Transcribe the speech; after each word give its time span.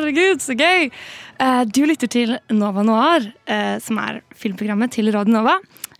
Herregud, 0.00 0.40
så 0.40 0.54
gøy! 0.56 0.86
Eh, 1.40 1.64
Du 1.68 1.82
lytter 1.84 2.08
til 2.08 2.30
Nova 2.48 2.80
Noir, 2.86 3.26
eh, 3.46 3.76
som 3.84 3.98
er 4.00 4.22
filmprogrammet 4.32 4.94
til 4.96 5.10
Radio 5.12 5.34
Nova. 5.34 5.58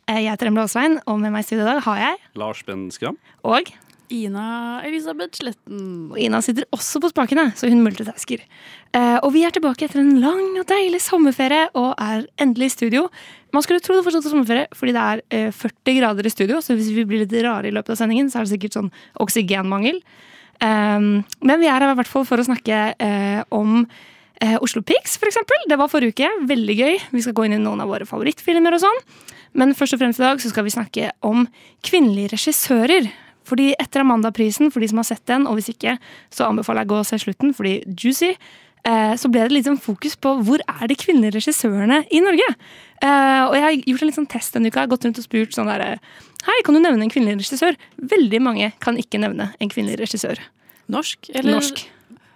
Eh, 0.09 0.23
Jeg 0.25 0.31
heter 0.33 0.49
Emle 0.49 0.63
Aasvein, 0.65 0.99
og 1.07 1.19
med 1.21 1.31
meg 1.35 1.45
i 1.45 1.49
studio 1.49 1.67
i 1.67 1.69
dag 1.75 1.83
har 1.85 1.99
jeg 1.99 2.17
Lars 2.35 2.63
Ben 2.65 2.91
Skram. 2.91 3.19
og 3.45 3.69
Ina 4.11 4.81
Elisabeth 4.87 5.37
Sletten. 5.37 6.11
Og 6.13 6.19
Ina 6.19 6.41
sitter 6.41 6.65
også 6.73 6.99
på 6.99 7.11
spakene, 7.13 7.53
så 7.55 7.69
hun 7.69 7.85
multitasker. 7.85 8.41
Eh, 8.95 9.19
og 9.23 9.33
vi 9.35 9.45
er 9.45 9.51
tilbake 9.51 9.85
etter 9.85 10.01
en 10.01 10.19
lang 10.19 10.57
og 10.59 10.67
deilig 10.67 11.01
sommerferie 11.03 11.69
og 11.75 11.95
er 12.01 12.25
endelig 12.39 12.71
i 12.73 12.75
studio. 12.79 13.11
Man 13.53 13.63
skulle 13.63 13.81
tro 13.85 13.95
det 13.95 14.05
fortsatt 14.09 14.25
er 14.25 14.31
sommerferie, 14.33 14.67
fordi 14.75 14.93
det 14.97 15.05
er 15.05 15.23
eh, 15.31 15.51
40 15.53 16.01
grader 16.01 16.25
i 16.25 16.31
studio, 16.33 16.57
så 16.65 16.75
hvis 16.75 16.89
vi 16.97 17.05
blir 17.05 17.27
litt 17.27 17.37
rare 17.45 17.69
i 17.69 17.71
løpet 17.71 17.91
av 17.91 18.01
sendingen, 18.01 18.31
så 18.33 18.41
er 18.41 18.49
det 18.49 18.57
sikkert 18.57 18.81
sånn 18.81 18.91
oksygenmangel. 19.21 20.01
Um, 20.61 21.23
men 21.41 21.61
vi 21.61 21.69
er 21.69 21.79
her 21.79 21.89
i 21.89 21.99
hvert 21.99 22.11
fall 22.11 22.27
for 22.29 22.41
å 22.41 22.45
snakke 22.45 22.81
eh, 23.01 23.41
om 23.55 23.85
eh, 24.41 24.57
Oslo 24.61 24.83
Pics, 24.83 25.17
eksempel. 25.17 25.67
Det 25.69 25.79
var 25.81 25.91
forrige 25.93 26.17
uke. 26.17 26.31
Veldig 26.51 26.77
gøy. 26.77 27.01
Vi 27.15 27.25
skal 27.25 27.37
gå 27.37 27.47
inn 27.47 27.57
i 27.57 27.63
noen 27.63 27.83
av 27.85 27.91
våre 27.93 28.09
favorittfilmer 28.09 28.77
og 28.77 28.85
sånn. 28.85 29.03
Men 29.59 29.75
først 29.75 29.97
og 29.97 30.03
fremst 30.03 30.21
i 30.21 30.27
dag 30.27 30.41
så 30.43 30.53
skal 30.53 30.67
vi 30.67 30.75
snakke 30.75 31.11
om 31.27 31.47
kvinnelige 31.87 32.35
regissører. 32.37 33.11
Fordi 33.49 33.73
etter 33.83 34.05
Amanda-prisen, 34.05 34.71
for 34.71 34.83
de 34.83 34.91
som 34.91 35.01
har 35.01 35.09
sett 35.09 35.25
den, 35.31 35.47
og 35.49 35.59
hvis 35.59 35.73
ikke, 35.73 35.97
så 36.31 36.47
anbefaler 36.47 36.85
jeg 36.85 36.91
å 36.91 36.93
gå 36.93 36.99
og 37.01 37.09
se 37.09 37.19
slutten, 37.19 37.55
fordi 37.57 37.81
Juicy, 37.89 38.35
eh, 38.87 39.15
så 39.19 39.31
ble 39.33 39.47
det 39.47 39.57
litt 39.57 39.67
sånn 39.67 39.81
fokus 39.81 40.15
på 40.21 40.37
hvor 40.47 40.63
er 40.63 40.91
de 40.91 40.99
kvinnelige 40.99 41.41
regissørene 41.41 42.03
i 42.15 42.23
Norge. 42.23 42.47
Eh, 43.01 43.43
og 43.49 43.57
jeg 43.57 43.65
har 43.65 43.79
gjort 43.81 44.05
en 44.05 44.11
litt 44.11 44.21
sånn 44.21 44.31
test 44.31 44.55
denne 44.55 44.71
uka, 44.71 44.87
gått 44.93 45.09
rundt 45.09 45.19
og 45.19 45.27
spurt 45.27 45.57
sånn 45.57 45.73
der 45.73 45.99
Hei, 46.47 46.59
kan 46.65 46.77
du 46.77 46.81
nevne 46.81 47.05
en 47.05 47.13
kvinnelig 47.13 47.45
regissør? 47.45 47.77
Veldig 48.11 48.41
mange 48.43 48.71
kan 48.81 48.99
ikke 49.01 49.21
nevne 49.21 49.51
en 49.61 49.73
kvinnelig 49.73 50.01
regissør. 50.01 50.41
Norsk? 50.91 51.31
Eller? 51.35 51.59
Norsk. 51.59 51.83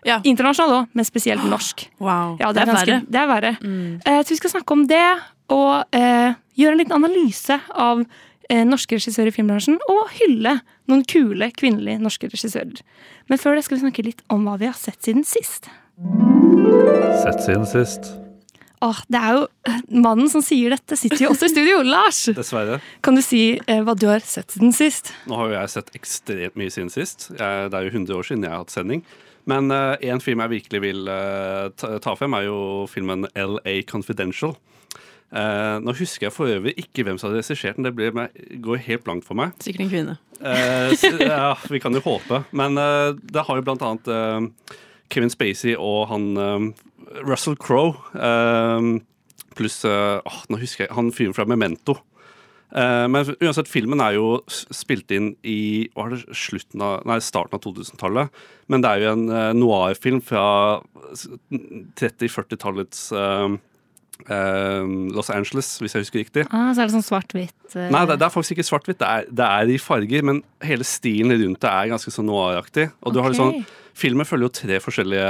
Ja. 0.04 0.18
Internasjonal 0.28 0.82
òg, 0.82 0.90
men 0.92 1.06
spesielt 1.08 1.44
norsk. 1.48 1.86
Wow. 1.96 2.36
Ja, 2.40 2.50
det, 2.52 2.60
er, 2.60 2.60
det, 2.60 2.62
er 2.62 2.72
ganske, 2.72 2.98
Det 3.08 3.20
er 3.22 3.30
verre. 3.30 3.52
Eh, 3.64 4.20
så 4.20 4.34
vi 4.34 4.40
skal 4.42 4.52
snakke 4.52 4.76
om 4.76 4.84
det, 4.90 5.06
og 5.54 5.96
eh, 5.96 6.36
gjøre 6.60 6.76
en 6.76 6.82
liten 6.82 6.96
analyse 6.96 7.56
av 7.72 8.02
eh, 8.04 8.64
norske 8.68 8.98
regissører 8.98 9.32
i 9.32 9.36
filmbransjen, 9.36 9.78
og 9.88 10.12
hylle 10.18 10.58
noen 10.92 11.06
kule 11.08 11.48
kvinnelige 11.56 12.02
norske 12.04 12.28
regissører. 12.28 12.84
Men 13.32 13.40
før 13.40 13.56
det 13.56 13.64
skal 13.64 13.78
vi 13.78 13.86
snakke 13.86 14.04
litt 14.10 14.20
om 14.32 14.44
hva 14.44 14.58
vi 14.60 14.68
har 14.68 14.76
sett 14.76 15.00
siden 15.00 15.24
sist. 15.24 15.72
Sett 17.24 17.40
siden 17.46 17.64
sist. 17.70 18.12
Åh, 18.84 18.98
det 19.08 19.20
er 19.20 19.36
jo 19.38 19.42
eh, 19.70 19.78
Mannen 20.04 20.28
som 20.32 20.42
sier 20.44 20.74
dette, 20.74 20.96
sitter 21.00 21.24
jo 21.24 21.30
også 21.32 21.48
i 21.48 21.52
studio. 21.54 21.80
Lars! 21.94 22.22
Dessverre. 22.36 22.80
Kan 23.06 23.16
du 23.18 23.22
si 23.24 23.42
eh, 23.64 23.80
hva 23.86 23.94
du 23.96 24.06
har 24.10 24.20
sett 24.26 24.52
siden 24.56 24.74
sist? 24.76 25.12
Nå 25.30 25.38
har 25.40 25.48
jo 25.52 25.56
jeg 25.58 25.72
sett 25.78 25.94
ekstremt 25.96 26.58
mye 26.60 26.72
siden 26.74 26.92
sist. 26.92 27.30
Jeg, 27.38 27.70
det 27.72 27.78
er 27.80 27.88
jo 27.88 27.94
100 27.96 28.18
år 28.18 28.28
siden 28.28 28.44
jeg 28.44 28.52
har 28.54 28.62
hatt 28.66 28.74
sending. 28.74 29.04
Men 29.48 29.68
én 30.00 30.22
film 30.24 30.40
jeg 30.40 30.54
virkelig 30.54 30.78
vil 30.80 31.08
eh, 31.12 31.66
ta, 31.76 31.94
ta 32.00 32.14
frem, 32.16 32.32
er 32.38 32.46
jo 32.46 32.58
filmen 32.88 33.26
LA 33.36 33.74
Confidential. 33.90 34.54
Eh, 35.34 35.76
nå 35.82 35.92
husker 35.98 36.28
jeg 36.28 36.32
for 36.36 36.48
øvrig 36.52 36.72
ikke 36.80 37.04
hvem 37.04 37.16
som 37.20 37.28
hadde 37.30 37.40
regissert 37.42 37.76
den. 37.76 37.84
Det 37.88 37.92
ble, 37.98 38.08
med, 38.14 38.36
går 38.64 38.80
helt 38.86 39.04
blankt 39.04 39.26
for 39.28 39.36
meg. 39.40 39.52
Sikkert 39.64 39.84
en 39.84 39.90
kvinne. 39.92 40.14
Eh, 40.40 40.94
s- 40.94 41.04
ja, 41.20 41.50
vi 41.72 41.80
kan 41.82 41.92
jo 41.96 42.02
håpe. 42.04 42.40
Men 42.56 42.78
eh, 42.80 43.12
det 43.34 43.44
har 43.48 43.58
jo 43.60 43.66
blant 43.66 43.84
annet 43.84 44.08
eh, 44.14 44.78
Kevin 45.14 45.32
Spacey 45.32 45.76
og 45.78 46.08
han 46.10 46.32
um, 46.36 46.70
Russell 47.22 47.56
Crowe. 47.60 47.94
um, 48.18 48.98
pluss 49.58 49.84
uh, 49.86 50.18
Nå 50.50 50.58
husker 50.62 50.86
jeg 50.86 50.96
han 50.96 51.12
fyren 51.14 51.36
fra 51.36 51.46
Memento. 51.48 51.98
Uh, 52.74 53.06
men 53.06 53.28
uansett, 53.38 53.70
filmen 53.70 54.02
er 54.02 54.16
jo 54.16 54.40
spilt 54.50 55.12
inn 55.14 55.34
i 55.46 55.86
hva 55.94 56.08
er 56.08 56.16
det, 56.16 56.24
slutten 56.34 56.82
av, 56.82 57.04
nei, 57.06 57.20
starten 57.22 57.54
av 57.58 57.62
2000-tallet. 57.62 58.42
Men 58.72 58.82
det 58.82 58.90
er 58.90 59.04
jo 59.04 59.12
en 59.12 59.28
uh, 59.30 59.52
noir-film 59.54 60.24
fra 60.24 60.48
30-40-tallets 62.00 63.12
Los 64.24 65.28
Angeles, 65.34 65.68
hvis 65.82 65.94
jeg 65.94 66.04
husker 66.04 66.20
riktig. 66.22 66.44
Ah, 66.54 66.70
så 66.72 66.84
er 66.84 66.88
det 66.88 66.94
sånn 66.94 67.04
svart-hvitt. 67.04 67.74
Nei, 67.74 68.04
det, 68.08 68.16
det 68.22 68.26
er 68.26 68.32
faktisk 68.32 68.54
ikke 68.54 68.66
svart-hvitt. 68.70 69.00
Det, 69.02 69.34
det 69.36 69.46
er 69.46 69.72
i 69.74 69.78
farger, 69.82 70.22
men 70.26 70.38
hele 70.64 70.86
stilen 70.86 71.34
rundt 71.34 71.60
det 71.62 71.70
er 71.70 71.90
ganske 71.90 72.14
sånn 72.14 72.30
noiraktig. 72.30 72.88
Og 73.02 73.14
du 73.14 73.20
har 73.20 73.34
litt 73.34 73.42
liksom, 73.42 73.83
filmen 73.94 74.26
følger 74.26 74.48
jo 74.48 74.56
tre 74.60 74.80
forskjellige 74.82 75.28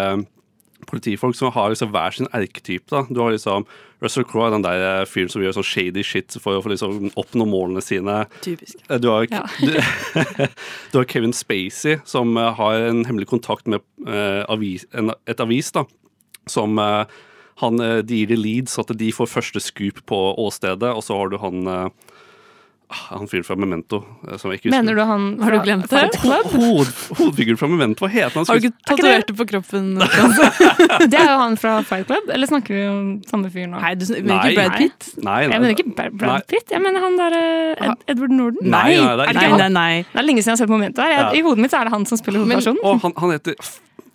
politifolk 0.88 1.36
som 1.38 1.52
har 1.54 1.70
liksom 1.72 1.92
hver 1.94 2.12
sin 2.12 2.28
erketype. 2.36 2.90
da. 2.92 3.04
Du 3.08 3.20
har 3.22 3.32
liksom 3.32 3.64
Russell 4.04 4.26
Crowe, 4.28 4.50
den 4.52 4.64
der 4.66 4.82
eh, 5.00 5.06
fyren 5.08 5.30
som 5.32 5.40
gjør 5.40 5.54
sånn 5.56 5.64
shady 5.64 6.02
shit 6.04 6.34
for 6.42 6.58
å 6.58 6.62
få 6.64 6.72
liksom 6.74 7.06
oppnå 7.20 7.46
målene 7.48 7.80
sine. 7.84 8.24
Typisk. 8.44 8.82
Eh, 8.90 8.98
Du 9.00 9.08
har, 9.08 9.24
Ja. 9.30 9.44
du, 9.60 10.98
har 10.98 11.08
Kevin 11.08 11.32
Spacey, 11.32 12.00
som 12.04 12.36
eh, 12.36 12.50
har 12.58 12.88
en 12.90 13.04
hemmelig 13.08 13.30
kontakt 13.30 13.66
med 13.70 13.80
uh, 14.06 14.44
avis, 14.52 14.84
en, 14.92 15.14
et 15.26 15.40
avis, 15.40 15.72
da. 15.72 15.86
Som 16.50 16.76
uh, 16.78 17.06
han 17.62 17.78
de 17.78 18.18
gir 18.18 18.26
de 18.28 18.36
lead, 18.36 18.68
så 18.68 18.82
at 18.84 18.92
de 18.98 19.12
får 19.14 19.30
første 19.30 19.62
scoop 19.62 20.02
på 20.10 20.18
åstedet. 20.42 20.90
Og 20.92 21.00
så 21.06 21.16
har 21.16 21.30
du 21.32 21.38
han 21.40 21.68
ah, 21.70 21.88
han 22.90 23.26
fyren 23.26 23.44
fra 23.44 23.56
Memento. 23.56 24.04
eh, 24.28 24.36
Som 24.38 24.50
jeg 24.52 24.60
ikke. 24.60 24.70
Mener 24.70 24.94
du 24.94 25.02
han 25.04 25.38
Har 25.40 25.50
du 25.50 25.58
glemt 25.64 25.88
det? 25.90 26.14
Hod, 26.20 26.86
hovedfiguren 27.18 27.58
fra 27.58 27.68
Memento, 27.68 28.04
hva 28.04 28.10
heter 28.12 28.34
han? 28.38 28.46
Har 28.46 28.58
du 28.60 28.66
ikke 28.68 28.74
Er 28.74 28.96
tatovert 28.96 29.26
det- 29.26 29.36
på 29.36 29.46
kroppen? 29.50 29.88
Det 31.10 31.18
er 31.18 31.30
jo 31.32 31.38
han 31.40 31.56
fra 31.56 31.82
Fight 31.82 32.06
Club, 32.06 32.28
eller 32.30 32.46
snakker 32.46 32.74
vi 32.76 32.82
om 32.88 33.22
samme 33.28 33.50
fyr 33.50 33.66
nå? 33.70 33.80
Nei, 33.80 33.94
du 33.94 34.04
mener 34.14 34.28
Nei. 34.34 34.50
ikke 34.52 34.60
Brad 34.60 34.76
Pitt? 34.78 35.08
Nei, 35.16 35.46
nei, 35.46 35.52
Jeg 35.54 35.60
mener 35.64 35.74
ikke 35.74 35.86
Brad 35.96 36.20
Nei. 36.22 36.40
Pitt, 36.52 36.68
jeg 36.76 36.82
mener 36.84 37.00
han 37.06 37.16
der 37.20 37.38
eh, 37.40 37.86
Ed 37.88 38.04
Edward 38.14 38.30
Norton. 38.36 38.68
Nei, 38.70 38.82
nei, 38.84 38.92
det 38.94 39.00
er 39.00 39.16
nei, 39.16 39.24
ikke 39.24 39.40
nei, 39.40 39.64
han. 39.64 39.72
nei. 39.72 40.02
Det 40.12 40.20
er 40.22 40.28
lenge 40.28 40.44
siden 40.44 40.52
jeg 40.52 40.58
har 40.58 40.62
sett 40.66 40.74
Momento 40.74 41.02
her. 41.02 41.32
I 41.34 41.42
hodet 41.48 41.58
mitt 41.66 41.74
er 41.74 41.84
det 41.88 41.94
han 41.96 42.06
som 42.06 42.20
spiller 42.20 42.44
hovedpersonen. 42.44 42.84
Og 42.84 43.00
han, 43.06 43.12
han 43.24 43.34
heter 43.38 43.56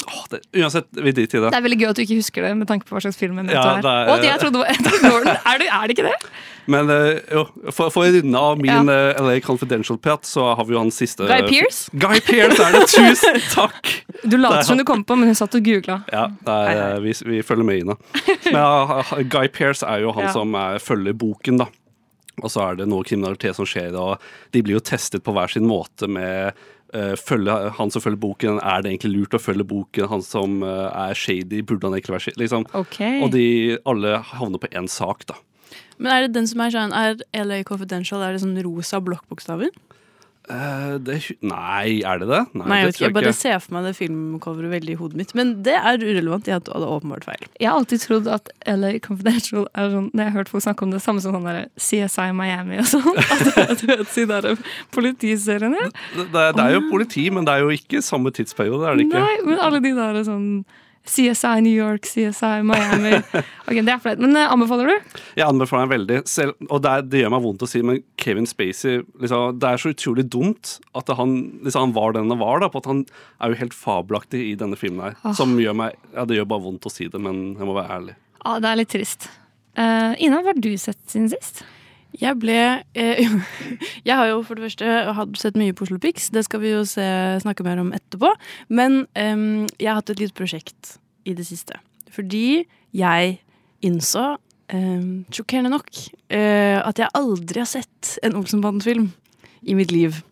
Oh, 0.09 0.23
det, 0.31 0.39
Uansett, 0.55 0.87
vi 0.95 1.11
driter 1.11 1.37
i 1.37 1.41
det. 1.43 1.49
Det 1.51 1.57
er 1.59 1.61
veldig 1.65 1.77
gøy 1.81 1.89
at 1.91 1.97
du 1.99 2.01
ikke 2.01 2.15
husker 2.17 2.41
det, 2.47 2.53
med 2.57 2.65
tanke 2.69 2.87
på 2.87 2.95
hva 2.95 3.01
slags 3.03 3.17
film 3.19 3.35
det 3.45 3.51
Ja, 3.53 3.75
er. 3.75 3.81
det 3.83 3.91
er- 3.91 4.07
Og 4.09 4.21
det 4.23 4.29
jeg 4.31 4.39
trodde 4.41 4.61
var 4.61 4.71
Edward 4.71 5.03
Norton. 5.03 5.27
Er 5.51 5.57
det, 5.59 5.67
er 5.69 5.81
det 5.85 5.97
ikke 5.97 6.05
det? 6.07 6.15
Men 6.69 6.89
eh, 6.93 7.19
jo, 7.33 7.45
for, 7.73 7.89
for 7.93 8.05
å 8.05 8.11
runde 8.13 8.41
av 8.51 8.59
min 8.61 8.91
ja. 8.91 8.99
LA 9.17 9.39
Confidential-prat, 9.45 10.27
så 10.29 10.51
har 10.53 10.67
vi 10.67 10.75
jo 10.75 10.83
hans 10.83 10.99
siste 11.01 11.25
Guy 11.25 11.47
Pearce? 11.47 11.89
Guy 11.97 12.21
Pearce 12.25 12.61
er 12.61 12.77
det! 12.77 12.85
Tusen 12.93 13.41
takk! 13.53 13.91
Du 14.23 14.37
later 14.37 14.61
som 14.67 14.77
du 14.77 14.85
kom 14.87 15.03
på, 15.07 15.17
men 15.17 15.31
hun 15.31 15.37
satt 15.37 15.57
og 15.57 15.65
googla. 15.65 16.01
Ja, 16.13 16.27
er, 16.45 16.71
eh, 16.75 16.95
vi, 17.03 17.15
vi 17.31 17.41
følger 17.45 17.65
med 17.65 17.83
Ina. 17.83 17.97
Men 18.49 18.59
ja, 18.59 19.03
Guy 19.31 19.49
Pearce 19.53 19.85
er 19.87 20.03
jo 20.05 20.13
han 20.15 20.27
Ja. 20.29 20.33
som 20.35 20.53
er, 20.57 20.81
følger 20.83 21.15
boken, 21.17 21.61
da. 21.63 21.69
Og 22.43 22.51
så 22.51 22.63
er 22.69 22.79
det 22.79 22.89
noe 22.89 23.05
kriminalitet 23.07 23.57
som 23.57 23.67
skjer, 23.67 23.95
og 23.99 24.19
de 24.53 24.61
blir 24.63 24.77
jo 24.77 24.83
testet 24.85 25.25
på 25.25 25.33
hver 25.35 25.51
sin 25.51 25.65
måte 25.67 26.07
med 26.07 26.53
uh, 26.95 27.15
følge, 27.19 27.55
Han 27.79 27.91
som 27.91 28.03
følger 28.03 28.21
boken, 28.21 28.61
er 28.63 28.83
det 28.83 28.93
egentlig 28.93 29.11
lurt 29.15 29.35
å 29.35 29.41
følge 29.41 29.67
boken? 29.67 30.07
Han 30.13 30.23
som 30.25 30.61
uh, 30.63 30.87
er 30.93 31.17
shady, 31.17 31.61
burde 31.67 31.89
han 31.89 31.97
egentlig 31.97 32.15
være 32.15 32.27
shady? 32.29 32.41
Liksom. 32.45 32.67
Okay. 32.85 33.19
Og 33.25 33.33
de 33.35 33.77
alle 33.89 34.19
havner 34.31 34.61
på 34.61 34.71
én 34.71 34.87
sak, 34.91 35.27
da. 35.29 35.39
Men 35.99 36.15
er 36.15 36.25
det 36.25 36.33
den 36.37 36.47
som 36.49 36.63
er 36.63 36.73
sånn 36.73 36.95
Er 36.95 37.19
LA 37.35 37.61
Confidential 37.67 38.23
Er 38.23 38.35
det 38.35 38.43
sånn 38.43 38.57
rosa 38.63 39.01
blokkbokstaver? 39.03 39.73
Uh, 40.49 40.95
det, 41.05 41.19
nei, 41.45 41.99
er 42.01 42.23
det 42.23 42.25
det? 42.25 42.39
Nei, 42.57 42.79
jeg 42.79 42.87
det 42.87 42.93
tror 42.95 43.03
Jeg 43.05 43.13
bare 43.19 43.33
ser 43.37 43.59
for 43.61 43.75
meg 43.75 43.83
det 43.85 43.91
filmcoveret 43.99 44.71
veldig 44.71 44.95
i 44.95 44.97
hodet 44.97 45.19
mitt. 45.19 45.33
Men 45.37 45.51
det 45.67 45.75
er 45.77 46.01
urelevant. 46.01 46.49
Jeg 46.49 46.57
hadde 46.57 46.87
åpenbart 46.89 47.27
feil. 47.27 47.43
Jeg 47.61 47.69
har 47.69 47.77
alltid 47.77 48.01
trodd 48.01 48.29
at 48.33 48.49
LA 48.65 48.95
Confidential 49.05 49.67
er 49.77 49.93
sånn 49.93 50.09
Når 50.09 50.23
jeg 50.23 50.31
har 50.31 50.37
hørt 50.39 50.49
folk 50.49 50.65
snakke 50.65 50.87
om 50.87 50.95
det 50.95 51.03
samme 51.05 51.21
som 51.21 51.37
sånn 51.37 51.45
der 51.45 51.69
CSI 51.77 52.31
Miami 52.33 52.81
og 52.81 52.89
sånn. 52.89 53.21
At, 53.69 53.83
du 53.83 53.91
vet 53.91 54.09
det 54.15 54.25
der 54.31 54.65
politiseriene. 54.95 55.85
Det, 56.15 56.25
det, 56.33 56.47
det 56.57 56.65
er 56.65 56.75
jo 56.79 56.83
politi, 56.89 57.29
men 57.35 57.45
det 57.45 57.53
er 57.53 57.67
jo 57.67 57.77
ikke 57.77 58.01
samme 58.05 58.33
tidsperiode. 58.33 58.89
er 58.89 58.97
det 58.97 59.05
ikke? 59.05 59.21
Nei, 59.21 59.37
men 59.45 59.61
alle 59.67 59.83
de 59.85 59.93
der 60.01 60.23
sånn 60.25 60.47
CSI 61.07 61.61
New 61.65 61.73
York, 61.73 62.05
CSI 62.05 62.61
Miami. 62.63 63.15
Ok, 63.69 63.79
Det 63.85 63.93
er 63.93 63.99
flaut. 64.01 64.19
Men 64.21 64.35
eh, 64.37 64.51
anbefaler 64.51 64.89
du? 64.89 65.17
Jeg 65.37 65.45
anbefaler 65.45 65.85
den 65.87 65.93
veldig. 65.93 66.19
Selv, 66.29 66.55
og 66.69 66.81
det, 66.83 66.91
er, 66.91 67.03
det 67.05 67.21
gjør 67.23 67.33
meg 67.35 67.43
vondt 67.45 67.65
å 67.65 67.69
si, 67.69 67.81
men 67.85 68.01
Kevin 68.21 68.47
Spacey 68.49 69.01
liksom, 69.21 69.59
Det 69.61 69.69
er 69.69 69.81
så 69.81 69.91
utrolig 69.93 70.25
dumt 70.33 70.75
at 70.97 71.11
han, 71.17 71.35
liksom, 71.65 71.89
han 71.89 71.95
var 71.97 72.17
den 72.17 72.29
han 72.33 72.41
var. 72.41 72.63
Da, 72.63 72.69
på 72.73 72.81
at 72.81 72.89
Han 72.89 73.03
er 73.39 73.53
jo 73.53 73.59
helt 73.61 73.77
fabelaktig 73.77 74.41
i 74.51 74.55
denne 74.59 74.77
filmen. 74.79 75.05
her 75.09 75.17
Åh. 75.23 75.35
Som 75.37 75.57
gjør 75.61 75.77
meg 75.77 75.97
Ja, 76.15 76.25
det 76.29 76.39
gjør 76.39 76.49
bare 76.53 76.65
vondt 76.65 76.89
å 76.89 76.93
si 76.93 77.07
det, 77.09 77.21
men 77.21 77.53
jeg 77.57 77.69
må 77.69 77.77
være 77.77 77.99
ærlig. 77.99 78.17
Ja, 78.43 78.55
det 78.63 78.69
er 78.71 78.79
litt 78.81 78.93
trist. 78.93 79.29
Uh, 79.77 80.13
Ina, 80.19 80.41
hva 80.41 80.53
har 80.53 80.61
du 80.61 80.71
sett 80.81 80.99
siden 81.11 81.29
sist? 81.31 81.63
Jeg 82.17 82.39
ble 82.41 82.57
eh, 82.97 83.21
Jeg 84.07 84.15
har 84.17 84.29
jo 84.31 84.41
for 84.45 84.57
det 84.57 84.65
første 84.65 85.39
sett 85.41 85.59
mye 85.59 85.75
på 85.75 85.85
Oslo 85.85 85.99
Pics. 86.01 86.31
Det 86.33 86.43
skal 86.47 86.63
vi 86.63 86.73
jo 86.73 86.83
se, 86.87 87.05
snakke 87.43 87.65
mer 87.67 87.81
om 87.81 87.93
etterpå. 87.95 88.33
Men 88.73 89.03
eh, 89.13 89.67
jeg 89.77 89.91
har 89.91 90.01
hatt 90.01 90.13
et 90.13 90.23
lite 90.23 90.37
prosjekt 90.37 90.97
i 91.29 91.35
det 91.37 91.45
siste. 91.47 91.77
Fordi 92.09 92.63
jeg 92.97 93.37
innså, 93.85 94.33
eh, 94.73 95.05
sjokkerende 95.29 95.75
nok, 95.75 95.89
eh, 96.33 96.79
at 96.81 96.99
jeg 96.99 97.13
aldri 97.13 97.61
har 97.61 97.69
sett 97.69 98.17
en 98.23 98.35
Olsenbanden-film 98.39 99.11
i 99.63 99.77
mitt 99.77 99.93
liv. 99.93 100.23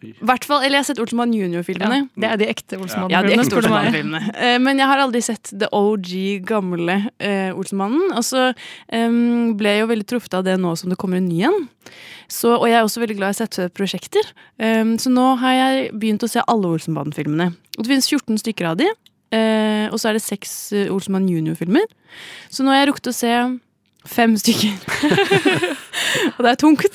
Hvert 0.00 0.46
fall, 0.48 0.62
Eller 0.64 0.78
jeg 0.78 0.84
har 0.84 0.88
sett 0.88 1.02
Olsenbanden 1.02 1.36
Junior-filmene. 1.38 2.00
Det 2.16 2.28
er 2.28 2.38
de 2.40 2.48
ekte 2.50 2.78
Olsenmannen. 2.80 3.12
Ja. 3.12 3.42
Olsenmannen-filmene. 3.44 4.32
Eh, 4.34 4.56
Men 4.62 4.80
jeg 4.80 4.88
har 4.90 5.02
aldri 5.02 5.22
sett 5.24 5.52
The 5.52 5.68
OG, 5.76 6.12
gamle 6.48 6.96
uh, 7.06 7.50
Olsenmannen. 7.58 8.14
Og 8.16 8.24
så 8.26 8.50
um, 8.92 9.52
ble 9.60 9.76
jeg 9.76 9.84
jo 9.84 9.90
veldig 9.92 10.08
truffet 10.14 10.38
av 10.40 10.46
det 10.46 10.56
nå 10.60 10.74
som 10.80 10.92
det 10.92 10.98
kommer 11.00 11.20
en 11.20 11.28
ny 11.28 11.44
en. 11.50 11.60
Så, 12.30 12.54
og 12.54 12.66
jeg 12.70 12.78
er 12.78 12.86
også 12.86 13.02
veldig 13.02 13.18
glad 13.18 13.34
i 13.34 13.38
å 13.38 13.40
sette 13.42 13.68
prosjekter. 13.74 14.32
Um, 14.62 14.96
så 15.02 15.12
nå 15.12 15.26
har 15.42 15.56
jeg 15.58 15.94
begynt 16.00 16.24
å 16.26 16.30
se 16.30 16.44
alle 16.46 16.74
Olsenbanden-filmene. 16.76 17.50
Og 17.76 17.82
det 17.84 17.92
finnes 17.92 18.10
14 18.10 18.40
stykker 18.44 18.72
av 18.72 18.80
de. 18.80 18.90
Uh, 19.30 19.86
og 19.92 19.98
så 20.00 20.10
er 20.10 20.18
det 20.18 20.24
seks 20.26 20.54
uh, 20.74 20.88
Olsenmann 20.94 21.28
junior-filmer. 21.30 21.86
Så 22.50 22.64
nå 22.64 22.72
har 22.72 22.82
jeg 22.82 22.90
rukket 22.90 23.12
å 23.12 23.18
se 23.20 23.34
fem 24.10 24.36
stykker. 24.40 24.74
og 26.36 26.40
det 26.44 26.50
er 26.52 26.58
tungt. 26.60 26.86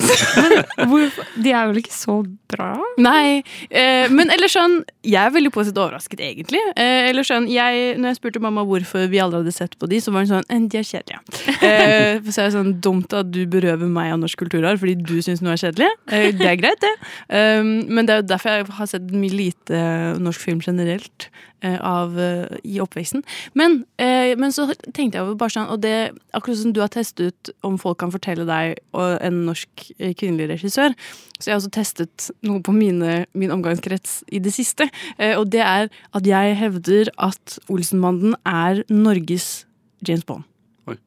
Hvorfor? 0.90 1.30
De 1.42 1.52
er 1.52 1.68
vel 1.70 1.80
ikke 1.82 1.94
så 1.94 2.18
bra? 2.50 2.72
Nei, 3.02 3.42
eh, 3.70 4.06
men 4.12 4.30
eller 4.30 4.50
sånn 4.50 4.78
Jeg 5.06 5.18
er 5.26 5.32
veldig 5.34 5.50
positivt 5.54 5.80
overrasket, 5.82 6.20
egentlig. 6.22 6.60
Eh, 6.78 7.08
eller 7.10 7.26
sånn, 7.26 7.48
jeg, 7.50 7.96
når 8.00 8.12
jeg 8.12 8.18
spurte 8.20 8.42
mamma 8.42 8.64
hvorfor 8.66 9.06
vi 9.10 9.20
aldri 9.22 9.40
hadde 9.42 9.54
sett 9.54 9.76
på 9.80 9.88
de, 9.90 10.00
så 10.02 10.14
var 10.14 10.24
hun 10.24 10.32
sånn 10.36 10.46
«Eh, 10.50 10.62
De 10.70 10.80
er 10.80 10.86
kjedelige. 10.86 11.20
Eh, 11.62 12.20
så 12.32 12.42
er 12.42 12.48
det 12.50 12.56
sånn 12.56 12.74
dumt 12.84 13.14
at 13.16 13.30
du 13.34 13.42
berøver 13.50 13.90
meg 13.90 14.12
av 14.14 14.22
norsk 14.22 14.40
kulturarv 14.44 14.82
fordi 14.82 14.96
du 15.06 15.16
syns 15.24 15.42
noe 15.44 15.54
er 15.56 15.62
kjedelig. 15.62 15.90
Eh, 16.10 16.30
det 16.36 16.50
er 16.52 16.60
greit, 16.60 16.82
det. 16.82 16.94
Um, 17.30 17.74
men 17.90 18.06
det 18.08 18.14
er 18.16 18.22
jo 18.22 18.30
derfor 18.34 18.56
jeg 18.58 18.70
har 18.78 18.90
sett 18.90 19.12
mye 19.14 19.34
lite 19.34 19.82
norsk 20.22 20.42
film 20.48 20.62
generelt. 20.64 21.28
eh, 21.64 21.78
Av, 21.80 22.12
eh, 22.20 22.58
I 22.68 22.80
oppveksten. 22.84 23.22
Men, 23.56 23.78
eh, 23.98 24.34
men 24.36 24.52
så 24.52 24.66
tenkte 24.92 25.16
jeg 25.16 25.22
over 25.24 25.38
bare 25.40 25.54
sånn 25.54 25.70
Og 25.72 25.80
det, 25.80 25.94
akkurat 26.36 26.58
som 26.60 26.72
du 26.76 26.80
har 26.82 26.90
testet 26.92 27.30
ut 27.32 27.50
om 27.66 27.78
folk 27.80 27.96
kan 28.02 28.12
fortelle 28.12 28.44
deg 28.48 28.76
og 28.92 29.05
en 29.24 29.44
norsk 29.48 29.86
eh, 29.98 30.14
kvinnelig 30.18 30.50
regissør, 30.54 30.96
så 31.36 31.48
jeg 31.48 31.54
har 31.54 31.60
også 31.60 31.72
testet 31.74 32.28
noe 32.46 32.62
på 32.64 32.74
mine, 32.76 33.24
min 33.36 33.54
omgangskrets 33.54 34.22
i 34.32 34.40
det 34.42 34.54
siste. 34.56 34.88
Eh, 35.18 35.36
og 35.38 35.50
det 35.54 35.62
er 35.64 35.88
at 36.16 36.28
jeg 36.28 36.58
hevder 36.60 37.12
at 37.28 37.58
Olsenbanden 37.72 38.36
er 38.48 38.82
Norges 38.92 39.66
James 40.06 40.26
Bond. 40.28 40.44
Oi. 40.90 40.98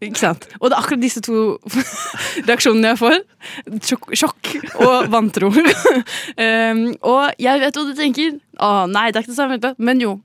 Ikke 0.00 0.16
sant? 0.16 0.46
Og 0.60 0.70
det 0.70 0.76
er 0.76 0.80
akkurat 0.80 1.02
disse 1.02 1.20
to 1.24 1.58
reaksjonene 2.48 2.94
jeg 2.94 3.00
får. 3.02 3.18
Sjokk, 3.84 4.08
sjokk 4.16 4.52
og 4.80 5.10
vantro. 5.12 5.50
um, 5.52 6.84
og 7.12 7.40
jeg 7.40 7.60
vet 7.60 7.76
hva 7.76 7.84
du 7.84 7.92
tenker. 7.98 8.38
Å 8.64 8.70
nei, 8.88 9.10
det 9.10 9.20
er 9.20 9.26
ikke 9.26 9.34
det 9.34 9.40
samme. 9.40 9.74
Men 9.76 10.00
jo. 10.00 10.16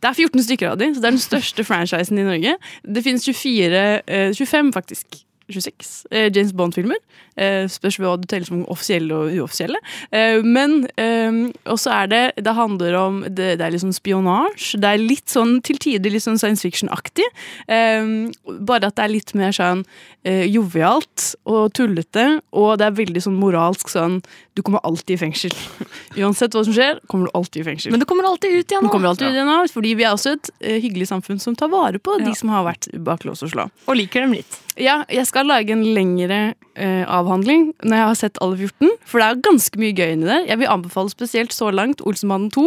Det 0.00 0.08
er 0.08 0.16
14 0.16 0.46
stykker 0.46 0.70
av 0.70 0.78
dem, 0.80 0.94
så 0.94 1.02
det 1.02 1.10
er 1.10 1.16
den 1.18 1.20
største 1.22 1.64
franchisen 1.68 2.20
i 2.20 2.24
Norge. 2.24 2.54
Det 2.80 3.04
finnes 3.04 3.26
24, 3.28 3.82
eh, 4.08 4.30
25 4.32 4.72
faktisk. 4.76 5.20
26 5.54 6.06
eh, 6.10 6.28
James 6.34 6.52
Bond-filmer. 6.56 6.98
Eh, 7.40 7.64
spørs 7.70 7.96
hva 8.02 8.16
du 8.20 8.26
teller 8.28 8.46
som 8.48 8.64
offisielle 8.68 9.14
og 9.16 9.30
uoffisielle. 9.38 9.78
Eh, 10.12 10.42
men 10.44 10.86
eh, 11.00 11.38
også 11.70 11.92
er 11.94 12.10
det 12.10 12.22
Det 12.44 12.54
handler 12.56 12.96
om 12.98 13.20
Det, 13.28 13.54
det 13.58 13.64
er 13.66 13.70
litt 13.74 13.84
sånn 13.84 13.94
spionasje. 13.96 14.80
Det 14.82 14.90
er 14.90 14.98
litt 15.02 15.28
sånn 15.30 15.60
til 15.66 15.78
tider 15.80 16.10
litt 16.12 16.24
sånn 16.26 16.38
science 16.40 16.62
fiction-aktig. 16.66 17.26
Eh, 17.68 18.30
bare 18.60 18.90
at 18.90 18.96
det 18.98 19.04
er 19.06 19.14
litt 19.14 19.34
mer 19.38 19.52
sånn 19.56 19.84
eh, 20.24 20.44
jovialt 20.50 21.34
og 21.48 21.72
tullete. 21.76 22.40
Og 22.52 22.76
det 22.80 22.88
er 22.90 22.98
veldig 22.98 23.22
sånn 23.24 23.38
moralsk 23.40 23.88
sånn 23.92 24.20
Du 24.56 24.62
kommer 24.66 24.82
alltid 24.84 25.14
i 25.16 25.20
fengsel. 25.22 25.54
Uansett 26.20 26.52
hva 26.56 26.64
som 26.66 26.74
skjer, 26.76 26.98
kommer 27.08 27.30
du 27.30 27.36
alltid 27.38 27.62
i 27.62 27.68
fengsel. 27.70 27.94
Men 27.94 28.02
du 28.02 28.06
kommer 28.10 28.26
alltid 28.28 28.52
ut 28.58 28.72
igjen 28.74 28.84
Nå 28.84 28.90
kommer 28.92 29.12
alltid 29.12 29.30
ut 29.30 29.36
igjen 29.38 29.48
nå, 29.48 29.58
fordi 29.72 29.94
vi 29.96 30.04
er 30.04 30.12
også 30.16 30.34
et 30.36 30.50
eh, 30.60 30.80
hyggelig 30.82 31.08
samfunn 31.12 31.40
som 31.40 31.56
tar 31.56 31.70
vare 31.72 31.98
på 32.02 32.18
Ja. 32.20 32.26
de 32.26 32.34
som 32.36 32.50
har 32.52 32.66
vært 32.66 32.90
bak 33.06 33.24
lås 33.24 33.42
og 33.46 33.52
slå. 33.54 33.68
Og 33.86 33.96
liker 33.96 34.26
dem 34.26 34.34
litt. 34.36 34.58
Ja, 34.80 35.02
jeg 35.12 35.26
skal 35.28 35.48
lage 35.50 35.74
en 35.74 35.84
lengre 35.94 36.40
uh, 36.78 37.04
avhandling 37.04 37.70
når 37.84 37.96
jeg 37.98 38.08
har 38.08 38.18
sett 38.18 38.40
alle 38.44 38.56
14. 38.56 38.94
For 39.04 39.20
det 39.20 39.28
er 39.28 39.42
ganske 39.44 39.80
mye 39.80 39.96
gøy 39.96 40.14
inni 40.14 40.28
der. 40.30 40.46
Jeg 40.48 40.60
vil 40.62 40.72
anbefale 40.72 41.12
spesielt 41.12 41.54
så 41.56 41.70
langt 41.74 42.00
Olsenbanden 42.00 42.50
2 42.54 42.66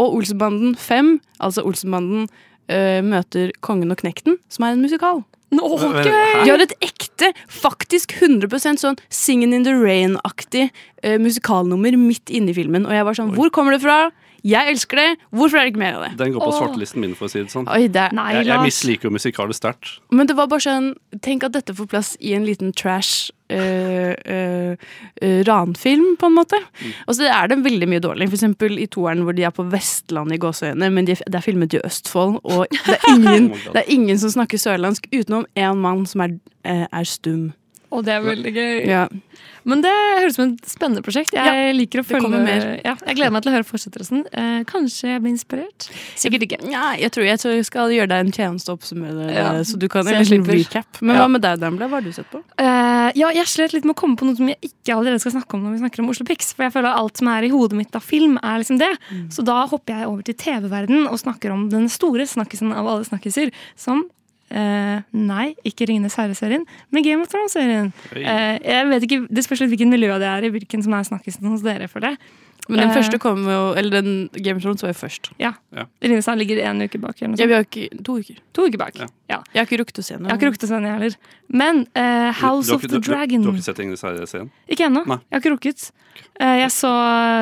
og 0.00 0.18
Olsenbanden 0.18 0.74
5. 0.80 1.16
Altså 1.44 1.64
Olsenbanden 1.66 2.26
uh, 2.26 3.00
møter 3.04 3.52
Kongen 3.60 3.92
og 3.92 4.00
Knekten, 4.00 4.40
som 4.52 4.66
er 4.66 4.76
en 4.76 4.84
musikal. 4.84 5.24
Nå, 5.54 5.62
gøy! 5.78 6.08
De 6.42 6.50
har 6.50 6.62
et 6.64 6.74
ekte, 6.82 7.30
faktisk 7.52 8.16
100 8.18 8.80
sånn 8.82 8.98
Singin' 9.14 9.54
in 9.54 9.66
the 9.68 9.76
Rain-aktig 9.76 10.70
uh, 11.04 11.16
musikalnummer 11.22 11.94
midt 12.00 12.32
inne 12.32 12.50
i 12.52 12.56
filmen. 12.56 12.88
Og 12.88 12.96
jeg 12.96 13.06
var 13.06 13.18
sånn, 13.18 13.34
hvor 13.36 13.52
kommer 13.54 13.76
det 13.76 13.84
fra? 13.84 14.06
Jeg 14.46 14.70
elsker 14.70 15.00
det. 15.00 15.06
Hvorfor 15.34 15.58
er 15.58 15.66
det 15.66 15.72
ikke 15.72 15.82
mer 15.82 15.96
av 15.98 16.04
det? 16.06 16.10
Den 16.20 16.34
går 16.36 16.44
på 16.44 16.50
Åh. 16.52 16.58
svartelisten 16.60 17.02
min, 17.02 17.14
for 17.18 17.26
å 17.26 17.32
si 17.32 17.40
det 17.42 17.50
sånn. 17.50 17.66
Oi, 17.72 17.88
det 17.90 18.02
er, 18.04 18.14
Nei, 18.14 18.28
Jeg, 18.38 18.46
jeg 18.52 18.62
misliker 18.62 19.08
jo 19.08 19.14
musikaler 19.16 19.56
sterkt. 19.56 19.96
Men 20.14 20.30
det 20.30 20.36
var 20.38 20.50
bare 20.52 20.62
sånn 20.62 20.92
Tenk 21.24 21.46
at 21.48 21.56
dette 21.56 21.74
får 21.74 21.88
plass 21.90 22.12
i 22.20 22.34
en 22.36 22.44
liten 22.46 22.70
trash 22.76 23.32
eh, 23.50 24.12
eh, 24.12 24.76
eh, 25.22 25.40
ranfilm, 25.48 26.14
på 26.20 26.30
en 26.30 26.36
måte. 26.36 26.60
Og 27.06 27.18
så 27.18 27.26
er 27.32 27.50
det 27.50 27.58
veldig 27.64 27.88
mye 27.90 28.04
dårlig. 28.04 28.30
For 28.30 28.38
eksempel 28.38 28.78
i 28.78 28.86
toeren 28.92 29.24
hvor 29.26 29.36
de 29.36 29.46
er 29.48 29.54
på 29.56 29.66
Vestlandet 29.72 30.38
i 30.38 30.42
gåseøyne, 30.44 30.90
men 30.94 31.08
de, 31.08 31.16
det 31.18 31.40
er 31.40 31.46
filmet 31.46 31.74
i 31.74 31.82
Østfold, 31.86 32.38
og 32.44 32.66
det 32.76 32.98
er 33.00 33.06
ingen, 33.16 33.50
Oh 33.50 33.70
det 33.72 33.82
er 33.82 33.92
ingen 33.92 34.18
som 34.20 34.34
snakker 34.36 34.60
sørlandsk 34.60 35.08
utenom 35.14 35.46
én 35.58 35.82
mann 35.82 36.04
som 36.06 36.22
er, 36.26 36.36
er 36.66 37.08
stum. 37.08 37.50
Og 37.94 38.04
det 38.06 38.12
er 38.16 38.24
veldig 38.24 38.52
gøy. 38.56 38.86
Ja. 38.88 39.06
Men 39.66 39.80
det 39.82 39.90
høres 39.90 40.36
ut 40.36 40.38
som 40.38 40.50
et 40.54 40.68
spennende 40.70 41.02
prosjekt. 41.02 41.32
Jeg 41.34 41.74
liker 41.74 42.02
å 42.02 42.04
følge 42.06 42.28
mer. 42.30 42.66
Ja, 42.86 42.92
jeg 43.02 43.16
gleder 43.18 43.32
meg 43.34 43.42
til 43.42 43.50
å 43.50 43.54
høre 43.56 43.66
fortsettelsen. 43.66 44.20
Eh, 44.30 44.60
kanskje 44.68 45.08
jeg 45.10 45.22
blir 45.24 45.32
inspirert. 45.34 45.88
Sikkert 46.18 46.44
ikke. 46.46 46.58
Nei, 46.70 47.00
jeg 47.02 47.10
tror 47.14 47.26
jeg 47.26 47.40
tror 47.42 47.54
jeg 47.56 47.66
skal 47.66 47.90
gjøre 47.94 48.10
deg 48.12 48.26
en 48.26 48.34
tjeneste 48.36 48.70
og 48.70 48.78
oppsummere 48.78 49.26
Ja, 49.34 49.48
så 49.66 49.78
du 49.78 49.88
kan 49.90 50.06
så 50.06 50.14
en 50.14 50.22
liten 50.22 50.46
recap. 50.46 51.00
Men 51.02 51.16
Ja. 51.16 51.22
hva 51.24 51.30
med 51.30 51.42
deg, 51.42 51.58
Dambla? 51.62 51.88
Hva 51.90 51.98
har 51.98 52.06
du 52.06 52.12
sett 52.14 52.30
på? 52.30 52.42
Eh, 52.58 53.10
ja, 53.18 53.30
jeg 53.34 53.46
slet 53.50 53.72
litt 53.74 53.84
med 53.84 53.96
å 53.96 53.98
komme 53.98 54.16
på 54.16 54.26
noe 54.30 54.36
som 54.38 54.46
jeg 54.48 54.58
ikke 54.70 54.94
allerede 54.94 55.20
skal 55.20 55.32
snakke 55.34 55.54
om 55.58 55.64
når 55.66 55.72
vi 55.74 55.82
snakker 55.82 55.98
om 56.04 56.10
Oslo 56.10 56.24
Pix. 56.26 56.52
For 56.54 56.62
jeg 56.68 56.72
føler 56.72 56.90
at 56.94 56.98
alt 57.02 57.16
som 57.18 57.28
er 57.34 57.42
i 57.42 57.50
hodet 57.50 57.76
mitt 57.78 57.94
av 57.98 58.02
film, 58.06 58.38
er 58.42 58.58
liksom 58.62 58.78
det. 58.78 58.92
Så 59.34 59.44
da 59.44 59.66
hopper 59.66 59.98
jeg 59.98 60.06
over 60.06 60.22
til 60.22 60.34
TV-verden 60.34 61.08
og 61.10 61.18
snakker 61.18 61.50
om 61.50 61.68
den 61.70 61.88
store 61.88 62.22
snakkisen 62.26 62.70
av 62.72 62.86
alle 62.86 63.04
snakkiser. 63.04 63.50
Som 63.74 64.06
eh, 64.50 65.00
Nei, 65.12 65.54
ikke 65.64 65.86
Ringenes 65.88 66.14
herre-serien, 66.16 66.64
men 66.92 67.02
Game 67.02 67.22
of 67.22 67.28
Thrones-serien. 67.28 67.92
Eh, 68.14 68.58
jeg 68.62 68.88
vet 68.88 69.02
ikke, 69.08 69.26
Det 69.30 69.44
spørs 69.44 69.60
litt 69.64 69.70
hvilken 69.74 69.90
miljø 69.90 70.18
det 70.18 70.28
er 70.28 70.44
i, 70.44 70.50
hvilken 70.50 70.82
som 70.82 70.92
er 70.94 71.02
snakkisen 71.04 71.46
hos 71.48 71.62
dere. 71.62 71.88
for 71.88 72.00
det. 72.00 72.16
Men 72.68 72.80
den 72.80 72.88
uh, 72.90 72.94
første 72.96 73.18
kom 73.22 73.44
jo 73.46 73.74
Eller 73.78 74.00
den 74.02 74.28
Game 74.42 74.56
of 74.56 74.62
Thrones 74.64 74.82
var 74.82 74.90
jo 74.90 74.96
først. 74.98 75.28
Ja. 75.38 75.52
Ja. 75.70 75.84
Ringenes 76.02 76.26
herre 76.26 76.40
ligger 76.40 76.58
en 76.66 76.80
uke 76.82 76.98
bak. 76.98 77.14
Eller 77.22 77.28
noe 77.30 77.38
Ja, 77.38 77.44
sånt. 77.44 77.48
vi 77.48 77.54
har 77.54 77.64
ikke 77.92 78.02
To 78.04 78.16
uker. 78.18 78.40
To 78.58 78.64
uker 78.66 78.78
bak. 78.78 78.96
Ja. 78.98 79.06
Ja. 79.30 79.38
Jeg 79.54 79.60
har 79.60 79.66
ikke 79.68 79.78
rukket 79.84 80.00
å 80.02 80.04
se 80.04 80.14
den. 80.16 80.24
Jeg 80.26 80.30
har 80.32 80.40
ikke 80.40 80.48
rukket 80.50 80.64
å 80.66 80.70
se 80.72 80.74
den, 80.74 80.88
heller. 80.90 81.16
Men 81.48 81.86
eh, 81.94 82.32
House 82.40 82.66
du, 82.66 82.72
har 82.72 82.76
of 82.76 82.82
ikke- 82.82 82.90
the 82.90 82.98
du, 82.98 83.00
du, 83.06 83.12
Dragon 83.12 83.42
du 83.42 83.48
har 83.50 83.54
ikke 83.54 83.68
sett 83.68 83.78
'Ringenes 83.78 84.02
herre'-serien? 84.02 84.50
Ikke 84.68 84.86
ennå. 84.88 85.04
Jeg 85.06 85.30
har 85.30 85.40
ikke 85.44 85.54
rukket. 85.54 85.90
Eh, 86.40 86.56
Jeg 86.64 86.70
så, 86.74 86.90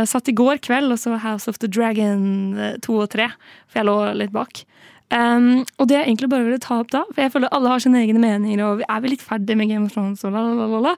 satt 0.07 0.29
i 0.29 0.33
går 0.33 0.59
kveld 0.61 0.93
og 0.93 0.99
så 0.99 1.17
House 1.19 1.49
of 1.49 1.57
the 1.59 1.69
Dragon 1.69 2.77
2 2.83 2.93
og 3.01 3.09
3, 3.09 3.31
for 3.69 3.81
jeg 3.81 3.87
lå 3.87 3.97
litt 4.19 4.33
bak. 4.33 4.65
Um, 5.13 5.65
og 5.79 5.89
det 5.89 5.99
jeg 5.99 6.09
egentlig 6.09 6.31
bare 6.33 6.47
ville 6.47 6.63
ta 6.63 6.79
opp 6.81 6.91
da, 6.95 7.05
for 7.11 7.23
jeg 7.23 7.33
føler 7.35 7.53
alle 7.55 7.71
har 7.71 7.83
sine 7.83 8.01
egne 8.01 8.23
meninger, 8.23 8.63
og 8.65 8.81
vi 8.81 8.87
er 8.89 9.03
vel 9.05 9.15
litt 9.15 9.25
ferdig 9.25 9.57
med 9.61 9.71
Game 9.71 9.87
of 9.87 9.95
Thrones 9.95 10.25
og 10.25 10.35
la, 10.35 10.43
la, 10.43 10.55
la, 10.59 10.69
la, 10.73 10.81
la. 10.89 10.95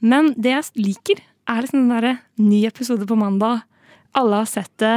Men 0.00 0.32
det 0.40 0.54
jeg 0.54 0.86
liker, 0.88 1.20
er 1.50 1.64
liksom 1.64 1.84
den 1.84 1.92
derre 1.92 2.14
ny 2.40 2.62
episode 2.68 3.06
på 3.08 3.18
mandag. 3.18 3.64
Alle 4.16 4.42
har 4.42 4.48
sett 4.48 4.72
det. 4.82 4.96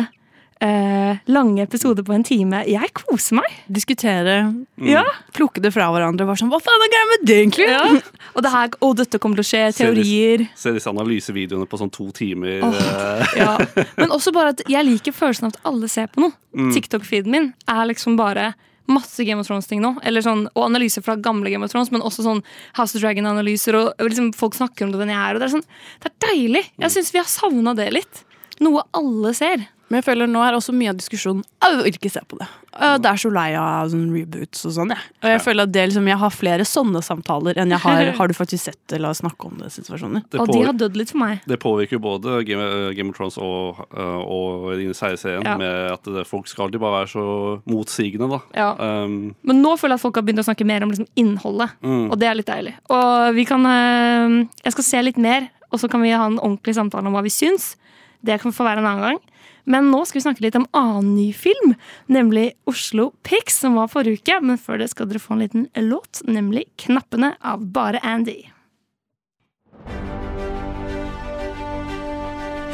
Eh, 0.61 1.17
lange 1.27 1.61
episoder 1.65 2.03
på 2.07 2.13
en 2.15 2.23
time. 2.23 2.61
Jeg 2.69 2.93
koser 2.93 3.35
meg. 3.35 3.49
Diskutere, 3.67 4.35
Ja. 4.79 5.03
plukke 5.33 5.61
det 5.61 5.73
fra 5.73 5.89
hverandre. 5.91 6.25
Var 6.25 6.35
sånn, 6.39 6.49
Hva 6.49 6.59
faen 6.61 6.83
er 6.85 6.91
greia 6.93 7.09
med 7.09 7.25
det, 7.27 7.37
egentlig? 7.43 7.67
ja. 7.67 8.01
Og 8.35 8.41
det 8.43 8.51
her, 8.51 8.69
å, 8.81 8.95
dette 8.95 9.19
kommer 9.19 9.35
til 9.35 9.43
å 9.43 9.49
skje. 9.51 9.73
Ser 9.73 9.93
de- 9.93 10.01
Teorier. 10.03 10.49
Se 10.55 10.71
disse 10.71 10.87
analysevideoene 10.87 11.67
på 11.67 11.77
sånn 11.79 11.91
to 11.91 12.11
timer. 12.11 12.63
Eh, 12.63 13.25
Ja. 13.37 13.57
Men 13.97 14.09
også 14.09 14.31
bare 14.33 14.49
at 14.49 14.61
jeg 14.67 14.85
liker 14.85 15.11
følelsen 15.11 15.45
av 15.45 15.53
at 15.55 15.59
alle 15.65 15.87
ser 15.89 16.07
på 16.07 16.21
noe. 16.21 16.33
Mm. 16.55 16.71
TikTok-feeden 16.73 17.27
min 17.27 17.53
er 17.67 17.85
liksom 17.87 18.15
bare 18.15 18.53
masse 18.87 19.23
Game 19.25 19.39
of 19.39 19.47
Thrones-ting 19.47 19.81
nå. 19.81 19.97
Eller 20.03 20.21
sånn, 20.21 20.47
og 20.55 20.63
analyser 20.69 21.03
fra 21.03 21.15
gamle 21.15 21.49
Game 21.49 21.63
of 21.63 21.71
Thrones, 21.71 21.91
men 21.91 22.01
også 22.01 22.23
sånn 22.23 22.41
House 22.75 22.95
of 22.95 23.01
Dragon-analyser. 23.01 23.75
Og, 23.75 23.93
og 23.99 24.09
liksom 24.09 24.33
folk 24.33 24.53
snakker 24.55 24.83
om 24.85 24.91
det 24.91 24.99
den 24.99 25.09
jeg 25.09 25.17
er. 25.19 25.35
Og 25.35 25.39
det 25.41 25.49
er, 25.49 25.55
sånn, 25.57 25.67
det 26.03 26.11
er 26.11 26.27
deilig. 26.29 26.63
Jeg 26.79 26.91
syns 26.91 27.11
vi 27.11 27.19
har 27.19 27.25
savna 27.27 27.75
det 27.75 27.91
litt. 27.93 28.23
Noe 28.61 28.83
alle 28.93 29.33
ser. 29.33 29.67
Men 29.93 29.99
jeg 30.01 30.07
føler 30.07 30.25
nå 30.31 30.41
er 30.41 30.55
også 30.57 30.73
mye 30.73 30.89
av 30.89 30.97
diskusjonen 30.97 31.43
Jeg 31.61 31.75
vil 31.77 31.89
ikke 31.93 32.09
se 32.09 32.21
på 32.25 32.39
det. 32.39 32.47
Det 32.73 33.05
er 33.05 33.19
så 33.21 33.29
lei 33.29 33.51
av 33.53 33.91
sånn 33.91 34.07
reboots 34.09 34.63
og 34.65 34.71
sånn. 34.73 34.89
Ja. 34.89 34.97
Og 35.21 35.27
jeg 35.29 35.41
føler 35.45 35.67
at 35.67 35.73
det 35.75 35.83
liksom, 35.91 36.07
jeg 36.09 36.17
har 36.17 36.31
flere 36.33 36.65
sånne 36.65 37.03
samtaler 37.05 37.59
enn 37.61 37.69
jeg 37.75 37.83
har 37.83 38.09
Har 38.17 38.31
du 38.31 38.33
faktisk 38.33 38.63
sett 38.65 38.79
det, 38.89 38.97
la 39.03 39.11
oss 39.13 39.21
snakke 39.21 39.45
om 39.45 39.59
det 39.61 39.69
situasjoner. 39.75 40.23
Det, 40.33 40.39
Og 40.41 40.49
de 40.49 40.63
har 40.65 40.73
dødd 40.73 40.97
litt 40.97 41.11
for 41.13 41.21
meg. 41.21 41.43
det 41.45 41.59
påvirker 41.61 41.99
jo 41.99 42.01
både 42.07 42.39
Game, 42.49 42.65
Game 42.97 43.13
of 43.13 43.19
Thrones 43.19 43.37
og, 43.37 43.83
uh, 43.93 44.17
og 44.25 44.71
den 44.79 44.89
herre-serien 44.97 45.45
Ja. 45.45 45.53
med 45.61 45.91
at 45.93 46.09
det, 46.17 46.25
folk 46.25 46.49
skal 46.49 46.65
alltid 46.65 46.81
bare 46.81 47.03
være 47.03 47.11
så 47.13 47.27
motsigende, 47.69 48.31
da. 48.33 48.39
Ja. 48.57 48.71
Um, 49.05 49.35
Men 49.45 49.61
nå 49.61 49.75
føler 49.77 49.93
jeg 49.93 50.01
at 50.01 50.05
folk 50.07 50.17
har 50.17 50.25
begynt 50.25 50.41
å 50.41 50.47
snakke 50.49 50.65
mer 50.65 50.81
om 50.87 50.89
liksom 50.95 51.07
innholdet, 51.15 51.69
Mm. 51.83 52.09
og 52.09 52.17
det 52.17 52.27
er 52.31 52.35
litt 52.41 52.49
deilig. 52.49 52.73
Og 52.89 53.35
vi 53.37 53.45
kan 53.45 53.61
eh, 53.69 54.47
Jeg 54.65 54.73
skal 54.73 54.83
se 54.89 55.01
litt 55.03 55.17
mer, 55.21 55.49
og 55.71 55.79
så 55.79 55.89
kan 55.89 56.01
vi 56.01 56.09
ha 56.11 56.25
en 56.25 56.39
ordentlig 56.39 56.73
samtale 56.75 57.05
om 57.05 57.13
hva 57.13 57.21
vi 57.21 57.29
syns. 57.29 57.75
Det 58.23 58.39
kan 58.41 58.51
få 58.55 58.63
være 58.65 58.79
en 58.79 58.85
annen 58.87 59.01
gang. 59.03 59.19
Men 59.63 59.91
nå 59.91 60.03
skal 60.05 60.19
vi 60.19 60.25
snakke 60.25 60.43
litt 60.45 60.57
om 60.59 60.67
annen 60.75 61.13
ny 61.15 61.29
film, 61.35 61.75
nemlig 62.11 62.51
Oslo 62.69 63.11
Pics, 63.23 63.61
som 63.63 63.77
var 63.79 63.91
forrige 63.91 64.19
uke. 64.19 64.39
Men 64.43 64.59
før 64.59 64.81
det 64.83 64.89
skal 64.91 65.07
dere 65.09 65.23
få 65.23 65.37
en 65.37 65.45
liten 65.45 65.67
låt, 65.75 66.23
nemlig 66.27 66.67
'Knappene' 66.77 67.35
av 67.39 67.63
Bare 67.71 68.03
Andy. 68.03 68.41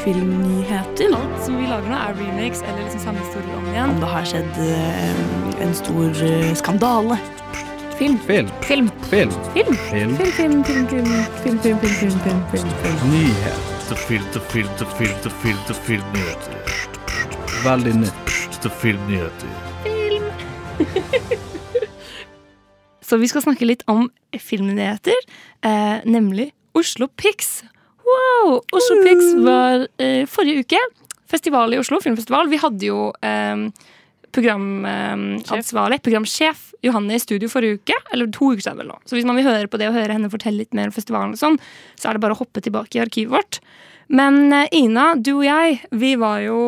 Filmnyheter. 0.03 1.11
Alt 1.15 1.45
som 1.45 1.57
vi 1.59 1.67
lager 1.67 1.89
nå, 1.91 1.97
er 1.97 2.15
remakes 2.15 2.61
eller 2.63 2.85
liksom 2.85 3.01
samme 3.03 3.19
historier 3.19 3.57
om 3.57 3.67
igjen. 3.67 3.89
Om 3.89 3.99
det 3.99 4.11
har 4.13 4.29
skjedd 4.31 4.61
eh, 4.63 5.65
en 5.65 5.75
stor 5.75 6.23
eh, 6.23 6.53
skandale. 6.55 7.19
Film. 7.99 8.17
Film. 8.27 8.47
Film. 8.61 8.91
Film. 9.11 9.31
Film. 9.53 9.75
Film. 9.75 10.15
Film, 10.15 10.31
film, 10.31 10.63
film, 10.63 10.87
film, 10.87 10.87
film, 10.87 11.59
film, 11.59 11.59
film, 11.59 11.79
film, 11.79 12.19
film, 12.19 12.45
film, 12.51 12.71
film. 12.83 13.11
Nyhet. 13.11 13.78
Filmnyheter. 15.85 16.57
Veldig 17.63 17.95
nytt. 17.95 18.29
Filmnyheter. 18.81 19.49
Film. 19.83 20.25
Så 23.09 23.17
vi 23.17 23.27
skal 23.31 23.41
snakke 23.41 23.65
litt 23.65 23.81
om 23.89 24.09
filmnyheter, 24.37 25.17
eh, 25.65 25.97
nemlig 26.05 26.51
Oslo 26.77 27.07
Pix. 27.17 27.63
Wow! 28.05 28.59
Oslo 28.71 28.99
Pix 29.01 29.31
var 29.45 29.87
eh, 29.97 30.27
forrige 30.29 30.67
uke. 30.67 30.81
Festival 31.29 31.73
i 31.73 31.79
Oslo, 31.81 31.97
filmfestival. 32.03 32.49
Vi 32.51 32.61
hadde 32.61 32.85
jo 32.91 33.09
eh, 33.25 33.65
programansvarlig, 34.35 36.01
programsjef 36.05 36.69
Johanne 36.85 37.17
i 37.17 37.21
studio 37.21 37.49
forrige 37.51 37.79
uke. 37.79 37.97
Eller 38.13 38.29
to 38.33 38.51
uker 38.53 38.65
siden 38.65 38.81
vel 38.81 38.91
nå. 38.91 38.99
Så 39.09 39.17
hvis 39.17 39.27
man 39.27 39.39
vil 39.39 39.49
høre 39.49 39.69
på 39.71 39.79
det 39.81 39.89
og 39.89 39.97
høre 39.97 40.15
henne 40.15 40.31
fortelle 40.31 40.63
litt 40.63 40.75
mer 40.77 40.91
om 40.91 40.95
festivalen, 40.95 41.35
og 41.35 41.41
sånn, 41.41 41.59
så 41.99 42.09
er 42.09 42.17
det 42.17 42.25
bare 42.25 42.37
å 42.37 42.41
hoppe 42.41 42.63
tilbake 42.65 42.99
i 42.99 43.03
arkivet 43.03 43.33
vårt. 43.35 43.61
Men 44.09 44.47
eh, 44.55 44.69
Ina, 44.79 45.11
du 45.17 45.35
og 45.37 45.47
jeg, 45.47 45.81
vi 45.91 46.15
var 46.19 46.43
jo 46.45 46.59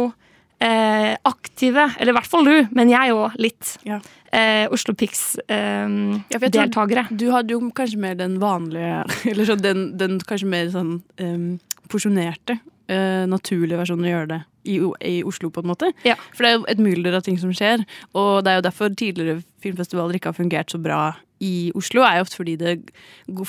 eh, 0.62 1.14
aktive. 1.24 1.92
Eller 1.98 2.14
i 2.14 2.18
hvert 2.20 2.30
fall 2.30 2.48
du, 2.48 2.58
men 2.76 2.92
jeg 2.92 3.16
òg 3.16 3.38
litt. 3.42 3.76
Ja. 3.88 4.02
Eh, 4.32 4.66
Oslo 4.72 4.94
Pics-deltakere. 4.98 7.04
Eh, 7.04 7.10
ja, 7.10 7.10
Du 7.10 7.32
hadde 7.34 7.56
jo 7.56 7.72
kanskje 7.76 8.00
mer 8.00 8.16
den 8.16 8.38
vanlige 8.40 9.02
Eller 9.32 9.50
så 9.50 9.58
den, 9.60 9.90
den 10.00 10.22
kanskje 10.24 10.48
mer 10.48 10.70
sånn 10.72 11.02
um, 11.20 11.60
porsjonerte, 11.92 12.56
eh, 12.92 13.24
naturlige 13.30 13.82
å 13.82 13.98
gjøre 13.98 14.30
det 14.30 14.42
i, 14.70 14.78
i 15.08 15.16
Oslo, 15.28 15.50
på 15.50 15.64
en 15.64 15.72
måte. 15.72 15.92
Ja. 16.08 16.18
For 16.36 16.44
det 16.44 16.52
er 16.52 16.58
jo 16.58 16.68
et 16.74 16.84
mylder 16.84 17.18
av 17.18 17.26
ting 17.26 17.40
som 17.42 17.54
skjer, 17.56 17.86
og 18.14 18.44
det 18.46 18.52
er 18.52 18.60
jo 18.60 18.68
derfor 18.68 18.94
tidligere 18.94 19.42
filmfestivaler 19.64 20.20
ikke 20.20 20.34
har 20.34 20.38
fungert 20.38 20.74
så 20.74 20.82
bra 20.82 21.02
i 21.42 21.72
Oslo, 21.76 22.04
er 22.06 22.20
jo 22.20 22.28
ofte 22.28 22.38
fordi 22.38 22.58
det 22.60 22.76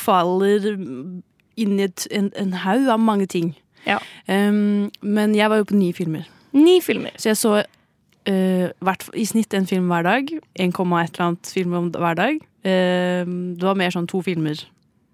faller 0.01 0.71
inn 1.61 1.77
i 1.77 1.85
et, 1.85 2.07
en, 2.15 2.31
en 2.41 2.57
haug 2.63 2.89
av 2.89 3.03
mange 3.03 3.29
ting. 3.29 3.53
Ja. 3.85 3.99
Um, 4.27 4.89
men 5.03 5.37
jeg 5.37 5.51
var 5.53 5.61
jo 5.61 5.69
på 5.69 5.77
ni 5.77 5.91
filmer. 5.97 6.29
Ni 6.57 6.81
filmer. 6.85 7.17
Så 7.19 7.33
jeg 7.33 7.41
så 7.43 7.63
Uh, 8.23 8.69
hvert, 8.87 9.03
i 9.19 9.25
snitt 9.27 9.51
en 9.59 9.65
film 9.67 9.89
hver 9.91 10.05
dag. 10.07 10.29
1, 10.55 10.69
et 10.71 10.77
eller 10.79 11.25
annet 11.25 11.49
film 11.51 11.73
hver 11.91 12.15
dag. 12.15 12.37
Uh, 12.63 13.27
det 13.59 13.67
var 13.67 13.75
mer 13.75 13.91
sånn 13.91 14.07
to 14.07 14.21
filmer 14.23 14.61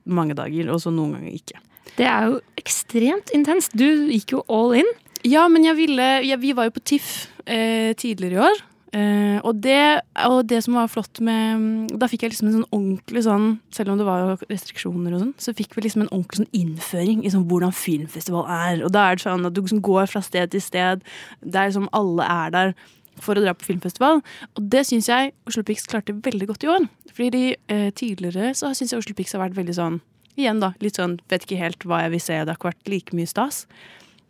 mange 0.05 0.37
dager, 0.37 0.69
og 0.69 0.83
så 0.83 0.93
noen 0.93 1.15
ganger 1.17 1.39
ikke. 1.39 1.63
Det 1.97 2.07
er 2.07 2.29
jo 2.29 2.41
ekstremt 2.61 3.33
intenst. 3.35 3.77
Du 3.79 3.87
gikk 4.13 4.37
jo 4.37 4.45
all 4.53 4.77
in. 4.83 4.97
Ja, 5.27 5.49
men 5.51 5.65
jeg 5.67 5.75
ville 5.79 6.09
ja, 6.23 6.37
Vi 6.39 6.53
var 6.55 6.69
jo 6.69 6.77
på 6.77 6.85
TIFF 6.87 7.29
eh, 7.47 7.95
tidligere 7.99 8.37
i 8.37 8.43
år. 8.47 8.61
Eh, 8.89 9.39
og, 9.45 9.59
det, 9.61 10.01
og 10.25 10.47
det 10.49 10.63
som 10.65 10.79
var 10.79 10.87
flott 10.89 11.19
med 11.21 11.91
Da 12.01 12.07
fikk 12.09 12.23
jeg 12.25 12.31
liksom 12.33 12.47
en 12.49 12.55
sånn 12.55 12.71
ordentlig 12.73 13.21
sånn 13.27 13.49
Selv 13.69 13.93
om 13.93 13.99
det 14.01 14.07
var 14.07 14.23
jo 14.23 14.47
restriksjoner 14.49 15.13
og 15.13 15.21
sånn, 15.21 15.35
så 15.37 15.53
fikk 15.53 15.77
vi 15.77 15.85
liksom 15.85 16.07
en 16.07 16.09
ordentlig 16.09 16.41
sånn 16.41 16.57
innføring 16.57 17.21
i 17.21 17.33
sånn 17.35 17.45
hvordan 17.51 17.75
filmfestival 17.77 18.49
er. 18.49 18.81
Og 18.87 18.95
da 18.95 19.05
er 19.05 19.19
det 19.19 19.27
sånn 19.27 19.45
at 19.45 19.53
du 19.53 19.61
liksom 19.61 19.83
går 19.85 20.09
fra 20.09 20.23
sted 20.25 20.55
til 20.55 20.65
sted. 20.65 21.05
Det 21.45 21.61
er 21.61 21.69
liksom 21.69 21.91
alle 21.99 22.31
er 22.33 22.55
der 22.55 22.73
for 23.21 23.37
å 23.37 23.43
dra 23.45 23.53
på 23.59 23.67
filmfestival. 23.67 24.23
Og 24.57 24.71
det 24.73 24.87
syns 24.89 25.11
jeg 25.11 25.35
Oslo 25.51 25.67
Pix 25.69 25.85
klarte 25.91 26.17
veldig 26.25 26.49
godt 26.49 26.65
i 26.65 26.73
år. 26.73 26.89
Fordi 27.19 27.45
eh, 27.69 27.89
tidligere 27.99 28.55
så 28.57 28.73
syns 28.73 28.95
jeg 28.95 29.03
Oslo 29.03 29.17
Pix 29.19 29.37
har 29.37 29.43
vært 29.43 29.59
veldig 29.59 29.77
sånn 29.77 30.01
Igjen, 30.39 30.61
da. 30.63 30.73
Litt 30.85 30.99
sånn 31.01 31.17
vet 31.31 31.45
ikke 31.47 31.59
helt 31.61 31.85
hva 31.89 32.05
jeg 32.05 32.13
vil 32.15 32.23
se, 32.23 32.37
det 32.39 32.53
har 32.53 32.59
ikke 32.61 32.71
vært 32.71 32.91
like 32.93 33.17
mye 33.19 33.27
stas. 33.31 33.65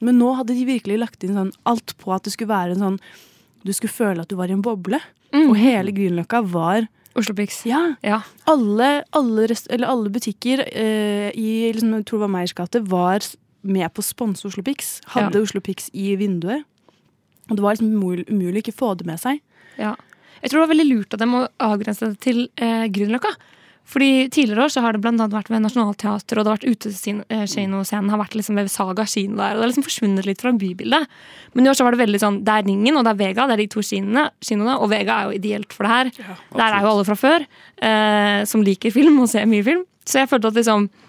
Men 0.01 0.17
nå 0.21 0.31
hadde 0.39 0.55
de 0.57 0.65
virkelig 0.69 0.99
lagt 1.03 1.25
inn 1.27 1.37
sånn 1.37 1.53
alt 1.69 1.97
på 2.01 2.13
at 2.15 2.25
det 2.25 2.33
skulle 2.35 2.55
være 2.55 2.77
en 2.77 2.85
sånn 2.85 2.99
Du 3.67 3.73
skulle 3.75 3.91
føle 3.91 4.23
at 4.23 4.31
du 4.31 4.37
var 4.39 4.49
i 4.49 4.55
en 4.55 4.63
boble. 4.63 5.01
Og 5.35 5.57
hele 5.59 5.91
Grünerløkka 5.93 6.41
var 6.47 6.87
Oslo 7.19 7.35
Pics. 7.35 7.65
Ja. 7.67 7.97
Ja. 8.07 8.21
Alle, 8.49 9.03
alle, 9.19 9.49
rest, 9.51 9.67
eller 9.75 9.91
alle 9.91 10.13
butikker 10.15 10.63
eh, 10.69 11.29
i 11.35 11.73
liksom, 11.75 11.91
jeg 11.99 12.07
tror 12.07 12.21
det 12.21 12.25
var 12.29 12.33
Meyers 12.37 12.55
gate 12.55 12.83
var 12.87 13.27
med 13.67 13.91
på 13.93 14.05
å 14.05 14.07
sponse 14.07 14.47
Oslo 14.47 14.63
Pics. 14.63 15.01
Hadde 15.13 15.41
Ja. 15.41 15.43
Oslo 15.43 15.61
Pics 15.61 15.91
i 15.93 16.15
vinduet. 16.21 16.63
Og 17.51 17.57
det 17.59 17.65
var 17.65 17.75
liksom 17.75 17.91
umulig, 17.97 18.29
umulig 18.31 18.61
å 18.61 18.65
ikke 18.65 18.77
få 18.79 18.93
det 19.01 19.09
med 19.09 19.19
seg. 19.21 19.43
Ja. 19.81 19.97
Jeg 20.39 20.53
tror 20.53 20.61
det 20.61 20.67
var 20.69 20.75
veldig 20.77 20.89
lurt 20.93 21.15
av 21.17 21.23
dem 21.25 21.35
å 21.35 21.47
avgrense 21.59 22.13
det 22.13 22.21
til 22.23 22.45
eh, 22.57 22.87
Grünerløkka. 22.87 23.35
Fordi 23.89 24.29
Tidligere 24.29 24.67
år 24.67 24.73
så 24.73 24.83
har 24.85 24.93
det 24.93 25.01
blant 25.05 25.21
annet 25.21 25.33
vært 25.33 25.49
ved 25.49 25.63
Nationaltheatret 25.65 26.41
og 26.41 26.45
det 26.45 26.51
har 26.51 26.59
vært 26.59 26.77
utekinoscenen 26.77 28.13
har 28.13 28.21
vært 28.21 28.37
liksom 28.37 28.61
ved 28.61 28.69
Saga 28.73 29.07
kino 29.09 29.39
der. 29.39 29.57
Og 29.57 29.61
det 29.61 29.65
har 29.65 29.73
liksom 29.73 29.87
forsvunnet 29.87 30.29
litt 30.29 30.45
fra 30.45 30.53
bybildet. 30.53 31.09
Men 31.57 31.65
i 31.65 31.73
år 31.73 31.79
så 31.79 31.87
var 31.87 31.97
det 31.97 32.03
veldig 32.03 32.21
sånn 32.21 32.39
Det 32.45 32.55
er 32.55 32.67
Ringen 32.69 33.01
og 33.01 33.07
det 33.07 33.15
er 33.15 33.21
Vega. 33.23 33.49
Det 33.49 33.57
er 33.57 33.63
de 33.65 33.69
to 33.73 33.85
kinoene. 33.85 34.29
kinoene 34.45 34.77
og 34.77 34.93
Vega 34.93 35.17
er 35.17 35.31
jo 35.31 35.41
ideelt 35.41 35.73
for 35.73 35.89
det 35.89 35.95
her. 35.95 36.13
Der 36.53 36.69
er 36.69 36.85
jo 36.85 36.93
alle 36.93 37.09
fra 37.09 37.17
før 37.19 37.45
eh, 37.49 38.41
som 38.51 38.65
liker 38.67 38.93
film 38.93 39.23
og 39.25 39.31
ser 39.33 39.49
mye 39.49 39.65
film. 39.65 39.87
Så 40.09 40.23
jeg 40.23 40.31
følte 40.31 40.53
at 40.53 40.61
liksom 40.61 40.89
eh, 40.89 41.08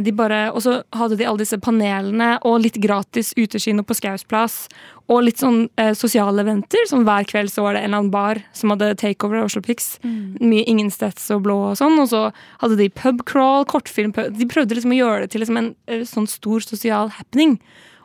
de 0.00 0.12
bare, 0.16 0.50
Og 0.56 0.62
så 0.64 0.82
hadde 0.96 1.16
de 1.18 1.26
alle 1.28 1.42
disse 1.42 1.58
panelene 1.60 2.38
og 2.48 2.62
litt 2.64 2.78
gratis 2.80 3.34
utekino 3.36 3.82
på 3.84 3.96
Skaus 3.98 4.24
plass. 4.24 4.68
Og 5.08 5.22
litt 5.22 5.38
sånn 5.38 5.68
eh, 5.76 5.92
sosiale 5.94 6.40
eventer. 6.42 6.86
Som 6.88 7.04
hver 7.04 7.26
kveld 7.28 7.52
så 7.52 7.62
var 7.62 7.74
det 7.76 7.82
en 7.84 7.90
eller 7.90 7.98
annen 8.00 8.10
bar 8.14 8.40
som 8.56 8.72
hadde 8.72 8.94
takeover 8.96 9.42
av 9.42 9.50
Oslo 9.50 9.60
Mm. 9.62 10.36
Mye 10.40 10.64
Ingensteds 10.66 11.30
og 11.34 11.42
Blå 11.44 11.56
og 11.70 11.76
sånn. 11.76 11.98
Og 12.00 12.08
så 12.08 12.32
hadde 12.62 12.76
de 12.80 12.88
pubcrawl, 12.88 13.66
kortfilm 13.66 14.12
De 14.12 14.46
prøvde 14.48 14.74
liksom 14.74 14.94
å 14.94 14.98
gjøre 15.00 15.20
det 15.26 15.30
til 15.34 15.40
liksom 15.44 15.56
en 15.60 15.74
eh, 15.86 16.04
sånn 16.08 16.26
stor 16.26 16.60
sosial 16.64 17.10
happening. 17.18 17.58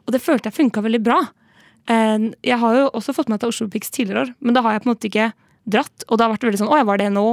Og 0.06 0.14
det 0.14 0.22
følte 0.22 0.50
jeg 0.52 0.60
funka 0.60 0.84
veldig 0.84 1.02
bra. 1.04 1.22
Eh, 1.88 2.30
Jeg 2.44 2.60
har 2.60 2.76
jo 2.76 2.90
også 2.92 3.16
fått 3.16 3.30
med 3.30 3.40
til 3.40 3.50
Oslo 3.50 3.68
Pics 3.72 3.90
tidligere 3.90 4.28
år, 4.28 4.36
men 4.42 4.54
da 4.54 4.62
har 4.62 4.74
jeg 4.74 4.84
på 4.84 4.90
en 4.90 4.96
måte 4.96 5.10
ikke 5.10 5.32
dratt. 5.72 6.04
Og 6.10 6.18
det 6.18 6.26
har 6.28 6.34
vært 6.36 6.44
veldig 6.50 6.60
sånn 6.62 6.72
Å 6.74 6.78
jeg 6.82 6.90
var 6.92 6.98
det 6.98 7.12
nå? 7.16 7.28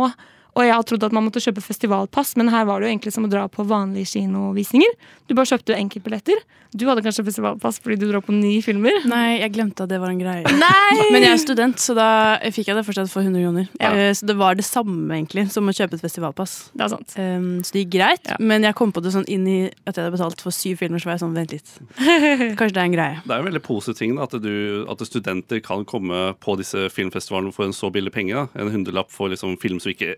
Og 0.57 0.65
jeg 0.65 0.75
har 0.75 0.83
trodd 0.89 1.05
at 1.07 1.13
man 1.15 1.27
måtte 1.27 1.43
kjøpe 1.43 1.63
festivalpass, 1.63 2.33
men 2.41 2.49
her 2.51 2.65
var 2.67 2.81
det 2.81 2.89
jo 2.89 2.93
egentlig 2.95 3.13
som 3.15 3.27
å 3.27 3.31
dra 3.31 3.45
på 3.53 3.65
vanlige 3.69 4.09
kinovisninger. 4.17 4.95
Du 5.29 5.35
bare 5.39 5.47
kjøpte 5.53 5.77
enkeltbilletter. 5.77 6.41
Du 6.77 6.83
hadde 6.89 7.01
kanskje 7.05 7.23
festivalpass 7.25 7.79
fordi 7.81 7.97
du 8.01 8.09
dro 8.11 8.21
på 8.25 8.35
ni 8.35 8.59
filmer. 8.65 8.99
Nei, 9.09 9.39
jeg 9.41 9.53
glemte 9.55 9.87
at 9.87 9.93
det 9.93 10.01
var 10.03 10.11
en 10.13 10.19
greie. 10.21 10.43
Nei! 10.65 11.07
Men 11.15 11.25
jeg 11.25 11.31
er 11.37 11.41
student, 11.41 11.79
så 11.81 11.95
da 11.97 12.09
fikk 12.53 12.69
jeg 12.73 12.77
det 12.77 12.85
fortsatt 12.89 13.13
for 13.13 13.25
100 13.25 13.45
kroner. 13.45 13.69
Ja. 13.81 13.93
Eh, 13.95 14.11
Så 14.19 14.27
det 14.29 14.37
var 14.41 14.59
det 14.59 14.67
samme 14.67 15.15
egentlig 15.17 15.47
som 15.55 15.69
å 15.71 15.75
kjøpe 15.77 15.97
et 15.97 16.05
festivalpass. 16.05 16.57
Det 16.77 16.85
er 16.89 16.93
sant. 16.93 17.15
Um, 17.17 17.49
så 17.65 17.73
det 17.77 17.85
gikk 17.87 17.95
greit, 17.97 18.27
Ja. 18.29 18.37
men 18.41 18.67
jeg 18.67 18.77
kom 18.77 18.93
på 18.93 19.01
det 19.05 19.15
sånn 19.15 19.29
inn 19.31 19.47
i 19.49 19.59
at 19.87 19.95
jeg 19.95 20.03
hadde 20.03 20.17
betalt 20.17 20.43
for 20.45 20.53
syv 20.55 20.83
filmer, 20.83 21.01
så 21.01 21.09
var 21.09 21.17
jeg 21.17 21.25
sånn, 21.25 21.37
vent 21.39 21.55
litt. 21.55 21.73
Kanskje 22.59 22.75
det 22.75 22.83
er 22.83 22.89
en 22.91 22.97
greie. 22.99 23.21
Det 23.25 23.33
er 23.33 23.39
en 23.45 23.49
veldig 23.49 23.63
positiv 23.65 23.99
ting 24.03 24.17
da, 24.19 24.27
at, 24.29 24.37
du, 24.43 24.85
at 24.91 25.07
studenter 25.09 25.63
kan 25.65 25.87
komme 25.89 26.33
på 26.43 26.59
disse 26.61 26.89
filmfestivalene 26.93 27.55
for 27.55 27.65
en 27.69 27.77
så 27.77 27.89
billig 27.95 28.13
penge. 28.15 28.35
Da. 28.37 28.49
En 28.61 28.75
hundrelapp 28.75 29.11
for 29.15 29.33
liksom, 29.33 29.57
film 29.63 29.81
som 29.81 29.95
ikke 29.95 30.17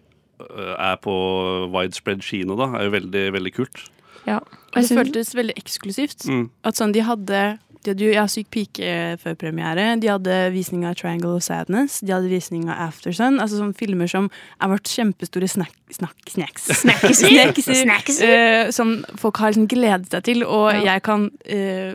er 0.77 1.01
på 1.03 1.15
widespread 1.73 2.23
kino, 2.27 2.57
da, 2.59 2.71
er 2.79 2.89
jo 2.89 2.95
veldig, 2.97 3.25
veldig 3.39 3.55
kult. 3.57 3.85
Ja. 4.27 4.39
Og 4.71 4.85
det 4.85 4.95
føltes 4.95 5.35
veldig 5.35 5.57
eksklusivt. 5.59 6.27
Mm. 6.29 6.47
At 6.67 6.79
sånn, 6.79 6.95
de 6.95 7.03
hadde 7.07 7.41
de 7.85 7.91
hadde 7.95 8.05
jo 8.05 8.13
Ja, 8.13 8.27
Syk 8.29 8.51
pike 8.53 9.17
før 9.23 9.35
premiere. 9.41 9.95
De 10.01 10.09
hadde 10.11 10.35
visning 10.53 10.85
av 10.85 10.95
Triangle 11.01 11.37
of 11.39 11.43
Sadness. 11.47 12.01
De 12.05 12.13
hadde 12.13 12.29
visning 12.29 12.69
av 12.69 12.91
Aftersun. 12.91 13.39
Altså 13.41 13.57
sånne 13.61 13.77
filmer 13.79 14.11
som 14.11 14.29
er 14.61 14.69
vårt 14.73 14.91
kjempestore 14.91 15.49
snack, 15.49 15.73
snack, 15.91 16.17
snacks. 16.29 16.67
Snackiser. 16.83 17.81
Snackiser. 17.83 18.29
Eh, 18.29 18.71
som 18.77 18.99
folk 19.19 19.41
har 19.41 19.53
liksom 19.55 19.69
gledet 19.71 20.11
seg 20.13 20.27
til. 20.29 20.45
Og 20.45 20.69
Ja. 20.75 20.95
jeg 20.95 21.03
kan 21.07 21.31
uh, 21.31 21.95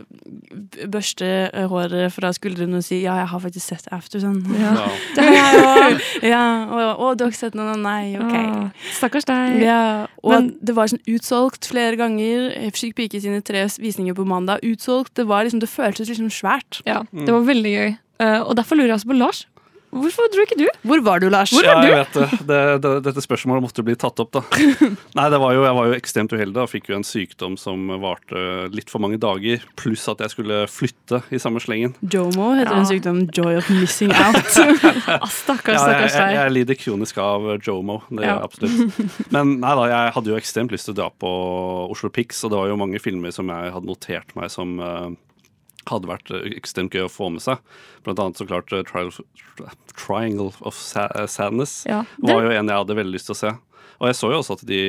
børste 0.90 1.28
eh, 1.52 1.66
håret 1.70 2.12
fra 2.14 2.32
skuldrene 2.34 2.80
og 2.80 2.84
si 2.86 3.00
ja, 3.04 3.14
jeg 3.22 3.30
har 3.32 3.40
faktisk 3.46 3.66
sett 3.70 3.86
Aftersun. 3.94 4.42
Ja. 4.58 4.74
Òg. 5.22 6.02
ja, 6.34 6.42
og, 6.66 6.82
og 7.06 7.16
du 7.18 7.24
har 7.26 7.30
ikke 7.32 7.42
sett 7.44 7.56
noe? 7.58 7.76
Nei, 7.78 8.16
ok. 8.18 8.72
Stakkars 8.98 9.26
deg. 9.28 9.60
Ja, 9.62 10.06
og 10.22 10.32
Men- 10.34 10.52
det 10.60 10.74
var 10.76 10.90
sånn 10.90 11.02
utsolgt 11.14 11.70
flere 11.70 11.96
ganger. 12.00 12.50
Syk 12.76 12.96
pike 12.98 13.20
sine 13.22 13.40
tre 13.46 13.64
visninger 13.80 14.14
på 14.16 14.26
mandag. 14.28 14.60
Utsolgt. 14.66 15.14
Det, 15.16 15.24
var 15.30 15.46
liksom, 15.46 15.60
det 15.62 15.70
føltes 15.76 16.08
liksom 16.12 16.32
svært. 16.34 16.80
Ja, 16.88 17.02
det 17.12 17.28
var 17.32 17.44
veldig 17.52 17.74
gøy. 17.76 17.92
Eh, 18.24 18.40
og 18.42 18.56
derfor 18.56 18.76
lurer 18.80 18.94
jeg 18.94 19.00
også 19.02 19.12
på 19.12 19.20
Lars. 19.20 19.44
Hvorfor 19.96 20.26
dro 20.28 20.42
ikke 20.42 20.56
du? 20.58 20.66
Hvor 20.84 21.00
var 21.06 21.20
du, 21.22 21.28
Lars? 21.32 21.52
ja, 21.56 21.72
jeg 21.80 21.92
vet 21.94 22.16
det. 22.18 22.24
det, 22.48 22.56
det. 22.84 22.90
Dette 23.06 23.22
spørsmålet 23.22 23.62
måtte 23.64 23.84
bli 23.86 23.94
tatt 23.96 24.18
opp, 24.20 24.32
da. 24.34 24.42
Nei, 25.16 25.26
det 25.32 25.38
var 25.40 25.54
jo, 25.56 25.62
Jeg 25.64 25.76
var 25.78 25.86
jo 25.88 25.94
ekstremt 25.96 26.34
uheldig 26.34 26.60
og 26.60 26.68
fikk 26.68 26.90
jo 26.90 26.96
en 26.98 27.06
sykdom 27.06 27.54
som 27.56 27.86
varte 28.02 28.42
litt 28.74 28.90
for 28.92 29.00
mange 29.00 29.16
dager. 29.22 29.62
Pluss 29.78 30.04
at 30.12 30.20
jeg 30.20 30.34
skulle 30.34 30.58
flytte 30.68 31.22
i 31.32 31.40
samme 31.40 31.62
slengen. 31.64 31.94
Jomo 32.12 32.50
heter 32.58 32.74
Ja. 32.74 32.80
en 32.82 32.88
sykdom. 32.90 33.22
Joy 33.32 33.56
of 33.62 33.70
missing 33.72 34.12
out. 34.26 34.42
Ah, 35.06 35.24
stakkars, 35.32 35.78
Ja, 35.78 35.86
jeg, 35.86 35.86
stakkars 35.86 36.18
jeg, 36.18 36.20
deg. 36.26 36.36
jeg 36.42 36.54
lider 36.58 36.80
kronisk 36.82 37.22
av 37.22 37.48
Jomo. 37.64 38.00
Det 38.10 38.20
gjør 38.20 38.26
Ja. 38.26 38.34
jeg 38.34 38.50
absolutt. 38.50 39.30
Men 39.32 39.54
nei 39.64 39.74
da, 39.80 39.86
jeg 39.94 40.16
hadde 40.18 40.34
jo 40.34 40.40
ekstremt 40.42 40.74
lyst 40.76 40.90
til 40.90 40.96
å 40.98 41.00
dra 41.04 41.08
på 41.14 41.32
Oslo 41.94 42.10
Pix, 42.12 42.42
og 42.44 42.52
det 42.52 42.58
var 42.60 42.68
jo 42.74 42.76
mange 42.82 43.00
filmer 43.00 43.32
som 43.32 43.48
jeg 43.54 43.72
hadde 43.78 43.88
notert 43.88 44.34
meg 44.36 44.50
som 44.52 44.76
eh, 44.82 45.08
hadde 45.90 46.08
vært 46.10 46.30
eh, 46.34 46.50
ekstremt 46.56 46.92
gøy 46.94 47.06
å 47.06 47.12
få 47.12 47.30
med 47.32 47.42
seg. 47.44 47.58
Blant 48.04 48.18
annet 48.22 48.36
så 48.40 48.46
klart 48.48 48.72
eh, 48.72 48.82
Triangle 49.96 50.52
of 50.60 50.74
Sadness 50.76 51.84
Ja. 51.88 52.04
var 52.22 52.42
jo 52.44 52.50
en 52.50 52.68
jeg 52.68 52.76
hadde 52.76 52.96
veldig 52.98 53.14
lyst 53.16 53.30
til 53.30 53.36
å 53.36 53.40
se. 53.40 53.52
Og 53.96 54.10
jeg 54.10 54.16
så 54.18 54.28
jo 54.32 54.38
også 54.42 54.56
at 54.58 54.64
de 54.68 54.80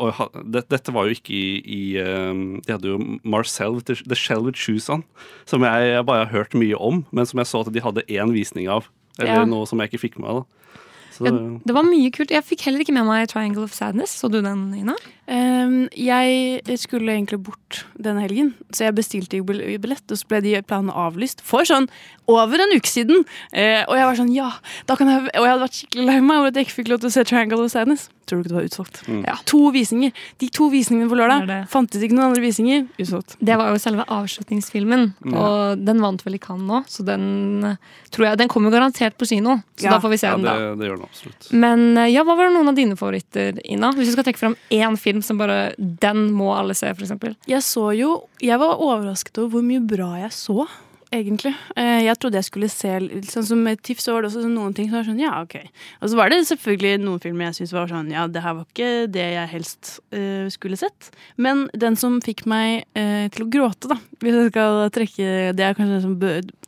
og 0.00 0.16
det, 0.48 0.62
Dette 0.72 0.92
var 0.94 1.04
jo 1.04 1.12
ikke 1.12 1.34
i, 1.36 1.60
i 1.68 1.80
eh, 2.00 2.32
De 2.64 2.72
hadde 2.72 2.88
jo 2.94 3.18
Marcel 3.28 3.82
the 3.84 4.16
Shell 4.16 4.40
with 4.46 4.56
Shoes 4.56 4.88
On, 4.88 5.04
som 5.44 5.62
jeg, 5.66 5.90
jeg 5.92 6.06
bare 6.08 6.24
har 6.24 6.32
hørt 6.32 6.54
mye 6.56 6.78
om, 6.80 7.02
men 7.12 7.28
som 7.28 7.42
jeg 7.42 7.50
så 7.50 7.60
at 7.66 7.72
de 7.74 7.82
hadde 7.84 8.06
én 8.08 8.32
visning 8.32 8.70
av. 8.72 8.88
Eller 9.20 9.42
Ja. 9.42 9.44
noe 9.44 9.66
som 9.68 9.78
jeg 9.82 9.90
ikke 9.92 10.06
fikk 10.08 10.16
med 10.18 10.30
meg. 10.30 10.40
da. 10.40 10.80
Så, 11.12 11.26
Ja, 11.28 11.32
det 11.64 11.74
var 11.76 11.84
mye 11.86 12.10
kult. 12.14 12.32
Jeg 12.32 12.44
fikk 12.46 12.64
heller 12.66 12.82
ikke 12.84 12.94
med 12.96 13.06
meg 13.08 13.28
Triangle 13.28 13.66
of 13.66 13.74
Sadness. 13.76 14.14
Så 14.18 14.30
du 14.32 14.40
den, 14.40 14.64
Ina? 14.74 14.96
Um, 15.28 15.88
jeg 15.94 16.78
skulle 16.80 17.12
egentlig 17.12 17.38
bort 17.46 17.84
denne 17.94 18.24
helgen, 18.24 18.52
så 18.74 18.88
jeg 18.88 18.96
bestilte 18.96 19.38
jo 19.38 19.46
billett, 19.46 20.04
og 20.10 20.18
så 20.18 20.28
ble 20.28 20.40
de 20.44 20.56
planene 20.66 20.92
avlyst 20.92 21.44
for 21.46 21.68
sånn 21.68 21.86
over 22.30 22.60
en 22.64 22.74
uke 22.74 22.90
siden. 22.90 23.22
Uh, 23.54 23.84
og 23.86 23.94
jeg 23.98 24.08
var 24.08 24.18
sånn, 24.18 24.34
ja, 24.34 24.50
da 24.88 24.96
kan 24.98 25.12
jeg 25.12 25.30
Og 25.32 25.44
jeg 25.44 25.52
hadde 25.52 25.64
vært 25.66 25.78
skikkelig 25.78 26.08
lei 26.08 26.18
meg 26.20 26.40
over 26.40 26.50
at 26.50 26.58
jeg 26.58 26.68
ikke 26.68 26.78
fikk 26.80 26.92
lov 26.92 27.04
til 27.04 27.12
å 27.12 27.14
se 27.14 27.24
Triangle 27.28 27.62
of 27.62 27.72
Sadness. 27.72 28.08
Tror 28.32 28.40
du 28.40 28.46
ikke 28.46 28.52
det 28.54 28.56
var 28.56 28.66
utsolgt? 28.70 28.98
Ja. 29.28 29.34
To 29.50 29.58
visninger. 29.74 30.12
De 30.40 30.46
to 30.56 30.70
visningene 30.72 31.10
på 31.10 31.18
lørdag 31.18 31.42
Det 31.44 31.48
det. 31.52 31.56
fantes 31.68 32.00
ikke 32.06 32.16
noen 32.16 32.30
andre 32.30 32.40
visninger. 32.40 32.86
Utsolgt. 33.02 33.34
Det 33.44 33.58
var 33.60 33.68
jo 33.74 33.80
selve 33.82 34.06
avslutningsfilmen, 34.08 35.02
og 35.36 35.82
den 35.84 36.00
vant 36.00 36.24
vel 36.24 36.38
i 36.38 36.40
Cannes 36.40 36.64
nå. 36.70 36.78
Så 36.88 37.04
den 37.04 37.26
eh, 37.74 37.76
tror 38.08 38.30
jeg, 38.30 38.38
den 38.40 38.48
kommer 38.48 38.72
garantert 38.72 39.18
på 39.20 39.28
kino, 39.28 39.58
så 39.76 39.84
Ja. 39.84 39.90
da 39.92 39.98
får 40.00 40.14
vi 40.14 40.20
se 40.22 40.26
ja, 40.30 40.36
den 40.38 40.46
det, 40.48 40.54
da. 40.56 40.74
det 40.80 40.88
gjør 40.88 40.96
den 41.02 41.08
absolutt. 41.10 41.50
Men 41.52 41.84
eh, 41.98 42.08
ja, 42.14 42.24
hva 42.24 42.36
var 42.40 42.48
det 42.48 42.54
noen 42.56 42.72
av 42.72 42.78
dine 42.80 42.96
favoritter, 42.96 43.60
Ina? 43.68 43.92
Hvis 43.92 44.08
du 44.08 44.12
skal 44.16 44.24
trekke 44.30 44.40
fram 44.40 44.56
én 44.72 44.96
film 44.96 45.20
som 45.22 45.36
bare 45.36 45.74
Den 45.76 46.30
må 46.32 46.54
alle 46.56 46.72
se, 46.78 46.88
for 46.94 47.04
eksempel. 47.04 47.36
Jeg 47.46 47.60
så 47.66 47.90
jo 47.98 48.22
Jeg 48.40 48.58
var 48.58 48.80
overrasket 48.80 49.36
over 49.42 49.58
hvor 49.58 49.62
mye 49.68 49.84
bra 49.84 50.14
jeg 50.22 50.32
så. 50.32 50.64
Egentlig. 51.12 51.52
Eh, 51.76 52.04
Jeg 52.06 52.16
trodde 52.18 52.38
jeg 52.40 52.46
skulle 52.46 52.68
se 52.72 52.92
Sånn 53.28 53.44
som 53.44 53.60
med 53.60 53.82
TIFF 53.84 54.00
så 54.00 54.14
var 54.14 54.22
det 54.24 54.30
også 54.30 54.44
sånn 54.46 54.54
noen 54.56 54.72
ting 54.76 54.88
som 54.88 54.96
var 54.96 55.04
sånn, 55.10 55.20
ja, 55.20 55.32
ok. 55.44 55.58
Og 56.00 56.08
så 56.08 56.16
var 56.16 56.32
det 56.32 56.38
selvfølgelig 56.48 57.02
noen 57.02 57.20
filmer 57.20 57.50
jeg 57.50 57.58
syntes 57.58 57.74
var 57.76 57.90
sånn, 57.92 58.08
ja, 58.14 58.24
det 58.32 58.40
her 58.44 58.56
var 58.56 58.64
ikke 58.64 58.88
det 59.12 59.26
jeg 59.34 59.50
helst 59.52 59.90
uh, 60.16 60.46
skulle 60.52 60.78
sett. 60.80 61.10
Men 61.36 61.66
den 61.76 61.98
som 62.00 62.16
fikk 62.24 62.46
meg 62.48 62.86
uh, 62.96 63.28
til 63.34 63.44
å 63.44 63.50
gråte, 63.52 63.90
da, 63.92 63.98
hvis 64.24 64.38
jeg 64.38 64.54
skal 64.54 64.80
trekke 64.96 65.28
Det 65.58 65.66
er 65.66 65.76
kanskje 65.76 65.98
det 65.98 66.06
som 66.06 66.16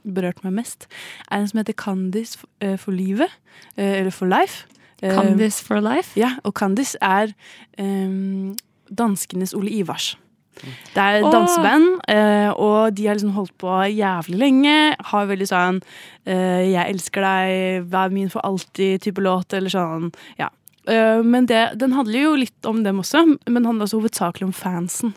berørte 0.05 0.45
meg 0.45 0.59
mest, 0.61 0.89
er 1.31 1.41
en 1.41 1.49
som 1.49 1.63
heter 1.63 1.77
Candice 1.81 2.45
for 2.79 2.93
livet. 2.93 3.33
Uh, 3.79 4.05
eller 4.05 4.13
For 4.13 4.29
life. 4.29 4.67
Candice 5.01 5.61
for 5.65 5.81
life. 5.85 6.15
ja, 6.17 6.37
og 6.45 6.55
Candice 6.57 6.97
er 7.03 7.33
um, 7.81 8.55
danskenes 8.89 9.53
Ole 9.57 9.73
Ivars. 9.81 10.15
Det 10.63 11.03
er 11.03 11.19
et 11.19 11.33
danseband, 11.33 11.87
eh, 12.09 12.51
og 12.51 12.95
de 12.97 13.07
har 13.07 13.17
liksom 13.17 13.35
holdt 13.35 13.55
på 13.59 13.71
jævlig 13.91 14.39
lenge. 14.39 14.77
Har 15.11 15.27
veldig 15.27 15.49
sånn 15.51 15.81
eh, 16.27 16.71
'Jeg 16.71 16.95
elsker 16.95 17.21
deg, 17.21 17.89
vær 17.91 18.13
min 18.15 18.31
for 18.31 18.41
alltid'-type 18.47 19.21
låt, 19.21 19.53
eller 19.53 19.71
sånn. 19.71 20.13
Ja. 20.39 20.49
Eh, 20.87 21.23
men 21.23 21.47
det, 21.47 21.79
den 21.81 21.93
handler 21.93 22.21
jo 22.21 22.35
litt 22.37 22.67
om 22.67 22.83
dem 22.85 22.99
også, 23.03 23.39
men 23.49 23.65
handler 23.65 23.85
også 23.85 24.01
hovedsakelig 24.01 24.47
om 24.47 24.53
fansen 24.53 25.15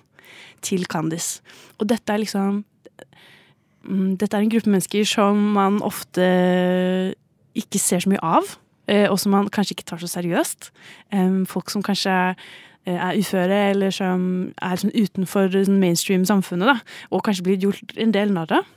til 0.62 0.86
Candice. 0.86 1.42
Og 1.80 1.88
dette 1.88 2.12
er 2.12 2.24
liksom 2.24 2.64
mm, 3.84 4.18
Dette 4.18 4.36
er 4.36 4.42
en 4.42 4.50
gruppe 4.50 4.70
mennesker 4.70 5.06
som 5.06 5.54
man 5.54 5.82
ofte 5.82 7.14
ikke 7.56 7.80
ser 7.80 8.00
så 8.00 8.10
mye 8.10 8.24
av, 8.24 8.58
og 8.88 9.20
som 9.20 9.32
man 9.32 9.50
kanskje 9.50 9.76
ikke 9.76 9.84
tar 9.90 10.00
så 10.00 10.08
seriøst. 10.08 10.72
Folk 11.50 11.70
som 11.70 11.84
kanskje 11.84 12.36
er 12.96 13.20
uføre, 13.20 13.60
eller 13.74 13.92
som 13.92 14.22
er 14.64 14.80
sånn 14.80 14.96
utenfor 14.96 15.52
sånn 15.52 15.82
mainstream 15.82 16.26
samfunnet, 16.28 16.70
da, 16.72 17.04
og 17.12 17.26
kanskje 17.28 17.48
blir 17.48 17.68
gjort 17.68 17.96
en 18.00 18.16
del 18.16 18.32
narr 18.36 18.60
av. 18.62 18.74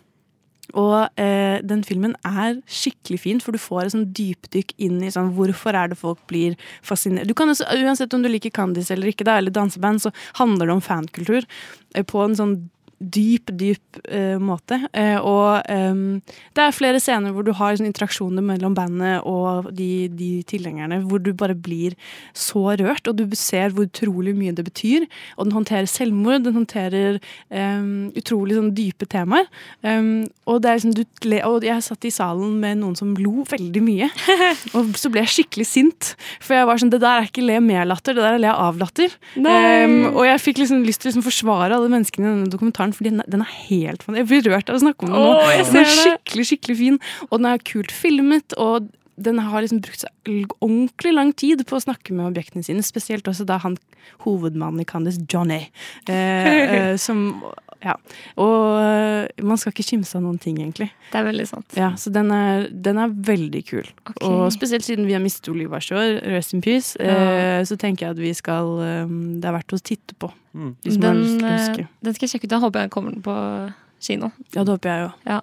Og 0.78 1.20
eh, 1.20 1.58
den 1.66 1.82
filmen 1.86 2.14
er 2.26 2.60
skikkelig 2.70 3.20
fin, 3.24 3.40
for 3.42 3.54
du 3.54 3.60
får 3.62 3.86
et 3.88 3.94
sånn 3.94 4.08
dypdykk 4.14 4.74
inn 4.82 5.00
i 5.02 5.10
sånn, 5.10 5.32
hvorfor 5.34 5.76
er 5.76 5.90
det 5.90 5.98
folk 5.98 6.20
blir 6.30 6.56
fascinert. 6.86 7.28
Du 7.28 7.34
kan 7.38 7.50
også, 7.50 7.66
Uansett 7.80 8.14
om 8.14 8.22
du 8.22 8.30
liker 8.30 8.54
Candice 8.54 8.94
eller 8.94 9.10
ikke, 9.10 9.26
da, 9.26 9.38
eller 9.40 9.54
danseband, 9.54 10.04
så 10.04 10.14
handler 10.38 10.70
det 10.70 10.76
om 10.76 10.84
fankultur 10.84 11.42
eh, 11.42 12.04
på 12.06 12.22
en 12.22 12.38
sånn 12.38 12.54
dyp, 13.00 13.50
dyp 13.56 14.00
uh, 14.12 14.36
måte. 14.42 14.76
Uh, 14.92 15.18
og 15.24 15.70
um, 15.72 16.20
det 16.56 16.64
er 16.64 16.76
flere 16.76 17.00
scener 17.00 17.32
hvor 17.32 17.46
du 17.46 17.52
har 17.56 17.78
sånn 17.78 17.88
interaksjoner 17.88 18.44
mellom 18.44 18.76
bandet 18.76 19.24
og 19.28 19.70
de, 19.76 20.08
de 20.12 20.30
tilhengerne, 20.48 21.00
hvor 21.08 21.22
du 21.24 21.32
bare 21.36 21.56
blir 21.56 21.96
så 22.36 22.76
rørt, 22.76 23.08
og 23.08 23.16
du 23.16 23.24
ser 23.38 23.72
hvor 23.74 23.88
utrolig 23.88 24.34
mye 24.36 24.54
det 24.56 24.66
betyr. 24.68 25.06
Og 25.38 25.48
den 25.48 25.56
håndterer 25.56 25.88
selvmord, 25.90 26.44
den 26.44 26.58
håndterer 26.58 27.20
um, 27.48 28.10
utrolig 28.18 28.58
sånn 28.58 28.72
dype 28.76 29.08
temaer. 29.10 29.48
Um, 29.80 30.28
og, 30.44 30.60
det 30.60 30.70
er 30.70 30.80
liksom, 30.80 30.94
du, 30.98 31.04
og 31.48 31.66
jeg 31.66 31.86
satt 31.86 32.08
i 32.08 32.12
salen 32.12 32.58
med 32.60 32.82
noen 32.82 32.98
som 32.98 33.14
lo 33.16 33.46
veldig 33.48 33.84
mye. 33.86 34.10
og 34.76 34.92
så 35.00 35.12
ble 35.12 35.24
jeg 35.24 35.34
skikkelig 35.38 35.68
sint, 35.68 36.12
for 36.42 36.58
jeg 36.58 36.68
var 36.68 36.80
sånn 36.80 36.92
Det 36.92 37.00
der 37.00 37.22
er 37.22 37.28
ikke 37.30 37.46
le 37.46 37.60
med-latter, 37.64 38.16
det 38.16 38.24
der 38.26 38.36
er 38.36 38.44
le 38.44 38.52
av-latter. 38.52 39.16
Og 39.40 40.22
jeg 40.26 40.44
fikk 40.44 40.60
liksom 40.62 40.84
lyst 40.84 41.02
til 41.02 41.08
å 41.08 41.14
liksom 41.14 41.26
forsvare 41.26 41.76
alle 41.76 41.90
menneskene 41.92 42.26
i 42.26 42.30
denne 42.30 42.52
dokumentaren, 42.52 42.89
den, 42.98 43.22
den 43.28 43.40
er 43.44 43.52
helt 43.68 44.02
fan- 44.02 44.16
Jeg 44.16 44.26
blir 44.26 44.42
rørt 44.50 44.70
av 44.70 44.76
å 44.76 44.82
snakke 44.82 45.06
om 45.06 45.12
den 45.12 45.20
nå. 45.20 45.34
Åh, 45.40 45.72
den 45.72 45.82
er 45.84 45.92
skikkelig, 45.94 46.46
skikkelig 46.50 46.76
fin, 46.76 46.98
og 47.30 47.38
den 47.38 47.46
er 47.52 47.58
kult 47.58 47.92
filmet. 47.92 48.56
og 48.58 48.88
den 49.20 49.38
har 49.38 49.60
liksom 49.60 49.82
brukt 49.84 50.00
seg 50.00 50.52
ordentlig 50.64 51.12
lang 51.12 51.32
tid 51.36 51.60
på 51.68 51.76
å 51.76 51.82
snakke 51.84 52.14
med 52.16 52.30
objektene 52.30 52.64
sine. 52.64 52.80
Spesielt 52.80 53.28
også 53.28 53.44
da 53.44 53.58
han 53.60 53.76
hovedmannen 54.24 54.80
i 54.80 54.86
Candice, 54.88 55.20
Johnny. 55.28 55.66
Eh, 56.08 56.48
eh, 56.76 56.96
som 56.96 57.42
Ja. 57.84 57.94
Og 58.40 58.76
eh, 58.80 59.44
man 59.46 59.60
skal 59.60 59.72
ikke 59.72 59.86
kimse 59.88 60.18
av 60.18 60.24
noen 60.24 60.38
ting, 60.42 60.58
egentlig. 60.60 60.90
Det 61.10 61.20
er 61.20 61.26
veldig 61.26 61.46
sant. 61.48 61.76
Ja, 61.78 61.92
Så 62.00 62.12
den 62.12 62.30
er, 62.34 62.66
den 62.70 63.00
er 63.00 63.12
veldig 63.12 63.62
kul. 63.70 63.86
Okay. 64.04 64.26
Og 64.28 64.50
spesielt 64.54 64.84
siden 64.84 65.08
vi 65.08 65.16
har 65.16 65.22
mistet 65.24 65.48
Oliva 65.52 65.80
Shore, 65.82 66.20
rest 66.34 66.54
in 66.56 66.60
peace, 66.64 66.96
eh, 67.00 67.62
så 67.64 67.78
tenker 67.80 68.06
jeg 68.08 68.16
at 68.18 68.20
vi 68.20 68.34
skal 68.36 68.74
eh, 68.84 69.14
Det 69.40 69.48
er 69.48 69.56
verdt 69.56 69.76
å 69.76 69.80
titte 69.80 70.18
på. 70.20 70.32
Hvis 70.84 70.98
man 70.98 71.08
har 71.08 71.14
Den, 71.14 71.24
lyst 71.24 71.38
til 71.38 71.46
å 71.46 71.52
eh, 71.54 71.62
huske. 71.62 71.88
den 72.04 72.16
skal 72.18 72.26
jeg 72.26 72.34
sjekke 72.34 72.50
ut. 72.50 72.52
Da 72.52 72.60
håper 72.66 72.84
jeg 72.84 72.92
kommer 72.96 73.16
den 73.16 73.24
på 73.24 73.38
kino. 74.00 74.30
Ja, 74.52 74.64
det 74.64 74.76
håper 74.76 74.92
jeg 74.92 75.06
jo. 75.06 75.10
Ja. 75.30 75.40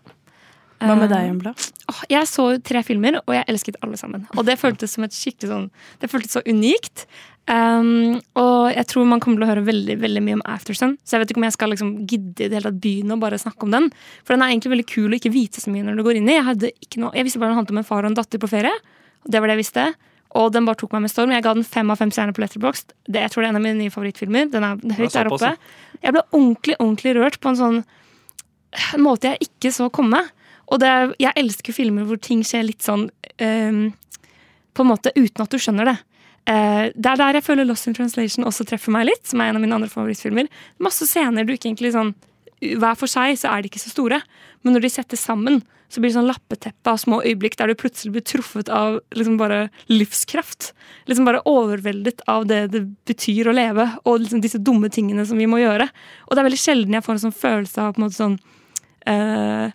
Hva 0.78 0.94
med 0.94 1.10
deg, 1.10 1.32
Embla? 1.32 1.56
Uh, 1.90 2.04
jeg 2.12 2.30
så 2.30 2.44
tre 2.62 2.84
filmer, 2.86 3.18
og 3.24 3.34
jeg 3.34 3.48
elsket 3.50 3.80
alle 3.82 3.98
sammen. 3.98 4.28
Og 4.38 4.46
det 4.46 4.60
føltes 4.62 4.94
som 4.94 5.08
et 5.08 5.16
skikkelig 5.16 5.50
sånn 5.50 5.66
Det 6.02 6.10
føltes 6.12 6.38
så 6.38 6.44
unikt. 6.46 7.08
Um, 7.48 8.18
og 8.36 8.74
jeg 8.74 8.90
tror 8.92 9.06
man 9.08 9.22
kommer 9.24 9.40
til 9.40 9.46
å 9.46 9.52
høre 9.54 9.64
veldig 9.64 9.96
veldig 10.02 10.24
mye 10.26 10.38
om 10.40 10.44
Aftersun. 10.52 10.98
Så 11.08 11.16
jeg 11.16 11.24
vet 11.24 11.32
ikke 11.32 11.40
om 11.40 11.48
jeg 11.48 11.56
skal 11.56 11.72
liksom 11.72 11.94
gidde 12.10 12.44
i 12.44 12.50
det 12.50 12.58
hele 12.58 12.72
tatt 12.72 12.82
begynne 12.84 13.16
å 13.16 13.22
bare 13.22 13.40
snakke 13.40 13.68
om 13.68 13.76
den. 13.76 13.88
For 14.28 14.36
den 14.36 14.44
er 14.44 14.52
egentlig 14.52 14.74
veldig 14.76 14.88
kul 14.92 15.14
å 15.14 15.20
ikke 15.20 15.32
vite 15.36 15.64
så 15.64 15.72
mye 15.72 15.86
når 15.88 16.00
du 16.00 16.04
går 16.08 16.20
inn 16.20 16.28
i. 16.28 16.36
Jeg, 16.36 16.48
hadde 16.50 16.74
ikke 16.84 17.04
noe, 17.04 17.16
jeg 17.16 17.28
visste 17.28 17.42
bare 17.44 17.54
den 17.54 17.62
handlet 17.62 17.76
om 17.76 17.82
en 17.84 17.88
far 17.88 18.04
og 18.04 18.12
en 18.12 18.20
datter 18.20 18.44
på 18.44 18.52
ferie. 18.52 18.74
Og 19.24 19.32
det 19.32 19.42
var 19.42 19.52
det 19.52 19.58
jeg 19.58 19.64
visste. 19.64 19.88
Og 20.38 20.50
den 20.54 20.68
bare 20.68 20.80
tok 20.82 20.96
meg 20.96 21.06
med 21.06 21.14
storm. 21.14 21.32
Jeg 21.32 21.46
ga 21.46 21.54
den 21.56 21.68
fem 21.68 21.94
av 21.94 22.02
fem 22.02 22.12
stjerner 22.12 22.36
på 22.36 22.44
Letterboxd. 22.44 22.92
Det, 23.08 23.22
jeg 23.24 23.32
tror 23.32 23.44
det 23.44 23.48
er 23.48 23.54
en 23.56 23.62
av 23.62 23.64
mine 23.64 23.80
nye 23.80 23.94
favorittfilmer. 23.94 24.50
Den 24.52 24.68
er 24.68 24.98
høyt 25.00 25.16
der 25.16 25.32
oppe. 25.32 25.54
Jeg 26.02 26.14
ble 26.14 26.26
ordentlig, 26.36 26.76
ordentlig 26.82 27.16
rørt 27.18 27.40
på 27.42 27.54
en 27.54 27.62
sånn 27.62 27.80
en 28.94 29.04
måte 29.04 29.32
jeg 29.32 29.48
ikke 29.48 29.72
så 29.74 29.88
komme. 29.94 30.20
Og 30.68 30.82
det, 30.84 30.92
jeg 31.24 31.36
elsker 31.40 31.76
filmer 31.76 32.08
hvor 32.08 32.20
ting 32.22 32.44
skjer 32.46 32.66
litt 32.68 32.84
sånn 32.84 33.08
um, 33.08 33.84
På 34.76 34.84
en 34.84 34.90
måte 34.90 35.14
uten 35.16 35.46
at 35.46 35.54
du 35.54 35.62
skjønner 35.62 35.94
det. 35.94 35.96
Eh, 36.48 36.90
det 36.96 37.12
er 37.12 37.20
der 37.20 37.40
jeg 37.40 37.44
føler 37.44 37.68
Lost 37.68 37.90
in 37.90 37.96
Translation 37.98 38.48
også 38.48 38.66
treffer 38.68 38.94
meg 38.96 39.10
litt, 39.10 39.26
som 39.28 39.42
er 39.44 39.52
en 39.52 39.60
av 39.60 39.64
mine 39.64 39.76
andre 39.76 39.92
favorittfilmer. 39.92 40.48
Masse 40.84 41.08
scener 41.10 41.44
du 41.44 41.54
ikke 41.56 41.72
egentlig 41.72 41.96
sånn 41.96 42.16
Hver 42.58 42.96
for 42.98 43.06
seg 43.06 43.36
så 43.38 43.52
er 43.52 43.62
de 43.62 43.70
ikke 43.70 43.84
så 43.84 43.92
store, 43.92 44.18
men 44.66 44.74
når 44.74 44.88
de 44.88 44.90
settes 44.90 45.22
sammen, 45.22 45.60
så 45.94 46.02
blir 46.02 46.10
det 46.10 46.18
sånn 46.18 46.26
lappeteppe 46.26 46.90
av 46.90 46.98
små 46.98 47.20
øyeblikk 47.22 47.54
der 47.60 47.70
du 47.70 47.78
plutselig 47.78 48.16
blir 48.16 48.24
truffet 48.26 48.72
av 48.74 48.98
liksom 49.14 49.38
bare 49.38 49.68
livskraft. 49.92 50.72
Liksom 51.06 51.28
bare 51.28 51.44
overveldet 51.48 52.24
av 52.28 52.48
det 52.50 52.64
det 52.74 52.82
betyr 53.08 53.52
å 53.52 53.56
leve, 53.56 53.86
og 54.10 54.24
liksom 54.24 54.42
disse 54.42 54.58
dumme 54.58 54.90
tingene 54.90 55.28
som 55.30 55.38
vi 55.38 55.46
må 55.46 55.62
gjøre. 55.62 55.86
Og 56.26 56.34
det 56.34 56.42
er 56.42 56.50
veldig 56.50 56.64
sjelden 56.64 56.98
jeg 56.98 57.06
får 57.06 57.20
en 57.20 57.24
sånn 57.28 57.38
følelse 57.44 57.86
av 57.86 57.94
på 57.94 58.02
en 58.02 58.08
måte 58.08 58.18
sånn 58.18 58.40
uh, 59.08 59.70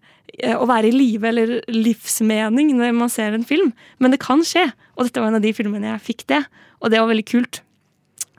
å 0.58 0.68
være 0.68 0.90
i 0.90 0.96
live 0.96 1.28
eller 1.28 1.54
livsmening 1.70 2.74
når 2.76 2.94
man 2.96 3.12
ser 3.12 3.36
en 3.36 3.46
film. 3.48 3.72
Men 4.02 4.12
det 4.12 4.20
kan 4.26 4.44
skje, 4.46 4.68
og 4.96 5.06
dette 5.06 5.20
var 5.22 5.32
en 5.32 5.38
av 5.40 5.44
de 5.44 5.52
filmene 5.56 5.94
jeg 5.94 6.06
fikk 6.08 6.26
det. 6.32 6.42
Og 6.82 6.90
det 6.92 7.00
var 7.00 7.08
veldig 7.10 7.28
kult. 7.28 7.62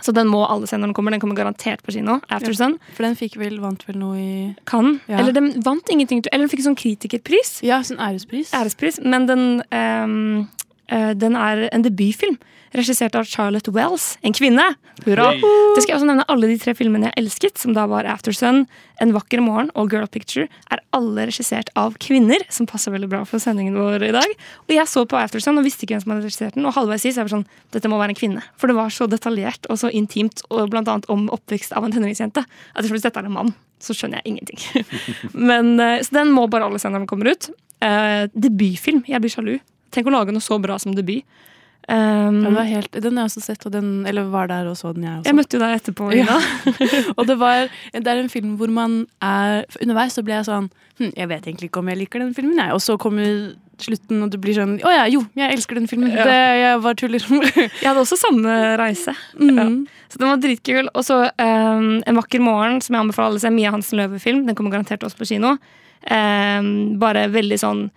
Så 0.04 0.12
den 0.16 0.28
må 0.28 0.42
alle 0.50 0.68
se 0.68 0.78
når 0.78 0.90
den 0.90 0.96
kommer. 0.98 1.14
Den 1.14 1.22
kommer 1.22 1.38
garantert 1.38 1.84
på 1.86 1.94
kino. 1.96 2.20
After 2.30 2.52
Ja. 2.52 2.58
Sun. 2.58 2.80
For 2.94 3.04
den 3.06 3.16
fikk 3.16 3.38
vel, 3.38 3.60
vant 3.62 3.86
vel 3.88 3.98
noe 4.02 4.18
i 4.18 4.56
Kan. 4.66 5.00
Ja. 5.08 5.20
Eller 5.20 5.32
den 5.32 5.62
vant 5.64 5.88
ingenting. 5.90 6.24
Eller 6.32 6.48
den 6.48 6.52
fikk 6.52 6.66
sånn 6.66 6.78
kritikerpris. 6.80 7.62
Ja, 7.64 7.80
sånn 7.82 8.02
ærespris. 8.02 8.52
Ærespris. 8.52 9.00
Men 9.04 9.28
den, 9.28 9.64
um, 9.72 10.50
uh, 10.92 11.14
den 11.14 11.36
er 11.36 11.70
en 11.72 11.86
debutfilm. 11.86 12.38
Regissert 12.74 13.14
av 13.14 13.28
Charlotte 13.30 13.70
Wells. 13.70 14.16
En 14.26 14.34
kvinne! 14.34 14.64
Hurra! 15.06 15.28
Hey. 15.30 15.42
Det 15.76 15.84
skal 15.84 15.92
jeg 15.92 15.98
også 16.00 16.08
nevne 16.10 16.24
Alle 16.32 16.48
de 16.50 16.56
tre 16.62 16.74
filmene 16.78 17.12
jeg 17.12 17.22
elsket, 17.22 17.60
som 17.62 17.76
da 17.76 17.84
var 17.90 18.08
Aftersun, 18.10 18.64
En 19.02 19.12
vakker 19.14 19.44
morgen 19.46 19.70
og 19.78 19.94
Girl 19.94 20.08
Picture, 20.10 20.48
er 20.74 20.82
alle 20.96 21.28
regissert 21.30 21.70
av 21.78 21.94
kvinner, 22.02 22.42
som 22.54 22.66
passer 22.70 22.94
veldig 22.94 23.10
bra 23.12 23.20
for 23.30 23.42
sendingen 23.42 23.78
vår 23.78 24.08
i 24.08 24.12
dag. 24.16 24.34
Og 24.66 24.74
jeg 24.74 24.90
så 24.90 25.04
på 25.10 25.20
Aftersun 25.20 25.62
og 25.62 25.68
visste 25.68 25.86
ikke 25.86 26.00
hvem 26.00 26.06
som 26.06 26.16
hadde 26.16 26.26
regissert 26.26 26.58
den, 26.58 26.66
og 26.66 26.74
halvveis 26.74 27.06
i 27.06 27.12
så 27.12 27.22
jeg 27.22 27.30
var 27.30 27.36
sånn 27.36 27.46
Dette 27.76 27.94
må 27.94 28.02
være 28.02 28.16
en 28.16 28.20
kvinne. 28.20 28.46
For 28.58 28.72
det 28.72 28.78
var 28.80 28.94
så 28.94 29.10
detaljert 29.12 29.70
og 29.70 29.78
så 29.84 29.94
intimt, 29.94 30.42
og 30.50 30.74
blant 30.74 30.90
annet 30.90 31.10
om 31.14 31.28
oppvekst 31.34 31.78
av 31.78 31.86
en 31.86 31.94
tenåringsjente, 31.94 32.42
at 32.42 32.90
hvis 32.90 33.06
dette 33.06 33.22
er 33.22 33.30
en 33.30 33.38
mann, 33.38 33.54
så 33.84 33.94
skjønner 33.98 34.22
jeg 34.24 34.34
ingenting. 34.34 34.90
Men, 35.50 35.76
eh, 35.78 36.00
så 36.02 36.18
den 36.18 36.34
må 36.34 36.48
bare 36.50 36.70
alle 36.70 36.82
se 36.82 36.90
når 36.90 37.04
den 37.04 37.10
kommer 37.12 37.34
ut. 37.34 37.52
Eh, 37.84 38.26
debutfilm. 38.34 39.06
Jeg 39.10 39.22
blir 39.22 39.34
sjalu. 39.34 39.56
Tenk 39.94 40.10
å 40.10 40.14
lage 40.16 40.34
noe 40.34 40.42
så 40.42 40.58
bra 40.62 40.80
som 40.82 40.96
debut. 40.98 41.22
Um, 41.90 42.38
Ja, 42.46 42.52
var 42.56 42.64
helt, 42.70 42.92
den 42.96 43.18
har 43.18 43.26
jeg 43.26 43.32
også 43.34 43.42
sett, 43.44 43.66
og 43.68 43.74
den, 43.74 44.06
eller 44.08 44.30
var 44.32 44.48
der 44.48 44.70
og 44.72 44.78
så 44.80 44.94
den, 44.96 45.04
jeg 45.04 45.18
også. 45.20 45.28
jeg 45.28 45.36
møtte 45.36 45.58
jo 45.58 45.64
deg 45.64 45.74
etterpå, 45.82 46.12
Ja. 46.16 46.38
og 47.18 47.28
det, 47.28 47.36
var, 47.42 47.68
det 47.92 48.08
er 48.08 48.22
en 48.22 48.30
film 48.32 48.54
hvor 48.58 48.72
man 48.72 49.02
er 49.22 49.66
Underveis 49.82 50.16
så 50.16 50.24
ble 50.24 50.38
jeg 50.38 50.48
sånn 50.48 50.70
hm, 51.02 51.12
Jeg 51.18 51.28
vet 51.28 51.50
egentlig 51.50 51.68
ikke 51.68 51.82
om 51.84 51.92
jeg 51.92 52.00
liker 52.00 52.24
den 52.24 52.32
filmen, 52.38 52.56
jeg. 52.62 52.72
Og 52.72 52.80
så 52.86 52.96
kommer 53.02 53.52
slutten, 53.84 54.22
og 54.24 54.32
du 54.32 54.38
blir 54.40 54.56
sånn 54.56 54.78
Å 54.86 54.94
ja, 54.94 55.04
jo, 55.12 55.26
jeg 55.36 55.58
elsker 55.58 55.76
den 55.76 55.90
filmen. 55.92 56.14
Ja. 56.14 56.24
Det, 56.30 56.40
jeg 56.62 56.80
var 56.86 56.96
tuller. 57.00 57.26
Jeg 57.82 57.88
hadde 57.90 58.04
også 58.06 58.20
samme 58.22 58.54
reise. 58.80 59.16
Mm. 59.36 59.58
Ja. 59.58 59.68
Så 60.14 60.22
den 60.22 60.30
var 60.30 60.40
dritkul. 60.44 60.88
Og 60.94 61.04
så 61.04 61.20
um, 61.42 61.88
En 62.06 62.20
vakker 62.20 62.44
morgen, 62.44 62.80
som 62.86 62.96
jeg 62.96 63.02
anbefaler 63.04 63.34
alle 63.34 63.42
å 63.42 63.44
se. 63.44 63.52
Mia 63.52 63.74
Hansen 63.74 64.00
Løve-film. 64.00 64.44
Den 64.48 64.56
kommer 64.56 64.76
garantert 64.76 65.04
også 65.04 65.18
på 65.20 65.28
kino. 65.34 65.56
Um, 66.06 67.00
bare 67.02 67.26
veldig 67.34 67.60
sånn 67.60 67.88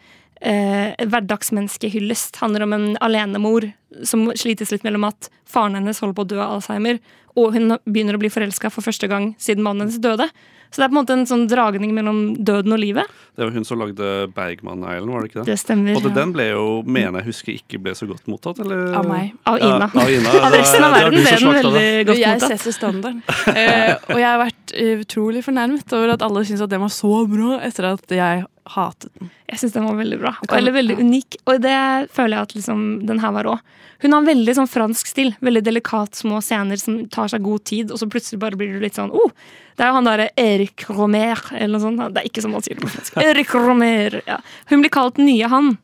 uh, 0.45 0.93
hverdagsmenneskehyllest. 1.07 2.37
Handler 2.43 2.63
om 2.67 2.73
en 2.77 2.89
alenemor 3.01 3.71
som 4.05 4.27
slites 4.37 4.73
litt 4.75 4.85
mellom 4.85 5.07
at 5.09 5.31
faren 5.49 5.79
hennes 5.79 6.01
holder 6.03 6.19
på 6.19 6.27
å 6.27 6.31
dø 6.35 6.41
av 6.43 6.59
Alzheimer, 6.59 6.99
og 7.37 7.53
hun 7.57 7.77
begynner 7.85 8.17
å 8.17 8.21
bli 8.21 8.33
forelska 8.33 8.71
for 8.73 8.85
første 8.85 9.09
gang 9.09 9.35
siden 9.41 9.65
mannen 9.65 9.87
hennes 9.87 10.01
døde. 10.03 10.29
Så 10.67 10.81
det 10.81 10.87
er 10.87 10.91
på 10.91 10.97
en 10.97 10.99
måte 10.99 11.15
en 11.15 11.27
sånn 11.31 11.45
dragning 11.49 11.93
mellom 11.95 12.17
døden 12.43 12.75
og 12.75 12.81
livet. 12.83 13.07
Det 13.39 13.45
var 13.47 13.53
hun 13.55 13.65
som 13.65 13.79
lagde 13.79 14.09
Bergman 14.35 14.81
Island, 14.83 15.13
var 15.15 15.23
det 15.23 15.29
ikke 15.31 15.39
det? 15.39 15.45
Det 15.53 15.59
stemmer. 15.63 15.95
Og 15.97 16.03
det, 16.09 16.11
den 16.17 16.33
ble 16.35 16.47
jo, 16.49 16.65
mener 16.83 17.23
jeg 17.23 17.29
husker, 17.31 17.61
ikke 17.61 17.79
ble 17.85 17.95
så 17.97 18.09
godt 18.11 18.27
mottatt, 18.29 18.59
eller? 18.65 18.83
Av 18.99 19.07
meg. 19.07 19.31
Av 19.47 19.61
Ina. 19.63 19.87
Ja, 19.87 20.03
av, 20.03 20.11
Ina. 20.17 20.33
Av 20.49 20.57
resten 20.57 20.83
av 20.89 20.97
Det 20.97 20.99
er- 20.99 21.07
er 21.07 21.15
verden 21.15 21.23
ble 21.23 21.37
den 21.39 21.55
veldig 21.61 21.87
godt 22.11 22.19
jeg 22.25 22.35
mottatt. 22.41 22.51
setter 22.57 22.77
standarden. 22.81 23.23
Eh, 23.55 23.95
og 24.11 24.19
jeg 24.19 24.27
har 24.33 24.43
vært 24.43 24.75
eh, 24.75 24.93
utrolig 25.07 25.45
fornærmet 25.47 25.97
over 26.01 26.17
at 26.17 26.27
alle 26.27 26.45
syns 26.51 26.67
at 26.67 26.75
den 26.75 26.83
var 26.83 26.93
så 26.99 27.15
bra 27.31 27.61
etter 27.71 27.93
at 27.95 28.17
jeg 28.19 28.45
hatet 28.75 29.13
den. 29.19 29.31
Jeg 29.51 29.61
syns 29.61 29.75
den 29.77 29.87
var 29.87 29.97
veldig 29.99 30.19
bra. 30.21 30.33
kan- 30.43 30.59
Eller 30.59 30.73
veldig 30.73 30.97
ja. 30.99 31.05
unik. 31.05 31.37
Og 31.47 31.61
det 31.63 32.11
føler 32.13 32.37
jeg 32.37 32.43
at 32.43 32.55
liksom, 32.55 33.07
den 33.07 33.21
her 33.23 33.33
var 33.33 33.45
òg. 33.45 33.61
Hun 34.03 34.13
har 34.13 34.27
veldig 34.27 34.55
sånn 34.59 34.69
fransk 34.69 35.07
stil. 35.07 35.35
Veldig 35.41 35.63
delikat, 35.65 36.19
små 36.19 36.43
scener 36.45 36.77
som 36.77 36.99
tar 37.09 37.29
seg 37.33 37.43
god 37.43 37.65
tid, 37.65 37.91
og 37.91 37.99
så 37.99 38.09
plutselig 38.11 38.39
bare 38.43 38.59
blir 38.59 38.75
du 38.75 38.81
litt 38.81 38.99
sånn 38.99 39.11
oh, 39.11 39.31
Det 39.77 39.85
er 39.85 39.89
jo 39.91 39.97
han 39.99 40.05
derre 40.09 40.29
Erik 40.37 40.85
Romer, 40.89 41.41
eller 41.53 41.79
noe 41.79 41.85
sånt. 41.85 42.15
Det 42.15 42.23
er 42.23 42.29
ikke 42.29 42.43
sånn 42.45 42.53
man 42.53 42.63
sier 42.63 42.77
det 42.77 42.85
på 42.85 42.93
fransk. 42.93 43.17
Erik 43.29 43.55
Romer, 43.55 44.23
ja. 44.27 44.39
Hun 44.71 44.81
blir 44.85 44.91
kalt 44.91 45.19
nye 45.19 45.49
han. 45.53 45.77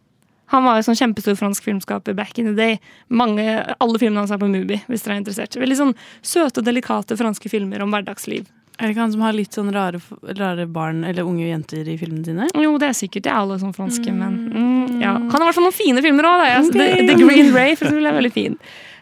Han 0.52 0.64
var 0.64 0.76
jo 0.76 0.84
sånn 0.84 0.98
kjempestor 0.98 1.36
fransk 1.36 1.64
filmskaper 1.64 2.14
back 2.16 2.38
in 2.38 2.50
the 2.50 2.54
day. 2.56 2.80
Mange, 3.08 3.44
alle 3.80 3.98
filmene 4.00 4.20
hans 4.20 4.32
er 4.34 4.40
på 4.40 4.48
Mubi, 4.52 4.82
hvis 4.88 5.04
dere 5.04 5.16
er 5.16 5.22
interessert. 5.22 5.56
Veldig 5.56 5.78
sånn 5.78 5.94
søte 6.20 6.60
og 6.60 6.66
delikate 6.66 7.16
franske 7.16 7.48
filmer 7.48 7.80
om 7.84 7.92
hverdagsliv. 7.94 8.44
Er 8.78 8.88
det 8.88 8.94
ikke 8.94 9.04
han 9.04 9.12
som 9.14 9.24
har 9.26 9.34
litt 9.36 9.56
sånn 9.56 9.68
rare, 9.74 10.00
rare 10.38 10.64
barn 10.70 11.02
eller 11.04 11.26
unge 11.28 11.44
jenter 11.44 11.88
i 11.88 11.98
filmene 12.00 12.24
sine? 12.24 12.46
Jo, 12.58 12.72
det 12.80 12.88
er 12.88 12.96
sikkert. 12.96 13.26
Det 13.26 13.32
er 13.32 13.42
alle 13.42 13.58
sånn 13.60 13.74
franske, 13.76 14.14
menn 14.16 14.38
mm, 14.48 15.02
ja. 15.02 15.12
Han 15.18 15.34
har 15.36 15.44
i 15.44 15.50
hvert 15.50 15.58
fall 15.58 15.68
noen 15.68 15.76
fine 15.76 16.04
filmer 16.04 16.28
òg. 16.30 16.72
The, 16.72 16.88
The 17.10 17.18
Green 17.20 17.52
Ray 17.54 17.76
for 17.76 17.86
eksempel, 17.86 18.08
er 18.08 18.16
veldig 18.16 18.32
fin. 18.34 18.56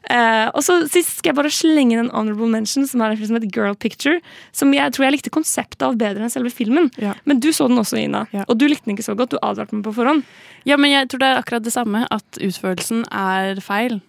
Uh, 0.08 0.48
og 0.56 0.62
så 0.64 0.78
Sist 0.88 1.18
skal 1.18 1.30
jeg 1.30 1.38
bare 1.38 1.52
slenge 1.52 1.94
inn 1.94 2.02
en 2.06 2.12
honorable 2.14 2.48
mention, 2.50 2.86
som 2.88 3.02
er 3.04 3.14
liksom 3.14 3.36
et 3.38 3.50
Girl 3.54 3.76
Picture. 3.78 4.18
Som 4.56 4.74
jeg 4.74 4.96
tror 4.96 5.06
jeg 5.06 5.18
likte 5.18 5.32
konseptet 5.34 5.84
av 5.86 5.98
bedre 6.00 6.26
enn 6.26 6.32
selve 6.32 6.52
filmen. 6.54 6.90
Ja. 7.00 7.14
Men 7.28 7.42
du 7.44 7.50
så 7.54 7.68
den 7.70 7.80
også, 7.80 8.00
Ina. 8.00 8.24
Ja. 8.34 8.46
Og 8.48 8.58
du 8.58 8.66
likte 8.70 8.88
den 8.88 8.96
ikke 8.96 9.06
så 9.06 9.16
godt. 9.18 9.36
Du 9.36 9.40
advarte 9.44 9.76
meg 9.76 9.86
på 9.86 9.94
forhånd. 9.96 10.24
Ja, 10.68 10.80
men 10.80 10.92
jeg 10.92 11.08
tror 11.08 11.22
det 11.22 11.30
er 11.30 11.40
akkurat 11.40 11.64
det 11.64 11.74
samme, 11.76 12.04
at 12.10 12.40
utførelsen 12.42 13.04
er 13.12 13.60
feil. 13.64 14.00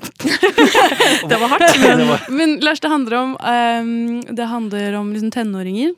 Det 1.30 1.36
var 1.40 1.48
hardt. 1.48 1.80
Men, 1.80 2.36
men 2.36 2.54
Lars, 2.64 2.80
det 2.80 2.88
handler 2.92 3.16
om, 3.18 3.36
um, 3.40 4.20
det 4.36 4.46
handler 4.50 4.94
om 5.00 5.12
liksom 5.12 5.30
tenåringer 5.34 5.94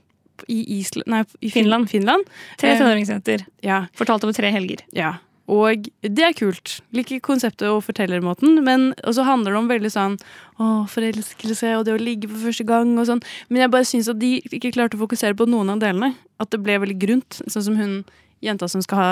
i 0.51 0.61
Island, 0.81 1.07
nei, 1.12 1.25
i 1.41 1.51
Finland. 1.55 1.91
Finland. 1.91 2.25
Tre 2.59 2.73
Eh, 2.73 2.79
tenåringsjenter. 2.81 3.45
Ja, 3.62 3.85
Fortalt 3.95 4.25
over 4.25 4.33
tre 4.37 4.51
helger. 4.51 4.83
ja. 4.93 5.15
Og 5.53 5.88
det 6.01 6.23
er 6.23 6.33
kult. 6.38 6.79
Liker 6.95 7.19
konseptet 7.21 7.67
og 7.69 7.81
fortellermåten. 7.85 8.61
Men 8.65 8.95
så 9.12 9.25
handler 9.27 9.53
det 9.53 9.59
om 9.59 9.67
veldig 9.69 9.91
sånn 9.91 10.15
å, 10.62 10.87
forelskelse 10.88 11.73
og 11.77 11.83
det 11.85 11.97
å 11.97 12.01
ligge 12.01 12.31
for 12.31 12.38
første 12.47 12.65
gang 12.65 12.95
og 12.97 13.09
sånn. 13.11 13.21
Men 13.51 13.65
jeg 13.65 13.73
bare 13.75 13.85
syns 13.85 14.09
at 14.09 14.21
de 14.23 14.31
ikke 14.55 14.71
klarte 14.73 14.97
å 14.97 15.03
fokusere 15.03 15.35
på 15.37 15.49
noen 15.51 15.75
av 15.75 15.83
delene. 15.83 16.12
At 16.41 16.55
det 16.55 16.62
ble 16.62 16.79
veldig 16.79 16.97
grunt. 17.03 17.41
Sånn 17.51 17.67
som 17.67 17.77
hun 17.77 17.99
jenta 18.42 18.68
som 18.68 18.83
skal 18.85 18.98
ha, 18.98 19.11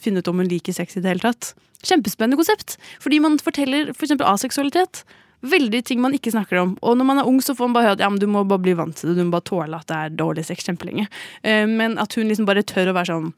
finne 0.00 0.22
ut 0.22 0.30
om 0.30 0.40
hun 0.40 0.50
liker 0.50 0.76
sex 0.76 0.96
i 0.96 1.02
det 1.04 1.12
hele 1.14 1.24
tatt. 1.24 1.52
Kjempespennende 1.86 2.38
konsept. 2.40 2.76
Fordi 3.02 3.20
man 3.22 3.38
forteller 3.40 3.92
for 3.94 4.06
eksempel 4.06 4.28
aseksualitet. 4.28 5.04
Veldig 5.40 5.80
ting 5.88 6.02
man 6.04 6.14
ikke 6.16 6.32
snakker 6.34 6.60
om. 6.60 6.74
Og 6.84 6.98
når 7.00 7.08
man 7.08 7.22
er 7.22 7.28
ung, 7.28 7.40
så 7.44 7.54
får 7.56 7.70
man 7.70 7.78
bare 7.78 7.88
høre 7.88 7.98
at 7.98 8.04
ja, 8.04 8.10
men 8.12 8.20
du 8.20 8.28
må 8.28 8.44
bare 8.48 8.64
bli 8.64 8.76
vant 8.76 8.96
til 8.96 9.10
det. 9.10 9.16
Du 9.20 9.24
må 9.24 9.36
bare 9.36 9.48
tåle 9.48 9.80
at 9.80 9.88
det 9.88 9.96
er 9.96 10.16
dårlig 10.20 10.44
sex 10.48 10.68
kjempelenge. 10.68 11.08
Eh, 11.42 11.64
men 11.68 11.96
at 12.02 12.16
hun 12.16 12.28
liksom 12.28 12.48
bare 12.48 12.66
tør 12.66 12.92
å 12.92 12.96
være 12.98 13.12
sånn 13.14 13.32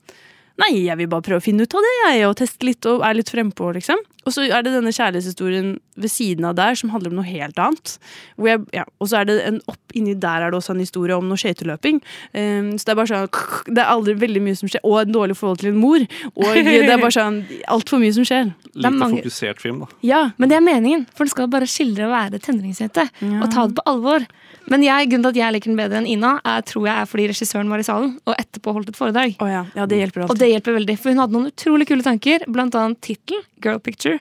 Nei, 0.61 0.73
jeg 0.85 0.99
vil 1.01 1.09
bare 1.09 1.25
prøve 1.25 1.41
å 1.41 1.45
finne 1.45 1.65
ut 1.65 1.75
av 1.79 1.85
det, 1.87 1.93
jeg, 2.03 2.27
og 2.29 2.37
teste 2.37 2.67
litt 2.69 2.89
og 2.91 3.05
er 3.07 3.17
litt 3.17 3.31
frempå, 3.33 3.71
liksom. 3.79 4.01
Og 4.23 4.31
så 4.31 4.45
er 4.47 4.63
det 4.63 4.71
denne 4.77 4.93
kjærlighetshistorien 4.95 5.73
ved 5.99 6.11
siden 6.11 6.47
av 6.47 6.55
der 6.55 6.77
som 6.79 6.93
handler 6.93 7.11
om 7.11 7.19
noe 7.19 7.27
helt 7.27 7.59
annet. 7.59 7.97
Hvor 8.39 8.53
jeg, 8.53 8.61
ja, 8.77 8.85
og 9.03 9.09
så 9.11 9.19
er 9.19 9.27
det 9.29 9.37
en 9.49 9.59
opp 9.71 9.97
inni 9.99 10.15
der 10.15 10.45
er 10.47 10.53
det 10.53 10.61
også 10.61 10.77
en 10.77 10.83
historie 10.85 11.17
om 11.17 11.27
noe 11.27 11.41
skøyteløping. 11.41 11.99
Um, 12.31 12.69
så 12.79 12.87
det 12.87 12.95
er 12.95 13.01
bare 13.01 13.11
sånn 13.11 13.27
Det 13.75 13.83
er 13.83 13.91
aldri 13.91 14.15
veldig 14.21 14.45
mye 14.45 14.59
som 14.61 14.71
skjer. 14.71 14.85
Og 14.87 15.01
en 15.01 15.17
dårlig 15.17 15.37
forhold 15.41 15.63
til 15.65 15.73
en 15.73 15.81
mor. 15.83 16.05
Og 16.37 16.55
det 16.55 16.77
er 16.85 17.03
bare 17.03 17.15
sånn 17.17 17.41
altfor 17.75 18.03
mye 18.03 18.15
som 18.15 18.29
skjer. 18.29 18.53
Litt 18.73 18.99
mange- 19.01 19.25
fokusert 19.25 19.61
film, 19.65 19.83
da. 19.83 19.91
Ja. 20.07 20.23
Men 20.39 20.53
det 20.53 20.61
er 20.61 20.65
meningen, 20.69 21.05
for 21.11 21.27
den 21.27 21.35
skal 21.35 21.51
bare 21.51 21.69
skildre 21.71 22.07
å 22.07 22.15
være 22.15 22.41
tenåringsjente. 22.47 23.09
Og 23.43 23.51
ta 23.51 23.67
det 23.67 23.81
på 23.81 23.87
alvor. 23.91 24.29
Men 24.71 24.85
jeg, 24.87 25.11
grunnen 25.11 25.27
til 25.27 25.33
at 25.35 25.41
jeg 25.41 25.57
liker 25.57 25.73
den 25.73 25.81
bedre 25.81 25.99
enn 25.99 26.07
Ina, 26.07 26.37
er, 26.47 26.63
tror 26.67 26.87
jeg 26.87 26.95
er 26.95 27.11
fordi 27.11 27.27
regissøren 27.33 27.71
var 27.73 27.83
i 27.83 27.87
salen 27.87 28.15
og 28.23 28.37
etterpå 28.39 28.75
holdt 28.77 28.93
et 28.93 28.99
foredrag. 29.01 29.35
Oh, 29.43 29.51
ja. 29.51 29.65
ja, 29.75 29.87
det 29.91 29.99
hjelper 29.99 30.23
Og 30.23 30.31
alltid. 30.31 30.42
Det 30.43 30.51
hjelper 30.51 30.77
veldig, 30.81 30.99
for 30.99 31.13
hun 31.13 31.23
hadde 31.23 31.37
noen 31.37 31.51
utrolig 31.53 31.87
kule 31.89 32.05
tanker. 32.05 32.45
Blant 32.51 32.77
annet 32.79 33.01
tittelen 33.05 33.47
Girl 33.63 33.81
Picture. 33.83 34.19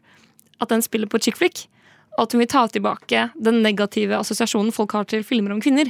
At 0.62 0.69
den 0.69 0.84
spiller 0.86 1.10
på 1.10 1.19
chick 1.23 1.39
flick. 1.39 1.65
Og 2.17 2.25
at 2.25 2.36
hun 2.36 2.43
vil 2.43 2.49
ta 2.51 2.65
tilbake 2.69 3.29
den 3.39 3.62
negative 3.65 4.19
assosiasjonen 4.19 4.73
folk 4.75 4.93
har 4.97 5.07
til 5.10 5.23
filmer 5.25 5.55
om 5.55 5.62
kvinner. 5.63 5.89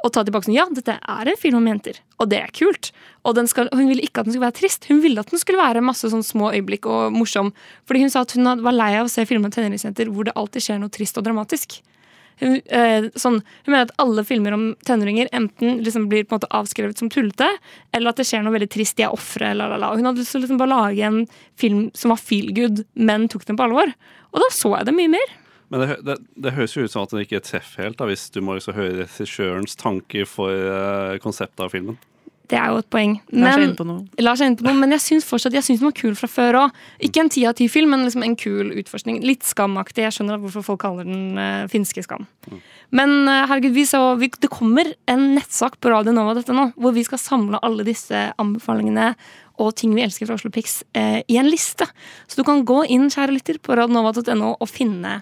Og 0.00 0.14
ta 0.14 0.24
tilbake 0.24 0.48
sånn, 0.48 0.56
ja, 0.56 0.64
dette 0.72 0.94
er 0.96 1.28
en 1.28 1.36
film 1.36 1.58
om 1.58 1.66
jenter, 1.68 1.98
og 2.16 2.30
det 2.32 2.38
er 2.40 2.52
kult. 2.56 2.88
Og 3.28 3.36
skal, 3.50 3.68
hun 3.76 3.90
ville 3.90 4.06
ikke 4.06 4.22
at 4.22 4.28
den 4.28 4.32
skulle 4.32 4.46
være 4.46 4.56
trist, 4.56 4.86
hun 4.88 5.02
ville 5.04 5.20
at 5.20 5.28
den 5.28 5.42
skulle 5.42 5.60
være 5.60 5.82
masse 5.84 6.08
sånn 6.08 6.24
små 6.24 6.54
øyeblikk 6.54 6.88
og 6.88 7.12
morsom. 7.12 7.52
Fordi 7.84 8.06
hun 8.06 8.12
sa 8.12 8.22
at 8.24 8.32
hun 8.32 8.48
var 8.64 8.76
lei 8.76 8.94
av 8.96 9.10
å 9.10 9.12
se 9.12 9.26
filmer 9.28 9.50
om 9.50 9.54
tenåringsjenter 9.54 10.08
hvor 10.08 10.28
det 10.28 10.36
alltid 10.40 10.64
skjer 10.64 10.80
noe 10.80 10.94
trist 10.94 11.20
og 11.20 11.26
dramatisk. 11.28 11.82
Hun, 12.40 12.56
eh, 12.72 13.08
sånn, 13.20 13.40
hun 13.66 13.72
mener 13.72 13.88
at 13.88 13.94
alle 14.00 14.24
filmer 14.24 14.56
om 14.56 14.64
tenåringer 14.88 15.28
enten 15.36 15.82
liksom 15.84 16.08
blir 16.08 16.24
på 16.24 16.34
en 16.34 16.40
måte 16.40 16.52
avskrevet 16.56 17.00
som 17.00 17.10
tullete, 17.12 17.48
eller 17.92 18.12
at 18.12 18.20
det 18.20 18.26
skjer 18.28 18.44
noe 18.44 18.54
veldig 18.56 18.70
trist, 18.72 18.96
de 18.96 19.04
er 19.06 19.14
ofre, 19.14 19.52
la, 19.56 19.68
la, 19.70 19.80
la. 19.80 19.92
Hun 19.96 20.08
hadde 20.08 20.24
lyst 20.24 20.34
til 20.34 20.40
å 20.40 20.46
liksom 20.46 20.60
bare 20.60 20.72
lage 20.72 21.04
en 21.06 21.20
film 21.60 21.88
som 21.94 22.14
var 22.14 22.22
feel 22.22 22.50
good, 22.56 22.84
men 22.96 23.28
tok 23.30 23.44
den 23.48 23.60
på 23.60 23.68
alvor. 23.68 23.92
Og 24.32 24.44
da 24.44 24.50
så 24.54 24.72
jeg 24.78 24.88
det 24.88 24.96
mye 24.96 25.12
mer. 25.12 25.36
Men 25.70 25.84
det, 25.84 25.96
det, 26.06 26.16
det 26.42 26.54
høres 26.56 26.74
jo 26.74 26.82
ut 26.82 26.92
som 26.92 27.04
at 27.04 27.12
den 27.14 27.22
ikke 27.22 27.42
treffer 27.46 27.86
helt, 27.86 27.98
da, 28.00 28.08
hvis 28.10 28.26
du 28.34 28.40
må 28.42 28.56
liksom 28.56 28.74
høre 28.74 29.04
regissørens 29.04 29.76
tanker 29.78 30.26
for 30.26 30.50
eh, 30.50 31.18
konseptet 31.22 31.62
av 31.62 31.70
filmen. 31.74 32.00
Det 32.50 32.58
er 32.58 32.72
jo 32.72 32.80
et 32.82 32.88
poeng. 32.90 33.12
Men, 33.30 33.62
inne 33.62 33.78
på 33.78 33.86
noe. 33.86 34.02
Lars 34.18 34.40
er 34.42 34.50
inne 34.50 34.58
på 34.58 34.66
noe, 34.66 34.74
men 34.78 34.90
jeg 34.96 35.04
syns 35.04 35.26
fortsatt 35.28 35.54
jeg 35.54 35.62
synes 35.66 35.82
den 35.82 35.90
var 35.90 35.96
kul 36.00 36.16
fra 36.18 36.28
før 36.30 36.58
òg. 36.64 36.80
Ikke 37.06 37.22
en 37.22 37.30
ti 37.30 37.44
av 37.46 37.54
ti-film, 37.58 37.92
men 37.94 38.02
liksom 38.06 38.24
en 38.26 38.34
kul 38.38 38.72
utforskning. 38.80 39.20
Litt 39.26 39.46
skamaktig. 39.46 40.02
Jeg 40.06 40.16
skjønner 40.16 40.40
hvorfor 40.42 40.66
folk 40.66 40.82
kaller 40.82 41.06
den 41.06 41.38
uh, 41.38 41.68
finske 41.70 42.02
Skam. 42.02 42.26
Men 42.96 43.14
uh, 43.28 43.44
herregud, 43.50 43.76
vi 43.76 43.86
så, 43.86 44.02
vi, 44.18 44.32
det 44.42 44.50
kommer 44.50 44.90
en 45.10 45.28
nettsak 45.36 45.78
på 45.78 45.92
Radio 45.92 46.14
Nova 46.16 46.34
dette 46.38 46.56
nå, 46.56 46.70
hvor 46.80 46.96
vi 46.96 47.06
skal 47.06 47.22
samle 47.22 47.60
alle 47.62 47.86
disse 47.86 48.26
anbefalingene 48.40 49.12
og 49.60 49.74
ting 49.76 49.92
vi 49.94 50.02
elsker 50.02 50.26
fra 50.26 50.38
Oslo 50.40 50.50
Pix 50.50 50.80
uh, 50.96 51.20
i 51.20 51.38
en 51.38 51.50
liste. 51.50 51.86
Så 52.26 52.40
du 52.40 52.46
kan 52.48 52.64
gå 52.66 52.82
inn, 52.90 53.10
kjære 53.12 53.36
lytter, 53.36 53.62
på 53.62 53.78
radionova.no 53.78 54.56
og 54.56 54.70
finne 54.70 55.20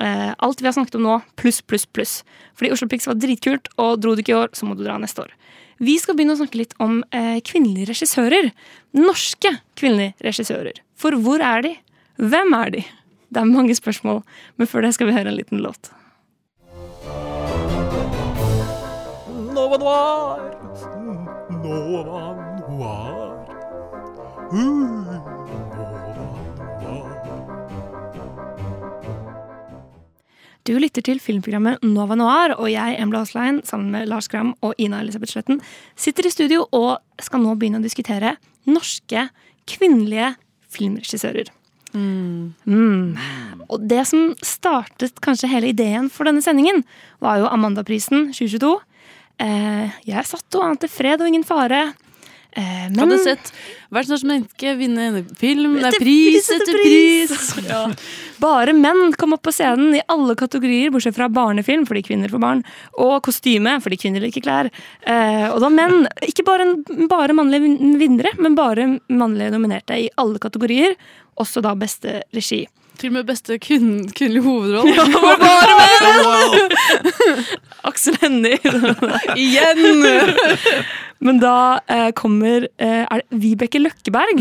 eh, 0.00 0.32
alt 0.38 0.62
vi 0.62 0.68
har 0.68 0.74
snakket 0.76 0.98
om 0.98 1.06
nå, 1.06 1.16
pluss, 1.40 1.62
pluss, 1.62 1.86
pluss. 1.86 2.14
Fordi 2.56 2.72
Oslo 2.74 2.88
Pix 2.90 3.08
var 3.08 3.18
dritkult, 3.20 3.70
og 3.80 4.00
dro 4.02 4.14
du 4.14 4.22
ikke 4.22 4.34
i 4.34 4.38
år, 4.38 4.52
så 4.56 4.68
må 4.68 4.76
du 4.76 4.84
dra 4.84 4.98
neste 5.00 5.24
år. 5.24 5.34
Vi 5.76 5.98
skal 6.00 6.16
begynne 6.16 6.36
å 6.36 6.40
snakke 6.40 6.62
litt 6.62 6.72
om 6.80 7.02
eh, 7.12 7.36
kvinnelige 7.44 7.90
regissører. 7.90 8.48
Norske 8.96 9.58
kvinnelige 9.76 10.16
regissører. 10.24 10.80
For 10.96 11.16
hvor 11.20 11.44
er 11.44 11.66
de? 11.66 11.74
Hvem 12.16 12.56
er 12.56 12.72
de? 12.78 12.82
Det 13.28 13.42
er 13.42 13.50
mange 13.50 13.76
spørsmål, 13.76 14.22
men 14.56 14.70
før 14.70 14.86
det 14.86 14.94
skal 14.96 15.10
vi 15.10 15.16
høre 15.18 15.32
en 15.32 15.36
liten 15.36 15.60
låt. 15.60 15.92
Nova 19.52 19.76
Noir. 19.82 20.44
Nova 21.60 22.26
Noir. 22.68 23.32
Uh. 24.52 25.35
Du 30.66 30.72
lytter 30.82 31.04
til 31.06 31.20
filmprogrammet 31.22 31.84
Nova 31.86 32.16
Noir, 32.18 32.56
og 32.58 32.66
jeg, 32.72 32.96
Embla 32.98 33.20
Aaslein, 33.22 33.60
sammen 33.66 33.92
med 33.94 34.08
Lars 34.10 34.26
Gram 34.26 34.50
og 34.66 34.74
Ina 34.82 34.98
Elisabeth 35.04 35.36
Sletten, 35.36 35.60
sitter 35.94 36.26
i 36.26 36.32
studio 36.34 36.64
og 36.74 36.96
skal 37.22 37.44
nå 37.44 37.52
begynne 37.54 37.78
å 37.78 37.84
diskutere 37.84 38.32
norske 38.66 39.28
kvinnelige 39.70 40.32
filmregissører. 40.74 41.52
Mm. 41.94 43.14
Og 43.70 43.86
det 43.86 44.02
som 44.10 44.32
startet 44.42 45.22
kanskje 45.22 45.52
hele 45.52 45.70
ideen 45.70 46.10
for 46.10 46.26
denne 46.26 46.42
sendingen, 46.42 46.82
var 47.22 47.38
jo 47.40 47.46
Amandaprisen 47.52 48.32
2022. 48.34 48.74
Eh, 49.46 49.96
jeg 50.10 50.26
satt 50.26 50.58
og 50.58 50.66
ante 50.66 50.90
fred 50.90 51.22
og 51.22 51.30
ingen 51.30 51.46
fare. 51.46 51.92
Eh, 52.56 52.86
men 52.88 52.98
Hadde 53.02 53.18
sett 53.20 53.50
hvert 53.92 54.08
norsk 54.08 54.24
menneske 54.26 54.70
vinne 54.78 55.22
film, 55.36 55.74
det 55.76 55.90
er 55.90 55.98
pris 56.00 56.48
etter 56.54 56.78
pris. 56.80 57.34
Ja. 57.66 57.82
Bare 58.40 58.72
menn 58.76 59.12
kom 59.18 59.34
opp 59.36 59.42
på 59.44 59.52
scenen 59.52 59.94
i 59.96 60.00
alle 60.12 60.36
kategorier, 60.38 60.92
bortsett 60.94 61.16
fra 61.16 61.28
barnefilm, 61.32 61.84
fordi 61.88 62.04
kvinner 62.06 62.32
får 62.32 62.40
barn, 62.40 62.62
og 63.02 63.18
kostyme, 63.26 63.76
fordi 63.84 63.98
kvinner 64.00 64.24
liker 64.24 64.44
klær. 64.44 64.70
Eh, 65.04 65.46
og 65.50 65.60
da 65.64 65.70
menn, 65.72 66.06
ikke 66.24 66.46
bare, 66.46 66.68
bare 67.10 67.36
mannlige 67.36 67.76
vinnere, 68.00 68.32
men 68.40 68.56
bare 68.56 68.88
mannlige 69.12 69.52
nominerte 69.56 70.00
i 70.06 70.08
alle 70.20 70.40
kategorier. 70.42 70.96
Også 71.36 71.60
da 71.64 71.74
beste 71.76 72.22
regi. 72.32 72.64
Til 72.96 73.10
og 73.10 73.18
med 73.18 73.26
beste 73.28 73.58
kun, 73.60 74.06
kvinnelige 74.16 74.46
hovedrolle. 74.46 74.96
Aksel 77.90 78.16
Hennie. 78.22 78.56
Igjen! 79.36 80.06
Men 81.24 81.40
da 81.40 81.80
eh, 81.88 82.10
kommer 82.16 82.66
eh, 82.76 83.04
er 83.04 83.22
det 83.22 83.38
Vibeke 83.40 83.80
Løkkeberg, 83.80 84.40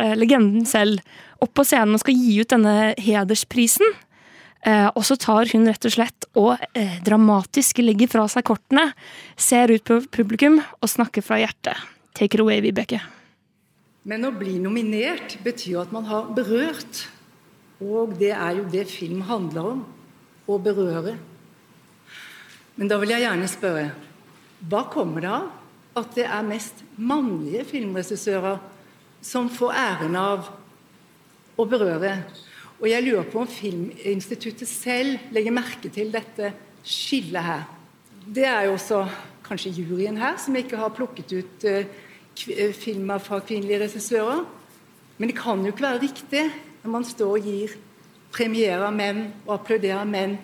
eh, 0.00 0.14
legenden 0.16 0.64
selv, 0.68 1.02
opp 1.38 1.52
på 1.54 1.64
scenen 1.68 1.94
og 1.94 2.02
skal 2.02 2.16
gi 2.16 2.38
ut 2.40 2.50
denne 2.50 2.94
hedersprisen. 2.98 3.92
Eh, 4.66 4.88
og 4.88 5.04
så 5.06 5.14
tar 5.20 5.50
hun 5.52 5.68
rett 5.68 5.86
og 5.86 5.94
slett 5.94 6.26
og 6.38 6.56
eh, 6.72 6.96
dramatisk 7.06 7.82
legger 7.84 8.10
fra 8.10 8.24
seg 8.32 8.46
kortene, 8.48 8.88
ser 9.38 9.70
ut 9.70 9.84
på 9.86 10.00
publikum 10.10 10.58
og 10.80 10.90
snakker 10.90 11.22
fra 11.22 11.38
hjertet. 11.44 11.76
Take 12.18 12.34
it 12.34 12.42
away, 12.42 12.62
Vibeke. 12.64 12.98
Men 14.08 14.24
å 14.24 14.32
bli 14.34 14.56
nominert 14.62 15.36
betyr 15.44 15.84
at 15.84 15.92
man 15.94 16.08
har 16.08 16.32
berørt. 16.34 17.04
Og 17.84 18.16
det 18.18 18.32
er 18.34 18.56
jo 18.58 18.66
det 18.72 18.88
film 18.90 19.20
handler 19.28 19.72
om. 19.76 19.86
Å 20.48 20.56
berøre. 20.64 21.12
Men 22.80 22.88
da 22.88 22.96
vil 23.02 23.12
jeg 23.12 23.26
gjerne 23.26 23.48
spørre 23.52 23.88
hva 24.70 24.80
kommer 24.90 25.22
det 25.22 25.28
av 25.30 25.48
at 26.00 26.14
det 26.16 26.26
er 26.26 26.46
mest 26.46 26.82
mannlige 26.96 27.64
filmregissører 27.68 28.60
som 29.24 29.50
får 29.52 29.74
æren 29.76 30.18
av 30.18 30.50
å 31.58 31.66
berøre? 31.68 32.12
Og 32.78 32.86
jeg 32.86 33.04
lurer 33.04 33.26
på 33.26 33.42
om 33.42 33.50
Filminstituttet 33.50 34.70
selv 34.70 35.32
legger 35.34 35.54
merke 35.54 35.90
til 35.90 36.12
dette 36.14 36.52
skillet 36.86 37.42
her. 37.42 37.64
Det 38.22 38.46
er 38.46 38.68
jo 38.68 38.76
også 38.76 39.02
kanskje 39.48 39.74
juryen 39.80 40.20
her 40.20 40.36
som 40.38 40.56
ikke 40.58 40.78
har 40.78 40.94
plukket 40.94 41.32
ut 41.32 41.66
eh, 41.66 41.88
eh, 42.52 42.72
filmer 42.76 43.18
fra 43.22 43.40
kvinnelige 43.42 43.82
regissører. 43.86 44.44
Men 45.18 45.30
det 45.30 45.38
kan 45.38 45.64
jo 45.64 45.72
ikke 45.72 45.88
være 45.88 46.04
riktig 46.04 46.44
når 46.84 46.94
man 46.94 47.06
står 47.08 47.34
og 47.38 47.48
gir 47.50 47.74
premierer 48.34 48.92
menn 48.94 49.24
og 49.46 49.56
applauderer 49.58 50.06
menn 50.06 50.36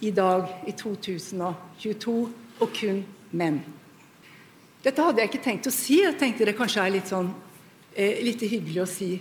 i 0.00 0.12
dag, 0.14 0.48
i 0.68 0.72
2022, 0.76 2.16
og 2.60 2.72
kun 2.76 3.02
menn. 3.32 3.60
Dette 4.86 5.02
hadde 5.02 5.18
jeg 5.18 5.32
ikke 5.32 5.42
tenkt 5.42 5.66
å 5.66 5.74
si. 5.74 5.98
Jeg 6.04 6.14
tenkte 6.20 6.46
det 6.46 6.54
kanskje 6.54 6.84
er 6.84 6.92
litt 6.94 7.10
sånn 7.10 7.32
eh, 7.90 8.20
litt 8.22 8.44
hyggelig 8.46 8.84
å 8.84 8.90
si 8.90 9.16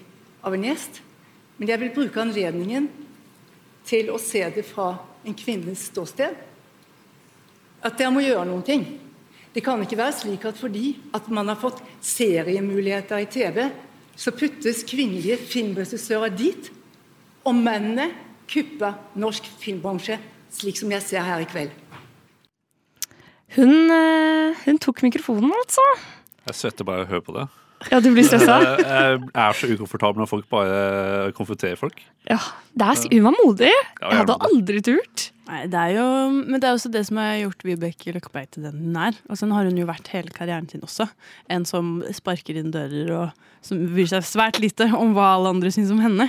av 0.45 0.53
en 0.53 0.67
gjest. 0.67 0.99
Men 1.57 1.71
jeg 1.71 1.81
vil 1.81 1.93
bruke 1.95 2.21
anledningen 2.21 2.85
til 3.87 4.11
å 4.13 4.19
se 4.21 4.43
det 4.53 4.65
fra 4.67 4.91
en 5.25 5.37
kvinnes 5.37 5.87
ståsted. 5.89 6.35
At 7.85 7.97
jeg 8.01 8.13
må 8.13 8.21
gjøre 8.21 8.45
noen 8.45 8.61
ting. 8.65 8.85
Det 9.55 9.63
kan 9.65 9.81
ikke 9.81 9.97
være 9.97 10.17
slik 10.19 10.45
at 10.45 10.59
fordi 10.59 10.91
at 11.15 11.31
man 11.33 11.49
har 11.49 11.57
fått 11.57 11.81
seriemuligheter 12.03 13.23
i 13.23 13.29
TV, 13.31 13.63
så 14.15 14.35
puttes 14.35 14.83
kvinnelige 14.87 15.39
filmregissører 15.49 16.33
dit, 16.35 16.69
og 17.45 17.57
mennene 17.57 18.11
kupper 18.51 18.99
norsk 19.17 19.47
filmbransje, 19.61 20.19
slik 20.53 20.77
som 20.77 20.93
jeg 20.93 21.07
ser 21.07 21.25
her 21.25 21.41
i 21.41 21.49
kveld. 21.49 21.73
Hun, 23.55 23.91
eh, 23.93 24.65
hun 24.65 24.79
tok 24.81 25.03
mikrofonen, 25.05 25.53
altså. 25.61 25.83
Jeg 26.49 26.57
svetter 26.57 26.87
bare 26.87 27.03
av 27.03 27.07
å 27.07 27.11
høre 27.13 27.25
på 27.25 27.35
det. 27.37 27.45
Ja, 27.91 27.99
du 28.01 28.09
blir 28.15 28.25
stressa? 28.25 28.57
Jeg 28.81 29.19
er 29.29 29.57
så 29.59 29.69
ukomfortabel 29.69 30.23
når 30.23 30.29
folk 30.31 30.47
bare 30.49 31.31
konfronterer 31.37 31.77
folk. 31.79 32.01
Ja, 32.29 32.39
er, 32.83 33.07
hun 33.13 33.29
var 33.29 33.39
modig. 33.39 33.71
Jeg 33.71 34.19
hadde 34.19 34.37
aldri 34.49 34.83
turt. 34.83 35.29
Nei, 35.45 35.61
det 35.69 35.77
er 35.77 35.91
jo, 35.93 36.05
men 36.33 36.57
det 36.57 36.67
er 36.67 36.73
også 36.73 36.89
det 36.89 37.03
som 37.05 37.19
har 37.21 37.35
gjort 37.37 37.65
Vibeke 37.67 38.13
Løkkeberg 38.15 38.49
til 38.55 38.65
den 38.65 38.79
hun 38.81 38.95
er. 38.97 39.17
Og 39.29 39.37
sånn 39.37 39.53
har 39.53 39.67
hun 39.69 39.77
jo 39.77 39.85
vært 39.85 40.09
hele 40.15 40.33
karrieren 40.33 40.65
sin 40.71 40.85
også. 40.85 41.05
En 41.53 41.67
som 41.69 41.99
sparker 42.17 42.57
inn 42.57 42.73
dører 42.73 43.11
og 43.13 43.45
som 43.65 43.81
bryr 43.93 44.07
seg 44.09 44.25
svært 44.25 44.59
lite 44.61 44.87
om 44.93 45.13
hva 45.15 45.31
alle 45.35 45.51
andre 45.55 45.71
syns 45.73 45.91
om 45.93 46.01
henne. 46.03 46.27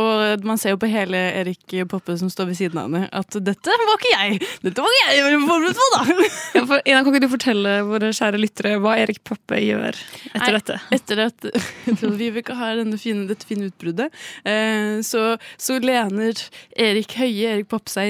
Og 0.00 0.44
man 0.44 0.60
ser 0.60 0.74
jo 0.74 0.80
på 0.82 0.90
hele 0.92 1.20
Erik 1.40 1.76
Poppe 1.90 2.16
som 2.20 2.30
står 2.32 2.50
ved 2.50 2.58
siden 2.58 2.80
av 2.80 2.88
henne, 2.88 3.08
at 3.08 3.38
dette 3.46 3.76
var 3.80 3.94
ikke 3.96 4.12
jeg! 4.12 4.40
Dette 4.64 4.84
var 4.84 4.96
ikke 4.96 5.14
jeg 5.16 5.40
forberedt 5.48 5.80
på, 5.80 5.86
da! 5.94 6.28
Ja, 6.58 6.64
for, 6.68 6.82
Ina, 6.84 7.00
kan 7.00 7.10
ikke 7.14 7.24
du 7.24 7.32
fortelle 7.32 7.74
våre 7.88 8.12
kjære 8.16 8.40
lyttere 8.40 8.74
hva 8.84 8.96
Erik 9.00 9.22
Poppe 9.26 9.60
gjør 9.64 9.96
etter 9.96 10.44
Nei, 10.44 10.52
dette? 10.58 10.78
Etter 10.98 11.24
at, 11.28 11.48
Vibeke 12.20 12.56
har 12.58 12.76
denne 12.80 13.00
fine, 13.00 13.24
dette 13.30 13.48
fine 13.48 13.70
utbruddet, 13.70 14.12
eh, 14.44 15.00
så, 15.06 15.24
så 15.56 15.80
lener 15.84 16.38
Erik 16.76 17.16
Høie, 17.18 17.54
Erik 17.54 17.68
Poppe, 17.70 18.06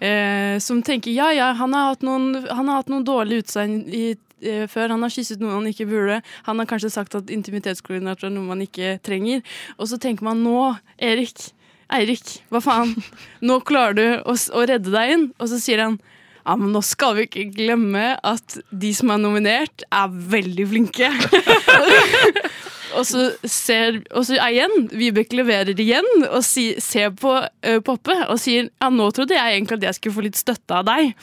eh, 0.00 0.56
som 0.62 0.80
tenker 0.84 1.14
ja, 1.14 1.30
ja, 1.34 1.52
han 1.58 1.76
har 1.76 1.92
hatt 1.92 2.06
noen, 2.06 2.32
han 2.48 2.68
har 2.70 2.82
hatt 2.82 2.92
noen 2.92 3.06
dårlige 3.06 3.46
utsagn 3.46 3.82
i 3.86 4.04
eh, 4.12 4.66
før. 4.70 4.94
Han 4.94 5.04
har 5.04 5.14
kysset 5.14 5.42
noen 5.42 5.60
han 5.60 5.70
ikke 5.70 5.88
burde. 5.90 6.20
Han 6.48 6.62
har 6.62 6.68
kanskje 6.70 6.92
sagt 6.94 7.16
at 7.18 7.32
intimitetskoordinator 7.32 8.28
er 8.28 8.34
noe 8.34 8.48
man 8.50 8.64
ikke 8.64 8.96
trenger. 9.06 9.44
Og 9.78 9.90
så 9.92 10.00
tenker 10.02 10.26
man 10.28 10.42
nå, 10.44 10.74
Erik, 10.98 11.50
Eirik, 11.94 12.38
hva 12.52 12.60
faen? 12.64 12.94
Nå 13.40 13.60
klarer 13.68 13.96
du 13.96 14.06
å, 14.28 14.36
å 14.36 14.68
redde 14.68 14.92
deg 14.92 15.16
inn. 15.16 15.28
Og 15.38 15.52
så 15.52 15.60
sier 15.62 15.84
han 15.86 16.00
ja, 16.48 16.54
men 16.56 16.72
nå 16.72 16.80
skal 16.86 17.12
vi 17.18 17.26
ikke 17.26 17.50
glemme 17.52 18.14
at 18.24 18.56
de 18.72 18.94
som 18.96 19.10
er 19.12 19.20
nominert, 19.20 19.84
er 19.92 20.08
veldig 20.32 20.64
flinke. 20.70 21.10
og 22.96 23.04
så 23.08 23.28
ser 23.44 24.00
Og 24.16 24.24
så 24.28 24.38
igjen, 24.48 24.88
Vibeke 24.94 25.38
leverer 25.38 25.78
igjen 25.78 26.08
og 26.28 26.40
si, 26.46 26.70
ser 26.82 27.12
på 27.18 27.34
uh, 27.42 27.78
Poppe 27.84 28.16
og 28.28 28.38
sier 28.40 28.68
ja, 28.70 28.90
nå 28.92 29.10
trodde 29.14 29.36
jeg 29.36 29.56
egentlig 29.56 29.80
at 29.80 29.88
jeg 29.88 29.98
skulle 29.98 30.18
få 30.18 30.26
litt 30.28 30.40
støtte 30.40 30.80
av 30.80 30.86
deg. 30.88 31.14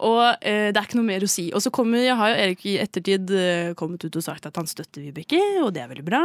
Og 0.00 0.20
uh, 0.20 0.68
det 0.70 0.76
er 0.76 0.84
ikke 0.84 1.00
noe 1.00 1.08
mer 1.08 1.26
å 1.26 1.30
si. 1.30 1.48
Og 1.54 1.64
så 1.64 1.72
kommer, 1.74 2.02
jeg 2.04 2.18
har 2.20 2.32
jo 2.32 2.38
Erik 2.44 2.64
i 2.68 2.78
ettertid 2.82 3.34
uh, 3.34 3.72
kommet 3.78 4.06
ut 4.06 4.20
og 4.20 4.26
sagt 4.26 4.48
at 4.48 4.60
han 4.60 4.68
støtter 4.70 5.04
Vibeke, 5.04 5.40
og 5.64 5.72
det 5.76 5.84
er 5.84 5.92
veldig 5.92 6.06
bra. 6.06 6.22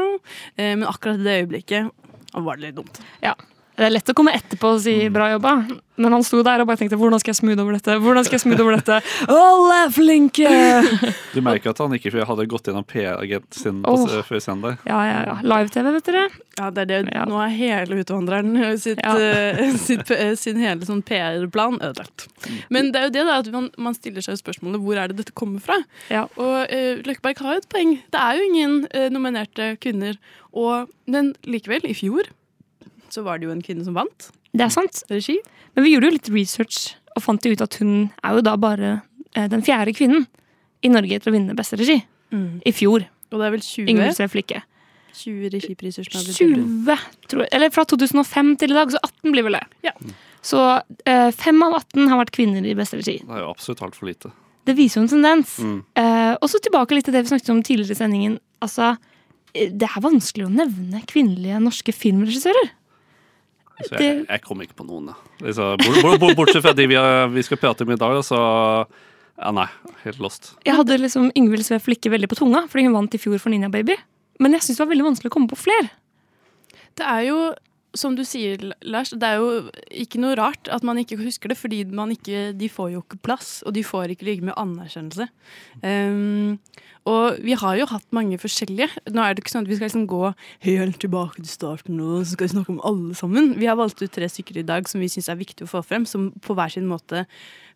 Men 0.59 0.87
akkurat 0.87 1.19
i 1.19 1.27
det 1.27 1.41
øyeblikket 1.43 1.91
var 2.35 2.57
det 2.57 2.69
litt 2.69 2.79
dumt. 2.79 3.03
Ja. 3.23 3.35
Det 3.75 3.83
er 3.83 3.91
lett 3.91 4.07
å 4.07 4.13
komme 4.15 4.31
etterpå 4.31 4.69
og 4.75 4.79
si 4.79 4.93
'bra 5.11 5.33
jobba', 5.33 5.67
men 5.99 6.13
han 6.15 6.23
sto 6.23 6.41
der 6.43 6.61
og 6.63 6.67
bare 6.67 6.77
tenkte 6.79 6.95
'hvordan 6.95 7.19
skal 7.19 7.33
jeg 7.33 7.39
smoothe 7.41 7.59
over 7.59 7.73
dette'? 7.75 7.97
Hvordan 7.99 8.23
skal 8.23 8.37
jeg 8.37 8.43
smoothe 8.45 8.63
over 8.63 8.75
dette? 8.77 9.01
Alle 9.27 9.75
er 9.85 9.89
flinke! 9.91 10.47
Du 11.35 11.41
merker 11.43 11.69
at 11.73 11.77
han 11.83 11.91
ikke 11.91 12.23
hadde 12.25 12.45
gått 12.47 12.69
gjennom 12.69 12.85
PR-agenten 12.87 13.51
sin 13.51 13.81
på, 13.83 13.95
før 14.23 14.39
søndag. 14.39 14.77
Ja, 14.87 15.01
ja, 15.03 15.17
ja. 15.27 15.35
Live-TV, 15.43 15.91
vet 15.97 16.05
dere. 16.07 16.29
Ja, 16.57 16.69
det 16.71 16.85
er 16.85 16.85
det. 16.85 16.99
Ja. 17.11 17.25
Nå 17.27 17.35
er 17.43 17.51
hele 17.51 17.97
Utvandreren 17.99 18.55
sitt, 18.79 18.99
Ja. 19.03 19.17
eh, 19.19 19.75
sitt, 19.87 20.05
p- 20.07 20.35
sin 20.39 20.55
hele 20.63 20.87
sånn 20.87 21.03
PR-plan 21.03 21.75
ødelagt. 21.83 22.29
Men 22.71 22.93
det 22.93 23.01
er 23.01 23.03
jo 23.09 23.13
det 23.17 23.25
da, 23.27 23.39
at 23.43 23.51
man, 23.51 23.67
man 23.77 23.93
stiller 23.93 24.23
seg 24.23 24.39
spørsmålet 24.39 24.79
hvor 24.79 24.95
er 24.95 25.11
det 25.11 25.17
dette 25.19 25.35
kommer 25.35 25.59
fra. 25.59 25.81
Ja. 26.09 26.23
Og 26.39 26.71
uh, 26.71 27.03
Løkkeberg 27.03 27.43
har 27.43 27.53
jo 27.59 27.65
et 27.65 27.69
poeng. 27.69 27.97
Det 28.15 28.21
er 28.23 28.39
jo 28.39 28.47
ingen 28.53 28.87
eh, 28.95 29.09
nominerte 29.11 29.73
kvinner. 29.83 30.15
Og, 30.55 30.87
men 31.11 31.33
likevel, 31.43 31.83
i 31.83 31.93
fjor 31.93 32.31
så 33.15 33.23
var 33.25 33.39
det 33.39 33.47
jo 33.47 33.53
en 33.55 33.63
kvinne 33.63 33.85
som 33.87 33.95
vant 33.97 34.29
Det 34.51 34.65
er 34.67 34.73
sant. 34.73 35.01
regi. 35.11 35.37
Men 35.75 35.87
vi 35.87 35.95
gjorde 35.95 36.11
jo 36.11 36.15
litt 36.17 36.31
research 36.35 36.93
og 37.15 37.23
fant 37.23 37.45
jo 37.47 37.55
ut 37.55 37.63
at 37.63 37.79
hun 37.79 38.09
er 38.19 38.37
jo 38.37 38.43
da 38.43 38.55
bare 38.59 38.93
eh, 39.33 39.47
den 39.51 39.63
fjerde 39.63 39.95
kvinnen 39.95 40.27
i 40.83 40.91
Norge 40.91 41.19
til 41.23 41.31
å 41.31 41.35
vinne 41.35 41.55
beste 41.57 41.79
regi. 41.79 42.01
I 42.35 42.71
fjor. 42.75 43.05
Og 43.31 43.39
det 43.39 43.45
er 43.47 43.53
vel 43.53 43.61
20, 43.63 43.89
Ingrid 43.93 44.15
Streff 44.17 44.33
Lykke. 44.35 44.59
20 45.15 45.51
regipriser 45.53 46.03
som 46.03 46.19
er 46.19 46.25
blitt 46.27 46.39
20, 46.41 47.03
tror 47.31 47.43
jeg. 47.45 47.51
Eller 47.55 47.71
fra 47.71 47.85
2005 47.87 48.49
til 48.59 48.73
i 48.73 48.75
dag, 48.75 48.91
så 48.91 48.99
18 48.99 49.31
blir 49.31 49.45
vel 49.47 49.55
det. 49.55 49.63
Ja. 49.87 49.93
Så 50.45 50.61
eh, 51.07 51.29
fem 51.31 51.61
av 51.65 51.77
18 51.79 52.09
har 52.11 52.19
vært 52.21 52.33
kvinner 52.35 52.65
i 52.67 52.75
beste 52.77 52.99
regi. 52.99 53.17
Det 53.23 53.37
er 53.37 53.45
jo 53.45 53.53
absolutt 53.53 53.83
altfor 53.87 54.09
lite. 54.11 54.33
Det 54.65 54.75
viser 54.77 54.99
jo 54.99 55.05
en 55.05 55.11
tendens. 55.13 55.55
Mm. 55.61 55.77
Eh, 56.01 56.33
og 56.35 56.49
så 56.51 56.61
tilbake 56.65 56.97
litt 56.97 57.07
til 57.07 57.15
det 57.15 57.23
vi 57.25 57.31
snakket 57.31 57.53
om 57.53 57.63
tidligere 57.65 57.95
i 57.95 58.01
sendingen. 58.01 58.37
Altså, 58.65 58.91
eh, 59.53 59.71
det 59.71 59.87
er 59.89 60.03
vanskelig 60.05 60.47
å 60.49 60.53
nevne 60.53 61.03
kvinnelige 61.09 61.61
norske 61.63 61.95
filmregissører. 61.95 62.73
Så 63.83 63.99
jeg, 63.99 64.23
jeg 64.23 64.41
kommer 64.45 64.67
ikke 64.67 64.77
på 64.79 64.85
noen. 64.87 65.09
da. 65.11 65.15
Liksom, 65.43 65.81
bort, 65.81 65.97
bort, 66.01 66.19
bort, 66.21 66.37
bortsett 66.39 66.63
fra 66.63 66.71
de 66.77 66.85
vi, 66.87 66.95
vi 67.35 67.43
skal 67.43 67.59
prate 67.59 67.83
om 67.83 67.91
i 67.91 67.99
dag, 67.99 68.21
så 68.23 68.39
Ja, 69.35 69.51
nei, 69.51 69.67
helt 70.05 70.21
lost. 70.23 70.53
Jeg 70.63 70.77
hadde 70.77 70.95
liksom 71.01 71.27
Yngvild 71.35 71.65
Sve 71.67 71.81
Flikke 71.83 72.11
veldig 72.13 72.29
på 72.31 72.37
tunga, 72.39 72.61
fordi 72.71 72.85
hun 72.87 72.95
vant 72.95 73.17
i 73.17 73.19
fjor 73.19 73.41
for 73.43 73.51
Ninja 73.51 73.67
Baby. 73.73 73.97
Men 74.39 74.55
jeg 74.55 74.63
syns 74.63 74.79
det 74.79 74.85
var 74.85 74.91
veldig 74.93 75.07
vanskelig 75.09 75.31
å 75.31 75.35
komme 75.35 75.51
på 75.51 75.59
flere. 75.59 75.89
Det 76.95 77.03
er 77.03 77.25
jo, 77.27 77.39
som 77.99 78.15
du 78.17 78.23
sier, 78.27 78.61
Lars, 78.85 79.13
det 79.15 79.27
er 79.27 79.41
jo 79.41 79.69
ikke 79.91 80.21
noe 80.21 80.35
rart 80.39 80.69
at 80.73 80.85
man 80.87 80.99
ikke 81.01 81.19
husker 81.21 81.51
det, 81.51 81.57
fordi 81.59 81.83
ikke, 81.85 82.51
de 82.57 82.69
får 82.69 82.91
jo 82.93 83.03
ikke 83.03 83.21
plass, 83.23 83.61
og 83.65 83.75
de 83.75 83.83
får 83.83 84.13
ikke 84.13 84.27
like 84.27 84.45
mye 84.45 84.57
anerkjennelse. 84.59 85.27
Um, 85.83 86.59
og 87.05 87.37
vi 87.45 87.53
har 87.53 87.77
jo 87.77 87.85
hatt 87.91 88.05
mange 88.15 88.37
forskjellige. 88.41 88.89
Nå 89.13 89.21
er 89.21 89.35
det 89.35 89.43
ikke 89.43 89.53
sånn 89.53 89.67
at 89.67 89.69
vi 89.69 89.77
skal 89.77 89.91
liksom 89.91 90.07
gå 90.09 90.31
helt 90.65 90.97
tilbake 91.01 91.37
til 91.37 91.51
starten 91.51 92.01
og 92.01 92.23
så 92.23 92.33
skal 92.33 92.47
vi 92.47 92.55
snakke 92.55 92.73
om 92.73 92.81
alle 92.87 93.17
sammen. 93.17 93.53
Vi 93.61 93.69
har 93.69 93.77
valgt 93.77 94.01
ut 94.01 94.13
tre 94.13 94.29
stykker 94.31 94.57
i 94.57 94.65
dag 94.65 94.89
som 94.89 95.03
vi 95.03 95.11
syns 95.13 95.29
er 95.29 95.37
viktig 95.37 95.67
å 95.67 95.69
få 95.69 95.83
frem, 95.85 96.07
som 96.09 96.31
på 96.41 96.57
hver 96.57 96.73
sin 96.73 96.89
måte 96.89 97.27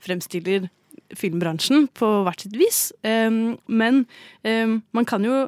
fremstiller 0.02 0.70
filmbransjen 1.16 1.88
på 1.98 2.10
hvert 2.26 2.46
sitt 2.46 2.58
vis. 2.58 2.90
Um, 3.06 3.60
men 3.70 4.06
um, 4.44 4.80
man 4.98 5.08
kan 5.10 5.26
jo 5.26 5.46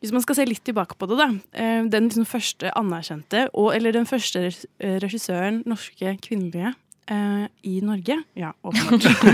hvis 0.00 0.12
man 0.12 0.22
skal 0.24 0.36
se 0.38 0.44
litt 0.48 0.64
tilbake 0.66 0.98
på 0.98 1.08
det, 1.10 1.18
da. 1.18 1.28
eh, 1.56 1.84
Den 1.92 2.08
liksom 2.08 2.26
første 2.28 2.72
anerkjente, 2.76 3.46
og, 3.54 3.74
eller 3.76 3.92
den 3.96 4.06
første 4.08 4.46
eh, 4.48 4.98
regissøren, 5.02 5.62
norske 5.66 6.16
kvinnelige, 6.22 6.74
eh, 7.12 7.46
i 7.68 7.80
Norge 7.84 8.20
Ja, 8.38 8.52
åpenbart. 8.66 9.26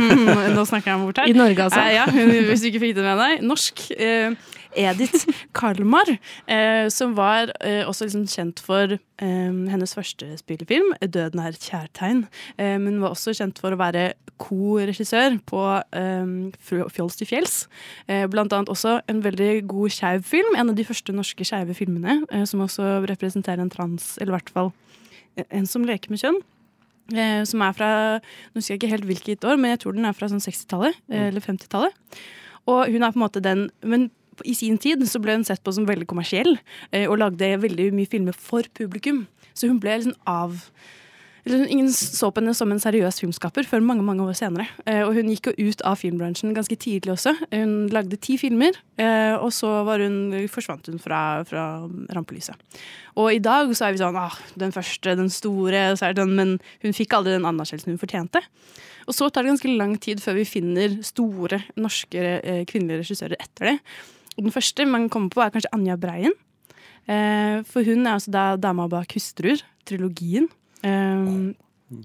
Nå 0.56 0.64
snakker 0.68 0.92
jeg 0.92 0.98
meg 0.98 1.06
bort 1.10 1.22
her. 1.22 1.30
I 1.30 1.36
Norge, 1.36 1.68
altså. 1.68 1.80
Uh, 1.80 1.92
ja, 1.94 2.08
hvis 2.50 2.64
du 2.64 2.70
ikke 2.72 2.84
fikk 2.86 2.98
det 2.98 3.06
med 3.06 3.22
deg. 3.22 3.46
Norsk. 3.46 3.86
Uh, 3.98 4.58
Edith 4.76 5.26
Kalmar, 5.52 6.08
eh, 6.46 6.88
som 6.88 7.14
var 7.16 7.52
også 7.86 8.06
liksom 8.06 8.24
kjent 8.30 8.60
for 8.64 8.94
eh, 8.96 9.52
hennes 9.72 9.94
første 9.94 10.26
spillefilm, 10.40 10.94
'Døden 11.00 11.40
er 11.40 11.52
et 11.52 11.60
kjærtegn'. 11.60 12.26
Eh, 12.58 12.78
men 12.80 13.00
var 13.02 13.12
også 13.12 13.34
kjent 13.36 13.58
for 13.60 13.72
å 13.72 13.80
være 13.80 14.12
co-regissør 14.42 15.38
på 15.46 15.62
Fjols 16.90 17.16
til 17.16 17.28
fjells. 17.28 17.66
Eh, 18.08 18.26
blant 18.26 18.52
annet 18.52 18.72
også 18.72 19.00
en 19.08 19.22
veldig 19.22 19.68
god 19.68 19.92
skeiv 19.92 20.24
film. 20.26 20.56
En 20.56 20.70
av 20.70 20.76
de 20.76 20.84
første 20.84 21.12
norske 21.12 21.44
skeive 21.44 21.74
filmene, 21.74 22.22
som 22.46 22.64
også 22.64 23.04
representerer 23.06 23.60
en 23.60 23.70
trans, 23.70 24.16
eller 24.18 24.32
i 24.32 24.38
hvert 24.38 24.50
fall 24.50 24.72
en 25.50 25.66
som 25.66 25.84
leker 25.84 26.10
med 26.10 26.20
kjønn. 26.20 26.42
Eh, 27.12 27.42
som 27.48 27.62
er 27.64 27.76
fra 27.76 27.90
Nå 28.20 28.60
husker 28.60 28.74
jeg 28.74 28.82
ikke 28.82 28.92
helt 28.94 29.08
hvilket 29.08 29.46
år, 29.48 29.60
men 29.60 29.74
jeg 29.74 29.82
tror 29.82 29.96
den 29.96 30.08
er 30.08 30.16
fra 30.16 30.30
sånn 30.30 30.42
60-tallet. 30.42 30.98
Eh, 31.12 31.28
eller 31.30 31.44
50-tallet. 31.44 32.18
Og 32.70 32.82
hun 32.94 33.02
er 33.02 33.12
på 33.12 33.18
en 33.18 33.24
måte 33.24 33.42
den 33.42 33.68
Men 33.82 34.10
i 34.48 34.54
sin 34.56 34.78
tid 34.80 35.02
så 35.08 35.20
ble 35.20 35.36
hun 35.36 35.44
sett 35.44 35.62
på 35.62 35.74
som 35.76 35.84
veldig 35.86 36.06
kommersiell, 36.08 36.56
eh, 36.90 37.04
og 37.04 37.20
lagde 37.20 37.50
veldig 37.60 37.90
mye 37.94 38.08
filmer 38.08 38.36
for 38.36 38.66
publikum. 38.74 39.26
Så 39.52 39.68
hun 39.68 39.80
ble 39.82 39.98
liksom 40.00 40.16
av 40.26 40.64
Ingen 41.42 41.88
så 41.90 42.28
på 42.30 42.38
henne 42.38 42.52
som 42.54 42.70
en 42.70 42.78
seriøs 42.78 43.16
filmskaper 43.18 43.66
før 43.66 43.82
mange 43.82 44.04
mange 44.06 44.22
år 44.22 44.36
senere. 44.38 44.68
Eh, 44.86 45.00
og 45.02 45.16
hun 45.16 45.30
gikk 45.32 45.48
jo 45.50 45.72
ut 45.72 45.80
av 45.88 45.96
filmbransjen 45.98 46.54
ganske 46.54 46.76
tidlig 46.78 47.16
også. 47.16 47.32
Hun 47.50 47.72
lagde 47.90 48.18
ti 48.22 48.36
filmer, 48.38 48.78
eh, 48.94 49.34
og 49.34 49.50
så 49.54 49.72
hun, 49.88 50.36
forsvant 50.52 50.86
hun 50.86 51.02
fra, 51.02 51.42
fra 51.48 51.64
rampelyset. 52.14 52.54
Og 53.18 53.32
i 53.34 53.42
dag 53.42 53.74
så 53.74 53.88
er 53.88 53.96
vi 53.96 54.02
sånn 54.04 54.20
ah, 54.22 54.38
den 54.54 54.74
første, 54.74 55.16
den 55.18 55.32
store, 55.34 55.82
den, 56.14 56.36
men 56.38 56.54
hun 56.86 56.94
fikk 56.94 57.18
aldri 57.18 57.34
den 57.34 57.50
anerkjennelsen 57.50 57.96
hun 57.96 58.00
fortjente. 58.04 58.44
Og 59.10 59.18
så 59.18 59.26
tar 59.26 59.42
det 59.42 59.56
ganske 59.56 59.74
lang 59.82 59.98
tid 59.98 60.22
før 60.22 60.38
vi 60.38 60.46
finner 60.46 60.94
store 61.02 61.64
norske 61.74 62.22
eh, 62.38 62.62
kvinnelige 62.70 63.02
regissører 63.02 63.42
etter 63.42 63.72
det. 63.72 63.76
Og 64.38 64.46
den 64.46 64.54
første 64.54 64.86
man 64.86 65.10
kommer 65.10 65.34
på, 65.34 65.42
er 65.42 65.50
kanskje 65.50 65.74
Anja 65.74 65.98
Breien. 65.98 66.38
For 67.02 67.82
hun 67.82 68.06
er 68.06 68.12
altså 68.14 68.30
da 68.30 68.42
dama 68.54 68.84
bak 68.86 69.10
'Hustruer', 69.10 69.64
trilogien. 69.84 70.46
Um, 70.82 71.52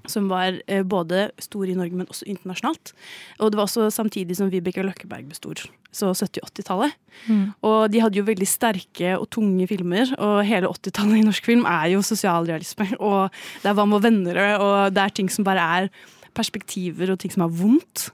som 0.09 0.27
var 0.27 0.57
eh, 0.67 0.83
både 0.83 1.29
stor 1.41 1.67
i 1.69 1.75
Norge, 1.77 1.95
men 1.95 2.09
også 2.09 2.27
internasjonalt. 2.29 2.93
Og 3.39 3.51
det 3.51 3.59
var 3.59 3.67
også 3.67 3.89
samtidig 3.93 4.37
som 4.39 4.49
Vibeke 4.51 4.83
Løkkeberg 4.85 5.29
bestod, 5.29 5.63
så 5.95 6.11
70-80-tallet. 6.11 6.97
Mm. 7.27 7.45
Og 7.67 7.77
de 7.93 8.01
hadde 8.03 8.19
jo 8.19 8.25
veldig 8.27 8.49
sterke 8.49 9.15
og 9.17 9.29
tunge 9.33 9.67
filmer, 9.69 10.11
og 10.19 10.41
hele 10.47 10.71
80-tallet 10.71 11.21
i 11.21 11.25
norsk 11.27 11.47
film 11.47 11.65
er 11.69 11.93
jo 11.93 12.03
sosialrealisme. 12.05 12.89
Og 13.07 13.31
det 13.63 13.71
er 13.71 13.77
Hva 13.77 13.87
med 13.87 14.03
venner, 14.03 14.41
og 14.57 14.93
det 14.93 15.03
er 15.03 15.15
ting 15.15 15.31
som 15.31 15.45
bare 15.47 15.63
er 15.77 15.89
perspektiver 16.37 17.11
og 17.13 17.19
ting 17.21 17.33
som 17.33 17.45
er 17.45 17.53
vondt. 17.53 18.09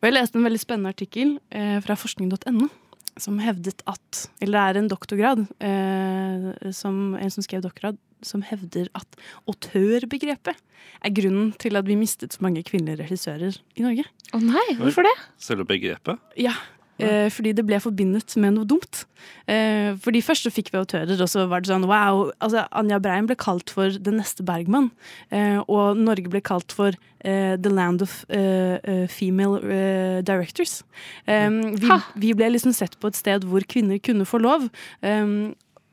Og 0.00 0.08
jeg 0.08 0.14
leste 0.16 0.38
en 0.38 0.46
veldig 0.46 0.60
spennende 0.60 0.94
artikkel 0.94 1.36
eh, 1.54 1.78
fra 1.84 1.96
forskning.no 1.98 2.70
som 3.20 3.38
hevdet 3.38 3.82
at 3.86 4.24
Eller 4.42 4.58
det 4.58 4.64
er 4.64 4.78
en 4.80 4.88
doktorgrad, 4.90 5.44
eh, 5.62 6.70
som, 6.74 7.14
en 7.14 7.30
som 7.30 7.44
skrev 7.46 7.62
doktorgrad, 7.62 7.98
som 8.26 8.44
hevder 8.46 8.90
at 8.98 9.18
autørbegrepet 9.50 10.60
er 11.04 11.14
grunnen 11.16 11.52
til 11.60 11.76
at 11.80 11.88
vi 11.88 11.96
mistet 11.98 12.36
så 12.36 12.44
mange 12.44 12.64
kvinnelige 12.66 13.04
regissører 13.04 13.58
i 13.76 13.84
Norge. 13.84 14.06
Å 14.34 14.40
nei, 14.42 14.68
hvorfor 14.80 15.06
det? 15.06 15.14
Selve 15.40 15.66
begrepet? 15.68 16.20
Ja, 16.40 16.54
eh, 16.98 17.28
fordi 17.32 17.54
det 17.56 17.64
ble 17.66 17.80
forbindet 17.82 18.36
med 18.40 18.56
noe 18.56 18.68
dumt. 18.68 19.04
Eh, 19.50 19.94
fordi 20.00 20.22
Først 20.24 20.46
så 20.46 20.52
fikk 20.52 20.72
vi 20.72 20.80
autører, 20.80 21.16
og 21.20 21.30
så 21.30 21.46
var 21.50 21.64
det 21.64 21.72
sånn 21.72 21.86
wow. 21.88 22.30
altså 22.44 22.66
Anja 22.72 23.00
Brein 23.02 23.28
ble 23.28 23.36
kalt 23.40 23.72
for 23.72 23.96
den 23.96 24.20
neste 24.20 24.44
Bergman. 24.46 24.90
Eh, 25.30 25.60
og 25.68 26.00
Norge 26.00 26.30
ble 26.32 26.42
kalt 26.44 26.72
for 26.72 26.92
eh, 27.24 27.56
the 27.56 27.72
land 27.72 28.04
of 28.04 28.22
eh, 28.28 28.78
eh, 28.82 29.04
female 29.08 29.60
eh, 29.64 30.20
directors. 30.26 30.82
Eh, 31.26 31.48
vi, 31.80 32.00
vi 32.26 32.32
ble 32.36 32.54
liksom 32.54 32.76
sett 32.76 32.98
på 33.00 33.12
et 33.12 33.20
sted 33.20 33.48
hvor 33.48 33.64
kvinner 33.68 34.00
kunne 34.02 34.28
få 34.28 34.40
lov. 34.44 34.68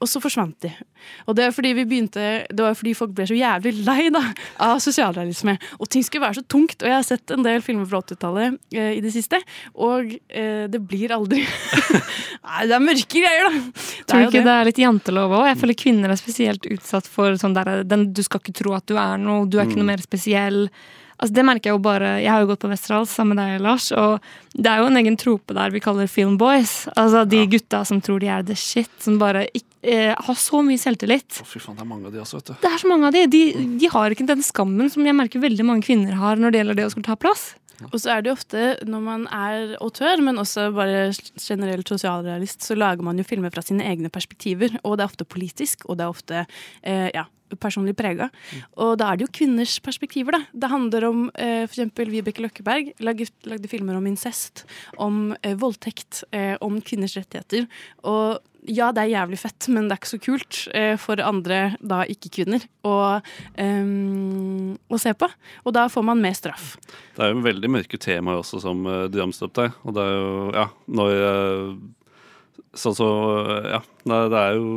Og 0.02 0.10
så 0.10 0.22
forsvant 0.22 0.56
de. 0.66 0.72
Og 1.30 1.36
det 1.38 1.48
var 1.48 1.54
fordi 1.56 1.72
vi 1.78 1.86
begynte 1.88 2.24
Det 2.50 2.64
var 2.64 2.76
fordi 2.78 2.94
folk 2.98 3.14
ble 3.18 3.26
så 3.30 3.38
jævlig 3.38 3.74
lei 3.86 4.10
da, 4.14 4.24
av 4.62 4.80
sosialrealisme. 4.84 5.56
Og 5.80 5.90
ting 5.92 6.06
skulle 6.06 6.26
være 6.26 6.40
så 6.40 6.46
tungt. 6.50 6.82
Og 6.82 6.90
jeg 6.90 6.98
har 6.98 7.06
sett 7.06 7.34
en 7.34 7.46
del 7.46 7.62
filmer 7.66 7.88
fra 7.90 8.02
80-tallet 8.02 8.58
eh, 8.74 8.96
i 8.98 9.04
det 9.04 9.14
siste, 9.14 9.40
og 9.78 10.14
eh, 10.28 10.66
det 10.72 10.82
blir 10.90 11.14
aldri 11.16 11.44
Nei, 12.48 12.64
det 12.68 12.76
er 12.76 12.84
mørke 12.84 13.22
greier, 13.22 13.48
da. 13.48 13.84
Tror 14.10 14.24
du 14.24 14.28
ikke 14.28 14.40
det. 14.40 14.46
det 14.48 14.56
er 14.56 14.70
litt 14.72 14.82
jantelov 14.82 15.36
òg? 15.40 15.46
Jeg 15.52 15.60
føler 15.62 15.80
kvinner 15.84 16.14
er 16.14 16.20
spesielt 16.20 16.66
utsatt 16.72 17.10
for 17.10 17.38
sånn 17.40 17.56
der 17.58 17.86
den, 17.88 18.10
Du 18.16 18.24
skal 18.26 18.42
ikke 18.42 18.58
tro 18.58 18.74
at 18.78 18.88
du 18.90 18.98
er 19.00 19.22
noe, 19.22 19.46
du 19.46 19.60
er 19.60 19.70
ikke 19.70 19.80
noe 19.80 19.92
mer 19.94 20.04
spesiell. 20.04 20.66
Altså 21.22 21.36
Det 21.38 21.46
merker 21.46 21.70
jeg 21.70 21.78
jo 21.78 21.84
bare 21.86 22.16
Jeg 22.24 22.32
har 22.34 22.42
jo 22.42 22.50
gått 22.50 22.64
på 22.64 22.72
Westerdals 22.72 23.14
sammen 23.14 23.38
med 23.38 23.46
deg, 23.46 23.62
Lars. 23.62 23.92
Og 23.94 24.18
det 24.58 24.72
er 24.72 24.82
jo 24.82 24.90
en 24.90 25.02
egen 25.02 25.18
trope 25.22 25.56
der 25.56 25.74
vi 25.74 25.84
kaller 25.84 26.10
film 26.10 26.38
boys. 26.42 26.88
Altså 26.98 27.24
de 27.30 27.44
gutta 27.52 27.84
som 27.88 28.02
tror 28.02 28.22
de 28.24 28.32
er 28.34 28.46
the 28.48 28.58
shit. 28.58 28.90
Som 29.02 29.20
bare 29.22 29.46
ikke, 29.54 29.70
eh, 29.86 30.16
har 30.18 30.40
så 30.42 30.64
mye 30.66 30.82
selvtillit. 30.82 31.42
Å, 31.44 31.48
fy 31.48 31.62
faen, 31.62 31.78
det 31.78 31.86
er 31.86 31.92
mange 31.94 32.10
av 32.10 32.16
de 32.16 32.24
også, 32.24 32.42
vet 32.42 32.52
du. 32.52 32.54
Det 32.66 32.72
er 32.74 32.82
så 32.82 32.90
mange 32.90 33.10
av 33.10 33.16
de. 33.16 33.26
de. 33.30 33.44
De 33.82 33.92
har 33.94 34.14
ikke 34.14 34.30
den 34.30 34.42
skammen 34.46 34.90
som 34.92 35.06
jeg 35.06 35.18
merker 35.18 35.44
veldig 35.44 35.68
mange 35.68 35.86
kvinner 35.86 36.18
har 36.18 36.42
når 36.42 36.54
det 36.54 36.64
gjelder 36.64 36.82
det 36.82 36.90
å 36.90 36.94
skulle 36.96 37.12
ta 37.12 37.20
plass. 37.20 37.52
Og 37.90 37.98
så 37.98 38.14
er 38.14 38.22
det 38.22 38.30
jo 38.30 38.38
ofte 38.38 38.66
når 38.86 39.04
man 39.06 39.28
er 39.34 39.76
autør, 39.82 40.22
men 40.22 40.42
også 40.42 40.68
bare 40.76 41.10
generelt 41.42 41.90
sosialrealist, 41.90 42.62
så 42.66 42.78
lager 42.78 43.06
man 43.06 43.18
jo 43.18 43.26
filmer 43.26 43.54
fra 43.54 43.64
sine 43.66 43.86
egne 43.90 44.12
perspektiver. 44.14 44.78
Og 44.84 44.98
det 44.98 45.06
er 45.06 45.14
ofte 45.14 45.26
politisk, 45.26 45.88
og 45.90 45.98
det 45.98 46.06
er 46.06 46.14
ofte 46.14 46.44
eh, 46.44 47.10
ja, 47.16 47.26
personlig 47.60 47.96
prega. 48.00 48.30
Og 48.78 48.96
da 49.02 49.12
er 49.12 49.20
det 49.20 49.28
jo 49.28 49.34
kvinners 49.42 49.78
perspektiver, 49.84 50.38
da. 50.38 50.42
Det 50.54 50.72
handler 50.72 51.08
om 51.10 51.26
eh, 51.36 51.64
eksempel 51.66 52.12
Vibeke 52.14 52.44
Løkkeberg 52.46 52.94
lagde, 53.04 53.28
lagde 53.50 53.72
filmer 53.72 53.98
om 54.00 54.08
incest, 54.10 54.66
om 55.02 55.34
eh, 55.42 55.58
voldtekt, 55.60 56.24
eh, 56.32 56.56
om 56.62 56.80
kvinners 56.86 57.18
rettigheter. 57.20 57.68
Og 58.08 58.40
ja, 58.70 58.92
det 58.94 59.04
er 59.04 59.16
jævlig 59.16 59.40
fett, 59.42 59.68
men 59.74 59.88
det 59.88 59.96
er 59.96 60.02
ikke 60.02 60.12
så 60.12 60.20
kult 60.22 60.58
eh, 60.78 60.94
for 61.02 61.22
andre, 61.26 61.62
da 61.82 62.04
ikke-kvinner, 62.10 62.68
å, 62.86 62.96
ehm, 63.62 64.76
å 64.86 65.00
se 65.02 65.14
på. 65.18 65.30
Og 65.66 65.74
da 65.74 65.88
får 65.90 66.06
man 66.06 66.22
mer 66.22 66.36
straff. 66.38 66.76
Det 67.16 67.26
er 67.26 67.34
jo 67.34 67.46
veldig 67.46 67.72
mørke 67.74 67.98
temaer 68.02 68.42
også 68.42 68.62
som 68.62 68.86
uh, 68.86 69.08
ramset 69.10 69.48
opp 69.48 69.56
der. 69.58 69.74
Og 69.82 69.98
det 69.98 70.06
er 70.06 70.14
jo, 70.14 70.36
ja, 70.58 70.68
når 71.00 71.18
uh, 71.26 71.74
Sånn 72.78 72.94
så 72.96 73.06
Ja, 73.68 73.82
det, 74.08 74.18
det 74.32 74.42
er 74.42 74.54
jo 74.56 74.68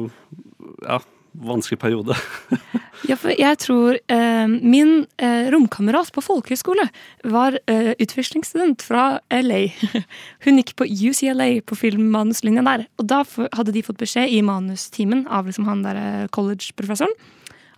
Ja, 0.82 0.96
vanskelig 1.34 1.80
periode. 1.82 2.18
Ja, 3.04 3.18
for 3.20 3.34
jeg 3.36 3.58
tror 3.60 3.98
eh, 4.08 4.46
min 4.48 5.02
eh, 5.20 5.50
romkamerat 5.52 6.08
på 6.14 6.22
folkehøyskole 6.24 6.86
var 7.28 7.58
eh, 7.68 7.90
utvekslingsstudent 8.00 8.80
fra 8.86 9.18
LA. 9.28 9.66
Hun 10.46 10.56
gikk 10.56 10.72
på 10.78 10.86
UCLA 10.88 11.50
på 11.68 11.76
filmmanuslinja 11.76 12.64
der. 12.64 12.86
Og 12.96 13.10
da 13.10 13.20
hadde 13.58 13.74
de 13.76 13.82
fått 13.84 14.00
beskjed 14.00 14.32
i 14.32 14.40
manustimen 14.46 15.26
av 15.28 15.50
liksom 15.50 15.68
han 15.68 15.84
der 15.84 16.00
eh, 16.00 16.24
college-professoren 16.32 17.12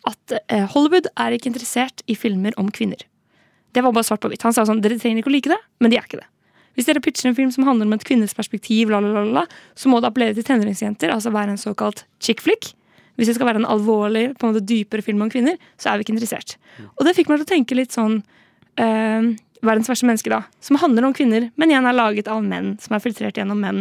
at 0.07 0.37
eh, 0.47 0.69
Hollywood 0.71 1.11
er 1.19 1.35
ikke 1.35 1.51
interessert 1.51 2.05
i 2.07 2.15
filmer 2.15 2.55
om 2.61 2.71
kvinner. 2.71 3.03
Det 3.75 3.83
var 3.83 3.97
bare 3.97 4.07
svart 4.07 4.23
på 4.23 4.31
hvitt. 4.31 4.47
Han 4.47 4.55
sa 4.55 4.65
sånn 4.69 4.81
dere 4.85 5.01
trenger 5.01 5.25
ikke 5.25 5.33
å 5.33 5.37
like 5.37 5.53
det, 5.53 5.59
men 5.83 5.93
de 5.93 5.99
er 5.99 6.07
ikke 6.07 6.23
det. 6.23 6.29
Hvis 6.77 6.87
dere 6.87 7.03
pitcher 7.03 7.31
en 7.31 7.37
film 7.37 7.51
som 7.53 7.67
handler 7.67 7.89
om 7.89 7.97
et 7.97 8.07
kvinnes 8.07 8.37
perspektiv, 8.37 8.93
la, 8.93 9.01
la, 9.03 9.25
la, 9.27 9.47
så 9.75 9.91
må 9.91 9.99
det 10.01 10.11
appellere 10.11 10.37
til 10.37 10.47
tenåringsjenter, 10.47 11.11
altså 11.11 11.33
være 11.35 11.57
en 11.57 11.61
såkalt 11.61 12.05
chick 12.23 12.45
flick. 12.45 12.75
Hvis 13.17 13.31
det 13.31 13.37
skal 13.39 13.49
være 13.49 13.63
en 13.63 13.69
alvorlig, 13.69 14.29
på 14.37 14.47
en 14.47 14.55
måte 14.55 14.65
dypere 14.69 15.05
film 15.05 15.25
om 15.25 15.33
kvinner, 15.33 15.59
så 15.81 15.91
er 15.91 15.99
vi 15.99 16.07
ikke 16.07 16.17
interessert. 16.17 16.57
Og 16.95 17.05
det 17.07 17.17
fikk 17.17 17.31
meg 17.33 17.41
til 17.41 17.47
å 17.47 17.53
tenke 17.55 17.79
litt 17.79 17.97
sånn 17.97 18.21
eh, 18.81 19.35
Verdens 19.65 19.89
verste 19.89 20.07
menneske, 20.07 20.31
da. 20.31 20.43
Som 20.63 20.77
handler 20.79 21.07
om 21.09 21.15
kvinner, 21.17 21.49
men 21.57 21.73
igjen 21.73 21.89
er 21.89 21.97
laget 21.97 22.29
av 22.31 22.43
menn. 22.45 22.75
Som 22.83 22.95
er 22.95 23.03
filtrert 23.03 23.39
gjennom 23.41 23.59
menn. 23.59 23.81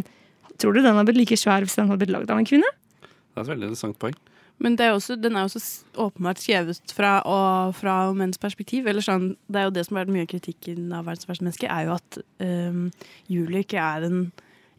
Tror 0.55 0.73
du 0.73 0.79
den 0.79 0.95
hadde 0.95 1.09
blitt 1.09 1.19
like 1.19 1.37
svær 1.39 1.65
hvis 1.65 1.75
den 1.75 1.91
hadde 1.91 1.99
blitt 2.05 2.13
laget 2.15 2.31
av 2.31 2.39
en 2.39 2.47
kvinne? 2.47 2.69
Det 3.03 3.35
er 3.35 3.43
et 3.43 3.51
veldig 3.51 3.67
interessant 3.67 3.99
poeng. 3.99 4.15
Men 4.63 4.77
det 4.79 4.85
er 4.87 4.93
også, 4.95 5.17
den 5.19 5.35
er 5.35 5.43
jo 5.43 5.49
også 5.51 5.99
åpenbart 5.99 6.39
skjevet 6.39 6.93
fra, 6.95 7.17
og, 7.27 7.73
fra 7.75 7.95
menns 8.15 8.39
perspektiv. 8.39 8.87
Eller 8.87 9.03
sånn, 9.03 9.33
det 9.51 9.61
er 9.61 9.67
jo 9.67 9.73
det 9.75 9.83
som 9.87 9.97
har 9.97 10.05
vært 10.05 10.15
mye 10.15 10.27
av 10.27 10.31
kritikken 10.31 10.93
av 10.95 11.09
verdens 11.09 11.27
verste 11.27 11.47
menneske, 11.47 11.71
er 11.71 11.89
jo 11.89 11.97
at 11.97 12.19
um, 12.39 12.85
Julie 13.31 13.65
ikke 13.65 13.83
er 13.83 14.07
en 14.07 14.21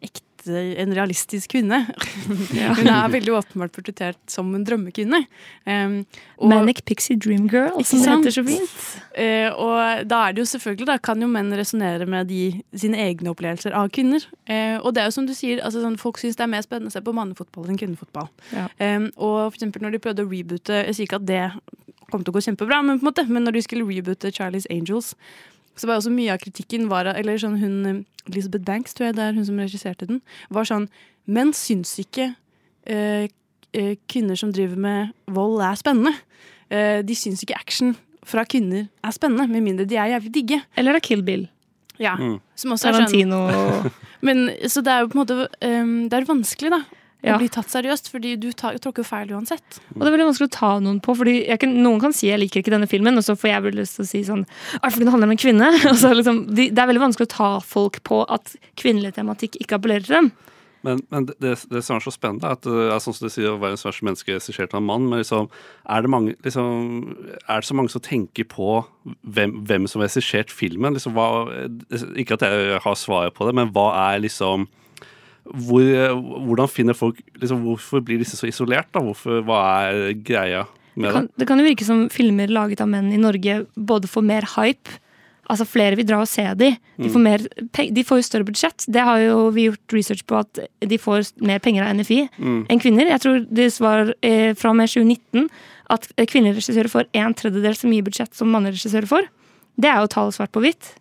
ekte, 0.01 0.25
en 0.49 0.93
realistisk 0.95 1.51
kvinne. 1.53 1.79
Hun 2.77 2.89
er 2.89 3.11
veldig 3.13 3.33
åpenbart 3.37 3.73
portrettert 3.75 4.19
som 4.31 4.49
en 4.55 4.65
drømmekvinne. 4.67 5.23
Um, 5.65 5.99
og- 6.37 6.49
Manic 6.51 6.83
Pixie 6.85 7.17
Dream 7.17 7.47
Girl, 7.51 7.83
som 7.83 8.01
det 8.03 8.13
heter 8.13 8.35
så 8.37 8.45
fint. 8.47 8.77
Uh, 9.17 9.49
og 9.55 10.07
da 10.09 10.21
er 10.27 10.35
det 10.35 10.43
jo 10.43 10.49
selvfølgelig, 10.53 10.89
da 10.89 10.97
kan 11.01 11.21
jo 11.21 11.29
menn 11.31 11.51
resonnere 11.57 12.07
med 12.09 12.29
de, 12.31 12.61
sine 12.77 12.99
egne 13.07 13.33
opplevelser 13.33 13.75
av 13.77 13.89
kvinner. 13.93 14.23
Uh, 14.49 14.77
og 14.83 14.93
det 14.95 15.03
er 15.03 15.09
jo 15.09 15.17
som 15.17 15.27
du 15.29 15.33
sier, 15.37 15.63
altså, 15.63 15.81
sånn, 15.83 15.99
folk 16.01 16.21
syns 16.21 16.39
det 16.39 16.45
er 16.45 16.53
mer 16.53 16.65
spennende 16.65 16.93
å 16.93 16.97
se 16.97 17.03
på 17.03 17.15
mannefotball 17.17 17.67
enn 17.71 17.81
kvinnefotball. 17.81 18.29
Ja. 18.53 18.69
Um, 18.79 19.11
og 19.15 19.51
for 19.51 19.59
eksempel 19.59 19.83
når 19.83 19.97
de 19.97 20.03
prøvde 20.03 20.23
å 20.25 20.29
reboote 20.29 20.81
Jeg 20.85 20.95
sier 20.95 21.07
ikke 21.07 21.21
at 21.21 21.27
det 21.27 21.43
kom 22.11 22.23
til 22.23 22.31
å 22.31 22.37
gå 22.37 22.43
kjempebra, 22.45 22.81
men, 22.85 22.99
på 22.99 23.05
en 23.05 23.09
måte, 23.09 23.25
men 23.27 23.43
når 23.47 23.57
de 23.57 23.63
skulle 23.65 23.87
reboote 23.87 24.31
Charlies 24.31 24.67
Angels, 24.71 25.13
så 25.77 25.87
var 25.89 25.99
også 25.99 26.11
mye 26.13 26.33
av 26.33 26.41
kritikken 26.41 26.87
var, 26.89 27.05
Eller 27.13 27.37
sånn 27.37 27.59
hun 27.61 28.05
Elizabeth 28.27 28.65
Banks, 28.65 28.93
tror 28.93 29.07
jeg 29.09 29.15
det 29.15 29.23
er 29.23 29.37
hun 29.37 29.45
som 29.47 29.59
regisserte 29.61 30.07
den, 30.09 30.21
var 30.49 30.67
sånn 30.67 30.89
Menn 31.27 31.51
syns 31.55 31.91
ikke 31.99 32.29
eh, 32.87 33.27
eh, 33.75 33.95
kvinner 34.07 34.37
som 34.39 34.51
driver 34.55 34.79
med 34.79 35.09
vold, 35.27 35.59
er 35.61 35.75
spennende. 35.75 36.13
Eh, 36.71 37.01
de 37.03 37.15
syns 37.19 37.43
ikke 37.43 37.57
action 37.59 37.95
fra 38.27 38.45
kvinner 38.47 38.87
er 39.03 39.15
spennende, 39.15 39.47
med 39.51 39.63
mindre 39.65 39.85
de 39.87 39.99
er 39.99 40.13
jævlig 40.13 40.31
digge. 40.37 40.61
Eller 40.79 40.95
da 40.95 41.01
Kill 41.03 41.21
Bill. 41.27 41.47
Ja, 41.99 42.15
Mm. 42.15 42.39
som 42.55 42.71
også 42.71 42.89
er 42.91 43.07
sånn 43.07 43.91
Men, 44.21 44.49
Så 44.69 44.83
det 44.85 44.91
er 44.93 45.01
jo 45.01 45.09
på 45.09 45.17
en 45.17 45.21
måte 45.25 45.47
um, 45.65 46.09
Det 46.09 46.13
er 46.13 46.25
vanskelig, 46.25 46.69
da. 46.71 46.79
Ja. 47.25 47.33
Å 47.33 47.41
bli 47.41 47.49
tatt 47.49 47.71
seriøst, 47.73 48.11
fordi 48.13 48.35
du 48.37 48.51
tråkker 48.53 49.01
jo 49.01 49.05
feil 49.07 49.31
uansett. 49.33 49.79
Og 49.95 50.03
det 50.03 50.09
er 50.09 50.13
veldig 50.13 50.27
vanskelig 50.29 50.49
å 50.51 50.53
ta 50.53 50.71
noen 50.83 50.99
på, 51.03 51.15
fordi 51.17 51.39
jeg 51.47 51.61
kan, 51.63 51.73
noen 51.81 52.01
kan 52.03 52.13
si 52.13 52.29
jeg 52.29 52.37
liker 52.43 52.61
ikke 52.61 52.75
denne 52.75 52.89
filmen, 52.89 53.17
og 53.17 53.25
så 53.25 53.33
får 53.39 53.51
jeg 53.51 53.63
vel 53.65 53.79
lyst 53.79 53.97
til 53.97 54.05
å 54.05 54.09
si 54.11 54.21
sånn 54.27 54.43
«Ah, 54.81 54.91
fordi 54.91 55.07
det 55.07 55.15
handler 55.15 55.31
om 55.31 55.33
en 55.33 55.41
kvinne. 55.41 55.71
Og 55.91 55.97
så 55.97 56.13
liksom, 56.13 56.43
de, 56.53 56.69
det 56.69 56.83
er 56.83 56.91
veldig 56.91 57.07
vanskelig 57.07 57.29
å 57.29 57.33
ta 57.33 57.49
folk 57.65 58.03
på 58.05 58.21
at 58.29 58.53
kvinnelig 58.77 59.15
tematikk 59.17 59.57
ikke 59.63 59.79
appellerer 59.79 60.05
til 60.05 60.19
dem. 60.19 60.29
Men, 60.85 61.01
men 61.09 61.25
det, 61.27 61.35
det, 61.41 61.55
det 61.73 61.81
som 61.83 61.97
er 61.97 62.05
så 62.05 62.13
spennende, 62.13 62.47
er 62.47 62.55
at 62.55 62.65
det 62.67 62.85
er 62.93 63.01
sånn 63.01 63.15
som 63.17 63.27
du 63.27 63.33
sier, 63.33 63.57
verdens 63.59 63.85
verste 63.87 64.05
menneske 64.05 64.37
regissert 64.37 64.75
av 64.75 64.83
en 64.83 64.87
mann. 64.87 65.09
Men 65.09 65.23
liksom, 65.23 65.49
er, 65.89 66.05
det 66.05 66.11
mange, 66.13 66.35
liksom, 66.45 67.15
er 67.41 67.63
det 67.63 67.69
så 67.69 67.77
mange 67.77 67.93
som 67.93 68.03
tenker 68.05 68.47
på 68.51 68.81
hvem, 69.25 69.57
hvem 69.67 69.89
som 69.89 70.03
har 70.03 70.11
regissert 70.11 70.53
filmen? 70.53 70.95
Liksom, 70.95 71.17
hva, 71.17 71.47
ikke 72.13 72.37
at 72.37 72.45
jeg 72.45 72.83
har 72.85 72.99
svaret 72.99 73.35
på 73.37 73.49
det, 73.49 73.57
men 73.57 73.73
hva 73.73 73.89
er 74.11 74.21
liksom 74.23 74.69
hvor, 75.53 75.83
Hvordan 76.47 76.69
finner 76.71 76.97
folk 76.97 77.19
liksom, 77.39 77.63
Hvorfor 77.65 78.03
blir 78.03 78.19
disse 78.21 78.37
så 78.39 78.47
isolert? 78.49 78.89
da? 78.93 79.01
Hvorfor, 79.03 79.41
hva 79.47 79.61
er 79.87 80.13
greia 80.13 80.65
Det 80.95 81.01
med 81.01 81.11
kan, 81.13 81.27
det? 81.27 81.43
det 81.43 81.47
kan 81.47 81.59
jo 81.61 81.67
virke 81.67 81.85
som 81.87 82.07
filmer 82.13 82.47
laget 82.51 82.81
av 82.81 82.89
menn 82.91 83.11
i 83.13 83.19
Norge 83.21 83.65
både 83.75 84.09
får 84.11 84.25
mer 84.25 84.47
hype 84.57 84.97
Altså 85.47 85.63
Flere 85.63 85.95
vil 85.95 86.03
dra 86.03 86.17
og 86.19 86.27
se 86.27 86.43
de. 86.59 86.73
De 86.99 87.07
får, 87.07 87.21
mer, 87.23 87.43
de 87.71 88.03
får 88.03 88.19
jo 88.19 88.25
større 88.27 88.43
budsjett. 88.49 88.83
Det 88.91 88.99
har 88.99 89.21
jo 89.21 89.45
vi 89.55 89.69
gjort 89.69 89.93
research 89.95 90.25
på 90.27 90.35
at 90.41 90.59
de 90.83 90.97
får 90.99 91.29
mer 91.39 91.61
penger 91.63 91.85
av 91.85 91.95
NFI 91.95 92.17
enn 92.67 92.81
kvinner. 92.83 93.07
Jeg 93.13 93.23
tror 93.23 93.45
det 93.47 93.69
var 93.79 94.11
eh, 94.27 94.51
fra 94.59 94.73
og 94.73 94.75
med 94.75 94.91
2019 94.91 95.47
at 95.95 96.09
kvinnelige 96.27 96.57
regissører 96.59 96.91
får 96.91 97.07
en 97.15 97.35
tredjedel 97.39 97.77
så 97.79 97.87
mye 97.87 98.03
budsjett 98.03 98.35
som 98.35 98.51
mannlige 98.51 98.75
regissører 98.75 99.07
får. 99.07 99.29
Det 99.79 99.87
er 99.87 100.03
jo 100.03 100.11
tall 100.11 100.33
svart 100.35 100.51
på 100.51 100.65
hvitt. 100.65 100.91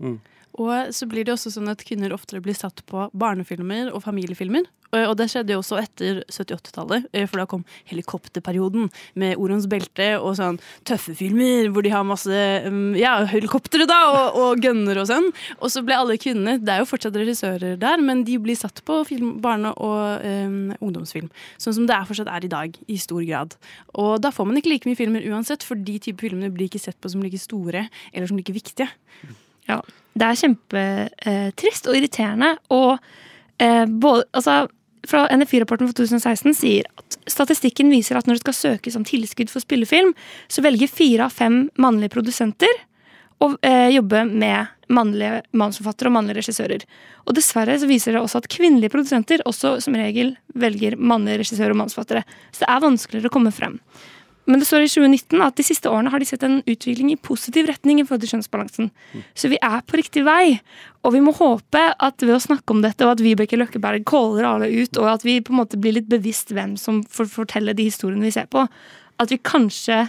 Og 0.63 0.95
så 0.97 1.09
blir 1.11 1.27
det 1.27 1.35
også 1.35 1.53
sånn 1.55 1.71
at 1.73 1.85
kvinner 1.87 2.15
oftere 2.17 2.43
blir 2.45 2.57
satt 2.57 2.83
på 2.89 3.09
barnefilmer 3.17 3.93
og 3.93 4.05
familiefilmer. 4.07 4.67
Og 4.95 5.07
og 5.11 5.17
det 5.19 5.29
skjedde 5.33 5.55
jo 5.55 5.61
også 5.63 5.79
etter 5.81 6.21
70-80-tallet, 6.31 7.09
eh, 7.13 7.27
for 7.29 7.41
da 7.41 7.47
kom 7.51 7.65
helikopterperioden 7.91 8.89
med 9.19 9.41
Orons 9.43 9.67
belte 9.71 10.13
og 10.21 10.37
sånn 10.39 10.61
tøffe 10.87 11.15
filmer 11.19 11.71
hvor 11.73 11.85
de 11.85 11.93
har 11.93 12.07
masse 12.07 12.43
um, 12.67 12.95
ja, 12.99 13.19
helikoptre 13.29 13.89
da, 13.89 13.99
og, 14.13 14.39
og 14.41 14.63
gunner 14.63 15.03
og 15.03 15.09
sånn. 15.11 15.29
Og 15.59 15.73
så 15.75 15.83
ble 15.87 15.99
alle 15.99 16.19
kvinnene, 16.23 16.59
det 16.63 16.75
er 16.75 16.83
jo 16.83 16.89
fortsatt 16.89 17.19
regissører 17.19 17.77
der, 17.83 18.03
men 18.05 18.25
de 18.29 18.39
blir 18.43 18.59
satt 18.59 18.83
på 18.87 19.01
film, 19.09 19.37
barne- 19.45 19.75
og 19.75 20.25
um, 20.25 20.73
ungdomsfilm. 20.79 21.29
Sånn 21.61 21.77
som 21.81 21.91
det 21.91 21.97
er 21.97 22.09
fortsatt 22.09 22.31
er 22.33 22.47
i 22.47 22.53
dag, 22.53 22.81
i 22.87 22.99
stor 23.03 23.25
grad. 23.27 23.59
Og 23.99 24.17
da 24.23 24.33
får 24.35 24.49
man 24.49 24.61
ikke 24.61 24.73
like 24.73 24.89
mye 24.89 24.99
filmer 24.99 25.27
uansett, 25.29 25.67
for 25.67 25.79
de 25.79 25.99
type 26.03 26.23
filmene 26.23 26.53
blir 26.55 26.71
ikke 26.71 26.83
sett 26.83 26.99
på 27.03 27.13
som 27.13 27.25
like 27.25 27.41
store 27.43 27.89
eller 28.13 28.31
som 28.31 28.39
like 28.39 28.55
viktige. 28.55 28.89
Ja, 29.67 29.81
det 30.17 30.27
er 30.27 30.41
kjempetrist 30.41 31.91
og 31.91 31.99
irriterende. 31.99 32.55
Og 32.73 32.97
eh, 33.63 33.85
både, 33.87 34.25
altså, 34.33 34.65
fra 35.07 35.27
NFI-rapporten 35.31 35.91
for 35.91 36.01
2016 36.01 36.57
sier 36.57 36.89
at 36.99 37.19
statistikken 37.31 37.93
viser 37.93 38.19
at 38.19 38.29
når 38.29 38.39
det 38.39 38.47
skal 38.47 38.59
søkes 38.61 38.97
om 38.99 39.07
tilskudd 39.07 39.53
for 39.53 39.65
spillefilm, 39.65 40.15
så 40.49 40.65
velger 40.65 40.91
fire 40.91 41.29
av 41.29 41.37
fem 41.37 41.67
mannlige 41.81 42.17
produsenter 42.17 42.73
å 43.45 43.53
eh, 43.61 43.93
jobbe 43.93 44.25
med 44.31 44.73
mannlige 44.97 45.43
manusforfattere 45.59 46.09
og 46.09 46.15
mannlige 46.17 46.41
regissører. 46.41 46.85
Og 47.27 47.37
dessverre 47.37 47.77
så 47.81 47.89
viser 47.91 48.15
det 48.15 48.23
også 48.23 48.41
at 48.41 48.51
kvinnelige 48.51 48.93
produsenter 48.95 49.43
også 49.49 49.77
som 49.85 49.97
regel 49.99 50.37
velger 50.57 50.97
mannlige 50.97 51.43
regissører 51.43 51.75
og 51.75 51.83
manusforfattere. 51.83 52.23
Så 52.55 52.65
det 52.65 52.71
er 52.73 52.85
vanskeligere 52.87 53.31
å 53.33 53.35
komme 53.35 53.53
frem. 53.55 53.81
Men 54.47 54.61
det 54.63 54.67
står 54.69 54.85
i 54.85 54.91
2019 54.91 55.43
at 55.43 55.57
de 55.59 55.65
siste 55.67 55.91
årene 55.91 56.11
har 56.13 56.23
de 56.23 56.27
sett 56.29 56.45
en 56.47 56.61
utvikling 56.63 57.11
i 57.11 57.17
positiv 57.19 57.67
retning 57.67 57.99
i 57.99 58.05
forhold 58.07 58.23
til 58.23 58.31
kjønnsbalansen. 58.37 58.91
Så 59.35 59.51
vi 59.51 59.59
er 59.59 59.81
på 59.83 59.99
riktig 59.99 60.23
vei. 60.27 60.61
Og 61.03 61.13
vi 61.17 61.23
må 61.25 61.35
håpe 61.35 61.83
at 61.99 62.23
ved 62.23 62.37
å 62.37 62.43
snakke 62.43 62.71
om 62.75 62.83
dette, 62.85 63.03
og 63.07 63.17
at 63.17 63.25
Vibeke 63.25 63.59
Løkkeberg 63.59 64.05
caller 64.07 64.47
alle 64.47 64.71
ut, 64.71 64.97
og 65.03 65.09
at 65.11 65.27
vi 65.27 65.41
på 65.41 65.51
en 65.55 65.61
måte 65.65 65.79
blir 65.83 65.97
litt 65.99 66.09
bevisst 66.11 66.55
hvem 66.55 66.77
som 66.79 67.03
får 67.03 67.27
fortelle 67.33 67.75
de 67.75 67.89
historiene 67.91 68.23
vi 68.27 68.35
ser 68.35 68.47
på, 68.51 68.65
at 69.19 69.31
vi 69.35 69.39
kanskje 69.43 70.05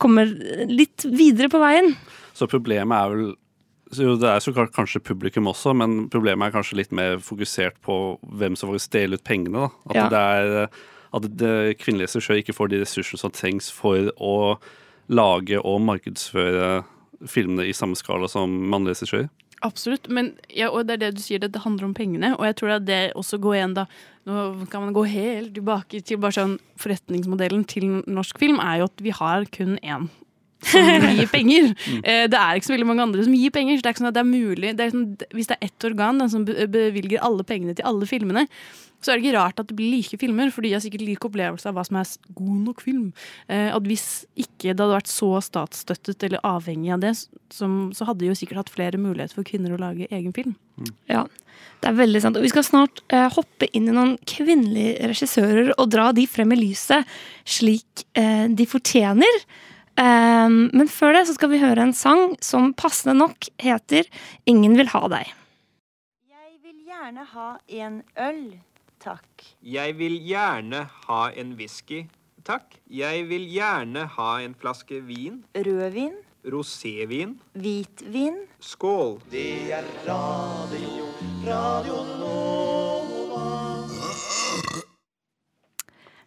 kommer 0.00 0.30
litt 0.70 1.04
videre 1.04 1.50
på 1.52 1.60
veien. 1.60 1.94
Så 2.34 2.48
problemet 2.50 2.94
er 2.96 3.14
vel 3.14 3.28
jo, 3.98 4.14
Det 4.14 4.28
er 4.30 4.38
så 4.38 4.52
klart 4.54 4.70
kanskje 4.70 5.02
publikum 5.02 5.48
også, 5.50 5.74
men 5.74 6.04
problemet 6.12 6.46
er 6.46 6.54
kanskje 6.54 6.76
litt 6.78 6.92
mer 6.94 7.18
fokusert 7.18 7.74
på 7.82 8.20
hvem 8.22 8.54
som 8.54 8.70
faktisk 8.70 8.92
deler 8.94 9.18
ut 9.18 9.24
pengene. 9.26 9.66
da. 9.66 9.70
At 9.90 9.96
Ja. 9.96 10.08
det 10.08 10.20
er 10.20 10.68
at 11.16 11.26
kvinnelige 11.80 12.08
regissører 12.08 12.42
ikke 12.42 12.54
får 12.56 12.70
de 12.70 12.80
ressursene 12.82 13.20
som 13.20 13.34
trengs 13.34 13.70
for 13.74 14.12
å 14.16 14.34
lage 15.10 15.58
og 15.58 15.80
markedsføre 15.82 16.82
filmene 17.28 17.66
i 17.68 17.76
samme 17.76 17.98
skala 17.98 18.30
som 18.30 18.52
mannlige 18.70 19.00
regissører. 19.00 19.28
Absolutt, 19.60 20.08
men 20.08 20.32
ja, 20.48 20.70
og 20.70 20.86
det 20.88 20.96
er 20.96 21.02
det 21.02 21.18
du 21.18 21.20
sier, 21.20 21.42
det 21.42 21.64
handler 21.66 21.90
om 21.90 21.96
pengene. 21.96 22.32
Og 22.38 22.46
jeg 22.48 22.56
tror 22.56 22.78
at 22.78 22.86
det 22.88 23.00
også 23.18 23.40
går 23.42 23.58
igjen 23.60 23.76
da 23.82 23.90
Nå 24.28 24.66
kan 24.68 24.82
man 24.84 24.92
gå 24.92 25.06
helt 25.08 25.54
tilbake 25.56 26.02
til 26.04 26.18
bare 26.20 26.36
sånn 26.36 26.58
Forretningsmodellen 26.80 27.62
til 27.64 27.86
norsk 28.04 28.36
film 28.40 28.58
er 28.60 28.82
jo 28.82 28.88
at 28.90 29.00
vi 29.00 29.14
har 29.16 29.46
kun 29.48 29.78
én 29.80 30.10
som 30.62 31.08
gir 31.16 31.30
penger. 31.36 31.70
Eh, 32.02 32.26
Det 32.30 32.38
er 32.40 32.58
ikke 32.60 32.68
så 32.70 32.76
veldig 32.76 32.90
mange 32.90 33.06
andre 33.08 33.24
som 33.26 33.34
gir 33.36 33.50
penger. 33.54 33.78
Så 33.78 33.82
det 33.82 33.90
er 33.90 33.96
ikke 33.96 34.04
sånn 34.04 34.12
at 34.12 34.18
det 34.20 34.26
er 34.26 34.30
mulig 34.30 34.76
det 34.76 34.86
er 34.86 34.94
sånn, 34.94 35.08
Hvis 35.36 35.50
det 35.50 35.56
er 35.58 35.66
ett 35.70 35.88
organ 35.90 36.20
den 36.20 36.30
som 36.32 36.44
bevilger 36.46 37.22
alle 37.24 37.46
pengene 37.48 37.74
til 37.78 37.86
alle 37.88 38.06
filmene, 38.10 38.46
så 39.00 39.14
er 39.14 39.16
det 39.16 39.24
ikke 39.24 39.38
rart 39.38 39.60
at 39.62 39.68
det 39.70 39.76
blir 39.78 39.94
like 39.94 40.18
filmer, 40.20 40.50
for 40.52 40.60
de 40.60 40.74
har 40.74 40.82
sikkert 40.84 41.00
lik 41.06 41.22
opplevelse 41.24 41.64
av 41.70 41.72
hva 41.78 41.84
som 41.88 41.96
er 41.96 42.10
god 42.36 42.58
nok 42.66 42.82
film. 42.84 43.06
Eh, 43.48 43.70
at 43.72 43.86
hvis 43.88 44.26
ikke 44.36 44.74
det 44.74 44.82
hadde 44.82 44.92
vært 44.98 45.08
så 45.08 45.30
statsstøttet 45.40 46.26
eller 46.28 46.42
avhengig 46.44 46.92
av 46.92 47.00
det, 47.00 47.14
som, 47.48 47.78
så 47.96 48.04
hadde 48.10 48.20
de 48.26 48.28
jo 48.28 48.36
sikkert 48.36 48.60
hatt 48.60 48.74
flere 48.74 49.00
muligheter 49.00 49.38
for 49.38 49.48
kvinner 49.48 49.72
å 49.72 49.80
lage 49.80 50.04
egen 50.12 50.34
film. 50.36 50.52
Ja, 51.08 51.24
det 51.80 51.88
er 51.88 51.96
veldig 51.96 52.20
sant. 52.26 52.36
Og 52.36 52.44
vi 52.44 52.52
skal 52.52 52.66
snart 52.68 53.00
eh, 53.08 53.24
hoppe 53.32 53.70
inn 53.72 53.88
i 53.88 53.96
noen 53.96 54.18
kvinnelige 54.28 55.08
regissører 55.14 55.72
og 55.78 55.88
dra 55.96 56.10
de 56.16 56.28
frem 56.28 56.52
i 56.52 56.60
lyset 56.60 57.08
slik 57.48 58.04
eh, 58.20 58.52
de 58.52 58.68
fortjener. 58.68 59.40
Eh, 60.00 60.48
men 60.48 60.88
før 60.88 61.18
det 61.18 61.26
så 61.28 61.36
skal 61.36 61.52
vi 61.52 61.60
høre 61.60 61.84
en 61.84 61.96
sang 61.96 62.32
som 62.44 62.72
passende 62.72 63.18
nok 63.18 63.50
heter 63.60 64.08
'Ingen 64.46 64.76
vil 64.78 64.88
ha 64.94 65.02
deg'. 65.12 65.34
Jeg 66.30 66.56
vil 66.64 66.78
gjerne 66.86 67.24
ha 67.34 67.50
en 67.68 68.02
øl, 68.16 68.60
takk. 69.00 69.44
Jeg 69.62 69.98
vil 69.98 70.16
gjerne 70.24 70.88
ha 71.06 71.22
en 71.36 71.54
whisky, 71.54 72.08
takk. 72.44 72.80
Jeg 72.88 73.28
vil 73.28 73.44
gjerne 73.52 74.06
ha 74.16 74.40
en 74.40 74.54
flaske 74.54 75.04
vin. 75.04 75.44
Rødvin, 75.54 76.16
Rosévin. 76.44 77.38
hvitvin. 77.52 78.46
Skål. 78.60 79.20
Det 79.30 79.72
er 79.72 79.84
radio, 80.06 81.04
radio 81.44 81.96
Nova. 82.18 82.79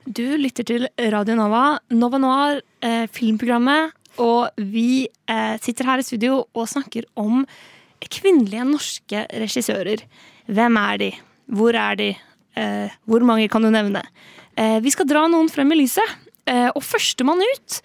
Du 0.04 0.26
lytter 0.36 0.66
til 0.68 0.84
Radio 1.00 1.36
Nova, 1.40 1.78
Nova 1.96 2.18
Noir, 2.20 2.58
eh, 2.84 3.06
filmprogrammet. 3.08 3.94
Og 4.20 4.52
vi 4.60 5.08
eh, 5.08 5.56
sitter 5.64 5.88
her 5.88 6.02
i 6.02 6.04
studio 6.04 6.42
og 6.54 6.68
snakker 6.68 7.08
om 7.16 7.46
kvinnelige 8.04 8.66
norske 8.68 9.24
regissører. 9.32 10.04
Hvem 10.52 10.76
er 10.78 10.98
de? 11.00 11.10
Hvor 11.48 11.74
er 11.80 11.96
de? 11.96 12.10
Eh, 12.60 12.92
hvor 13.08 13.24
mange 13.24 13.48
kan 13.48 13.64
du 13.64 13.72
nevne? 13.72 14.04
Eh, 14.60 14.82
vi 14.84 14.92
skal 14.92 15.08
dra 15.08 15.24
noen 15.32 15.48
frem 15.50 15.72
i 15.72 15.80
lyset. 15.80 16.20
Eh, 16.52 16.68
og 16.76 16.84
førstemann 16.84 17.40
ut 17.40 17.80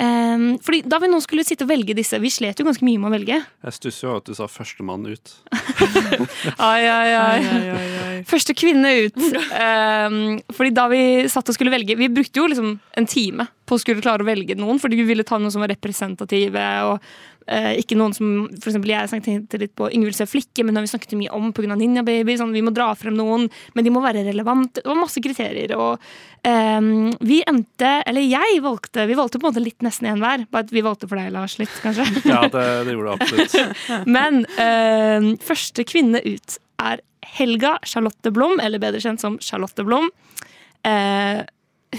Um, 0.00 0.56
fordi 0.64 0.78
Da 0.88 0.96
vi 1.02 1.08
nå 1.12 1.18
skulle 1.20 1.44
sitte 1.44 1.66
og 1.66 1.68
velge 1.68 1.92
disse 1.92 2.16
Vi 2.16 2.30
slet 2.32 2.56
jo 2.56 2.64
ganske 2.64 2.84
mye 2.86 2.96
med 2.96 3.10
å 3.10 3.12
velge. 3.12 3.36
Jeg 3.66 3.74
stusser 3.76 4.06
jo 4.06 4.14
at 4.16 4.28
du 4.30 4.32
sa 4.38 4.46
førstemann 4.48 5.04
ut. 5.04 5.34
Ai, 6.72 6.86
ai, 6.88 7.10
ai. 7.12 8.14
Første 8.28 8.54
kvinne 8.56 8.88
ut. 9.04 9.18
Um, 9.52 10.38
fordi 10.54 10.72
da 10.74 10.86
vi 10.92 11.02
satt 11.32 11.50
og 11.50 11.56
skulle 11.56 11.74
velge 11.74 11.98
Vi 12.00 12.08
brukte 12.12 12.40
jo 12.40 12.48
liksom 12.48 12.72
en 12.96 13.08
time 13.10 13.48
på 13.68 13.76
å 13.76 13.82
skulle 13.82 14.02
klare 14.04 14.24
å 14.24 14.28
velge 14.28 14.56
noen, 14.58 14.80
fordi 14.82 14.98
vi 14.98 15.06
ville 15.12 15.24
ta 15.28 15.38
noen 15.40 15.52
som 15.52 15.62
var 15.62 15.70
representative. 15.72 16.64
og 16.88 17.04
eh, 17.46 17.72
ikke 17.80 17.96
noen 17.98 18.14
som 18.16 18.28
for 18.56 18.70
eksempel 18.70 18.92
Jeg 18.92 19.10
snakket 19.10 19.56
litt 19.60 19.74
på 19.78 19.88
Yngvild 19.92 20.16
Sø 20.16 20.26
Flikke, 20.30 20.64
men 20.66 20.76
da 20.76 20.82
vi 20.84 20.90
snakket 20.90 21.14
mye 21.18 21.32
om 21.34 21.52
pga. 21.54 21.76
Ninja 21.78 22.04
Baby. 22.06 22.36
Sånn, 22.38 22.54
vi 22.54 22.64
må 22.64 22.72
dra 22.74 22.90
frem 22.98 23.16
noen, 23.18 23.48
men 23.74 23.86
de 23.86 23.92
må 23.94 24.02
være 24.04 24.24
relevante. 24.28 24.82
Det 24.82 24.90
var 24.90 25.00
masse 25.00 25.22
kriterier. 25.24 25.74
Og 25.78 26.02
ehm, 26.48 27.12
vi 27.22 27.40
endte 27.48 27.92
Eller 28.08 28.26
jeg 28.26 28.60
valgte 28.64 29.06
Vi 29.08 29.16
valgte 29.18 29.40
på 29.40 29.46
en 29.46 29.54
måte 29.54 29.64
litt 29.64 29.84
nesten 29.84 30.10
én 30.10 30.22
hver. 30.22 30.46
Bare 30.52 30.66
at 30.66 30.74
vi 30.74 30.84
valgte 30.84 31.08
for 31.10 31.20
deg, 31.20 31.32
Lars, 31.34 31.58
litt, 31.62 31.72
kanskje. 31.84 32.08
Ja, 32.32 32.42
det, 32.48 32.66
det 32.86 32.96
gjorde 32.96 33.16
det 33.16 33.26
absolutt. 33.26 33.80
Men 34.18 34.44
eh, 34.60 35.32
første 35.42 35.86
kvinne 35.88 36.22
ut 36.24 36.58
er 36.82 37.02
Helga 37.32 37.76
Charlotte 37.86 38.32
Blom, 38.34 38.58
eller 38.60 38.82
bedre 38.82 39.00
kjent 39.02 39.22
som 39.22 39.38
Charlotte 39.42 39.84
Blom. 39.86 40.10
Eh, 40.86 41.42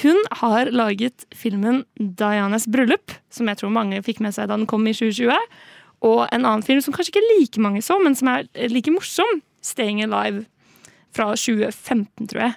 hun 0.01 0.17
har 0.31 0.71
laget 0.73 1.25
filmen 1.35 1.83
'Dianas 1.99 2.65
bryllup', 2.67 3.17
som 3.29 3.47
jeg 3.47 3.57
tror 3.57 3.73
mange 3.73 4.01
fikk 4.01 4.19
med 4.19 4.33
seg 4.33 4.47
da 4.49 4.57
den 4.57 4.67
kom 4.69 4.87
i 4.87 4.93
2020. 4.93 5.35
Og 6.03 6.27
en 6.31 6.45
annen 6.45 6.65
film 6.65 6.81
som 6.81 6.93
kanskje 6.93 7.13
ikke 7.13 7.27
like 7.39 7.61
mange 7.61 7.83
så, 7.85 7.99
men 8.01 8.15
som 8.15 8.27
er 8.27 8.47
like 8.69 8.91
morsom, 8.91 9.41
'Staying 9.61 10.03
Alive', 10.03 10.45
fra 11.13 11.35
2015, 11.37 12.27
tror 12.27 12.41
jeg. 12.41 12.55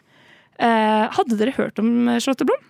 Eh, 0.58 1.04
hadde 1.12 1.36
dere 1.36 1.52
hørt 1.52 1.78
om 1.78 2.08
Charlotte 2.16 2.46
Blom? 2.48 2.62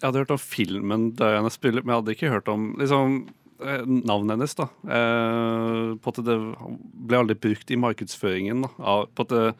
Jeg 0.00 0.08
hadde 0.08 0.22
hørt 0.24 0.34
om 0.34 0.42
filmen 0.42 1.12
'Dianas 1.14 1.58
bryllup', 1.58 1.84
men 1.84 1.94
jeg 1.94 2.02
hadde 2.02 2.16
ikke 2.16 2.34
hørt 2.34 2.48
om 2.48 2.74
liksom, 2.76 3.28
eh, 3.62 3.84
navnet 3.86 4.36
hennes. 4.36 4.54
da. 4.54 4.66
Eh, 4.88 5.94
på 5.94 6.08
at 6.08 6.24
det 6.24 6.38
ble 7.06 7.16
aldri 7.16 7.38
brukt 7.38 7.70
i 7.70 7.76
markedsføringen. 7.76 8.62
da. 8.62 9.06
På 9.14 9.20
at 9.22 9.28
det, 9.28 9.54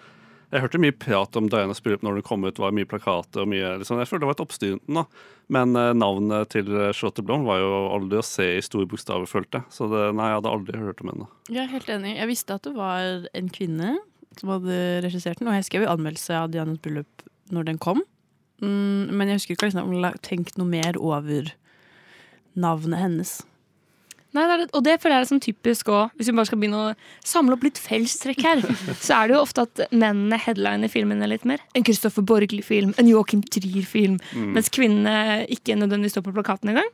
jeg 0.51 0.64
hørte 0.64 0.80
mye 0.82 0.94
prat 0.96 1.36
om 1.38 1.48
Dianas 1.51 1.82
bryllup 1.82 2.03
når 2.07 2.18
det 2.18 2.26
kom 2.26 2.44
ut, 2.46 2.59
var 2.59 2.74
mye 2.74 2.88
plakater 2.88 3.44
og 3.44 3.51
mye 3.53 3.76
liksom, 3.80 4.01
Jeg 4.03 4.11
følte 4.11 4.24
det 4.24 4.30
var 4.30 4.38
et 4.38 4.44
oppstyr 4.44 4.78
da. 4.90 5.05
Men 5.51 5.74
eh, 5.78 5.92
navnet 5.98 6.53
til 6.55 6.68
Charlotte 6.90 7.24
Blom 7.26 7.46
var 7.48 7.62
jo 7.62 7.72
aldri 7.96 8.20
å 8.20 8.26
se 8.26 8.46
i 8.57 8.62
store 8.64 8.88
bokstaver, 8.90 9.30
følte 9.30 9.61
jeg. 9.61 9.74
Så 9.74 9.90
det, 9.90 10.05
nei, 10.18 10.30
jeg 10.30 10.40
hadde 10.40 10.55
aldri 10.55 10.82
hørt 10.82 11.03
om 11.05 11.12
henne. 11.12 11.28
Jeg 11.51 11.64
er 11.64 11.74
helt 11.74 11.92
enig. 11.96 12.14
Jeg 12.18 12.30
visste 12.30 12.57
at 12.59 12.66
det 12.66 12.74
var 12.76 13.28
en 13.30 13.53
kvinne 13.55 13.96
som 14.38 14.53
hadde 14.55 14.78
regissert 15.05 15.40
den, 15.40 15.51
og 15.51 15.59
jeg 15.59 15.66
skrev 15.66 15.86
jo 15.86 15.92
anmeldelse 15.92 16.38
av 16.38 16.53
Dianas 16.55 16.80
bryllup 16.82 17.24
når 17.55 17.70
den 17.70 17.80
kom. 17.82 18.03
Mm, 18.62 19.11
men 19.16 19.30
jeg 19.30 19.40
husker 19.40 19.57
ikke 19.57 19.70
liksom, 19.70 19.88
om 19.88 19.96
jeg 19.96 20.07
har 20.07 20.20
tenkt 20.24 20.59
noe 20.61 20.68
mer 20.70 20.98
over 21.01 21.51
navnet 22.59 23.01
hennes. 23.01 23.38
Nei, 24.37 24.45
det 24.47 24.55
er, 24.55 24.64
og 24.78 24.85
det 24.87 24.93
føler 25.03 25.16
jeg 25.16 25.24
er 25.24 25.28
sånn 25.33 25.43
typisk 25.43 25.89
òg. 25.91 26.12
Hvis 26.14 26.28
vi 26.31 26.35
bare 26.39 26.47
skal 26.47 26.61
begynne 26.62 26.81
å 26.81 26.91
samle 27.26 27.57
opp 27.57 27.64
litt 27.66 27.81
fellestrekk 27.83 28.45
her, 28.47 28.61
så 29.05 29.16
er 29.16 29.31
det 29.31 29.35
jo 29.35 29.41
ofte 29.43 29.64
at 29.66 29.83
mennene 29.91 30.39
headliner 30.39 30.93
filmene 30.93 31.26
litt 31.31 31.47
mer. 31.51 31.62
En 31.74 31.87
Christopher 31.87 32.22
Borgli-film, 32.22 32.95
en 33.01 33.11
Joachim 33.11 33.43
Trier-film. 33.43 34.20
Mm. 34.37 34.53
Mens 34.55 34.70
kvinnene 34.70 35.49
ikke 35.51 35.74
nødvendigvis 35.81 36.14
står 36.14 36.28
på 36.28 36.37
plakaten 36.39 36.70
engang. 36.70 36.89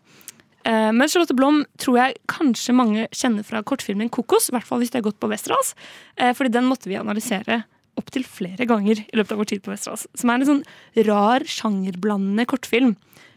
Eh, 0.67 0.91
Men 0.97 1.09
Charlotte 1.13 1.37
Blom 1.37 1.65
tror 1.79 2.01
jeg 2.01 2.19
kanskje 2.33 2.75
mange 2.75 3.07
kjenner 3.15 3.45
fra 3.47 3.63
kortfilmen 3.63 4.11
'Kokos'. 4.11 4.49
I 4.51 4.57
hvert 4.57 4.67
fall 4.67 4.81
hvis 4.81 4.91
de 4.91 4.99
har 4.99 5.07
gått 5.07 5.21
på 5.21 5.29
Westerdals. 5.31 5.75
Eh, 6.17 6.33
Fordi 6.33 6.51
den 6.57 6.65
måtte 6.65 6.89
vi 6.89 6.97
analysere 6.97 7.65
opptil 7.97 8.25
flere 8.25 8.67
ganger 8.69 8.99
i 9.01 9.17
løpet 9.17 9.33
av 9.33 9.39
vår 9.41 9.49
tid 9.53 9.63
på 9.63 9.73
Westerdals. 9.73 10.07
Som 10.15 10.31
er 10.31 10.41
en 10.41 10.49
sånn 10.51 10.65
rar, 11.07 11.41
sjangerblandende 11.45 12.45
kortfilm. 12.49 12.97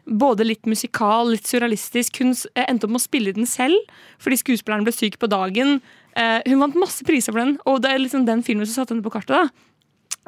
Både 0.09 0.45
litt 0.47 0.65
musikal, 0.65 1.29
litt 1.35 1.45
surrealistisk. 1.45 2.17
Hun 2.23 2.33
eh, 2.55 2.65
endte 2.65 2.87
opp 2.87 2.95
med 2.95 3.01
å 3.01 3.05
spille 3.05 3.33
den 3.35 3.45
selv 3.49 3.77
fordi 4.19 4.39
skuespilleren 4.41 4.87
ble 4.87 4.93
syk 4.95 5.19
på 5.21 5.29
dagen. 5.29 5.77
Eh, 6.17 6.39
Hun 6.49 6.59
vant 6.63 6.75
masse 6.81 7.05
priser 7.05 7.31
for 7.35 7.43
den, 7.43 7.57
og 7.69 7.83
det 7.83 7.91
er 7.93 8.01
liksom 8.01 8.25
den 8.25 8.41
filmen 8.43 8.65
som 8.65 8.81
satte 8.81 8.95
henne 8.95 9.05
på 9.05 9.13
kartet. 9.13 9.35
da. 9.37 9.49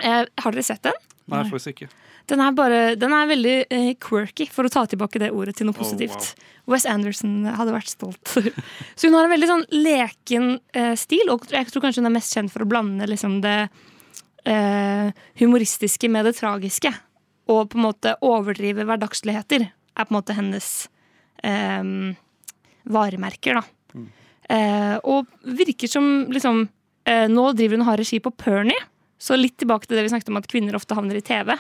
Eh, 0.04 0.26
Har 0.44 0.52
dere 0.54 0.64
sett 0.68 0.84
den? 0.86 0.94
Nei, 1.32 1.42
faktisk 1.50 1.74
ikke. 1.74 1.90
Den 2.30 2.40
er, 2.40 2.52
bare, 2.56 2.80
den 2.96 3.12
er 3.18 3.28
veldig 3.28 3.56
eh, 3.74 3.90
quirky, 4.00 4.46
for 4.54 4.68
å 4.68 4.72
ta 4.72 4.86
tilbake 4.88 5.20
det 5.20 5.32
ordet 5.34 5.56
til 5.58 5.66
noe 5.68 5.74
Oh, 5.76 5.82
positivt. 5.82 6.36
Wes 6.70 6.86
Anderson 6.86 7.48
hadde 7.50 7.74
vært 7.74 7.90
stolt. 7.92 8.22
så 8.96 9.08
hun 9.10 9.18
har 9.18 9.26
en 9.26 9.34
veldig 9.34 9.50
sånn 9.50 9.66
leken 9.74 10.52
eh, 10.78 10.94
stil, 11.00 11.26
og 11.34 11.48
jeg 11.52 11.68
tror 11.74 11.88
kanskje 11.88 12.04
hun 12.04 12.12
er 12.12 12.16
mest 12.20 12.36
kjent 12.38 12.54
for 12.54 12.64
å 12.64 12.70
blande 12.70 13.08
liksom 13.10 13.40
det 13.44 13.58
eh, 14.46 15.10
humoristiske 15.42 16.10
med 16.14 16.30
det 16.30 16.36
tragiske. 16.38 16.94
Og 17.52 17.70
på 17.72 17.80
en 17.80 17.88
måte 17.90 18.16
overdrive 18.26 18.86
hverdagsligheter 18.88 19.68
er 19.68 20.08
på 20.08 20.14
en 20.14 20.18
måte 20.18 20.36
hennes 20.38 20.68
eh, 21.44 21.84
varemerker, 22.88 23.60
da. 23.60 23.66
Eh, 24.52 24.96
og 25.08 25.30
virker 25.48 25.88
som 25.88 26.06
liksom 26.34 26.66
eh, 27.08 27.28
Nå 27.32 27.44
driver 27.56 27.78
hun 27.78 27.86
og 27.86 27.92
har 27.94 28.02
regi 28.02 28.18
på 28.20 28.34
Pernie, 28.36 28.88
så 29.22 29.38
litt 29.38 29.56
tilbake 29.62 29.88
til 29.88 29.96
det 29.96 30.04
vi 30.04 30.12
snakket 30.12 30.32
om 30.34 30.40
at 30.42 30.50
kvinner 30.50 30.76
ofte 30.76 30.98
havner 30.98 31.20
i 31.20 31.24
TV. 31.24 31.54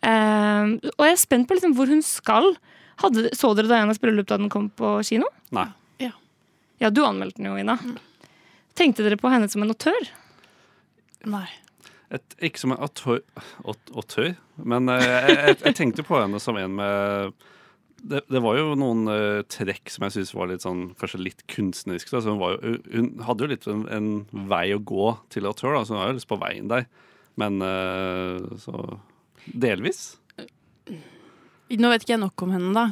Eh, 0.00 0.74
og 0.92 1.06
jeg 1.06 1.16
er 1.16 1.20
spent 1.20 1.48
på 1.48 1.56
liksom 1.56 1.74
hvor 1.78 1.90
hun 1.90 2.04
skal. 2.06 2.52
Hadde, 3.00 3.30
så 3.36 3.54
dere 3.56 3.70
Dianas 3.70 4.00
bryllup 4.02 4.28
da 4.28 4.38
den 4.40 4.52
kom 4.52 4.68
på 4.76 4.98
kino? 5.08 5.30
Nei. 5.56 5.70
Ja, 6.80 6.88
du 6.88 7.02
anmeldte 7.04 7.42
den 7.42 7.50
jo, 7.50 7.58
Ina. 7.60 7.76
Tenkte 8.76 9.04
dere 9.04 9.18
på 9.20 9.28
henne 9.28 9.50
som 9.52 9.60
en 9.64 9.72
autør? 9.74 10.06
Nei. 11.28 11.46
Et, 12.10 12.36
ikke 12.50 12.58
som 12.58 12.72
en 12.74 12.82
autør, 12.82 13.20
autør 13.94 14.32
men 14.58 14.90
eh, 14.90 15.04
jeg, 15.04 15.34
jeg, 15.36 15.56
jeg 15.62 15.76
tenkte 15.78 16.02
på 16.02 16.18
henne 16.18 16.40
som 16.42 16.58
en 16.58 16.74
med 16.80 17.34
det, 18.02 18.22
det 18.32 18.40
var 18.40 18.56
jo 18.56 18.72
noen 18.80 19.04
uh, 19.10 19.42
trekk 19.50 19.90
som 19.92 20.06
jeg 20.06 20.14
syns 20.14 20.32
var 20.32 20.48
litt 20.48 20.64
sånn, 20.64 20.86
kanskje 21.00 21.20
litt 21.20 21.42
kunstneriske. 21.52 22.14
Altså, 22.16 22.32
hun, 22.32 22.78
hun 22.88 23.10
hadde 23.26 23.44
jo 23.44 23.50
litt 23.50 23.66
en, 23.68 23.82
en 23.92 24.08
vei 24.48 24.70
å 24.72 24.80
gå 24.80 25.10
til 25.32 25.48
autør, 25.50 25.76
da, 25.76 25.82
så 25.84 25.94
hun 25.94 26.00
var 26.00 26.12
jo 26.12 26.16
lyst 26.16 26.30
på 26.30 26.38
veien 26.40 26.70
der. 26.72 26.86
Men 27.40 27.60
uh, 27.60 28.40
så 28.60 28.80
Delvis. 29.44 30.00
Nå 31.70 31.92
vet 31.92 32.02
ikke 32.04 32.16
jeg 32.16 32.22
nok 32.24 32.42
om 32.44 32.56
henne, 32.56 32.72
da. 32.76 32.86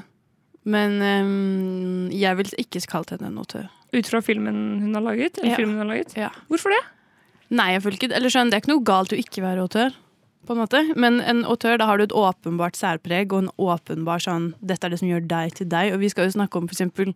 Men 0.68 1.00
um, 1.00 2.12
jeg 2.12 2.38
ville 2.38 2.60
ikke 2.60 2.84
kalt 2.90 3.12
henne 3.14 3.30
en 3.32 3.40
autør. 3.40 3.68
Ut 3.96 4.08
fra 4.10 4.20
filmen 4.24 4.60
hun 4.82 4.92
har 4.96 5.04
laget? 5.04 5.40
Eller 5.40 5.54
Ja. 5.54 5.58
filmen 5.60 5.78
hun 5.78 5.86
har 5.86 5.92
laget? 5.94 6.14
Ja. 6.18 6.30
Hvorfor 6.52 6.72
det? 6.74 6.82
Nei, 7.50 7.70
jeg 7.74 7.82
føler 7.84 7.96
ikke 7.98 8.10
Eller 8.16 8.32
skjønn, 8.32 8.50
det 8.50 8.58
er 8.58 8.62
ikke 8.64 8.74
noe 8.74 8.84
galt 8.84 9.12
å 9.14 9.18
ikke 9.18 9.42
være 9.44 9.64
autør. 9.64 9.94
På 10.48 10.54
en 10.54 10.60
måte. 10.62 10.80
Men 10.96 11.18
en 11.20 11.42
autør, 11.48 11.78
da 11.80 11.86
har 11.88 11.98
du 12.00 12.04
et 12.06 12.14
åpenbart 12.16 12.76
særpreg 12.78 13.32
og 13.32 13.42
en 13.46 13.50
åpenbar 13.60 14.22
sånn 14.24 14.52
Dette 14.64 14.86
er 14.86 14.94
det 14.94 15.00
som 15.02 15.08
gjør 15.10 15.26
deg 15.28 15.54
til 15.58 15.68
deg. 15.68 15.92
Og 15.94 16.00
vi 16.00 16.08
skal 16.12 16.28
jo 16.28 16.36
snakke 16.38 16.56
om 16.60 16.68
for 16.68 16.76
eksempel 16.76 17.14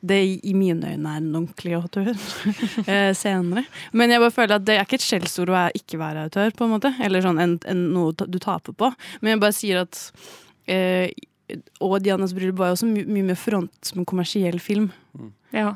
det 0.00 0.18
i- 0.46 0.52
mine 0.54 0.86
øyne 0.94 1.10
er 1.10 1.16
en 1.18 1.32
ordentlig 1.34 1.72
autør 1.74 2.10
eh, 2.86 3.12
senere. 3.18 3.64
Men 3.92 4.10
jeg 4.14 4.20
bare 4.22 4.30
føler 4.30 4.54
at 4.60 4.64
det 4.68 4.76
er 4.78 4.84
ikke 4.86 4.94
et 5.00 5.06
skjellsord 5.06 5.50
å 5.50 5.62
ikke 5.74 5.98
være 5.98 6.26
autør, 6.28 6.52
på 6.54 6.64
en 6.68 6.70
måte. 6.76 6.92
Eller 7.02 7.24
sånn 7.24 7.40
en, 7.42 7.56
en, 7.66 7.80
noe 7.96 8.12
du 8.14 8.38
taper 8.38 8.76
på. 8.78 8.92
Men 9.20 9.32
jeg 9.34 9.40
bare 9.42 9.56
sier 9.56 9.80
at 9.82 9.98
eh, 10.70 11.10
Og 11.80 11.96
Dianas 12.04 12.34
bryllup 12.36 12.58
var 12.60 12.70
jo 12.70 12.76
også 12.76 12.86
my 12.90 13.02
mye 13.08 13.26
mer 13.32 13.38
front 13.40 13.72
som 13.90 13.98
en 14.02 14.06
kommersiell 14.06 14.60
film. 14.62 14.90
Ja. 15.56 15.72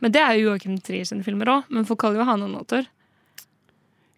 Men 0.00 0.12
det 0.14 0.22
er 0.22 0.38
jo 0.38 0.46
Joakim 0.52 0.78
Trier 0.80 1.04
sine 1.04 1.24
filmer 1.26 1.50
òg. 1.52 1.68
Men 1.74 1.84
folk 1.88 2.00
kaller 2.00 2.22
jo 2.22 2.28
han 2.30 2.46
en 2.46 2.54
autør. 2.62 2.86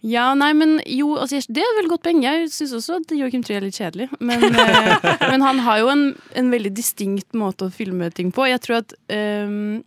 Ja, 0.02 0.32
nei, 0.34 0.50
men 0.58 0.80
jo, 0.90 1.12
altså, 1.22 1.38
det 1.46 1.62
er 1.62 1.76
vel 1.78 1.88
godt 1.90 2.02
poeng. 2.02 2.24
Jeg 2.24 2.48
syns 2.50 2.74
også 2.74 2.98
at 2.98 3.12
Joachim 3.14 3.44
Trier 3.46 3.60
er 3.60 3.68
litt 3.68 3.78
kjedelig. 3.78 4.08
Men, 4.18 4.42
eh, 4.50 5.06
men 5.30 5.44
han 5.46 5.62
har 5.62 5.78
jo 5.78 5.92
en, 5.92 6.04
en 6.38 6.50
veldig 6.50 6.72
distinkt 6.74 7.38
måte 7.38 7.68
å 7.68 7.74
filme 7.74 8.10
ting 8.10 8.32
på. 8.34 8.48
Jeg 8.50 8.64
tror 8.64 8.80
at 8.80 8.96
um, 9.14 9.78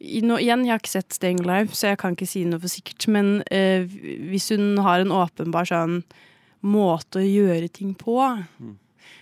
i 0.00 0.22
nå, 0.24 0.38
Igjen, 0.40 0.64
jeg 0.66 0.74
har 0.74 0.80
ikke 0.80 0.92
sett 0.92 1.16
Staying 1.16 1.42
Alive, 1.44 1.76
så 1.76 1.90
jeg 1.90 2.00
kan 2.00 2.16
ikke 2.16 2.28
si 2.28 2.46
noe 2.48 2.60
for 2.62 2.72
sikkert. 2.72 3.08
Men 3.12 3.38
eh, 3.52 3.84
hvis 4.30 4.50
hun 4.54 4.80
har 4.84 5.04
en 5.04 5.14
åpenbar 5.14 5.68
sånn 5.68 6.00
måte 6.66 7.20
å 7.20 7.26
gjøre 7.26 7.68
ting 7.70 7.92
på 7.94 8.16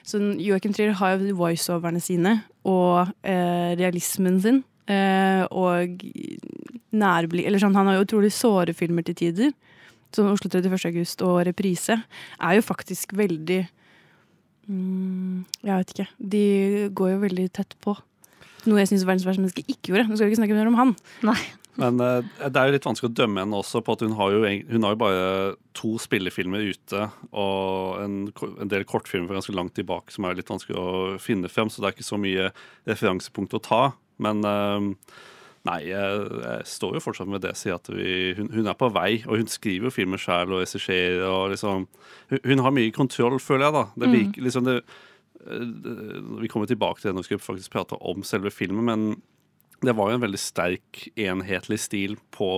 Så 0.06 0.20
Joachim 0.40 0.72
Trier 0.72 0.94
har 0.96 1.18
jo 1.18 1.34
voiceoverne 1.36 2.00
sine 2.00 2.38
og 2.64 3.10
eh, 3.26 3.74
realismen 3.78 4.38
sin. 4.40 4.62
Eh, 4.86 5.42
og 5.48 6.02
nærblikk 6.92 7.46
Eller 7.48 7.62
sånn, 7.62 7.74
han 7.74 7.88
har 7.88 7.96
jo 7.96 8.04
utrolig 8.04 8.30
såre 8.36 8.74
filmer 8.76 9.06
til 9.06 9.16
tider. 9.18 9.54
Som 10.14 10.30
Oslo 10.30 10.50
31. 10.50 10.78
august 10.92 11.24
og 11.26 11.40
Reprise 11.48 11.98
er 11.98 12.56
jo 12.58 12.62
faktisk 12.64 13.16
veldig 13.18 13.64
mm, 14.70 15.44
Jeg 15.64 15.80
vet 15.80 15.94
ikke. 15.94 16.08
De 16.18 16.44
går 16.94 17.14
jo 17.16 17.22
veldig 17.26 17.48
tett 17.56 17.74
på. 17.82 17.96
Noe 18.64 18.80
jeg 18.80 18.92
syns 18.92 19.04
verdens 19.04 19.26
verste 19.26 19.42
menneske 19.42 19.66
ikke 19.66 19.92
gjorde. 19.92 20.06
Nå 20.08 20.16
skal 20.16 20.28
vi 20.28 20.34
ikke 20.34 20.42
snakke 20.44 20.56
mer 20.56 20.70
om 20.70 20.78
han. 20.80 20.96
Men 21.80 21.98
eh, 22.00 22.30
det 22.46 22.54
er 22.54 22.68
jo 22.68 22.76
litt 22.76 22.86
vanskelig 22.86 23.10
å 23.10 23.16
dømme 23.18 23.42
henne 23.42 23.58
også 23.58 23.82
på 23.84 23.96
at 23.96 24.04
hun 24.06 24.14
har 24.18 24.30
jo, 24.30 24.42
hun 24.70 24.86
har 24.86 24.94
jo 24.94 25.00
bare 25.00 25.24
to 25.74 25.96
spillefilmer 25.98 26.62
ute 26.70 27.08
og 27.34 27.98
en, 28.04 28.16
en 28.62 28.70
del 28.70 28.86
kortfilmer 28.86 29.26
fra 29.26 29.40
ganske 29.40 29.56
langt 29.56 29.74
tilbake 29.74 30.14
som 30.14 30.28
er 30.28 30.38
litt 30.38 30.52
vanskelig 30.52 30.78
å 30.78 30.88
finne 31.22 31.50
frem, 31.50 31.70
så 31.70 31.82
det 31.82 31.90
er 31.90 31.96
ikke 31.96 32.06
så 32.06 32.20
mye 32.20 32.50
referansepunkt 32.86 33.58
å 33.58 33.62
ta. 33.64 33.82
Men 34.22 34.46
eh, 34.46 34.90
nei, 35.64 35.78
jeg, 35.88 36.24
jeg 36.44 36.66
står 36.68 36.98
jo 36.98 37.00
fortsatt 37.00 37.30
med 37.32 37.40
det 37.40 37.54
at 37.72 37.88
vi, 37.88 38.34
hun, 38.36 38.50
hun 38.52 38.66
er 38.68 38.76
på 38.76 38.90
vei, 38.92 39.22
og 39.24 39.38
hun 39.40 39.48
skriver 39.48 39.88
jo 39.88 39.94
filmer 39.94 40.20
sjæl 40.20 40.52
og 40.52 40.60
regisserer 40.60 41.24
og 41.24 41.50
liksom 41.54 41.86
hun, 42.30 42.38
hun 42.44 42.64
har 42.66 42.74
mye 42.76 42.92
kontroll, 42.92 43.38
føler 43.40 43.64
jeg, 43.70 43.72
da. 43.78 43.84
Det 43.96 44.10
Mm. 44.10 44.32
liksom 44.44 44.64
det 44.68 44.76
eh, 45.46 46.40
Vi 46.42 46.48
kommer 46.48 46.66
tilbake 46.68 47.00
til 47.00 47.08
det 47.10 47.14
når 47.16 47.24
vi 47.24 47.30
skal 47.32 47.38
faktisk 47.38 47.72
prate 47.72 47.96
om 48.00 48.22
selve 48.22 48.50
filmen, 48.52 48.84
men 48.84 49.22
det 49.82 49.92
var 49.92 50.10
jo 50.10 50.18
en 50.18 50.22
veldig 50.22 50.40
sterk, 50.40 51.00
enhetlig 51.20 51.78
stil 51.82 52.16
på, 52.34 52.48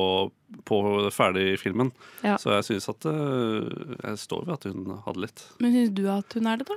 på 0.68 0.80
ferdigfilmen. 1.14 1.90
Ja. 2.26 2.36
Så 2.38 2.52
jeg 2.54 2.66
syns 2.68 2.88
at 2.92 3.06
eh, 3.10 3.66
Jeg 3.96 4.20
står 4.22 4.44
ved 4.46 4.54
at 4.54 4.66
hun 4.68 4.98
hadde 5.06 5.24
litt. 5.24 5.44
Men 5.62 5.74
syns 5.74 5.94
du 5.96 6.04
at 6.12 6.36
hun 6.38 6.50
er 6.50 6.60
det, 6.60 6.68
da? 6.68 6.76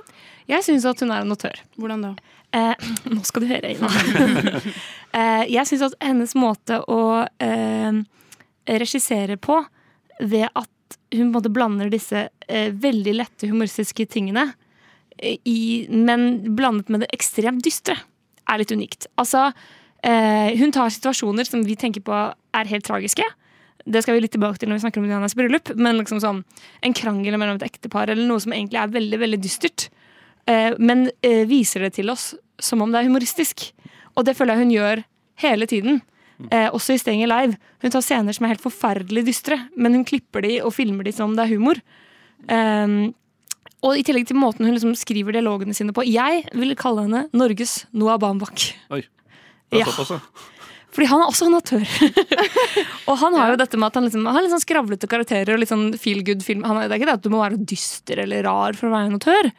Jeg 0.50 0.66
syns 0.66 0.88
at 0.90 1.04
hun 1.04 1.14
er 1.14 1.24
en 1.24 1.36
autør. 1.36 1.62
Hvordan 1.78 2.06
da? 2.08 2.14
Eh, 2.56 2.88
nå 3.14 3.20
skal 3.28 3.44
du 3.44 3.50
høre, 3.50 3.74
Ina. 3.76 3.92
eh, 5.18 5.44
jeg 5.52 5.70
syns 5.70 5.86
at 5.90 5.98
hennes 6.02 6.34
måte 6.38 6.80
å 6.90 7.00
eh, 7.42 8.02
regissere 8.80 9.38
på, 9.40 9.60
ved 10.20 10.48
at 10.50 10.70
hun 11.10 11.18
på 11.18 11.26
en 11.26 11.34
måte 11.34 11.52
blander 11.52 11.90
disse 11.90 12.28
eh, 12.48 12.70
veldig 12.74 13.14
lette 13.18 13.50
humoristiske 13.50 14.06
tingene, 14.10 14.50
eh, 15.18 15.38
i, 15.44 15.86
men 15.90 16.54
blandet 16.56 16.90
med 16.90 17.04
det 17.04 17.12
ekstremt 17.14 17.64
dystre, 17.66 17.98
er 18.50 18.62
litt 18.62 18.74
unikt. 18.74 19.06
Altså, 19.20 19.50
eh, 20.06 20.56
hun 20.60 20.72
tar 20.74 20.92
situasjoner 20.92 21.48
som 21.48 21.62
vi 21.66 21.76
tenker 21.78 22.04
på 22.04 22.16
er 22.16 22.72
helt 22.72 22.86
tragiske. 22.86 23.24
Det 23.84 24.02
skal 24.04 24.16
vi 24.16 24.24
litt 24.24 24.34
tilbake 24.34 24.60
til 24.60 24.68
når 24.70 24.80
vi 24.80 24.84
snakker 24.84 25.02
om 25.02 25.08
Dianas 25.08 25.36
bryllup. 25.38 25.72
Men 25.76 26.00
liksom 26.00 26.20
sånn, 26.22 26.42
en 26.84 26.96
krangel 26.96 27.38
mellom 27.40 27.60
et 27.60 27.68
ektepar 27.70 28.12
eller 28.12 28.28
noe 28.28 28.42
som 28.42 28.54
egentlig 28.54 28.80
er 28.82 28.92
veldig 28.92 29.20
veldig 29.24 29.40
dystert. 29.40 29.88
Eh, 30.50 30.76
men 30.78 31.08
eh, 31.26 31.46
viser 31.48 31.86
det 31.86 31.94
til 31.98 32.12
oss 32.12 32.32
som 32.60 32.82
om 32.84 32.92
det 32.92 33.00
er 33.00 33.08
humoristisk. 33.08 33.70
Og 34.18 34.26
det 34.28 34.36
føler 34.36 34.56
jeg 34.56 34.66
hun 34.66 34.76
gjør 34.76 35.04
hele 35.40 35.68
tiden. 35.70 36.02
Eh, 36.48 36.68
også 36.72 36.96
i 36.96 37.00
Stenger 37.00 37.28
Live. 37.28 37.58
Hun 37.82 37.92
tar 37.92 38.04
scener 38.04 38.36
som 38.36 38.46
er 38.46 38.54
helt 38.54 38.64
forferdelig 38.64 39.26
dystre, 39.28 39.58
men 39.76 39.96
hun 39.96 40.06
klipper 40.08 40.44
de 40.44 40.58
og 40.64 40.72
filmer 40.76 41.04
de 41.04 41.12
som 41.16 41.30
om 41.30 41.36
det 41.36 41.46
er 41.46 41.52
humor. 41.52 41.80
Ehm, 42.48 43.12
og 43.84 43.96
i 43.96 44.04
tillegg 44.04 44.28
til 44.28 44.38
måten 44.40 44.64
hun 44.68 44.76
liksom 44.76 44.94
skriver 44.96 45.36
dialogene 45.36 45.76
sine 45.76 45.92
på. 45.96 46.04
Jeg 46.08 46.46
vil 46.56 46.76
kalle 46.80 47.06
henne 47.06 47.26
Norges 47.36 47.84
Noah 47.92 48.20
Baumbach. 48.20 48.70
Oi. 48.92 49.02
Det 49.70 49.80
er 49.80 49.84
Ja. 49.84 49.92
såpass, 49.92 50.10
ja. 50.10 50.20
Fordi 50.90 51.06
han 51.06 51.20
er 51.22 51.28
også 51.30 51.46
en 51.46 51.54
autør. 51.54 51.84
og 53.08 53.18
han 53.20 53.34
har 53.38 53.52
jo 53.52 53.58
dette 53.60 53.78
med 53.78 53.86
at 53.86 53.94
han, 54.00 54.04
liksom, 54.08 54.24
han 54.26 54.34
har 54.34 54.42
litt 54.42 54.50
sånn 54.56 54.64
skravlete 54.64 55.06
karakterer 55.10 55.54
og 55.54 55.60
litt 55.62 55.70
sånn 55.70 55.92
feel 56.02 56.24
good 56.26 56.42
film. 56.42 56.64
Han, 56.66 56.80
er- 56.80 56.88
det 56.90 56.96
er 56.96 57.02
ikke 57.02 57.10
det 57.12 57.18
at 57.20 57.26
du 57.26 57.30
må 57.30 57.42
være 57.44 57.60
dyster 57.62 58.18
eller 58.24 58.42
rar 58.48 58.74
for 58.78 58.88
å 58.90 58.94
være 58.96 59.06
en 59.12 59.18
autør. 59.20 59.50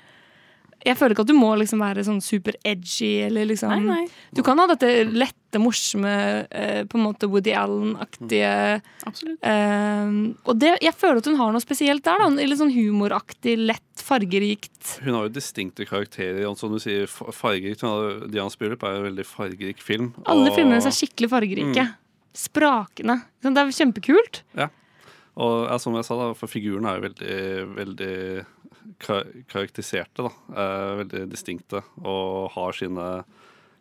Jeg 0.86 0.98
føler 0.98 1.14
ikke 1.14 1.22
at 1.26 1.30
du 1.30 1.38
må 1.38 1.52
liksom 1.60 1.80
være 1.84 2.04
sånn 2.08 2.22
super 2.22 2.56
edgy 2.66 3.22
eller 3.28 3.46
liksom 3.46 3.70
Nei, 3.70 3.80
nei. 3.86 4.08
Du 4.34 4.42
kan 4.44 4.58
ha 4.58 4.66
dette 4.72 4.90
lette, 5.12 5.60
morsomme, 5.62 6.48
eh, 6.50 6.84
på 6.90 6.98
en 6.98 7.04
måte 7.06 7.28
Woody 7.30 7.52
Allen-aktige 7.54 8.82
Absolutt. 9.06 9.38
eh, 9.44 10.12
Og 10.48 10.58
det, 10.60 10.78
jeg 10.82 10.94
føler 10.96 11.18
at 11.22 11.26
hun 11.30 11.36
har 11.38 11.52
noe 11.52 11.62
spesielt 11.62 12.04
der. 12.04 12.18
da 12.18 12.30
Litt 12.30 12.58
sånn 12.60 12.74
humoraktig, 12.74 13.58
lett, 13.60 13.84
fargerikt. 14.02 14.98
Hun 15.06 15.14
har 15.14 15.28
jo 15.28 15.34
distinkte 15.36 15.86
karakterer. 15.86 16.42
Altså, 16.48 16.66
Som 16.66 16.74
du 16.74 16.80
sier, 16.80 17.06
fargerikt. 17.08 17.82
Dianas 18.32 18.56
bryllup 18.58 18.84
er 18.84 18.96
en 18.98 19.04
veldig 19.16 19.26
fargerik 19.28 19.80
film. 19.80 20.14
Alle 20.26 20.50
og- 20.50 20.56
filmene 20.58 20.82
er 20.82 20.92
skikkelig 20.96 21.30
fargerike. 21.30 21.86
Mm. 21.86 21.96
Sprakende. 22.34 23.22
Sånn, 23.44 23.54
Det 23.54 23.62
er 23.62 23.76
kjempekult. 23.86 24.42
Ja. 24.56 24.70
Og 25.38 25.68
ja, 25.70 25.78
som 25.78 25.94
jeg 25.96 26.04
sa, 26.06 26.16
da, 26.18 26.34
for 26.34 26.48
figuren 26.48 26.86
er 26.86 27.00
jo 27.00 27.08
veldig, 27.10 27.76
veldig 27.76 28.46
karakteriserte. 29.02 30.28
da. 30.28 30.32
Eh, 30.56 30.96
veldig 31.04 31.28
distinkte 31.32 31.84
og 32.04 32.52
har 32.56 32.74
sine 32.78 33.24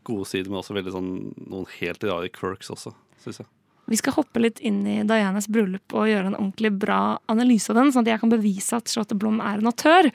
gode 0.05 0.27
sider, 0.29 0.51
men 0.51 0.61
også 0.63 0.77
veldig 0.77 0.93
sånn, 0.95 1.11
noen 1.51 1.67
helt 1.79 2.05
rare 2.05 2.31
quirks 2.33 2.71
også, 2.73 2.95
syns 3.23 3.43
jeg. 3.43 3.51
Vi 3.91 3.99
skal 3.99 4.15
hoppe 4.15 4.39
litt 4.39 4.61
inn 4.63 4.85
i 4.87 5.01
Dianas 5.03 5.49
bryllup 5.51 5.97
og 5.99 6.07
gjøre 6.07 6.31
en 6.31 6.37
ordentlig 6.39 6.71
bra 6.79 7.19
analyse 7.33 7.73
av 7.73 7.81
den, 7.81 7.91
sånn 7.91 8.07
at 8.07 8.13
jeg 8.13 8.23
kan 8.23 8.31
bevise 8.31 8.79
at 8.79 8.91
Charlotte 8.93 9.19
Blom 9.19 9.41
er 9.43 9.59
en 9.59 9.71
autør. 9.73 10.11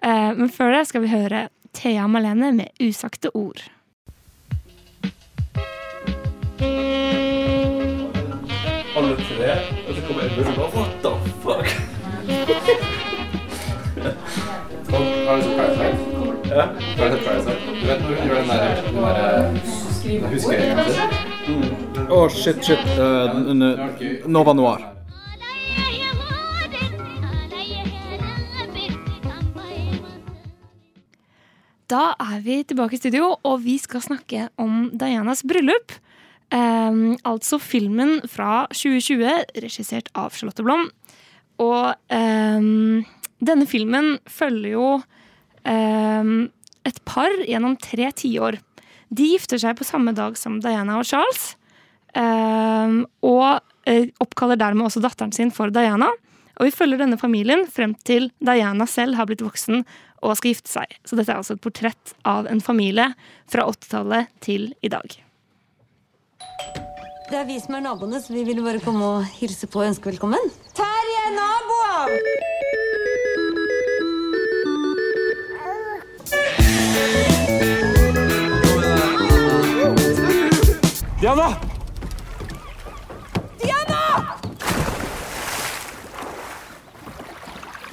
Eh, 0.00 0.30
men 0.38 0.48
før 0.48 0.72
det 0.72 0.86
skal 0.88 1.04
vi 1.04 1.12
høre 1.12 1.48
Thea 1.76 2.06
Malene 2.08 2.54
med 2.56 2.72
'Usagte 2.80 3.28
ord'. 3.34 3.68
Alle 8.96 9.14
tre, 9.28 9.50
og 9.86 9.94
så 9.94 10.00
kommer 10.08 10.24
Edmund 10.24 10.97
Og 14.88 15.02
har 15.28 15.36
du 15.36 15.42
sett 15.42 16.48
Ja. 16.48 16.64
Du 16.72 16.96
sett 16.96 17.24
Parasite? 17.24 17.56
Du 17.80 17.86
vet 17.86 18.00
når 18.00 18.08
hun 18.08 18.28
gjør 18.28 18.38
den 18.38 18.48
der, 18.48 18.62
den 18.84 19.02
der 19.04 20.28
huskeringen 20.32 20.78
sin? 20.88 22.08
Å, 22.08 22.20
shit, 22.32 22.62
shit. 22.64 22.86
Uh, 22.96 24.28
Nova 24.28 24.54
Noir. 24.56 24.86
Da 31.88 32.12
er 32.20 32.40
vi 32.44 32.62
tilbake 32.68 32.96
i 32.96 33.00
studio, 33.00 33.34
og 33.44 33.62
vi 33.64 33.78
skal 33.80 34.04
snakke 34.04 34.48
om 34.60 34.90
Dianas 34.96 35.44
bryllup. 35.48 35.92
Um, 36.52 37.16
altså 37.28 37.60
filmen 37.60 38.22
fra 38.28 38.66
2020, 38.72 39.52
regissert 39.64 40.08
av 40.16 40.32
Charlotte 40.36 40.64
Blom. 40.64 40.88
Og 41.58 41.94
ehm, 42.14 43.04
denne 43.44 43.68
filmen 43.70 44.16
følger 44.30 44.74
jo 44.74 44.88
eh, 45.68 46.32
et 46.88 47.00
par 47.08 47.34
gjennom 47.46 47.76
tre 47.82 48.10
tiår. 48.16 48.58
De 49.08 49.30
gifter 49.32 49.60
seg 49.62 49.78
på 49.78 49.86
samme 49.88 50.12
dag 50.16 50.36
som 50.40 50.58
Diana 50.64 50.98
og 51.00 51.08
Charles. 51.08 51.54
Eh, 52.14 52.98
og 53.24 53.60
oppkaller 54.20 54.58
dermed 54.60 54.84
også 54.84 55.00
datteren 55.00 55.32
sin 55.32 55.52
for 55.54 55.72
Diana. 55.72 56.10
Og 56.58 56.66
vi 56.66 56.74
følger 56.74 57.00
denne 57.00 57.18
familien 57.20 57.64
frem 57.70 57.94
til 58.06 58.28
Diana 58.44 58.86
selv 58.90 59.16
har 59.16 59.28
blitt 59.30 59.44
voksen 59.46 59.84
og 60.18 60.34
skal 60.36 60.52
gifte 60.52 60.72
seg. 60.72 60.98
Så 61.06 61.16
dette 61.16 61.30
er 61.32 61.40
altså 61.40 61.54
et 61.54 61.62
portrett 61.62 62.14
av 62.26 62.48
en 62.50 62.62
familie 62.64 63.12
fra 63.50 63.68
80-tallet 63.70 64.32
til 64.44 64.72
i 64.82 64.90
dag. 64.92 65.18
Det 67.28 67.36
er 67.36 67.44
vi 67.48 67.58
som 67.60 67.76
er 67.76 67.84
naboene, 67.84 68.20
så 68.24 68.32
vi 68.32 68.44
ville 68.48 68.64
bare 68.64 68.82
komme 68.82 69.04
og 69.04 69.28
hilse 69.38 69.68
på 69.70 69.82
og 69.82 69.90
ønske 69.92 70.10
velkommen. 70.10 70.50
Terje, 70.76 71.28
naboer! 71.36 72.67
Diana! 81.20 81.48
Diana! 83.58 84.02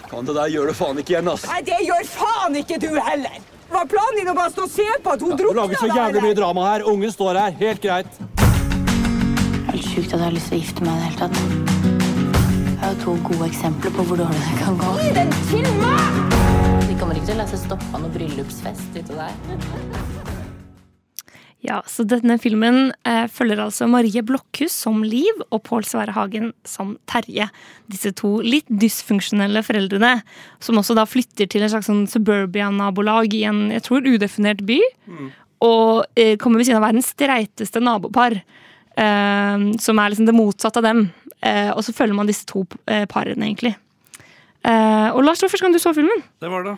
Faen, 0.09 0.25
det 0.25 0.35
der 0.35 0.47
gjør 0.53 0.69
du 0.69 0.73
faen 0.77 1.01
ikke 1.01 1.15
igjen, 1.15 1.31
ass. 1.33 1.47
Nei, 1.49 1.61
det 1.65 1.81
gjør 1.87 2.05
faen 2.13 2.55
ikke 2.61 2.77
du 2.83 2.91
heller! 2.93 3.41
Var 3.73 3.89
planen 3.89 4.19
din 4.19 4.29
å 4.29 4.35
bare 4.37 4.53
stå 4.53 4.67
og 4.67 4.71
se 4.71 4.85
på 5.03 5.15
at 5.15 5.25
hun 5.25 5.33
Du 5.33 5.41
drukna 5.41 5.63
lager 5.63 5.81
så 5.81 5.89
jævlig 5.89 6.21
mye 6.27 6.37
drama 6.37 6.67
her. 6.69 6.85
Ungen 6.91 7.11
står 7.11 7.41
her. 7.41 7.57
Helt 7.59 7.81
greit. 7.83 8.21
Det 8.37 9.73
Helt 9.73 9.89
sjukt 9.89 10.13
at 10.13 10.19
jeg 10.19 10.23
har 10.27 10.37
lyst 10.37 10.53
til 10.53 10.59
å 10.59 10.61
gifte 10.61 10.85
meg 10.85 10.93
i 10.93 11.01
det 11.01 11.09
hele 11.09 11.19
tatt. 11.25 11.35
Jeg 12.69 12.79
har 12.85 12.97
to 13.01 13.17
gode 13.25 13.49
eksempler 13.49 13.97
på 13.97 14.07
hvor 14.07 14.21
dårlig 14.21 14.45
det 14.45 14.57
kan 14.61 14.79
gå. 14.85 14.95
Gi 15.01 15.13
den 15.17 15.37
til 15.49 15.69
meg! 15.81 16.34
De 16.95 17.01
kommer 17.01 17.17
ikke 17.19 17.27
til 17.27 17.35
å 17.35 17.41
la 17.41 17.45
seg 17.51 17.59
stoppe 17.59 17.87
av 17.91 18.05
noen 18.05 18.11
bryllupsfest 18.13 18.93
ute 18.95 19.15
der. 19.17 19.33
Ja, 21.59 21.81
så 21.91 22.05
denne 22.07 22.37
filmen 22.39 22.93
eh, 23.03 23.25
følger 23.27 23.59
altså 23.65 23.89
Marie 23.91 24.23
Blokhus 24.23 24.71
som 24.85 25.03
Liv 25.03 25.41
og 25.49 25.59
Pål 25.67 25.83
Sverre 25.89 26.15
Hagen 26.15 26.53
som 26.63 26.93
Terje. 27.11 27.49
Disse 27.91 28.13
to 28.15 28.37
litt 28.47 28.71
dysfunksjonelle 28.71 29.59
foreldrene, 29.67 30.21
som 30.63 30.79
også 30.79 30.95
da 30.95 31.03
flytter 31.03 31.51
til 31.51 31.67
en 31.67 31.75
slags 31.75 31.91
sånn 31.91 32.05
suburbia-nabolag 32.07 33.35
i 33.35 33.43
en 33.51 33.65
jeg 33.75 33.83
tror 33.89 34.07
udefinert 34.07 34.63
by. 34.63 34.79
Og 35.67 36.05
eh, 36.15 36.37
kommer 36.39 36.63
ved 36.63 36.69
siden 36.69 36.79
av 36.79 36.87
verdens 36.87 37.11
streiteste 37.11 37.83
nabopar, 37.83 38.39
eh, 38.95 39.71
som 39.83 39.99
er 39.99 40.15
liksom 40.15 40.31
det 40.31 40.39
motsatte 40.39 40.79
av 40.79 40.87
dem. 40.93 41.09
Eh, 41.43 41.73
og 41.75 41.83
så 41.83 41.91
følger 41.91 42.15
man 42.15 42.31
disse 42.31 42.47
to 42.47 42.63
eh, 42.87 43.03
parene, 43.03 43.51
egentlig. 43.51 43.75
Eh, 44.66 45.09
og 45.13 45.22
Lars, 45.26 45.39
det 45.41 45.45
var 45.47 45.53
første 45.55 45.66
gang 45.68 45.76
du 45.76 45.82
så 45.84 45.93
filmen. 45.95 46.24
Det 46.41 46.49
var 46.51 46.66
det. 46.66 46.76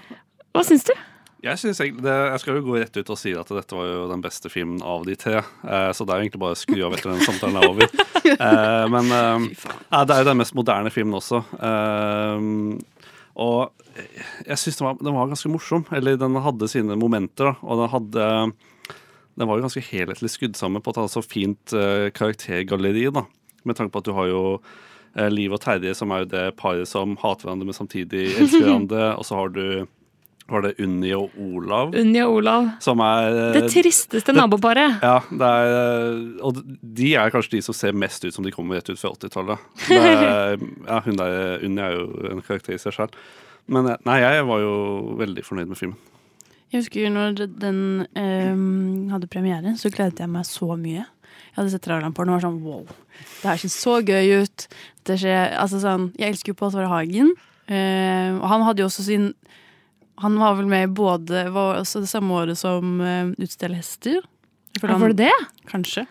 Hva 0.56 0.64
syns 0.68 0.84
du? 0.90 0.94
Jeg, 1.46 1.60
synes 1.62 1.80
egentlig, 1.80 2.02
det, 2.04 2.14
jeg 2.34 2.42
skal 2.42 2.56
jo 2.58 2.64
gå 2.66 2.78
rett 2.82 2.98
ut 2.98 3.10
og 3.14 3.20
si 3.22 3.32
at 3.38 3.52
dette 3.54 3.76
var 3.78 3.86
jo 3.88 4.08
den 4.10 4.24
beste 4.26 4.50
filmen 4.52 4.80
av 4.84 5.06
de 5.08 5.14
tre. 5.20 5.38
Eh, 5.64 5.90
så 5.96 6.04
det 6.04 6.16
er 6.16 6.20
jo 6.20 6.26
egentlig 6.26 6.42
bare 6.42 6.56
å 6.58 6.60
skru 6.60 6.80
av 6.88 6.96
etter 6.98 7.14
den 7.14 7.24
samtalen 7.28 7.60
er 7.62 7.72
over. 7.74 7.92
Eh, 8.28 8.86
men 8.92 9.06
eh, 9.16 9.44
det 10.04 10.12
er 10.12 10.20
jo 10.20 10.26
den 10.28 10.40
mest 10.42 10.52
moderne 10.58 10.90
filmen 10.92 11.16
også. 11.16 11.38
Eh, 11.64 12.42
og 13.40 13.86
jeg 14.44 14.58
syns 14.60 14.80
den, 14.82 14.88
var- 14.90 14.98
den 15.00 15.16
var 15.16 15.30
ganske 15.32 15.52
morsom. 15.54 15.86
Eller 15.96 16.18
den 16.20 16.36
hadde 16.44 16.68
sine 16.68 16.98
momenter. 17.00 17.54
Da, 17.54 17.56
og 17.64 17.80
den 17.80 17.92
hadde 17.94 18.26
Den 19.38 19.48
var 19.48 19.62
jo 19.62 19.64
ganske 19.70 19.86
helhetlig 19.94 20.32
skrudd 20.34 20.60
sammen 20.60 20.84
på 20.84 20.92
et 20.92 21.00
altså 21.06 21.24
fint 21.24 21.72
eh, 21.78 22.10
karaktergalleri. 22.18 23.06
da 23.16 23.24
Med 23.64 23.78
tanke 23.80 23.94
på 23.96 24.04
at 24.04 24.10
du 24.10 24.14
har 24.18 24.28
jo 24.34 24.42
Liv 25.34 25.54
og 25.58 25.62
Terje, 25.64 25.94
som 25.98 26.12
er 26.14 26.24
jo 26.26 26.32
det 26.32 26.46
paret 26.60 26.88
som 26.90 27.16
hater 27.22 27.48
hverandre, 27.50 27.66
men 27.70 27.74
samtidig 27.78 28.26
elsker 28.38 28.64
hverandre. 28.68 29.14
og 29.18 29.26
så 29.28 29.36
har 29.42 29.54
du 29.56 29.64
var 30.48 30.62
det 30.64 30.78
Unni 30.80 31.10
og 31.12 31.34
Olav? 31.44 31.90
Unni 32.00 32.22
og 32.24 32.38
Olav. 32.38 32.70
Som 32.80 33.02
er 33.04 33.34
eh, 33.36 33.58
Det 33.58 33.66
tristeste 33.74 34.32
naboparet. 34.32 35.02
Ja, 35.04 35.18
det 35.28 35.50
er, 35.50 35.74
eh, 35.76 36.22
og 36.48 36.62
de 36.96 37.10
er 37.20 37.34
kanskje 37.34 37.58
de 37.58 37.62
som 37.66 37.76
ser 37.76 37.92
mest 37.92 38.24
ut 38.24 38.32
som 38.38 38.46
de 38.48 38.54
kommer 38.56 38.80
rett 38.80 38.88
ut 38.94 39.02
fra 39.02 39.12
80-tallet. 39.12 39.66
Er- 39.92 40.56
Ja, 40.88 41.02
hun 41.04 41.20
der 41.20 41.60
Unni 41.68 41.84
er 41.84 41.98
jo 41.98 42.06
en 42.32 42.40
karakter 42.48 42.78
i 42.78 42.80
seg 42.80 42.96
selv. 42.96 43.18
Men 43.68 43.90
eh, 43.92 44.00
nei, 44.08 44.22
jeg 44.24 44.46
var 44.48 44.64
jo 44.64 44.72
veldig 45.20 45.44
fornøyd 45.44 45.74
med 45.74 45.82
filmen. 45.82 46.00
Jeg 46.72 46.82
husker 46.86 47.12
når 47.12 47.36
den 47.60 47.78
ehm, 48.20 49.10
hadde 49.12 49.28
premiere, 49.32 49.76
så 49.80 49.92
gledet 49.92 50.20
jeg 50.24 50.32
meg 50.32 50.48
så 50.48 50.74
mye. 50.80 51.04
Jeg 51.58 51.64
hadde 51.64 51.72
sett 51.74 51.88
den 51.90 52.04
og 52.14 52.20
var 52.30 52.44
sånn 52.44 52.60
wow, 52.62 52.84
det 52.86 53.48
her 53.50 53.58
ser 53.58 53.72
så 53.74 53.96
gøy 54.06 54.44
ut. 54.46 54.68
Det 55.10 55.16
skjer, 55.18 55.56
altså 55.58 55.80
sånn, 55.82 56.12
jeg 56.20 56.30
elsker 56.36 56.54
jo 56.54 56.58
Pål 56.60 56.72
Sverre 56.76 56.92
Hagen. 56.92 57.32
eh, 57.68 58.36
og 58.38 58.46
han 58.52 58.62
hadde 58.68 58.84
jo 58.84 58.90
også 58.92 59.04
sin 59.08 59.34
Han 60.22 60.38
var 60.38 60.54
vel 60.56 60.66
med 60.70 60.84
i 60.88 60.92
både 60.94 61.50
Var 61.52 61.80
også 61.82 62.00
det 62.02 62.08
samme 62.10 62.32
året 62.34 62.58
som 62.58 63.02
uh, 63.02 63.34
Utstell 63.42 63.74
hester. 63.76 64.22
Ja, 64.82 64.96
var 64.98 65.10
det 65.14 65.26
det? 65.28 65.34
Kanskje. 65.70 66.06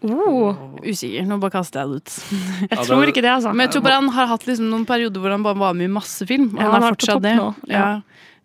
Usikker. 0.00 1.26
Nå 1.28 1.36
bare 1.42 1.52
kaster 1.52 1.80
jeg 1.82 1.88
det 1.90 1.96
ut. 2.00 2.12
Jeg 2.70 2.70
Ja, 2.78 2.84
tror 2.84 3.00
det- 3.04 3.12
ikke 3.14 3.22
det, 3.24 3.30
altså. 3.34 3.52
Men 3.52 3.66
jeg 3.66 3.72
tror 3.74 3.82
bare 3.84 3.98
han 4.00 4.08
har 4.08 4.26
hatt 4.30 4.46
liksom 4.48 4.70
noen 4.70 4.86
perioder 4.88 5.20
hvor 5.20 5.30
han 5.34 5.42
bare 5.44 5.58
var 5.60 5.74
med 5.76 5.88
i 5.90 5.92
masse 5.92 6.26
film. 6.28 6.50
Og 6.54 6.60
Ja, 6.60 6.70
han, 6.70 6.72
han 6.72 6.82
er 6.82 6.86
er 6.86 6.94
fortsatt 6.96 7.22
det. 7.22 7.34
nå, 7.36 7.48
ja. 7.68 8.00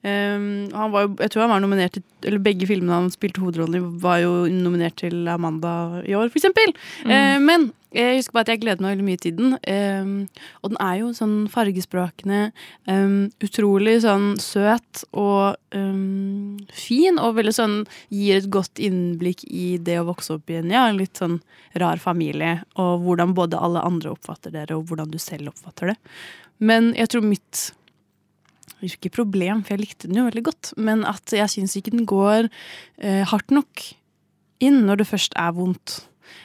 Um, 0.05 0.67
han 0.69 0.91
var 0.93 1.07
jo, 1.07 1.15
jeg 1.17 1.31
tror 1.33 1.45
han 1.47 1.53
var 1.55 1.61
nominert 1.63 1.95
til 1.95 2.03
Eller 2.29 2.41
begge 2.45 2.67
filmene 2.69 2.93
han 2.93 3.07
spilte 3.09 3.41
hovedrollen 3.41 3.79
i, 3.79 3.87
var 4.03 4.19
jo 4.21 4.43
nominert 4.53 4.99
til 5.01 5.25
Amanda 5.29 6.03
i 6.05 6.13
år, 6.13 6.29
for 6.29 6.41
eksempel. 6.41 6.73
Mm. 7.05 7.09
Uh, 7.09 7.37
men 7.41 7.65
jeg 7.95 8.17
husker 8.17 8.35
bare 8.35 8.43
at 8.43 8.51
jeg 8.51 8.61
gleder 8.65 8.83
meg 8.83 8.95
veldig 8.95 9.05
mye 9.07 9.21
til 9.23 9.35
den. 9.37 9.53
Um, 9.55 10.09
og 10.61 10.73
den 10.73 10.79
er 10.83 10.97
jo 10.99 11.11
sånn 11.15 11.35
fargesprakende, 11.51 12.41
um, 12.91 13.15
utrolig 13.45 13.95
sånn 14.03 14.33
søt 14.41 15.05
og 15.15 15.55
fin, 16.75 17.17
og 17.19 17.37
veldig 17.39 17.53
sånn 17.55 17.77
gir 18.13 18.39
et 18.39 18.49
godt 18.51 18.79
innblikk 18.83 19.45
i 19.47 19.75
det 19.83 19.97
å 20.01 20.09
vokse 20.09 20.37
opp 20.37 20.51
i 20.51 20.59
en 20.59 20.71
ja, 20.71 20.85
litt 20.95 21.19
sånn 21.19 21.39
rar 21.81 21.99
familie, 22.03 22.61
og 22.79 23.03
hvordan 23.03 23.35
både 23.37 23.59
alle 23.59 23.83
andre 23.83 24.13
oppfatter 24.13 24.53
dere, 24.55 24.77
og 24.77 24.87
hvordan 24.89 25.11
du 25.11 25.19
selv 25.21 25.51
oppfatter 25.51 25.93
det. 25.93 25.97
Men 26.63 26.93
jeg 26.95 27.11
tror 27.11 27.27
mitt 27.27 27.69
ikke 28.83 29.13
problem, 29.13 29.63
for 29.63 29.75
jeg 29.75 29.83
likte 29.85 30.09
den 30.09 30.19
jo 30.19 30.27
veldig 30.27 30.43
godt, 30.49 30.73
men 30.77 31.05
at 31.07 31.31
jeg 31.33 31.51
syns 31.51 31.77
ikke 31.77 31.93
den 31.95 32.07
går 32.09 32.49
eh, 32.99 33.23
hardt 33.27 33.53
nok 33.53 33.85
inn 34.63 34.83
når 34.87 35.01
det 35.01 35.09
først 35.09 35.35
er 35.39 35.55
vondt. 35.55 36.01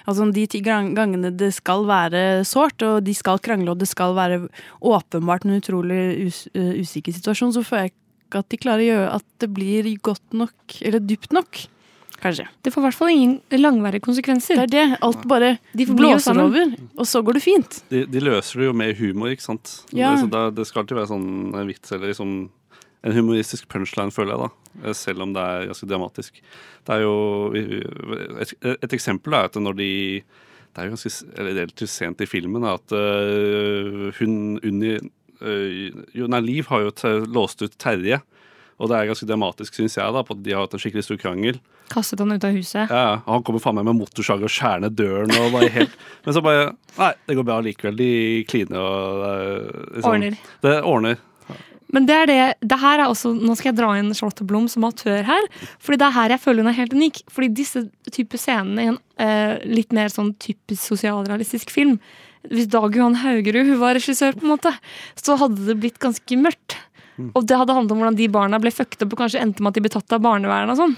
Altså 0.08 0.26
De 0.34 0.44
ti 0.50 0.60
gangene 0.64 1.32
det 1.34 1.50
skal 1.56 1.86
være 1.88 2.44
sårt, 2.48 2.82
og 2.86 3.02
de 3.06 3.14
skal 3.16 3.40
krangle, 3.42 3.72
og 3.72 3.80
det 3.80 3.88
skal 3.90 4.14
være 4.18 4.44
åpenbart 4.80 5.46
en 5.46 5.58
utrolig 5.58 6.28
us 6.28 6.46
eh, 6.54 6.80
usikker 6.80 7.16
situasjon, 7.16 7.54
så 7.56 7.64
føler 7.66 7.88
jeg 7.88 7.94
ikke 7.94 8.42
at 8.44 8.50
de 8.52 8.60
klarer 8.62 8.84
å 8.84 8.88
gjøre 8.90 9.12
at 9.18 9.28
det 9.42 9.50
blir 9.56 9.92
godt 10.06 10.36
nok, 10.36 10.80
eller 10.86 11.02
dypt 11.02 11.34
nok. 11.36 11.64
Kanskje. 12.20 12.46
Det 12.60 12.72
får 12.74 12.82
i 12.82 12.86
hvert 12.86 12.98
fall 12.98 13.10
ingen 13.14 13.60
langvarige 13.62 14.04
konsekvenser. 14.04 14.60
Det 14.60 14.66
er 14.68 14.72
det. 14.74 15.00
Alt 15.06 15.26
bare 15.28 15.54
De 15.72 15.86
blåser 15.88 16.36
over, 16.40 16.74
og 17.00 17.08
så 17.08 17.22
går 17.24 17.38
det 17.38 17.44
fint. 17.44 17.82
De, 17.88 18.04
de 18.04 18.22
løser 18.22 18.60
det 18.60 18.70
jo 18.70 18.76
med 18.76 18.96
humor, 19.00 19.32
ikke 19.32 19.46
sant. 19.46 19.72
Ja. 19.96 20.12
Det, 20.20 20.42
det 20.58 20.66
skal 20.68 20.84
alltid 20.84 21.00
være 21.00 21.12
sånn 21.14 21.30
en 21.56 21.70
vits 21.70 21.96
eller 21.96 22.12
liksom 22.12 22.34
en 23.00 23.16
humoristisk 23.16 23.68
punchline, 23.72 24.12
føler 24.12 24.34
jeg, 24.34 24.42
da. 24.44 24.84
Eh, 24.84 24.96
Selv 24.96 25.24
om 25.24 25.32
det 25.36 25.42
er 25.42 25.70
ganske 25.70 25.88
dramatisk. 25.88 26.42
Det 26.86 26.96
er 26.96 27.04
jo 27.04 27.16
Et, 28.40 28.54
et 28.70 28.92
eksempel 28.96 29.34
er 29.36 29.48
at 29.48 29.56
når 29.56 29.76
de 29.76 29.90
Det 30.70 30.78
er 30.78 30.86
jo 30.86 30.94
ganske 30.94 31.12
eller 31.36 31.56
relativt 31.56 31.90
sent 31.90 32.20
i 32.20 32.28
filmen 32.30 32.64
at 32.64 32.92
uh, 32.94 34.12
hun 34.20 34.60
Unni 34.62 34.92
uh, 35.42 36.28
Nei, 36.30 36.40
Liv 36.40 36.68
har 36.70 36.84
jo 36.84 36.92
låst 37.26 37.62
ut 37.62 37.74
Terje. 37.76 38.20
Og 38.78 38.88
det 38.88 38.96
er 38.96 39.10
ganske 39.10 39.26
dramatisk, 39.26 39.74
syns 39.74 39.98
jeg, 39.98 40.12
da, 40.14 40.22
på 40.22 40.36
at 40.36 40.44
de 40.44 40.54
har 40.54 40.62
hatt 40.64 40.74
en 40.76 40.80
skikkelig 40.80 41.04
stor 41.04 41.18
krangel. 41.20 41.58
Kastet 41.90 42.20
han 42.22 42.30
ut 42.32 42.44
av 42.46 42.54
huset. 42.54 42.86
Ja, 42.90 43.00
ja. 43.08 43.16
Han 43.26 43.42
kommer 43.46 43.62
faen 43.62 43.74
meg 43.80 43.88
med 43.88 43.98
motorsag 43.98 44.44
og 44.46 44.52
skjærer 44.52 44.84
ned 44.84 44.94
døren. 44.98 45.32
Og 45.40 45.50
bare 45.56 45.72
helt, 45.74 45.96
men 46.26 46.36
så 46.36 46.42
bare 46.44 46.68
Nei, 47.00 47.10
det 47.26 47.36
går 47.38 47.46
bra 47.48 47.58
likevel. 47.64 47.98
De 47.98 48.12
kliner 48.50 48.78
og 48.78 49.26
er 49.26 49.50
liksom- 49.96 50.12
Ordner. 50.14 50.38
Det 50.62 50.76
ordner. 50.86 51.18
Men 51.90 52.06
det 52.06 52.14
er 52.14 52.26
det, 52.30 52.38
det 52.70 52.76
her 52.78 53.00
er 53.02 53.08
også, 53.10 53.32
Nå 53.34 53.56
skal 53.58 53.72
jeg 53.72 53.80
dra 53.80 53.88
inn 53.98 54.12
Charlotte 54.14 54.44
Blom 54.46 54.68
som 54.70 54.84
autør 54.86 55.24
her. 55.26 55.46
Fordi 55.82 55.98
det 55.98 56.06
er 56.06 56.14
her 56.14 56.34
jeg 56.36 56.42
føler 56.44 56.62
hun 56.62 56.70
er 56.70 56.76
helt 56.78 56.94
unik. 56.94 57.22
Fordi 57.34 57.48
disse 57.58 57.82
type 58.14 58.38
scenene 58.38 58.84
i 58.84 58.90
en 58.92 58.98
eh, 59.18 59.56
litt 59.66 59.90
mer 59.96 60.12
sånn 60.14 60.30
typisk 60.38 60.84
sosialrealistisk 60.92 61.72
film 61.74 61.96
Hvis 62.46 62.70
Dag 62.72 62.94
Johan 62.96 63.18
Haugerud 63.20 63.74
var 63.82 63.98
regissør, 63.98 64.32
på 64.38 64.46
en 64.46 64.54
måte, 64.54 64.70
så 65.18 65.34
hadde 65.42 65.66
det 65.66 65.74
blitt 65.82 65.98
ganske 66.00 66.38
mørkt. 66.40 66.78
Og 67.34 67.46
det 67.46 67.58
hadde 67.60 67.74
handlet 67.76 67.94
om 67.94 68.02
hvordan 68.02 68.18
de 68.18 68.28
barna 68.32 68.60
ble 68.62 68.72
fucket 68.74 69.02
opp 69.04 69.16
og 69.16 69.22
kanskje 69.24 69.42
endte 69.42 69.62
med 69.62 69.72
at 69.72 69.78
de 69.78 69.84
ble 69.84 69.92
tatt 69.92 70.16
av 70.16 70.22
barnevernet 70.24 70.74
og 70.74 70.80
sånn. 70.80 70.94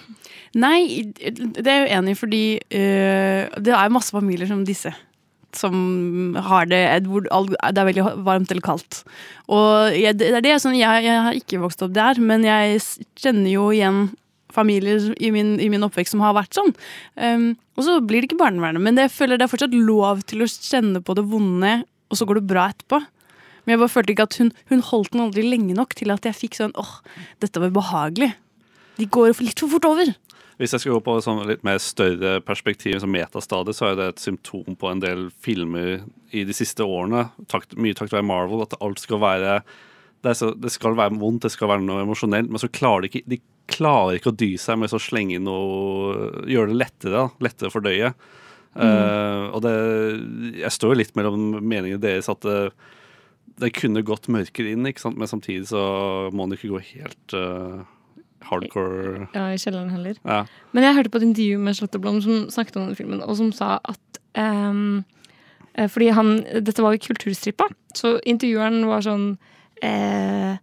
Nei, 0.63 0.81
det 1.17 1.65
er 1.65 1.73
jeg 1.73 1.85
jo 1.85 1.95
enig 1.99 2.15
i, 2.15 2.19
fordi 2.19 2.45
øh, 2.61 3.57
det 3.65 3.75
er 3.77 3.95
masse 3.95 4.15
familier 4.15 4.51
som 4.51 4.67
disse. 4.69 4.93
Som 5.57 6.37
har 6.49 6.65
det 6.71 6.81
hvor 7.05 7.27
Det 7.27 7.69
er 7.69 7.89
veldig 7.89 8.05
varmt 8.25 8.53
eller 8.53 8.65
kaldt. 8.65 9.03
Og 9.53 9.97
jeg, 9.97 10.17
det 10.21 10.33
er 10.33 10.45
det 10.45 10.59
sånn, 10.65 10.79
jeg, 10.79 11.05
jeg 11.05 11.25
har 11.27 11.37
ikke 11.37 11.61
vokst 11.61 11.85
opp 11.85 11.95
der, 11.97 12.21
men 12.21 12.45
jeg 12.49 12.81
kjenner 13.21 13.51
jo 13.53 13.71
igjen 13.75 14.11
familier 14.53 15.13
i 15.17 15.31
min, 15.33 15.57
i 15.61 15.71
min 15.73 15.85
oppvekst 15.87 16.15
som 16.15 16.23
har 16.25 16.37
vært 16.37 16.57
sånn. 16.57 16.73
Um, 17.17 17.53
og 17.77 17.87
så 17.87 17.97
blir 18.05 18.21
det 18.21 18.31
ikke 18.31 18.43
barnevernet, 18.43 18.85
men 18.85 18.99
det, 18.99 19.09
jeg 19.09 19.17
føler 19.17 19.41
det 19.41 19.47
er 19.47 19.53
fortsatt 19.53 19.77
lov 19.77 20.21
til 20.29 20.45
å 20.45 20.51
kjenne 20.53 21.01
på 21.05 21.17
det 21.17 21.25
vonde, 21.31 21.73
og 22.13 22.21
så 22.21 22.29
går 22.29 22.41
det 22.41 22.51
bra 22.51 22.69
etterpå. 22.73 23.01
Men 23.63 23.75
jeg 23.75 23.83
bare 23.83 23.93
følte 23.95 24.15
ikke 24.15 24.27
at 24.29 24.39
hun, 24.41 24.51
hun 24.73 24.85
holdt 24.89 25.13
den 25.15 25.25
aldri 25.27 25.45
lenge 25.47 25.77
nok 25.79 25.95
til 25.99 26.13
at 26.15 26.27
jeg 26.27 26.39
fikk 26.39 26.59
sånn 26.59 26.75
åh, 26.81 26.99
dette 27.43 27.63
var 27.63 27.73
ubehagelig. 27.73 28.33
De 28.99 29.09
går 29.09 29.39
litt 29.41 29.63
for 29.63 29.73
fort 29.73 29.89
over. 29.89 30.13
Hvis 30.61 30.75
jeg 30.75 30.83
skal 30.83 30.97
gå 30.97 31.05
på 31.07 31.15
sånn 31.25 31.41
litt 31.49 31.63
mer 31.67 31.79
større 31.83 32.37
perspektiv, 32.45 32.99
som 33.03 33.11
metastadiet, 33.11 33.79
så 33.79 33.89
er 33.89 33.97
det 33.99 34.09
et 34.13 34.23
symptom 34.23 34.77
på 34.79 34.91
en 34.91 35.01
del 35.03 35.25
filmer 35.43 36.03
i 36.31 36.45
de 36.47 36.55
siste 36.57 36.85
årene, 36.85 37.25
takt, 37.51 37.75
mye 37.75 37.97
takket 37.97 38.19
være 38.19 38.29
Marvel, 38.29 38.63
at 38.67 38.77
alt 38.85 39.03
skal 39.03 39.23
være 39.23 39.57
det, 40.23 40.37
så, 40.39 40.53
det 40.55 40.71
skal 40.71 40.95
være 40.99 41.19
vondt, 41.19 41.49
det 41.49 41.55
skal 41.55 41.73
være 41.73 41.83
noe 41.83 42.05
emosjonelt, 42.05 42.51
men 42.53 42.63
så 42.63 42.71
klarer 42.71 43.07
de 43.07 43.11
ikke 43.11 43.25
de 43.33 43.41
klarer 43.73 44.19
ikke 44.19 44.31
å 44.31 44.37
dy 44.39 44.53
seg 44.61 44.79
med 44.79 44.91
så 44.91 44.99
å 44.99 45.03
slenge 45.03 45.39
inn 45.39 45.47
noe 45.47 46.45
Gjøre 46.51 46.73
det 46.73 46.79
lettere, 46.79 47.13
da, 47.15 47.25
lettere 47.43 47.71
å 47.71 47.75
fordøye. 47.75 48.11
Uh, 48.73 49.53
og 49.53 49.61
det 49.65 49.75
Jeg 50.63 50.75
står 50.75 50.93
jo 50.93 50.99
litt 50.99 51.15
mellom 51.19 51.59
meningene 51.61 52.01
deres 52.03 52.31
at 52.33 52.43
det, 52.47 52.57
det 53.61 53.73
kunne 53.77 54.05
gått 54.07 54.31
mørkere 54.33 54.73
inn, 54.75 54.87
ikke 54.89 55.05
sant? 55.05 55.19
men 55.21 55.31
samtidig 55.31 55.69
så 55.71 55.83
må 56.35 56.47
det 56.49 56.59
ikke 56.59 56.73
gå 56.73 56.83
helt 56.93 57.37
uh, 57.37 57.83
hardcore 58.49 59.29
Ja, 59.35 59.49
i 59.53 59.61
kjelleren 59.61 59.93
heller. 59.93 60.19
Ja. 60.25 60.43
Men 60.73 60.87
jeg 60.87 60.99
hørte 60.99 61.13
på 61.13 61.21
et 61.21 61.29
intervju 61.31 61.61
med 61.63 61.79
Charlotte 61.79 62.03
Blom 62.03 62.21
som 62.25 62.49
snakket 62.53 62.81
om 62.81 62.89
den 62.89 62.99
filmen, 62.99 63.23
og 63.23 63.37
som 63.39 63.53
sa 63.55 63.77
at 63.85 64.21
eh, 64.39 65.87
Fordi 65.89 66.11
han 66.17 66.35
Dette 66.65 66.85
var 66.85 66.97
jo 66.97 67.07
kulturstrippa, 67.07 67.71
så 67.97 68.17
intervjueren 68.29 68.85
var 68.91 69.07
sånn 69.07 69.33
eh, 69.85 70.59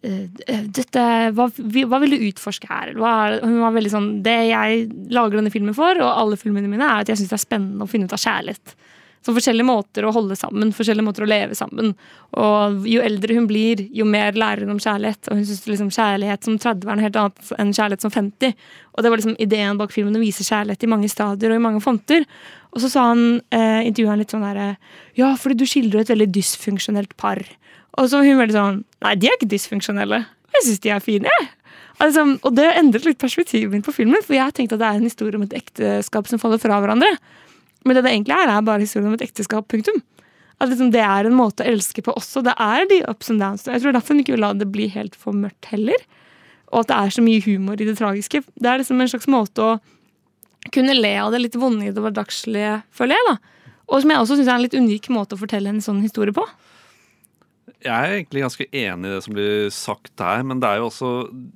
dette, 0.00 1.02
hva, 1.36 1.44
hva 1.52 1.98
vil 2.00 2.14
du 2.14 2.22
utforske 2.30 2.68
her? 2.70 2.94
Er, 2.96 3.34
hun 3.44 3.58
var 3.60 3.74
veldig 3.74 3.90
sånn 3.92 4.06
Det 4.24 4.36
jeg 4.48 4.86
lager 5.12 5.36
denne 5.36 5.52
filmen 5.52 5.76
for, 5.76 5.98
og 6.00 6.14
alle 6.14 6.38
filmene 6.40 6.70
mine, 6.72 6.86
er 6.86 7.04
at 7.04 7.12
jeg 7.12 7.20
syns 7.20 7.34
det 7.34 7.36
er 7.36 7.42
spennende 7.44 7.84
å 7.84 7.90
finne 7.90 8.08
ut 8.08 8.16
av 8.16 8.22
kjærlighet. 8.22 8.72
Så 9.20 9.34
forskjellige 9.36 9.68
måter 9.68 10.06
å 10.08 10.12
holde 10.16 10.36
sammen, 10.38 10.70
forskjellige 10.72 11.04
måter 11.04 11.26
å 11.26 11.28
leve 11.28 11.56
sammen. 11.58 11.92
Og 12.40 12.86
jo 12.88 13.02
eldre 13.04 13.36
hun 13.36 13.48
blir, 13.50 13.82
jo 13.92 14.06
mer 14.08 14.32
lærer 14.32 14.64
hun 14.64 14.72
om 14.72 14.80
kjærlighet. 14.80 15.28
Og 15.28 15.36
hun 15.36 15.44
syns 15.44 15.66
liksom 15.68 15.90
kjærlighet 15.92 16.48
som 16.48 16.56
30 16.56 16.88
er 16.88 16.96
noe 16.96 17.04
helt 17.04 17.18
annet 17.20 17.52
enn 17.60 17.74
kjærlighet 17.76 18.06
som 18.06 18.14
50. 18.14 18.56
Og 18.94 19.04
det 19.04 19.12
var 19.12 19.20
liksom 19.20 19.36
ideen 19.44 19.80
bak 19.80 19.92
filmen 19.92 20.16
å 20.16 20.22
vise 20.24 20.46
kjærlighet 20.46 20.88
i 20.88 20.90
mange 20.94 21.12
stadier 21.12 21.52
og 21.52 21.60
i 21.60 21.64
mange 21.66 21.84
fonter. 21.84 22.24
Og 22.72 22.80
så 22.80 22.88
sa 22.88 23.10
han, 23.10 23.42
eh, 23.52 23.84
intervjueren 23.90 24.22
litt 24.22 24.32
sånn 24.32 24.46
derre 24.46 24.76
Ja, 25.18 25.34
fordi 25.36 25.58
du 25.58 25.66
skildrer 25.66 26.00
et 26.00 26.14
veldig 26.14 26.30
dysfunksjonelt 26.32 27.16
par. 27.16 27.42
Og 27.98 28.08
så 28.08 28.20
var 28.20 28.24
hun 28.24 28.40
veldig 28.40 28.56
sånn 28.56 28.84
Nei, 29.04 29.14
de 29.16 29.28
er 29.28 29.36
ikke 29.36 29.52
dysfunksjonelle. 29.52 30.24
Jeg 30.54 30.64
syns 30.64 30.80
de 30.80 30.90
er 30.90 31.00
fine, 31.00 31.28
jeg. 31.28 31.48
Altså, 32.00 32.24
og 32.40 32.56
det 32.56 32.64
endret 32.78 33.04
litt 33.04 33.20
perspektivet 33.20 33.70
mitt 33.70 33.84
på 33.84 33.92
filmen, 33.92 34.22
for 34.24 34.32
jeg 34.32 34.54
tenkte 34.56 34.78
at 34.78 34.80
det 34.80 34.88
er 34.88 35.00
en 35.00 35.08
historie 35.08 35.36
om 35.36 35.44
et 35.44 35.56
ekteskap 35.58 36.28
som 36.30 36.40
faller 36.40 36.60
fra 36.62 36.80
hverandre. 36.80 37.10
Men 37.84 37.96
det 37.96 38.04
det 38.06 38.14
egentlig 38.14 38.36
er, 38.36 38.52
er 38.52 38.64
bare 38.66 38.84
historien 38.84 39.08
om 39.10 39.16
et 39.16 39.24
ekteskap. 39.24 39.68
Punktum. 39.72 40.02
At 40.60 40.68
liksom 40.68 40.90
det 40.92 41.00
er 41.00 41.26
en 41.26 41.36
måte 41.36 41.64
å 41.64 41.70
elske 41.70 42.04
på 42.04 42.12
også. 42.12 42.42
Det 42.44 42.52
er 42.60 42.88
de 42.90 43.00
ups 43.08 43.30
and 43.32 43.40
downs. 43.40 43.64
Jeg 43.68 43.80
tror 43.80 43.96
derfor 43.96 44.14
hun 44.14 44.24
ikke 44.24 44.36
vil 44.36 44.44
la 44.44 44.52
det 44.56 44.68
bli 44.72 44.90
helt 44.92 45.16
for 45.16 45.36
mørkt 45.36 45.70
heller. 45.72 46.02
Og 46.70 46.82
at 46.82 46.90
det 46.90 46.98
er 46.98 47.14
så 47.16 47.24
mye 47.24 47.44
humor 47.46 47.80
i 47.80 47.88
det 47.88 47.96
tragiske. 47.98 48.42
Det 48.54 48.68
er 48.68 48.82
liksom 48.82 49.00
en 49.00 49.10
slags 49.10 49.30
måte 49.30 49.64
å 49.64 49.78
kunne 50.74 50.94
le 50.94 51.14
av 51.18 51.32
det 51.32 51.40
litt 51.40 51.56
vonde 51.58 51.88
i 51.88 51.94
det 51.94 52.02
hverdagslige, 52.04 52.82
føler 52.94 53.16
jeg. 53.16 53.30
da. 53.30 53.72
Og 53.90 54.02
som 54.02 54.12
jeg 54.12 54.22
også 54.22 54.36
syns 54.38 54.50
er 54.50 54.58
en 54.58 54.66
litt 54.66 54.76
unik 54.76 55.08
måte 55.14 55.34
å 55.34 55.40
fortelle 55.40 55.72
en 55.72 55.82
sånn 55.82 56.02
historie 56.04 56.36
på. 56.36 56.44
Jeg 57.80 57.96
er 57.96 58.18
egentlig 58.18 58.44
ganske 58.44 58.66
enig 58.76 59.08
i 59.08 59.12
det 59.14 59.22
som 59.24 59.34
blir 59.34 59.70
sagt 59.72 60.12
der, 60.20 60.44
men 60.44 60.60
det 60.60 60.68
er 60.68 60.80
jo 60.82 60.88
også 60.90 61.10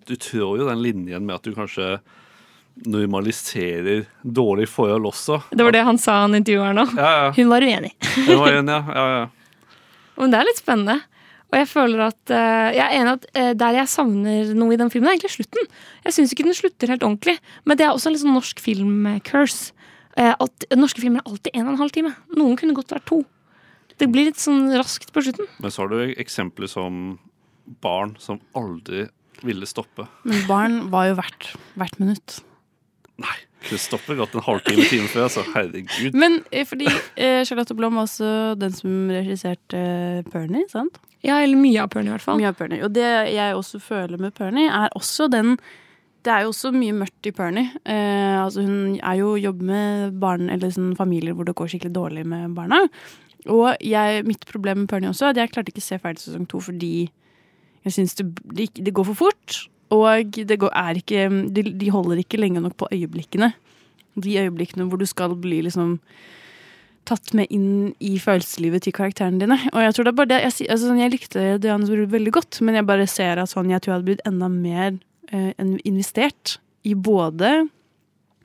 Du 0.08 0.14
trår 0.16 0.62
jo 0.62 0.68
den 0.70 0.80
linjen 0.80 1.26
med 1.26 1.36
at 1.36 1.44
du 1.44 1.52
kanskje 1.52 1.98
normaliserer 2.74 4.04
dårlige 4.22 4.70
forhold 4.72 5.06
også. 5.12 5.40
Det 5.54 5.64
var 5.64 5.74
det 5.74 5.84
han 5.86 5.98
sa, 6.00 6.20
han 6.24 6.34
intervjueren 6.34 6.82
òg. 6.82 6.94
Ja, 6.98 7.10
ja. 7.20 7.32
Hun 7.36 7.50
var 7.52 7.64
uenig. 7.64 7.92
Det 8.00 8.38
var 8.38 8.56
uenig, 8.56 8.74
ja. 8.74 8.96
ja, 8.98 9.04
ja. 9.14 9.74
Men 10.18 10.32
det 10.34 10.40
er 10.40 10.48
litt 10.48 10.62
spennende. 10.62 10.98
Og 11.52 11.60
jeg 11.60 11.68
føler 11.70 12.00
at 12.08 12.32
eh, 12.34 12.68
Jeg 12.74 12.82
er 12.82 12.94
enig 12.98 13.12
at 13.12 13.26
eh, 13.38 13.52
der 13.54 13.76
jeg 13.76 13.90
savner 13.92 14.50
noe 14.58 14.74
i 14.74 14.78
den 14.80 14.90
filmen, 14.90 15.06
er 15.06 15.14
egentlig 15.14 15.36
slutten. 15.36 15.68
Jeg 16.02 16.16
syns 16.16 16.34
ikke 16.34 16.46
den 16.48 16.56
slutter 16.58 16.90
helt 16.90 17.06
ordentlig. 17.06 17.36
Men 17.62 17.78
det 17.78 17.86
er 17.86 17.94
også 17.94 18.10
en 18.10 18.16
litt 18.16 18.24
sånn 18.24 18.34
norsk 18.34 18.62
film-curse. 18.64 19.74
Uh, 20.14 20.30
norske 20.78 21.02
filmer 21.02 21.18
er 21.22 21.30
alltid 21.30 21.56
en 21.58 21.66
og 21.66 21.72
en 21.72 21.80
halv 21.80 21.94
time. 21.94 22.12
Noen 22.38 22.58
kunne 22.58 22.74
godt 22.76 22.94
vært 22.94 23.06
to. 23.10 23.20
Det 23.98 24.06
blir 24.10 24.28
litt 24.28 24.38
sånn 24.42 24.68
raskt 24.74 25.10
på 25.14 25.22
slutten. 25.26 25.48
Men 25.62 25.74
så 25.74 25.84
har 25.84 25.90
du 25.90 26.14
eksempler 26.22 26.70
som 26.70 27.18
barn 27.82 28.14
som 28.22 28.38
aldri 28.58 29.08
ville 29.46 29.66
stoppe. 29.66 30.06
Men 30.26 30.42
barn 30.50 30.76
var 30.94 31.10
jo 31.10 31.18
hvert, 31.18 31.48
hvert 31.78 31.98
minutt. 32.02 32.38
Det 33.64 33.78
stopper 33.80 34.18
godt 34.18 34.34
en 34.36 34.44
halvtime, 34.44 34.84
time 34.90 35.08
før, 35.08 35.28
altså. 35.28 35.44
Herregud. 35.54 36.16
Men 36.18 36.42
eh, 36.52 36.66
fordi 36.68 36.88
eh, 37.16 37.44
Charlotte 37.48 37.76
Blom 37.76 37.96
var 37.96 38.08
også 38.08 38.54
den 38.60 38.74
som 38.76 39.08
regisserte 39.12 39.80
eh, 39.80 40.26
Pernie, 40.32 40.66
sant? 40.72 40.98
Ja, 41.24 41.38
eller 41.40 41.56
mye 41.56 41.80
av 41.80 41.88
Pernie 41.94 42.12
i 42.12 42.14
hvert 42.14 42.26
fall. 42.26 42.36
Mye 42.40 42.50
av 42.50 42.58
Pernie. 42.58 42.82
Og 42.84 42.92
det 42.92 43.06
jeg 43.32 43.56
også 43.56 43.80
føler 43.80 44.20
med 44.20 44.34
Pernie, 44.36 44.68
er 44.68 44.92
også 44.98 45.30
den 45.32 45.56
Det 46.24 46.32
er 46.32 46.44
jo 46.44 46.52
også 46.54 46.70
mye 46.72 46.92
mørkt 46.96 47.26
i 47.28 47.32
Pernie. 47.36 47.72
Eh, 47.84 48.36
altså 48.40 48.62
hun 48.64 48.94
er 48.96 49.18
jo 49.20 49.34
jobber 49.36 49.64
med 49.68 50.14
barn, 50.20 50.48
eller 50.52 50.72
sånn 50.72 50.94
familier 50.96 51.36
hvor 51.36 51.44
det 51.44 51.56
går 51.56 51.68
skikkelig 51.72 51.94
dårlig 51.94 52.24
med 52.28 52.54
barna. 52.56 52.80
Og 53.52 53.76
jeg, 53.84 54.24
mitt 54.24 54.46
problem 54.48 54.84
med 54.84 54.88
Pernie 54.88 55.12
også 55.12 55.26
er 55.26 55.34
at 55.34 55.42
jeg 55.42 55.52
klarte 55.52 55.72
ikke 55.72 55.84
å 55.84 55.88
se 55.88 56.00
ferdig 56.00 56.24
sesong 56.24 56.46
to 56.48 56.60
fordi 56.64 56.94
jeg 57.84 57.92
syns 57.92 58.16
det, 58.16 58.24
det, 58.56 58.70
det 58.80 58.94
går 58.96 59.04
for 59.10 59.26
fort. 59.26 59.58
Og 59.92 60.36
det 60.36 60.56
er 60.56 61.00
ikke 61.00 61.26
de, 61.52 61.66
de 61.80 61.90
holder 61.92 62.22
ikke 62.22 62.40
lenge 62.40 62.62
nok 62.64 62.76
på 62.80 62.88
øyeblikkene. 62.92 63.52
De 64.14 64.38
øyeblikkene 64.44 64.88
hvor 64.88 65.00
du 65.00 65.06
skal 65.06 65.36
bli 65.36 65.60
liksom 65.66 65.98
tatt 67.08 67.34
med 67.36 67.50
inn 67.52 67.92
i 68.00 68.16
følelseslivet 68.22 68.86
til 68.86 68.94
karakterene 68.96 69.42
dine. 69.42 69.58
Og 69.74 69.82
jeg 69.82 69.94
tror 69.94 70.06
det 70.06 70.12
er 70.12 70.18
bare 70.20 70.32
det 70.32 70.40
Jeg, 70.40 70.68
altså, 70.72 70.88
sånn, 70.88 71.02
jeg 71.02 71.12
likte 71.12 71.46
Dianes 71.60 71.92
bror 71.92 72.12
veldig 72.14 72.32
godt, 72.32 72.60
men 72.64 72.78
jeg 72.78 72.88
bare 72.88 73.08
ser 73.10 73.40
at 73.42 73.52
sånn, 73.52 73.72
jeg 73.72 73.84
tror 73.84 73.92
jeg 73.92 73.98
hadde 73.98 74.08
blitt 74.08 74.26
enda 74.28 74.48
mer 74.48 74.96
eh, 75.30 75.52
investert 75.84 76.58
i 76.84 76.94
både 76.96 77.66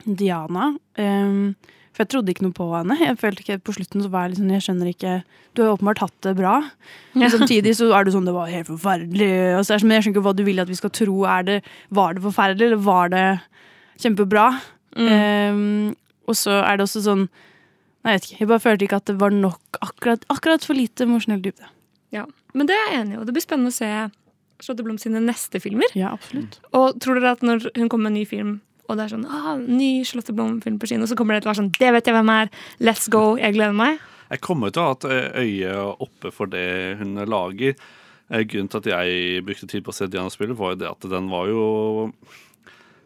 Diana 0.04 0.74
ehm, 1.00 1.54
For 2.00 2.06
jeg 2.06 2.12
trodde 2.14 2.32
ikke 2.32 2.44
noe 2.46 2.54
på 2.56 2.66
henne. 2.72 2.94
Jeg 2.96 3.18
følte 3.20 3.42
ikke 3.44 3.58
På 3.60 3.74
slutten 3.76 4.00
så 4.00 4.08
var 4.08 4.22
jeg 4.24 4.32
liksom 4.38 4.50
Jeg 4.54 4.62
skjønner 4.64 4.88
ikke 4.88 5.10
Du 5.52 5.60
har 5.60 5.74
åpenbart 5.74 5.98
hatt 6.00 6.14
det 6.24 6.32
bra. 6.38 6.54
Men 7.12 7.26
Ja. 7.26 7.28
samtidig 7.34 7.74
så 7.76 7.90
er 7.92 8.06
det 8.08 8.14
sånn 8.14 8.24
Det 8.24 8.32
var 8.32 8.48
helt 8.48 8.70
forferdelig. 8.70 9.30
Og 9.58 9.66
så 9.66 9.74
er 9.74 9.76
det 9.76 9.82
sånn, 9.84 9.92
jeg 9.92 10.02
skjønner 10.06 10.16
ikke 10.16 10.24
hva 10.24 10.34
du 10.38 10.44
vil 10.48 10.60
at 10.64 10.70
vi 10.72 10.78
skal 10.80 10.90
tro. 10.96 11.16
Er 11.28 11.42
det, 11.44 11.58
var 11.92 12.14
det 12.16 12.22
forferdelig, 12.24 12.70
eller 12.70 12.80
var 12.88 13.08
det 13.12 13.26
kjempebra? 14.00 14.46
Ehm, 14.96 15.94
og 16.26 16.34
så 16.38 16.62
er 16.64 16.76
det 16.80 16.86
også 16.88 17.02
sånn 17.04 17.28
Nei, 18.00 18.14
jeg 18.14 18.20
vet 18.20 18.26
ikke. 18.30 18.38
Jeg 18.40 18.48
bare 18.48 18.64
følte 18.64 18.86
ikke 18.86 18.96
at 18.96 19.04
det 19.10 19.18
var 19.20 19.30
nok 19.36 19.76
akkurat, 19.84 20.22
akkurat 20.32 20.64
for 20.64 20.72
lite 20.72 21.04
emosjonell 21.04 21.42
dybde. 21.44 21.66
Ja, 22.16 22.24
Men 22.54 22.66
det 22.66 22.72
er 22.74 22.86
jeg 22.94 23.00
enig 23.04 23.12
i, 23.12 23.18
og 23.20 23.26
det 23.28 23.34
blir 23.36 23.44
spennende 23.44 23.68
å 23.68 23.76
se 23.76 23.90
Charlotte 24.64 24.84
Blom 24.86 24.96
sine 24.96 25.20
neste 25.20 25.60
filmer. 25.60 25.84
Ja, 25.94 26.14
absolutt. 26.16 26.56
Og 26.72 26.96
tror 26.98 27.20
dere 27.20 27.32
at 27.36 27.42
når 27.44 27.68
hun 27.76 27.90
kommer 27.92 28.08
med 28.08 28.12
en 28.14 28.18
ny 28.22 28.24
film, 28.24 28.54
og 28.90 28.98
det 28.98 29.06
er 29.06 29.12
sånn 29.14 29.26
ah, 29.30 29.54
ny 29.62 30.02
Charlotte 30.08 30.34
Blom-film 30.36 30.76
på 30.82 30.90
kino, 30.90 31.06
så 31.08 31.16
kommer 31.18 31.36
det 31.38 31.44
til 31.44 31.50
å 31.50 31.54
være 31.54 31.62
sånn 31.62 31.72
Det 31.78 31.92
vet 31.96 32.10
jeg 32.10 32.16
hvem 32.18 32.32
er! 32.34 32.50
Let's 32.82 33.06
go! 33.12 33.24
Jeg 33.40 33.54
gleder 33.56 33.76
meg. 33.78 34.02
Jeg 34.30 34.42
kommer 34.44 34.70
til 34.74 34.82
å 34.82 34.90
ha 34.90 34.98
et 34.98 35.08
ø- 35.10 35.46
øye 35.46 35.78
oppe 36.06 36.30
for 36.34 36.50
det 36.52 36.66
hun 37.00 37.16
lager. 37.30 37.74
Eh, 38.30 38.44
Grunnen 38.46 38.68
til 38.70 38.82
at 38.84 38.90
jeg 38.92 39.42
brukte 39.46 39.66
tid 39.70 39.82
på 39.86 39.90
å 39.90 39.96
se 39.96 40.06
Diana 40.10 40.30
spille, 40.30 40.54
var 40.58 40.74
jo 40.76 40.80
det 40.84 40.90
at 40.92 41.08
den 41.10 41.30
var 41.32 41.48
jo 41.50 41.64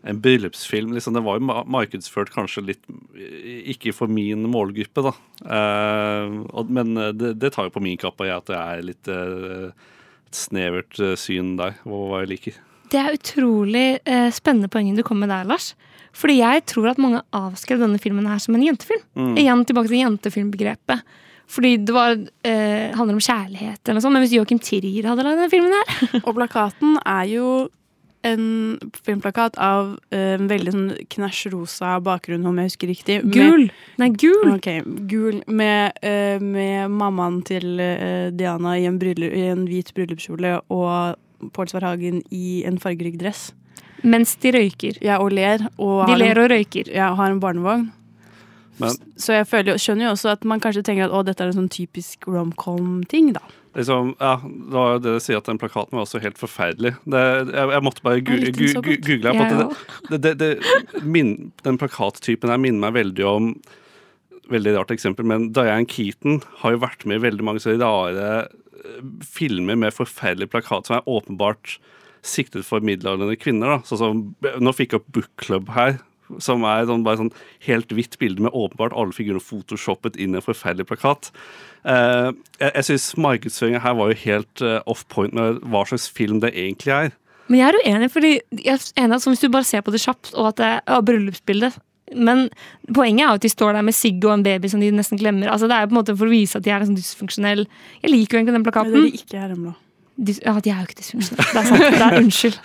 en 0.05 0.19
bryllupsfilm. 0.21 0.93
Liksom. 0.93 1.15
Den 1.17 1.25
var 1.25 1.39
jo 1.39 1.47
markedsført 1.49 2.29
kanskje 2.35 2.67
litt 2.67 2.85
ikke 3.73 3.95
for 3.97 4.13
min 4.13 4.45
målgruppe, 4.53 5.07
da. 5.07 5.15
Eh, 5.49 6.65
men 6.69 6.93
det, 7.17 7.35
det 7.41 7.55
tar 7.55 7.71
jo 7.71 7.75
på 7.79 7.83
min 7.85 7.97
kappe 8.01 8.29
at 8.29 8.51
det 8.51 8.59
er 8.61 8.85
litt 8.85 9.09
eh, 9.09 9.71
et 10.29 10.37
snevert 10.37 11.01
eh, 11.01 11.15
syn 11.21 11.55
der, 11.61 11.79
hva 11.89 12.21
jeg 12.21 12.35
liker. 12.35 12.61
Det 12.95 13.01
er 13.03 13.17
utrolig 13.17 13.87
eh, 14.07 14.31
spennende 14.35 14.71
poenget 14.71 15.01
du 15.01 15.05
kom 15.07 15.19
med 15.23 15.33
der, 15.33 15.47
Lars. 15.49 15.73
Fordi 16.15 16.39
jeg 16.39 16.63
tror 16.71 16.93
at 16.93 17.01
mange 17.03 17.25
avskrev 17.35 17.81
denne 17.83 17.99
filmen 17.99 18.29
her 18.31 18.39
som 18.43 18.55
en 18.55 18.63
jentefilm. 18.63 19.03
Mm. 19.19 19.33
Igjen 19.43 19.65
tilbake 19.67 19.91
til 19.91 20.05
jentefilmbegrepet. 20.05 21.03
Fordi 21.51 21.77
det 21.85 21.93
var, 21.93 22.15
eh, 22.47 22.95
handler 22.95 23.19
om 23.19 23.25
kjærlighet 23.25 23.81
eller 23.85 23.99
noe 23.99 24.05
sånt. 24.05 24.15
Men 24.15 24.23
hvis 24.25 24.37
Joachim 24.39 24.61
Trier 24.63 25.11
hadde 25.11 25.27
lagd 25.27 25.43
denne 25.43 25.51
filmen 25.53 25.75
her 25.75 26.21
Og 26.29 26.37
plakaten 26.39 26.97
er 27.05 27.27
jo 27.35 27.49
en 28.25 28.79
filmplakat 29.05 29.59
av 29.61 29.99
eh, 30.15 30.39
en 30.39 30.49
veldig 30.49 30.73
sånn 30.73 30.87
knæsj 31.13 31.51
rosa 31.53 31.99
bakgrunn, 32.01 32.47
om 32.49 32.57
jeg 32.63 32.71
husker 32.71 32.89
riktig. 32.89 33.19
Med- 33.27 33.35
Gul! 33.35 33.67
Nei, 34.01 34.09
gul! 34.17 34.55
Ok, 34.55 34.71
gul. 35.11 35.43
Med, 35.47 35.99
eh, 36.01 36.39
med 36.41 36.95
mammaen 36.95 37.43
til 37.45 37.77
eh, 37.85 38.31
Diana 38.33 38.79
i 38.81 38.87
en, 38.89 38.97
bryllup, 39.03 39.35
i 39.35 39.45
en 39.51 39.67
hvit 39.69 39.93
bryllupskjole 39.99 40.57
og 40.73 41.21
Pål 41.55 41.73
Svarhagen 41.73 42.23
i 42.35 42.63
en 42.69 42.79
fargerik 42.83 43.19
dress. 43.21 43.53
Mens 44.05 44.35
de 44.43 44.53
røyker. 44.53 44.99
Ja, 45.05 45.19
og 45.25 45.33
ler. 45.33 45.65
Og 45.81 46.07
De 46.11 46.17
ler 46.21 46.39
og 46.43 46.51
røyker. 46.53 46.91
Ja, 46.93 47.11
og 47.13 47.21
har 47.23 47.33
en 47.33 47.41
barnevogn. 47.41 47.91
Men 48.83 48.97
Så 49.17 49.37
jeg 49.37 49.47
føler, 49.47 49.79
skjønner 49.79 50.09
jo 50.09 50.15
også 50.17 50.33
at 50.35 50.45
man 50.51 50.61
kanskje 50.63 50.83
tenker 50.87 51.07
at 51.07 51.15
å, 51.15 51.21
dette 51.27 51.45
er 51.45 51.53
en 51.53 51.61
sånn 51.61 51.71
typisk 51.71 52.27
romcom-ting, 52.27 53.31
da. 53.37 53.45
Liksom, 53.75 54.13
ja, 54.21 54.35
det 54.43 54.75
var 54.75 54.91
jo 54.93 54.99
det 55.03 55.13
å 55.19 55.23
si 55.23 55.35
at 55.35 55.47
den 55.51 55.59
plakaten 55.59 55.97
var 55.99 56.05
også 56.07 56.21
helt 56.23 56.39
forferdelig. 56.39 56.93
Det, 57.11 57.23
jeg, 57.51 57.71
jeg 57.75 57.85
måtte 57.87 58.05
bare 58.07 58.23
gu, 58.23 58.35
Jeg 58.39 58.55
gu, 58.55 58.67
gu, 58.87 58.93
google 59.03 59.33
her. 59.35 59.39
på 59.39 59.71
at 59.71 60.11
det, 60.11 60.21
det, 60.27 60.35
det, 60.43 61.03
min, 61.03 61.33
den 61.67 61.79
plakattypen 61.81 62.53
her 62.55 62.61
minner 62.63 62.85
meg 62.87 62.95
veldig 62.99 63.27
om 63.31 63.49
Veldig 64.53 64.75
rart 64.77 64.93
eksempel, 64.93 65.27
men 65.29 65.49
Diane 65.57 65.89
Keaton 65.89 66.43
har 66.61 66.75
jo 66.75 66.83
vært 66.83 67.05
med 67.09 67.21
i 67.21 67.25
veldig 67.25 67.47
mange 67.47 67.63
så 67.65 67.77
rare 67.81 68.31
eh, 68.45 69.05
filmer 69.25 69.79
med 69.81 69.95
forferdelige 69.97 70.53
plakat 70.53 70.91
som 70.91 70.99
er 70.99 71.09
åpenbart 71.09 71.79
siktet 72.25 72.67
for 72.67 72.85
middelaldrende 72.85 73.39
kvinner. 73.41 73.77
Da. 73.77 73.79
Sånn 73.89 74.01
som, 74.01 74.25
nå 74.61 74.75
fikk 74.77 74.93
jeg 74.93 75.03
opp 75.03 75.09
Book 75.17 75.31
Club 75.41 75.73
her, 75.77 75.99
som 76.43 76.65
er 76.69 76.87
sånn, 76.89 77.05
bare 77.07 77.21
sånn 77.21 77.33
helt 77.67 77.93
hvitt 77.93 78.17
bilde 78.21 78.45
med 78.45 78.57
åpenbart 78.57 78.97
alle 78.97 79.17
figurene 79.17 79.45
photoshoppet 79.45 80.17
inn 80.17 80.37
i 80.37 80.41
en 80.41 80.45
forferdelig 80.45 80.89
plakat. 80.89 81.31
Uh, 81.85 82.33
jeg 82.61 82.71
jeg 82.71 82.87
syns 82.89 83.11
markedsføringa 83.21 83.83
her 83.85 83.97
var 83.99 84.13
jo 84.13 84.23
helt 84.23 84.65
uh, 84.65 84.79
off 84.89 85.05
point 85.13 85.37
med 85.37 85.61
hva 85.69 85.85
slags 85.89 86.09
film 86.09 86.41
det 86.45 86.55
egentlig 86.57 86.95
er. 86.97 87.13
Men 87.53 87.61
jeg 87.61 87.69
er 87.69 87.81
uenig, 87.85 88.13
fordi 88.13 88.33
jeg 88.57 88.73
er 88.73 89.05
enig 89.05 89.21
hvis 89.29 89.45
du 89.45 89.51
bare 89.53 89.69
ser 89.69 89.85
på 89.85 89.93
det 89.93 90.01
kjapt, 90.01 90.33
og 90.33 90.55
at 90.55 90.63
det 90.63 90.71
er 90.81 91.05
bryllupsbildet 91.05 91.77
Men 92.13 92.49
poenget 92.93 93.25
er 93.25 93.31
jo 93.31 93.39
at 93.39 93.47
de 93.47 93.51
står 93.53 93.79
der 93.79 93.87
med 93.87 93.97
sigg 93.97 94.25
og 94.27 94.35
en 94.35 94.45
baby 94.45 94.69
som 94.69 94.83
de 94.83 94.91
nesten 94.93 95.21
glemmer. 95.21 95.49
Altså 95.53 95.71
Det 95.71 95.77
er 95.77 95.87
jo 95.87 95.93
på 95.93 95.97
en 95.97 96.01
måte 96.03 96.17
for 96.19 96.29
å 96.29 96.35
vise 96.35 96.61
at 96.61 96.67
de 96.67 96.75
er 96.75 96.83
liksom 96.83 96.99
dysfunksjonelle. 96.99 97.65
Jeg 98.03 98.13
liker 98.13 98.37
jo 98.37 98.43
egentlig 98.43 98.59
den 98.59 98.67
plakaten. 98.67 98.93
Det 98.93 99.01
er 99.01 99.09
de 99.09 99.23
ikke 99.23 99.41
her 99.41 99.55
hjemme, 99.55 99.73
da. 99.73 99.81
Ja, 100.15 100.53
de 100.63 100.71
er 100.71 100.77
jo 100.79 100.87
ikke 100.87 101.01
dysfunksjonelle. 101.01 101.49
Det 101.49 101.63
er 101.63 101.71
sant. 101.71 101.87
Det 101.97 102.07
er 102.07 102.19
unnskyld. 102.21 102.61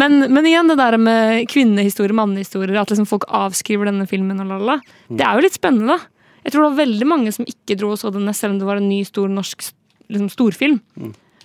Men, 0.00 0.16
men 0.32 0.48
igjen, 0.48 0.70
det 0.70 0.78
der 0.80 0.98
med 1.00 1.50
kvinnehistorier, 1.52 2.16
mannehistorier, 2.16 2.78
at 2.80 2.94
liksom 2.94 3.10
folk 3.10 3.26
avskriver 3.28 3.90
denne 3.90 4.06
filmen 4.10 4.40
og 4.46 4.54
lala. 4.54 4.78
Det 5.10 5.26
er 5.26 5.36
jo 5.36 5.44
litt 5.44 5.58
spennende, 5.58 5.98
da. 5.98 6.10
Jeg 6.44 6.52
tror 6.52 6.64
det 6.64 6.70
var 6.70 6.80
veldig 6.84 7.06
mange 7.08 7.32
som 7.34 7.46
ikke 7.48 7.76
dro 7.80 7.94
og 7.94 8.00
så 8.00 8.12
denne, 8.14 8.32
selv 8.36 8.54
om 8.54 8.58
det 8.60 8.68
var 8.68 8.80
en 8.80 8.88
ny, 8.88 9.02
stor 9.08 9.30
norsk 9.32 9.64
liksom, 10.12 10.28
storfilm. 10.32 10.80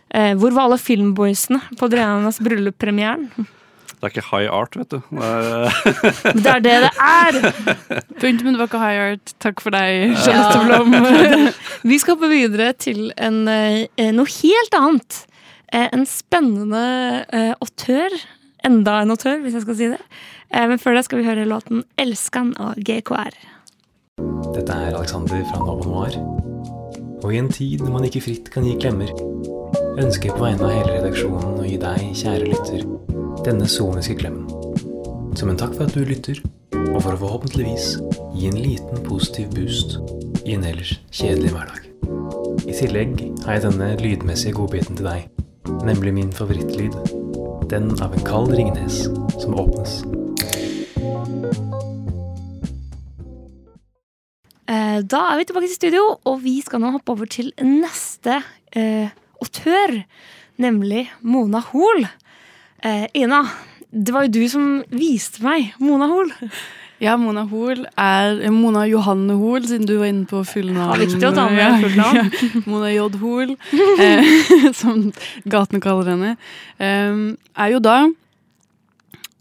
Eh, 0.09 0.33
hvor 0.39 0.53
var 0.55 0.67
alle 0.67 0.79
filmboysene 0.81 1.61
på 1.79 1.89
Dianas 1.91 2.41
brylluppremieren? 2.43 3.29
Det 3.99 4.07
er 4.07 4.13
ikke 4.13 4.29
high 4.31 4.47
art, 4.55 4.75
vet 4.79 4.93
du. 4.93 5.01
Det 5.11 5.25
er, 5.27 6.35
Det 6.43 6.51
er 6.53 6.61
det 6.63 6.75
det 6.85 6.91
er! 7.03 7.39
Punktum, 8.21 8.45
men 8.47 8.55
det 8.55 8.61
var 8.61 8.69
ikke 8.69 8.79
high 8.79 9.01
art. 9.09 9.33
Takk 9.43 9.59
for 9.59 9.75
deg, 9.75 10.13
Charlotte 10.23 10.61
Blom. 10.69 10.95
Vi 11.91 11.97
skal 11.99 12.15
hoppe 12.15 12.29
videre 12.31 12.71
til 12.79 13.09
en, 13.19 13.41
eh, 13.51 14.11
noe 14.15 14.31
helt 14.39 14.77
annet. 14.79 15.19
Eh, 15.73 15.89
En 15.93 16.05
spennende 16.07 17.25
eh, 17.27 17.51
autør. 17.59 18.15
Enda 18.65 19.01
en 19.03 19.11
autør, 19.11 19.37
hvis 19.43 19.59
jeg 19.59 19.67
skal 19.67 19.75
si 19.81 19.91
det. 19.91 19.99
Eh, 20.49 20.65
Men 20.71 20.79
før 20.79 20.95
det 20.95 21.03
skal 21.09 21.19
vi 21.19 21.27
høre 21.27 21.45
låten 21.51 21.83
'Elskan' 21.99 22.55
av 22.59 22.79
GKR. 22.79 23.35
Dette 24.55 24.71
er 24.79 24.95
Alexander 24.95 25.43
fra 25.51 25.59
Nova 25.59 25.83
Noir. 25.91 26.15
Og 27.23 27.33
i 27.33 27.37
en 27.37 27.51
tid 27.51 27.83
når 27.83 27.91
man 27.91 28.07
ikke 28.07 28.23
fritt 28.23 28.47
kan 28.51 28.63
gi 28.63 28.77
klemmer, 28.79 29.11
ønsker 29.97 30.35
på 30.35 30.43
vegne 30.43 30.67
av 30.67 30.73
hele 30.75 30.95
redaksjonen 30.99 31.59
å 31.59 31.65
gi 31.65 31.77
deg, 31.81 32.05
kjære 32.21 32.49
lytter, 32.51 32.85
denne 33.45 33.67
soniske 33.69 34.17
klemmen. 34.19 34.45
Som 35.39 35.51
en 35.51 35.59
takk 35.59 35.73
for 35.77 35.87
at 35.87 35.95
du 35.95 36.03
lytter, 36.05 36.41
og 36.89 37.01
for 37.01 37.15
å 37.15 37.21
forhåpentligvis 37.23 37.87
gi 38.35 38.49
en 38.49 38.59
liten 38.59 39.03
positiv 39.07 39.51
boost 39.55 39.97
i 40.45 40.55
en 40.55 40.65
ellers 40.67 40.97
kjedelig 41.15 41.53
hverdag. 41.55 41.85
I 42.69 42.75
tillegg 42.75 43.15
har 43.45 43.57
jeg 43.57 43.65
denne 43.65 43.89
lydmessige 44.01 44.57
godbiten 44.57 44.99
til 44.99 45.09
deg, 45.09 45.27
nemlig 45.87 46.13
min 46.19 46.33
favorittlyd. 46.35 46.95
Den 47.69 47.91
av 48.01 48.13
en 48.13 48.25
kald 48.25 48.53
Ringnes 48.57 49.03
som 49.41 49.57
åpnes. 49.57 50.01
Eh, 54.69 54.99
Da 55.01 55.21
er 55.31 55.37
vi 55.37 55.47
tilbake 55.49 55.69
til 55.69 55.75
studio, 55.75 56.03
og 56.25 56.43
vi 56.43 56.59
skal 56.65 56.81
nå 56.81 56.91
hoppe 56.97 57.13
over 57.13 57.29
til 57.29 57.53
neste 57.61 58.41
eh, 58.75 59.09
autør, 59.43 60.01
nemlig 60.59 61.07
Mona 61.21 61.61
Hoel. 61.71 62.05
Eh, 62.83 63.07
Ina, 63.17 63.43
det 63.91 64.13
var 64.15 64.27
jo 64.27 64.35
du 64.39 64.43
som 64.51 64.67
viste 64.91 65.43
meg 65.45 65.73
Mona 65.81 66.07
Hoel. 66.11 66.31
Ja, 66.99 67.13
Mona 67.15 67.45
Hoel 67.47 67.85
er 67.95 68.41
Mona 68.51 68.81
Johanne 68.89 69.37
Hoel, 69.39 69.63
siden 69.69 69.87
du 69.87 69.93
var 70.01 70.09
inne 70.11 70.27
på 70.27 70.41
fullnavn. 70.43 70.91
Ja, 70.91 70.97
viktig 70.99 71.27
å 71.29 71.35
ta 71.35 71.45
med 71.51 71.77
fullnavn. 71.85 72.17
Ja, 72.27 72.63
Mona 72.67 72.89
J. 72.91 73.05
Hoel, 73.21 73.53
eh, 74.03 74.33
som 74.81 75.05
gatene 75.47 75.79
kaller 75.83 76.11
henne, 76.11 76.33
eh, 76.75 77.21
er 77.55 77.71
jo 77.75 77.79
da 77.83 78.01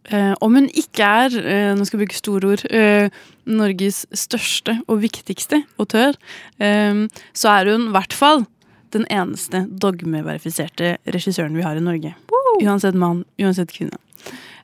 eh, 0.08 0.34
Om 0.40 0.54
hun 0.60 0.68
ikke 0.70 1.08
er, 1.26 1.34
eh, 1.42 1.72
nå 1.76 1.84
skal 1.84 1.98
jeg 1.98 2.06
bruke 2.06 2.20
store 2.20 2.52
ord, 2.54 2.62
eh, 2.70 3.10
Norges 3.48 4.04
største 4.16 4.78
og 4.86 5.02
viktigste 5.02 5.64
autør, 5.82 6.14
eh, 6.62 7.02
så 7.34 7.50
er 7.58 7.72
hun 7.74 7.88
i 7.90 7.94
hvert 7.96 8.14
fall 8.16 8.46
den 8.94 9.06
eneste 9.12 9.64
dogmeverifiserte 9.68 10.96
regissøren 11.06 11.56
vi 11.56 11.64
har 11.66 11.78
i 11.78 11.84
Norge. 11.84 12.14
Uansett 12.62 12.96
mann, 12.98 13.24
uansett 13.38 13.72
kvinne. 13.74 13.98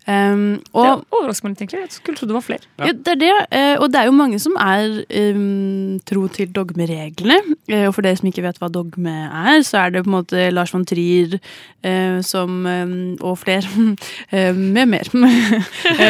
Um, 0.05 0.59
og, 0.77 0.85
det 0.85 1.17
overrasker 1.17 1.47
meg 1.47 1.55
litt, 1.55 1.61
egentlig. 1.63 1.83
Jeg 1.87 1.93
skulle 1.95 2.19
trodd 2.19 2.29
det 2.29 2.37
var 2.37 2.45
flere. 2.45 2.67
ja. 2.77 2.91
det 2.93 3.13
er 3.15 3.21
det, 3.23 3.31
eh, 3.57 3.77
og 3.81 3.87
det 3.89 4.01
er 4.01 4.09
jo 4.11 4.17
mange 4.17 4.41
som 4.43 4.57
er 4.61 4.99
um, 5.33 5.95
tro 6.05 6.27
til 6.29 6.51
dogmereglene. 6.53 7.39
Eh, 7.73 7.87
og 7.89 7.95
for 7.97 8.05
dere 8.05 8.19
som 8.21 8.29
ikke 8.29 8.45
vet 8.45 8.61
hva 8.61 8.69
dogme 8.73 9.15
er, 9.31 9.63
så 9.65 9.85
er 9.85 9.95
det 9.95 10.05
på 10.05 10.11
en 10.13 10.17
måte 10.19 10.49
Lars 10.53 10.75
von 10.75 10.85
Trier 10.85 11.39
uh, 11.39 12.21
som 12.25 12.67
um, 12.69 12.95
Og 13.25 13.39
flere 13.41 13.65
med 14.77 14.93
mer. 14.93 15.09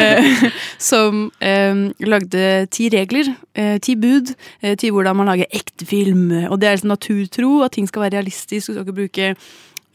som 0.91 1.29
lagde 1.45 2.43
ti 2.75 2.89
regler, 2.91 3.31
uh, 3.55 3.77
ti 3.79 3.95
bud, 3.95 4.33
uh, 4.63 4.73
til 4.75 4.91
hvordan 4.91 5.21
man 5.21 5.31
lager 5.31 5.55
ekte 5.55 5.87
film. 5.87 6.27
Og 6.49 6.59
det 6.59 6.67
er 6.67 6.75
liksom 6.75 6.91
naturtro, 6.91 7.61
at 7.63 7.77
ting 7.77 7.87
skal 7.87 8.09
være 8.09 8.17
realistisk. 8.19 8.67
Du 8.67 8.73
skal 8.73 8.83
ikke 8.83 8.99
bruke 8.99 9.35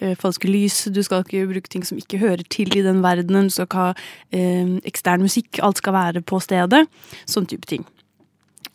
eh, 0.00 0.16
falske 0.18 0.50
lys. 0.50 0.82
Du 0.92 1.02
skal 1.06 1.24
ikke 1.24 1.46
bruke 1.52 1.72
ting 1.72 1.86
som 1.86 2.00
ikke 2.00 2.20
hører 2.22 2.44
til 2.52 2.72
i 2.76 2.84
den 2.86 3.02
verdenen. 3.04 3.48
Du 3.48 3.56
skal 3.56 3.68
ikke 3.68 3.86
ha 3.86 3.94
eh, 4.32 4.76
ekstern 4.88 5.24
musikk. 5.24 5.62
Alt 5.64 5.82
skal 5.82 5.96
være 5.96 6.24
på 6.26 6.40
stedet. 6.42 6.86
Sånn 7.30 7.48
type 7.50 7.68
ting. 7.70 7.86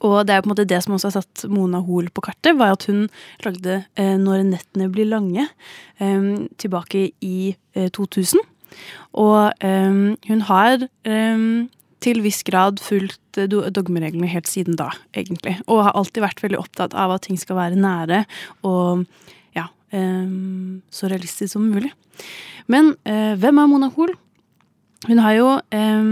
Og 0.05 0.25
det 0.27 0.35
er 0.35 0.41
på 0.43 0.49
en 0.49 0.53
måte 0.53 0.67
det 0.67 0.81
som 0.83 0.95
også 0.95 1.09
har 1.09 1.21
satt 1.21 1.45
Mona 1.51 1.79
Hoel 1.85 2.09
på 2.13 2.23
kartet, 2.25 2.57
var 2.59 2.75
at 2.75 2.85
hun 2.89 3.07
lagde 3.45 3.85
eh, 3.95 4.17
'Når 4.17 4.43
nettene 4.51 4.89
blir 4.91 5.07
lange' 5.07 5.47
eh, 5.99 6.47
tilbake 6.57 7.11
i 7.21 7.55
eh, 7.75 7.89
2000. 7.89 8.39
Og 9.13 9.53
eh, 9.63 10.17
hun 10.27 10.41
har 10.41 10.87
eh, 11.05 11.67
til 12.05 12.21
viss 12.25 12.43
grad 12.43 12.81
fulgt 12.83 13.39
eh, 13.39 13.47
dogmereglene 13.49 14.29
helt 14.29 14.49
siden 14.51 14.77
da, 14.79 14.91
egentlig. 15.15 15.57
Og 15.67 15.85
har 15.87 15.95
alltid 15.95 16.25
vært 16.25 16.43
veldig 16.43 16.59
opptatt 16.59 16.93
av 16.93 17.15
at 17.15 17.25
ting 17.27 17.39
skal 17.39 17.59
være 17.59 17.79
nære 17.79 18.25
og 18.67 19.05
eh, 19.05 19.23
så 19.95 21.09
realistisk 21.11 21.53
som 21.53 21.69
mulig. 21.71 21.91
Men 22.71 22.93
eh, 23.05 23.35
hvem 23.39 23.61
er 23.61 23.69
Mona 23.69 23.91
Hoel? 23.95 24.15
Hun 25.05 25.21
har 25.21 25.35
jo 25.37 25.47
eh, 25.75 26.11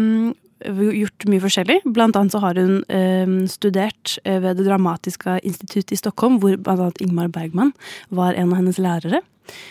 gjort 1.00 1.28
mye 1.32 1.44
forskjellig. 1.44 1.80
Blant 1.96 2.18
annet 2.20 2.36
så 2.36 2.42
har 2.44 2.60
hun 2.60 2.82
eh, 2.94 3.36
studert 3.52 4.18
eh, 4.24 4.40
ved 4.44 4.60
Det 4.60 4.68
Dramatiske 4.68 5.40
instituttet 5.44 5.96
i 5.96 6.00
Stockholm, 6.00 6.40
hvor 6.42 6.58
annet 6.58 7.02
Ingmar 7.04 7.32
Bergman 7.34 7.74
var 8.10 8.38
en 8.38 8.52
av 8.54 8.62
hennes 8.62 8.82
lærere. 8.82 9.24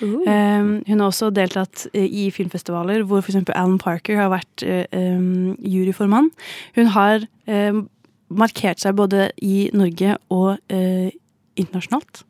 Eh, 0.03 0.63
hun 0.87 1.01
har 1.01 1.07
også 1.09 1.31
deltatt 1.33 1.87
eh, 1.95 2.05
i 2.05 2.29
filmfestivaler 2.35 3.07
hvor 3.09 3.23
f.eks. 3.23 3.41
Alan 3.55 3.81
Parker 3.81 4.21
har 4.21 4.33
vært 4.33 4.67
eh, 4.67 4.85
eh, 4.93 5.55
juryformann. 5.65 6.31
Hun 6.77 6.93
har 6.97 7.25
eh, 7.47 7.81
markert 8.33 8.83
seg 8.83 8.99
både 8.99 9.31
i 9.41 9.71
Norge 9.77 10.19
og 10.33 10.59
eh, 10.73 11.13
internasjonalt. 11.61 12.25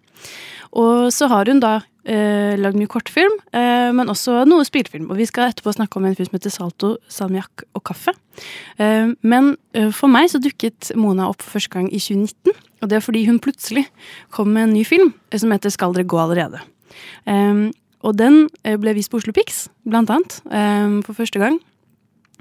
Og 0.73 1.11
så 1.13 1.29
har 1.29 1.51
hun 1.51 1.61
da 1.61 1.81
eh, 2.09 2.55
lagd 2.59 2.79
mye 2.79 2.91
kortfilm, 2.91 3.35
eh, 3.53 3.91
men 3.95 4.11
også 4.11 4.43
noe 4.49 4.65
spillefilm. 4.67 5.11
Og 5.11 5.21
vi 5.21 5.27
skal 5.29 5.51
etterpå 5.51 5.75
snakke 5.77 5.99
om 5.99 6.07
en 6.09 6.17
film 6.17 6.31
som 6.31 6.39
heter 6.39 6.55
Salto, 6.55 6.93
salmiakk 7.13 7.67
og 7.77 7.85
kaffe. 7.89 8.15
Eh, 8.81 9.13
men 9.21 9.53
eh, 9.77 9.91
for 9.95 10.13
meg 10.13 10.31
så 10.33 10.41
dukket 10.43 10.95
Mona 10.99 11.29
opp 11.31 11.45
for 11.45 11.59
første 11.59 11.77
gang 11.77 11.91
i 11.93 12.01
2019. 12.01 12.57
Og 12.83 12.91
det 12.91 12.99
er 12.99 13.05
fordi 13.05 13.27
hun 13.29 13.43
plutselig 13.43 13.87
kom 14.35 14.53
med 14.55 14.69
en 14.69 14.77
ny 14.79 14.87
film 14.89 15.13
eh, 15.31 15.39
som 15.43 15.53
heter 15.55 15.75
Skal 15.75 15.95
dere 15.97 16.09
gå 16.09 16.21
allerede. 16.23 16.63
Eh, 17.29 17.69
og 18.03 18.17
den 18.19 18.49
ble 18.83 18.97
vist 18.97 19.13
på 19.13 19.21
Oslo 19.21 19.31
Pix, 19.31 19.69
blant 19.87 20.11
annet, 20.11 20.41
for 21.07 21.15
første 21.15 21.39
gang. 21.39 21.61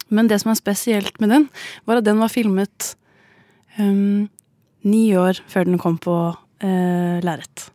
Men 0.09 0.25
det 0.25 0.39
som 0.41 0.49
er 0.49 0.57
spesielt 0.57 1.19
med 1.21 1.29
den, 1.29 1.43
var 1.85 1.99
at 1.99 2.07
den 2.07 2.17
var 2.17 2.31
filmet 2.33 2.95
um, 3.77 4.25
ni 4.81 5.03
år 5.13 5.37
før 5.47 5.69
den 5.69 5.77
kom 5.77 5.99
på 6.01 6.15
uh, 6.63 7.19
lerret. 7.25 7.71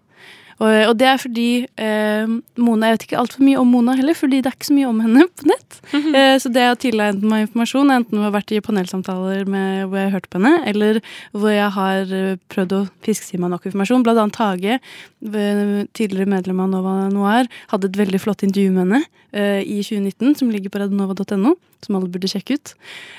Og, 0.57 0.73
og 0.89 0.95
det 0.97 1.09
er 1.11 1.19
fordi 1.21 1.49
eh, 1.85 2.31
Mona 2.65 2.89
Jeg 2.89 2.97
vet 2.97 3.05
ikke 3.07 3.19
altfor 3.21 3.45
mye 3.45 3.59
om 3.61 3.69
Mona 3.75 3.97
heller, 3.99 4.17
fordi 4.17 4.41
det 4.41 4.49
er 4.49 4.57
ikke 4.57 4.71
så 4.71 4.77
mye 4.77 4.89
om 4.89 5.03
henne 5.05 5.27
på 5.29 5.49
nett. 5.51 5.81
Eh, 5.93 6.37
så 6.41 6.51
det 6.53 6.63
jeg 6.63 6.73
har 6.73 6.79
tilegnet 6.81 7.27
meg 7.29 7.45
informasjon, 7.45 7.93
enten 7.93 8.17
ved 8.17 8.23
å 8.23 8.27
ha 8.27 8.35
vært 8.35 8.55
i 8.57 8.63
panelsamtaler 8.65 9.45
med, 9.49 9.85
hvor 9.87 10.01
jeg 10.01 10.09
har 10.09 10.15
hørt 10.17 10.29
på 10.33 10.41
henne, 10.41 10.55
eller 10.71 11.01
hvor 11.37 11.53
jeg 11.53 11.69
har 11.77 12.15
eh, 12.21 12.39
prøvd 12.53 12.75
å 12.79 12.81
fiske 13.05 13.29
til 13.29 13.43
meg 13.43 13.53
nok 13.53 13.69
informasjon. 13.69 14.07
Blant 14.07 14.23
annet 14.23 14.39
Tage, 14.39 14.79
eh, 14.81 15.75
tidligere 15.99 16.33
medlem 16.33 16.65
av 16.65 16.73
Nova 16.73 16.97
Noir, 17.13 17.53
hadde 17.75 17.91
et 17.91 18.01
veldig 18.01 18.23
flott 18.23 18.47
intervju 18.47 18.73
med 18.73 18.87
henne 18.87 19.03
eh, 19.37 19.61
i 19.61 19.83
2019, 19.85 20.39
som 20.41 20.53
ligger 20.53 20.73
på 20.73 20.81
radionova.no, 20.81 21.57
som 21.85 22.01
alle 22.01 22.11
burde 22.13 22.33
sjekke 22.33 22.57
ut. 22.57 22.75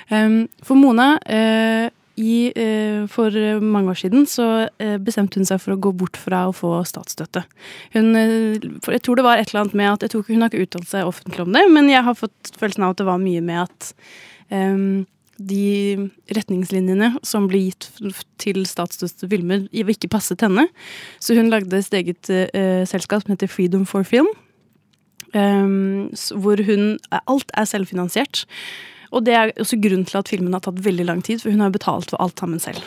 Um, 0.10 0.48
for 0.66 0.80
Mona 0.80 1.14
eh, 1.30 1.94
i, 2.18 2.52
eh, 2.56 3.06
for 3.14 3.34
eh, 3.38 3.62
mange 3.62 3.94
år 3.94 4.00
siden 4.02 4.26
så 4.30 4.48
eh, 4.82 4.96
bestemte 4.98 5.38
hun 5.38 5.46
seg 5.46 5.62
for 5.62 5.76
å 5.76 5.82
gå 5.82 5.92
bort 5.98 6.18
fra 6.18 6.48
å 6.50 6.56
få 6.56 6.72
statsstøtte. 6.90 7.44
Hun, 7.94 8.16
jeg 8.18 9.04
tror 9.06 9.20
det 9.20 9.26
var 9.28 9.38
et 9.38 9.52
eller 9.52 9.66
annet 9.66 9.78
med 9.78 9.92
at 9.92 10.06
jeg 10.06 10.14
tror 10.14 10.24
ikke 10.24 10.34
Hun 10.34 10.46
har 10.46 10.52
ikke 10.52 10.66
uttalt 10.66 10.90
seg 10.90 11.10
offentlig 11.10 11.46
om 11.46 11.54
det, 11.54 11.68
men 11.74 11.92
jeg 11.92 12.04
har 12.08 12.18
fått 12.18 12.52
følelsen 12.58 12.88
av 12.88 12.96
at 12.96 13.04
det 13.04 13.08
var 13.12 13.22
mye 13.22 13.44
med 13.46 13.62
at 13.68 13.92
em, 14.50 15.06
de 15.38 16.10
retningslinjene 16.34 17.12
som 17.26 17.46
ble 17.50 17.68
gitt 17.68 17.92
til 18.42 18.64
statsstøttefilmer 18.66 19.68
ikke 19.70 20.10
passet 20.10 20.42
henne. 20.42 20.66
Så 21.22 21.38
hun 21.38 21.54
lagde 21.54 21.84
sitt 21.86 22.00
eget 22.02 22.34
eh, 22.34 22.84
selskap 22.90 23.24
som 23.24 23.36
heter 23.36 23.52
Freedom 23.52 23.86
for 23.86 24.08
Film. 24.08 24.30
Um, 25.36 26.08
hvor 26.40 26.62
hun 26.64 26.96
Alt 27.12 27.52
er 27.54 27.68
selvfinansiert. 27.68 28.46
Og 29.12 29.24
det 29.26 29.34
er 29.38 29.54
også 29.56 29.80
grunnen 29.82 30.06
til 30.08 30.20
at 30.20 30.30
filmen 30.32 30.54
har 30.56 30.64
tatt 30.66 30.84
veldig 30.84 31.08
lang 31.08 31.24
tid, 31.26 31.42
for 31.44 31.54
hun 31.54 31.64
har 31.64 31.74
betalt 31.74 32.12
for 32.12 32.22
alt 32.24 32.40
sammen 32.40 32.62
selv. 32.64 32.82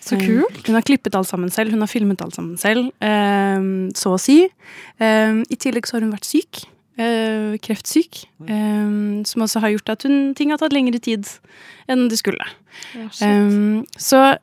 Så 0.00 0.16
Eh, 0.16 0.24
kult. 0.24 0.66
Hun 0.66 0.74
har 0.74 0.82
klippet 0.82 1.14
alt 1.14 1.28
sammen 1.28 1.50
selv, 1.50 1.70
hun 1.70 1.80
har 1.80 1.90
filmet 1.90 2.22
alt 2.22 2.34
sammen 2.34 2.56
selv, 2.56 2.92
eh, 3.00 3.60
så 3.94 4.14
å 4.14 4.20
si. 4.20 4.48
Eh, 5.00 5.42
I 5.50 5.56
tillegg 5.56 5.86
så 5.86 5.96
har 5.96 6.00
hun 6.06 6.12
vært 6.12 6.24
syk. 6.24 6.64
Kreftsyk. 6.98 8.26
Som 8.42 9.42
også 9.42 9.60
har 9.60 9.70
gjort 9.70 9.88
at 9.88 10.02
hun, 10.02 10.34
ting 10.34 10.50
har 10.50 10.58
tatt 10.58 10.72
lengre 10.72 10.98
tid 10.98 11.28
enn 11.88 12.08
det 12.08 12.18
skulle. 12.18 12.42
Ja. 12.92 13.06
Så 13.94 14.38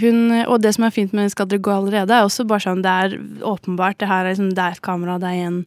hun, 0.00 0.30
og 0.46 0.62
det 0.64 0.72
som 0.76 0.86
er 0.86 0.92
fint 0.94 1.12
med 1.12 1.30
Skal 1.32 1.48
dere 1.50 1.60
gå 1.60 1.72
allerede, 1.72 2.14
er 2.16 2.24
også 2.24 2.46
bare 2.48 2.64
sånn 2.64 2.84
det 2.84 2.92
er 3.04 3.16
åpenbart. 3.44 3.98
Det 4.00 4.08
her 4.08 4.24
er, 4.24 4.32
liksom, 4.32 4.52
det 4.56 4.64
er 4.64 4.76
et 4.76 4.84
kamera, 4.84 5.18
det 5.20 5.32
er 5.32 5.48
en 5.48 5.58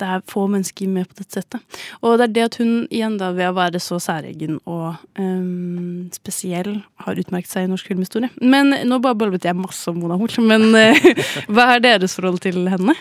Det 0.00 0.08
er 0.08 0.24
få 0.28 0.46
mennesker 0.52 0.88
med 0.88 1.08
på 1.08 1.20
dette 1.20 1.38
settet. 1.40 1.78
Og 2.00 2.18
det 2.20 2.28
er 2.28 2.34
det 2.36 2.44
at 2.48 2.58
hun 2.60 2.74
igjen 2.88 3.18
da 3.20 3.30
ved 3.36 3.50
å 3.50 3.56
være 3.56 3.80
så 3.82 3.98
særegen 4.00 4.58
og 4.64 5.00
um, 5.20 6.08
spesiell 6.12 6.78
har 7.04 7.20
utmerket 7.20 7.52
seg 7.52 7.66
i 7.66 7.72
norsk 7.72 7.88
filmhistorie. 7.88 8.30
Men 8.40 8.72
nå 8.88 9.00
bare 9.04 9.18
bolvet 9.20 9.44
jeg 9.48 9.58
masse 9.58 9.88
om 9.90 10.00
Mona 10.00 10.16
Hoel. 10.20 10.36
Men 10.44 10.70
eh, 10.78 11.10
hva 11.52 11.74
er 11.74 11.84
deres 11.84 12.16
forhold 12.16 12.40
til 12.44 12.64
henne? 12.72 12.96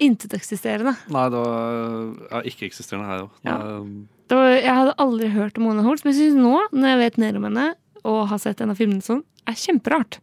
Inteteksisterende. 0.00 0.94
Nei, 1.12 1.26
det 1.32 1.44
var 1.44 1.76
ja, 2.30 2.40
ikke-eksisterende 2.48 3.10
her 3.10 3.26
òg. 3.26 3.36
Ja. 3.44 3.58
Jeg 4.30 4.72
hadde 4.72 4.96
aldri 5.02 5.28
hørt 5.34 5.58
om 5.58 5.66
Mona 5.66 5.84
Holt, 5.84 6.04
men 6.06 6.14
jeg 6.14 6.30
synes 6.30 6.40
nå, 6.40 6.56
når 6.72 6.92
jeg 6.92 7.00
vet 7.00 7.18
mer 7.20 7.36
om 7.36 7.46
henne, 7.48 7.66
og 8.06 8.20
har 8.30 8.40
sett 8.40 8.62
en 8.62 8.72
av 8.72 8.78
filmene 8.78 9.04
sånn, 9.04 9.20
er 9.48 9.58
kjemperart. 9.58 10.20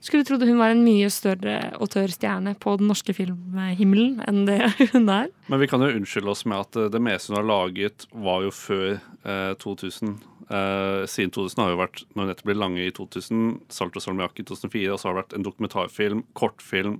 Skulle 0.00 0.24
trodd 0.24 0.46
hun 0.48 0.56
var 0.56 0.72
en 0.72 0.80
mye 0.80 1.10
større 1.12 1.74
og 1.76 1.90
tørr 1.92 2.12
stjerne 2.12 2.54
på 2.60 2.72
den 2.80 2.88
norske 2.88 3.12
filmhimmelen 3.12 4.22
enn 4.24 4.46
det 4.48 4.62
hun 4.94 5.10
er. 5.12 5.28
Men 5.52 5.60
vi 5.60 5.68
kan 5.68 5.84
jo 5.84 5.92
unnskylde 5.92 6.32
oss 6.32 6.46
med 6.48 6.62
at 6.62 6.78
eh, 6.80 6.90
det 6.92 7.02
meste 7.04 7.32
hun 7.32 7.40
har 7.42 7.48
laget, 7.50 8.06
var 8.10 8.46
jo 8.46 8.52
før 8.54 8.96
eh, 8.96 9.52
2000. 9.60 10.14
Eh, 10.50 11.02
siden 11.10 11.34
2000 11.36 11.62
har 11.62 11.68
jo 11.70 11.78
vært 11.78 12.00
Når 12.18 12.26
nettet 12.26 12.46
ble 12.48 12.56
lange 12.56 12.82
i 12.82 12.94
2000, 12.96 13.60
Salt 13.70 13.98
og 14.00 14.06
salmiakk 14.06 14.40
i 14.40 14.46
2004, 14.48 14.88
og 14.88 14.96
så 14.96 15.10
har 15.10 15.14
det 15.14 15.22
vært 15.22 15.36
en 15.36 15.46
dokumentarfilm, 15.46 16.24
kortfilm, 16.38 16.96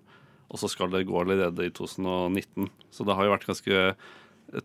og 0.51 0.61
så 0.61 0.69
skal 0.69 0.93
det 0.93 1.07
gå 1.09 1.17
allerede 1.17 1.71
i 1.71 1.73
2019. 1.73 2.69
Så 2.93 3.07
det 3.09 3.17
har 3.17 3.27
jo 3.27 3.33
vært 3.33 3.49
ganske 3.49 3.83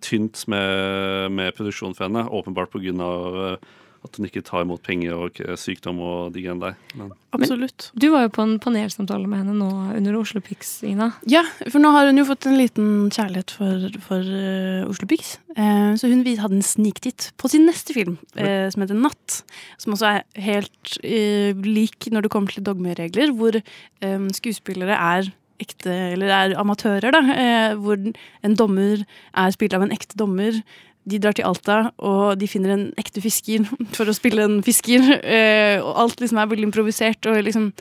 tynt 0.01 0.43
med, 0.49 1.31
med 1.37 1.55
produksjon 1.55 1.93
for 1.95 2.09
henne, 2.09 2.25
åpenbart 2.33 2.73
pga. 2.73 3.57
At 4.05 4.19
hun 4.19 4.29
ikke 4.29 4.43
tar 4.45 4.63
imot 4.63 4.83
penger 4.85 5.17
og 5.17 5.39
sykdom 5.59 5.99
og 6.05 6.35
de 6.35 6.43
greiene 6.45 6.61
der. 6.61 6.75
Men. 6.95 7.11
Absolutt. 7.35 7.89
Du 7.99 8.07
var 8.13 8.27
jo 8.27 8.31
på 8.37 8.45
en 8.45 8.55
panelsamtale 8.63 9.27
med 9.27 9.41
henne 9.41 9.57
nå 9.57 9.69
under 9.97 10.19
Oslo 10.19 10.39
Pix, 10.45 10.77
Ina. 10.87 11.09
Ja, 11.27 11.41
for 11.65 11.83
nå 11.83 11.91
har 11.91 12.07
hun 12.07 12.21
jo 12.21 12.27
fått 12.29 12.47
en 12.47 12.55
liten 12.59 13.09
kjærlighet 13.11 13.51
for, 13.57 13.89
for 14.05 14.23
uh, 14.23 14.85
Oslo 14.87 15.09
Pix. 15.11 15.35
Uh, 15.57 15.97
så 15.99 16.07
hun 16.11 16.23
hadde 16.23 16.61
en 16.61 16.65
sniktitt 16.65 17.31
på 17.41 17.51
sin 17.51 17.67
neste 17.67 17.95
film, 17.97 18.15
uh, 18.39 18.69
som 18.71 18.85
heter 18.85 19.01
Natt. 19.01 19.41
Som 19.81 19.95
også 19.95 20.13
er 20.13 20.45
helt 20.45 20.95
eh, 21.03 21.55
lik 21.65 22.07
når 22.11 22.25
det 22.25 22.31
kommer 22.33 22.53
til 22.53 22.65
dogmeregler, 22.65 23.33
hvor 23.35 23.57
eh, 23.57 24.27
skuespillere 24.37 24.95
er 24.95 25.31
ekte, 25.61 25.91
eller 26.15 26.33
er 26.35 26.55
amatører, 26.59 27.15
da. 27.15 27.21
Eh, 27.31 27.75
hvor 27.79 27.99
en 27.99 28.57
dommer 28.59 29.05
er 29.05 29.55
spilt 29.55 29.75
av 29.75 29.85
en 29.85 29.93
ekte 29.95 30.19
dommer. 30.19 30.59
De 31.05 31.21
drar 31.21 31.35
til 31.37 31.45
Alta, 31.45 31.91
og 32.01 32.35
de 32.41 32.49
finner 32.49 32.73
en 32.73 32.85
ekte 32.99 33.21
fisker 33.23 33.65
for 33.97 34.09
å 34.09 34.17
spille 34.17 34.45
en 34.45 34.59
fisker. 34.65 35.05
Eh, 35.21 35.77
og 35.79 36.03
alt 36.05 36.21
liksom 36.23 36.41
er 36.41 36.51
veldig 36.51 36.69
improvisert. 36.71 37.29
og 37.29 37.43
liksom 37.45 37.71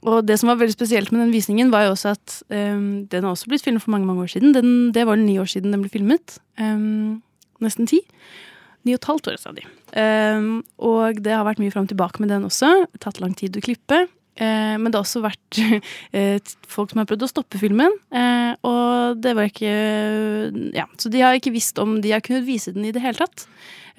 og 0.00 0.24
det 0.24 0.38
som 0.40 0.48
var 0.48 0.60
veldig 0.60 0.72
spesielt 0.72 1.10
med 1.12 1.20
den 1.20 1.32
visningen, 1.34 1.70
var 1.72 1.84
jo 1.84 1.90
også 1.92 2.14
at 2.14 2.36
um, 2.48 3.04
den 3.12 3.24
har 3.26 3.34
også 3.34 3.50
blitt 3.50 3.64
filmet 3.64 3.82
for 3.84 3.92
mange 3.92 4.08
mange 4.08 4.24
år 4.24 4.30
siden. 4.32 4.54
Den, 4.56 4.92
det 4.96 5.04
var 5.04 5.20
ni 5.20 5.36
år 5.38 5.50
siden 5.52 5.74
den 5.74 5.82
ble 5.84 5.92
filmet. 5.92 6.38
Um, 6.56 7.20
nesten 7.60 7.88
ti. 7.90 8.00
Ni 8.88 8.94
og 8.94 9.02
et 9.02 9.10
halvt 9.10 9.28
år, 9.28 9.36
sa 9.42 9.52
de. 9.52 9.66
Um, 9.92 10.62
og 10.80 11.20
det 11.20 11.34
har 11.36 11.44
vært 11.44 11.60
mye 11.60 11.74
fram 11.74 11.90
tilbake 11.90 12.22
med 12.22 12.32
den 12.32 12.48
også. 12.48 12.86
Tatt 13.02 13.20
lang 13.20 13.36
tid 13.36 13.58
å 13.60 13.64
klippe. 13.64 14.06
Eh, 14.40 14.76
men 14.80 14.88
det 14.88 14.98
har 14.98 15.04
også 15.04 15.22
vært 15.24 15.60
eh, 16.16 16.52
folk 16.70 16.92
som 16.92 17.02
har 17.02 17.08
prøvd 17.10 17.26
å 17.26 17.30
stoppe 17.30 17.60
filmen. 17.60 17.94
Eh, 18.10 18.52
og 18.66 19.20
det 19.22 19.34
var 19.38 19.50
ikke 19.50 19.74
Ja, 20.76 20.86
så 21.00 21.12
de 21.12 21.22
har 21.22 21.36
ikke 21.38 21.54
visst 21.54 21.78
om 21.82 21.98
de 22.04 22.14
har 22.14 22.24
kunnet 22.24 22.48
vise 22.48 22.74
den 22.76 22.88
i 22.88 22.94
det 22.94 23.04
hele 23.04 23.20
tatt. 23.20 23.46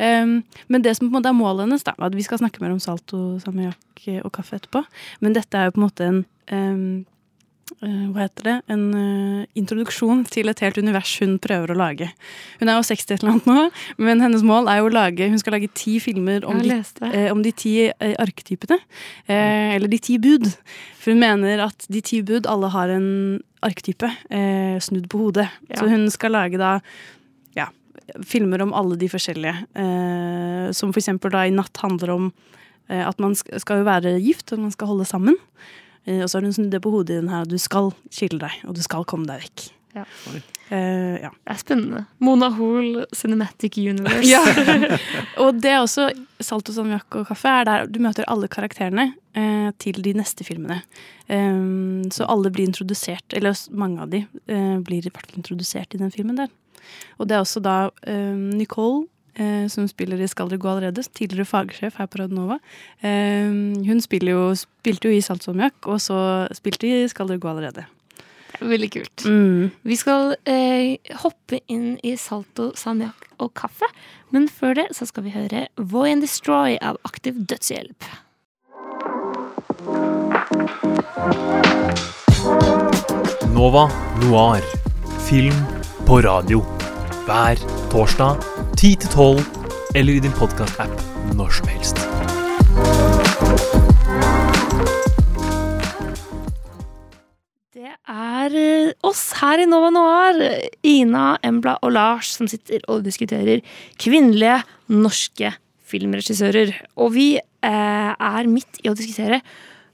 Men 0.01 0.81
det 0.81 0.95
som 0.97 1.05
på 1.05 1.11
en 1.11 1.17
måte 1.19 1.29
er 1.29 1.35
målet 1.37 1.67
hennes, 1.67 1.83
da, 1.85 1.91
at 2.01 2.15
vi 2.17 2.23
skal 2.25 2.39
snakke 2.41 2.63
mer 2.63 2.71
om 2.73 2.79
salto, 2.81 3.35
salmiakk 3.43 4.07
og 4.23 4.31
kaffe 4.33 4.57
etterpå, 4.57 4.81
men 5.21 5.35
dette 5.35 5.59
er 5.59 5.67
jo 5.67 5.75
på 5.75 5.81
en 5.81 5.85
måte 5.85 6.07
en 6.09 7.03
hva 7.81 8.25
heter 8.25 8.47
det, 8.47 8.55
en 8.73 8.83
uh, 8.93 9.45
introduksjon 9.57 10.25
til 10.29 10.51
et 10.51 10.59
helt 10.61 10.77
univers 10.77 11.13
hun 11.21 11.37
prøver 11.41 11.73
å 11.73 11.77
lage. 11.79 12.09
Hun 12.59 12.69
er 12.69 12.77
jo 12.77 12.85
60 12.85 13.15
eller 13.17 13.31
annet 13.31 13.49
nå, 13.49 13.63
men 14.05 14.21
hennes 14.21 14.45
mål 14.45 14.69
er 14.69 14.81
jo 14.81 14.89
å 14.89 14.93
lage 14.93 15.29
Hun 15.31 15.39
skal 15.41 15.55
lage 15.57 15.71
ti 15.77 15.95
filmer 16.03 16.45
om, 16.45 16.59
de, 16.61 16.77
uh, 16.77 17.07
eh, 17.09 17.29
om 17.33 17.41
de 17.41 17.53
ti 17.55 17.75
uh, 17.89 18.13
arketypene. 18.21 18.77
Eh, 19.25 19.75
eller 19.77 19.91
de 19.91 20.01
ti 20.01 20.17
bud. 20.21 20.49
For 21.01 21.13
hun 21.13 21.21
mener 21.23 21.63
at 21.65 21.87
de 21.89 22.01
ti 22.05 22.21
bud 22.25 22.49
alle 22.49 22.69
har 22.73 22.91
en 22.93 23.09
arketype 23.65 24.09
eh, 24.33 24.77
snudd 24.81 25.07
på 25.09 25.25
hodet. 25.25 25.47
Ja. 25.69 25.81
Så 25.81 25.89
hun 25.91 26.07
skal 26.13 26.35
lage 26.35 26.59
da 26.61 26.77
ja, 27.57 27.69
filmer 28.27 28.63
om 28.65 28.73
alle 28.77 28.97
de 29.01 29.09
forskjellige. 29.11 29.65
Eh, 29.73 30.71
som 30.77 30.93
for 30.93 31.01
eksempel 31.01 31.33
da 31.33 31.45
i 31.47 31.53
natt 31.55 31.81
handler 31.83 32.15
om 32.15 32.31
eh, 32.89 33.03
at 33.05 33.21
man 33.21 33.35
skal 33.37 33.81
jo 33.81 33.89
være 33.89 34.17
gift, 34.21 34.51
og 34.53 34.65
man 34.65 34.75
skal 34.75 34.93
holde 34.93 35.09
sammen. 35.09 35.37
Eh, 36.05 36.23
og 36.23 36.29
så 36.29 36.39
har 36.39 36.47
hun 36.47 36.55
snudd 36.55 36.71
det 36.73 36.81
på 36.83 36.93
hodet 36.93 37.17
i 37.17 37.21
den 37.21 37.31
her. 37.31 37.45
Du 37.49 37.57
skal 37.61 37.91
skille 38.13 38.41
deg, 38.41 38.63
og 38.65 38.77
du 38.77 38.81
skal 38.85 39.05
komme 39.09 39.29
deg 39.29 39.45
vekk. 39.45 39.69
Ja. 39.91 40.05
Uh, 40.71 41.17
ja. 41.19 41.29
Det 41.29 41.51
er 41.51 41.57
spennende. 41.59 42.05
Mona 42.23 42.47
Hoel, 42.55 43.01
Cinematic 43.15 43.75
Universe. 43.77 44.23
Ja. 44.29 44.39
og 45.43 45.59
det 45.59 45.73
er 45.73 45.81
også 45.81 46.07
Salt 46.41 46.71
og 46.71 46.77
salmiakk 46.77 47.19
og 47.19 47.27
kaffe 47.27 47.51
er 47.51 47.67
der 47.67 47.89
du 47.91 47.99
møter 48.01 48.25
alle 48.31 48.47
karakterene 48.51 49.11
uh, 49.35 49.69
til 49.83 49.99
de 50.01 50.15
neste 50.17 50.47
filmene. 50.47 50.79
Um, 51.27 52.07
så 52.11 52.25
alle 52.31 52.49
blir 52.53 52.69
introdusert, 52.69 53.35
eller 53.35 53.57
mange 53.75 54.01
av 54.01 54.15
de 54.15 54.23
uh, 54.25 54.79
blir 54.81 55.03
i 55.03 55.11
hvert 55.11 55.27
fall 55.27 55.43
introdusert 55.43 55.93
i 55.93 56.01
den 56.01 56.13
filmen 56.13 56.39
der. 56.39 56.49
Og 57.19 57.27
det 57.27 57.35
er 57.35 57.43
også 57.43 57.61
da 57.63 57.75
um, 58.07 58.47
Nicole 58.55 59.05
som 59.71 59.87
spiller 59.87 60.19
i 60.21 60.27
Skal 60.27 60.51
dere 60.51 60.59
gå 60.61 60.69
allerede, 60.69 61.05
tidligere 61.15 61.47
fagsjef 61.47 61.95
her 62.01 62.09
på 62.11 62.19
Radnova. 62.21 62.59
Um, 63.03 63.79
hun 63.87 64.03
spiller 64.03 64.35
jo, 64.35 64.43
spilte 64.59 65.07
jo 65.07 65.15
i 65.15 65.23
Salt 65.23 65.45
og 65.45 65.51
salmiakk, 65.51 65.79
og 65.87 66.03
så 66.03 66.19
spilte 66.57 66.89
i 66.89 67.07
Skal 67.11 67.31
dere 67.31 67.41
gå 67.41 67.49
allerede. 67.51 67.87
Veldig 68.61 68.91
kult. 68.93 69.25
Mm. 69.25 69.69
Vi 69.81 69.95
skal 69.97 70.35
eh, 70.45 70.97
hoppe 71.23 71.61
inn 71.71 71.95
i 72.05 72.15
salto, 72.19 72.71
salmiakk 72.77 73.29
og 73.41 73.53
kaffe. 73.57 73.87
Men 74.29 74.47
før 74.51 74.77
det 74.81 74.87
så 74.97 75.07
skal 75.09 75.25
vi 75.25 75.33
høre 75.35 75.65
Voy 75.77 76.11
and 76.11 76.21
Destroy 76.25 76.77
av 76.81 76.99
Aktiv 77.07 77.41
dødshjelp. 77.49 78.05
Nova 83.55 83.87
Noir. 84.21 84.61
Film 85.25 85.65
på 86.05 86.21
radio. 86.21 86.80
Hver 87.21 87.59
torsdag 87.91 88.39
10-12 88.81 89.41
eller 89.93 90.15
i 90.17 90.21
din 90.23 90.33
podkast-app 90.33 90.93
når 91.37 91.51
som 91.53 91.67
helst. 91.69 91.99
Det 97.77 97.93
er 97.93 98.57
eh, 98.57 98.89
oss 99.05 99.21
her 99.37 99.61
i 99.61 99.67
Nova 99.69 99.91
Noir, 99.93 100.41
Ina, 100.81 101.35
Embla 101.45 101.77
og 101.85 101.93
Lars, 101.93 102.33
som 102.39 102.49
sitter 102.49 102.81
og 102.89 103.05
diskuterer 103.05 103.61
kvinnelige 104.01 104.57
norske 104.89 105.53
filmregissører. 105.93 106.73
Og 106.97 107.13
vi 107.19 107.35
eh, 107.37 108.11
er 108.17 108.49
midt 108.49 108.81
i 108.81 108.89
å 108.89 108.97
diskutere 108.97 109.43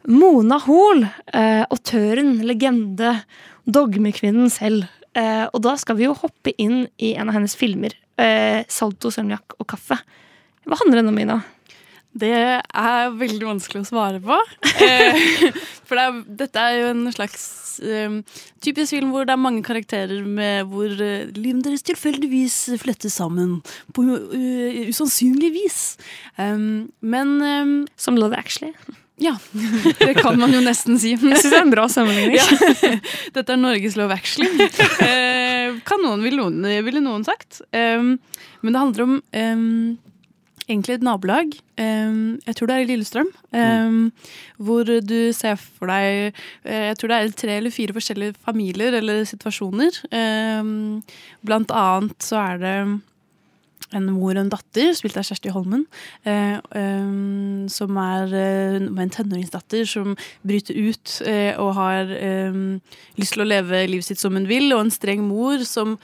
Mona 0.07 0.61
Hoel, 0.63 1.03
eh, 1.35 1.65
autøren, 1.67 2.37
legende, 2.47 3.17
dogmekvinnen 3.67 4.47
selv. 4.47 4.87
Eh, 5.17 5.45
og 5.49 5.61
da 5.65 5.75
skal 5.79 5.97
vi 5.97 6.07
jo 6.07 6.15
hoppe 6.17 6.53
inn 6.61 6.85
i 7.01 7.15
en 7.17 7.31
av 7.31 7.37
hennes 7.37 7.57
filmer, 7.57 7.95
eh, 8.21 8.63
'Salto, 8.67 9.09
salmiakk 9.09 9.57
og 9.59 9.67
kaffe'. 9.67 9.99
Hva 10.67 10.77
handler 10.77 11.01
den 11.01 11.13
om, 11.13 11.19
Ina? 11.19 11.43
Det 12.17 12.33
er 12.33 13.13
veldig 13.13 13.45
vanskelig 13.45 13.83
å 13.83 13.89
svare 13.91 14.21
på. 14.23 14.37
Eh, 14.77 15.53
For 15.87 15.97
det 15.97 16.03
er, 16.03 16.17
dette 16.41 16.61
er 16.61 16.73
jo 16.75 16.87
en 16.91 17.07
slags 17.15 17.43
eh, 17.79 18.17
typisk 18.61 18.91
film 18.93 19.13
hvor 19.13 19.25
det 19.25 19.33
er 19.33 19.39
mange 19.41 19.63
karakterer 19.65 20.25
med 20.27 20.67
hvor 20.69 20.91
uh, 20.91 21.29
livet 21.33 21.63
deres 21.65 21.85
tilfeldigvis 21.87 22.57
flettes 22.81 23.15
sammen 23.17 23.61
på 23.95 24.03
uh, 24.03 24.81
usannsynlig 24.91 25.53
vis. 25.55 25.79
Um, 26.37 26.91
men 27.01 27.39
um, 27.41 27.73
Som 27.95 28.19
Love 28.19 28.37
Actually? 28.37 28.75
Ja, 29.17 29.37
det 29.99 30.13
kan 30.13 30.37
man 30.39 30.53
jo 30.53 30.61
nesten 30.61 30.99
si. 31.01 31.15
Jeg 31.15 31.21
synes 31.21 31.45
det 31.49 31.57
er 31.57 31.63
en 31.65 31.73
bra 31.73 31.87
sammenligning. 31.89 32.37
Ja. 32.37 32.91
Dette 33.35 33.55
er 33.55 33.61
Norges 33.61 33.97
Love 33.97 34.13
Actually. 34.13 34.67
Eh, 35.01 35.79
kan 35.87 36.03
noen, 36.05 36.21
ville 36.25 36.37
noen, 36.37 36.61
ville 36.85 37.01
noen 37.01 37.25
sagt. 37.25 37.63
Um, 37.73 38.17
men 38.61 38.75
det 38.75 38.83
handler 38.83 39.07
om 39.07 39.15
um, 39.17 39.97
egentlig 40.67 40.99
et 40.99 41.07
nabolag. 41.07 41.57
Um, 41.81 42.37
jeg 42.45 42.59
tror 42.59 42.69
det 42.69 42.77
er 42.77 42.85
i 42.85 42.89
Lillestrøm. 42.91 43.33
Hvor 44.61 44.93
du 45.01 45.17
ser 45.33 45.57
for 45.57 45.89
deg 45.89 46.29
eh, 46.29 46.87
Jeg 46.91 47.01
tror 47.01 47.09
det 47.13 47.17
er 47.17 47.35
tre 47.41 47.57
eller 47.57 47.73
fire 47.73 47.97
forskjellige 47.97 48.37
familier 48.45 49.01
eller 49.01 49.25
situasjoner. 49.25 49.97
Blant 51.41 51.73
annet 51.73 52.29
så 52.29 52.43
er 52.43 52.61
det 52.61 52.79
en 53.95 54.09
mor 54.11 54.33
og 54.33 54.41
en 54.41 54.51
datter, 54.51 54.91
spilt 54.97 55.17
av 55.19 55.25
Kjersti 55.27 55.51
Holmen, 55.53 55.85
eh, 56.27 56.57
um, 56.75 57.67
som 57.71 57.99
er 58.01 58.33
eh, 58.35 58.77
en 58.83 59.13
tenåringsdatter 59.13 59.87
som 59.87 60.15
bryter 60.47 60.75
ut 60.75 61.17
eh, 61.27 61.53
og 61.55 61.73
har 61.77 62.11
lyst 63.17 63.35
til 63.35 63.43
å 63.43 63.47
leve 63.47 63.85
livet 63.87 64.07
sitt 64.07 64.21
som 64.21 64.35
hun 64.35 64.47
vil, 64.49 64.71
og 64.75 64.85
en 64.85 64.93
streng 64.93 65.23
mor 65.27 65.63
som 65.67 65.97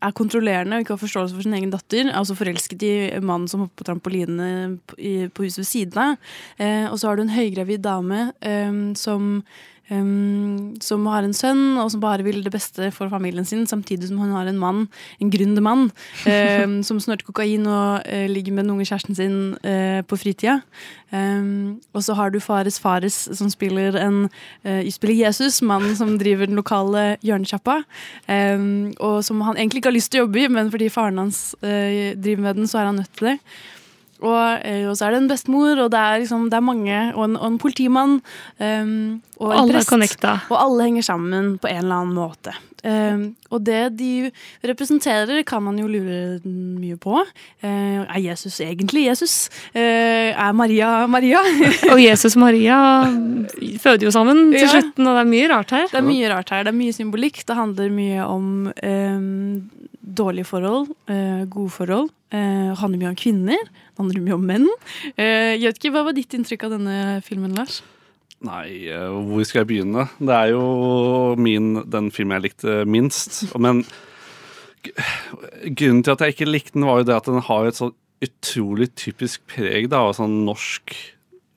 er 0.00 0.16
kontrollerende 0.16 0.78
og 0.78 0.84
ikke 0.84 0.94
har 0.94 1.02
forståelse 1.02 1.36
for 1.36 1.44
sin 1.44 1.56
egen 1.56 1.72
datter. 1.72 2.10
Altså 2.16 2.36
forelsket 2.38 2.84
i 2.86 2.94
mannen 3.20 3.48
som 3.50 3.64
hopper 3.64 3.82
på 3.82 3.88
trampolinene 3.90 4.78
på, 4.88 5.44
huset 5.44 5.62
ved 5.62 5.68
siden 5.68 6.00
av. 6.00 6.30
Eh, 6.58 6.86
og 6.88 6.96
så 7.00 7.10
har 7.10 7.18
du 7.18 7.26
en 7.26 7.34
høygravid 7.34 7.84
dame 7.84 8.30
eh, 8.40 8.72
som 8.98 9.42
Um, 9.90 10.76
som 10.78 11.02
har 11.10 11.24
en 11.26 11.34
sønn, 11.34 11.74
og 11.82 11.88
som 11.90 12.02
bare 12.02 12.22
vil 12.22 12.44
det 12.44 12.52
beste 12.54 12.92
for 12.94 13.10
familien 13.10 13.46
sin, 13.48 13.64
samtidig 13.66 14.06
som 14.06 14.20
hun 14.22 14.30
har 14.30 14.46
en 14.46 14.58
mann, 14.60 14.84
en 15.18 15.32
gründer 15.32 15.64
mann, 15.66 15.88
um, 16.26 16.76
som 16.86 17.00
snorter 17.02 17.26
kokain 17.26 17.66
og 17.66 18.06
uh, 18.06 18.26
ligger 18.30 18.54
med 18.54 18.64
den 18.64 18.76
unge 18.76 18.86
kjæresten 18.86 19.18
sin 19.18 19.34
uh, 19.64 20.00
på 20.06 20.18
fritida. 20.20 20.60
Um, 21.10 21.80
og 21.92 22.04
så 22.06 22.14
har 22.14 22.30
du 22.30 22.38
Fares 22.38 22.78
Fares, 22.78 23.18
som 23.34 23.50
spiller 23.50 23.98
en 23.98 24.28
uh, 24.28 24.90
spiller 24.94 25.26
Jesus, 25.26 25.58
mannen 25.62 25.98
som 25.98 26.14
driver 26.22 26.46
den 26.46 26.60
lokale 26.60 27.16
hjørnesjappa. 27.26 27.80
Og 29.00 29.24
som 29.26 29.42
han 29.42 29.56
egentlig 29.56 29.80
ikke 29.80 29.90
har 29.90 29.98
lyst 29.98 30.12
til 30.12 30.22
å 30.22 30.24
jobbe 30.28 30.44
i, 30.44 30.48
men 30.54 30.70
fordi 30.70 30.88
faren 30.92 31.18
hans 31.18 31.42
driver 31.60 32.42
med 32.46 32.60
den, 32.60 32.70
så 32.70 32.78
er 32.78 32.90
han 32.90 33.00
nødt 33.02 33.12
til 33.18 33.32
det. 33.32 33.38
Og, 34.20 34.60
eh, 34.64 34.84
og 34.88 34.96
så 34.96 35.06
er 35.06 35.14
det 35.14 35.22
en 35.22 35.30
bestemor, 35.30 35.80
og 35.80 35.90
det 35.92 36.00
er, 36.00 36.18
liksom, 36.20 36.48
det 36.52 36.58
er 36.58 36.64
mange, 36.64 36.98
og 37.14 37.24
en, 37.24 37.36
og 37.36 37.46
en 37.46 37.58
politimann. 37.58 38.20
Um, 38.60 39.22
og 39.40 39.54
en 39.56 39.70
prest. 39.72 40.24
Og 40.50 40.56
alle 40.60 40.88
henger 40.88 41.06
sammen 41.06 41.54
på 41.60 41.70
en 41.70 41.84
eller 41.84 42.02
annen 42.02 42.16
måte. 42.18 42.52
Um, 42.80 43.24
og 43.52 43.60
det 43.66 43.90
de 43.98 44.30
representerer, 44.64 45.42
kan 45.44 45.60
man 45.66 45.76
jo 45.80 45.88
lure 45.90 46.38
mye 46.44 46.96
på. 47.00 47.18
Uh, 47.60 48.06
er 48.06 48.20
Jesus 48.24 48.56
egentlig 48.64 49.04
Jesus? 49.08 49.34
Uh, 49.74 50.32
er 50.32 50.54
Maria 50.56 51.06
Maria? 51.10 51.42
Og 51.92 52.00
Jesus 52.00 52.36
og 52.38 52.44
Maria 52.46 52.78
føder 53.82 54.08
jo 54.08 54.14
sammen 54.14 54.48
til 54.54 54.64
Ja. 54.64 54.72
slutten, 54.72 55.06
og 55.06 55.12
det 55.18 55.20
er 55.26 55.30
mye 55.34 55.50
rart 55.52 55.74
her. 55.76 55.86
Det 55.92 56.00
er 56.00 56.08
mye 56.08 56.32
rart 56.32 56.54
her. 56.54 56.64
Det 56.64 56.72
er 56.72 56.78
mye 56.80 56.96
symbolikk. 56.96 57.42
Det 57.44 57.56
handler 57.58 57.92
mye 57.92 58.24
om 58.24 58.48
um, 58.72 59.70
dårlige 60.00 60.48
forhold, 60.48 60.88
uh, 61.10 61.44
gode 61.52 61.70
forhold. 61.76 62.10
Uh, 62.32 62.72
det 62.72 62.80
handler 62.80 62.98
mye 63.04 63.12
om 63.12 63.20
kvinner. 63.20 63.60
Det 63.68 64.00
handler 64.00 64.24
mye 64.24 64.38
om 64.40 64.46
menn. 64.54 64.68
Uh, 65.18 65.52
jeg 65.58 65.66
vet 65.68 65.80
ikke, 65.82 65.92
Hva 65.96 66.06
var 66.08 66.16
ditt 66.16 66.32
inntrykk 66.36 66.64
av 66.68 66.78
denne 66.78 66.98
filmen, 67.26 67.52
Lars? 67.58 67.82
Nei, 68.40 68.88
eh, 68.88 69.08
hvor 69.28 69.44
skal 69.44 69.62
jeg 69.62 69.68
begynne? 69.68 70.06
Det 70.16 70.32
er 70.32 70.54
jo 70.54 71.36
min, 71.36 71.74
den 71.92 72.08
filmen 72.14 72.38
jeg 72.38 72.46
likte 72.48 72.76
minst. 72.88 73.42
Men 73.60 73.82
grunnen 74.80 76.04
til 76.04 76.14
at 76.14 76.24
jeg 76.24 76.36
ikke 76.36 76.48
likte 76.48 76.78
den, 76.78 76.88
var 76.88 77.02
jo 77.02 77.10
det 77.10 77.18
at 77.18 77.28
den 77.28 77.44
har 77.50 77.68
et 77.68 77.80
så 77.80 77.90
utrolig 78.24 78.90
typisk 78.96 79.44
preg 79.48 79.90
da, 79.92 80.06
av 80.06 80.16
sånn 80.16 80.42
norsk 80.46 80.96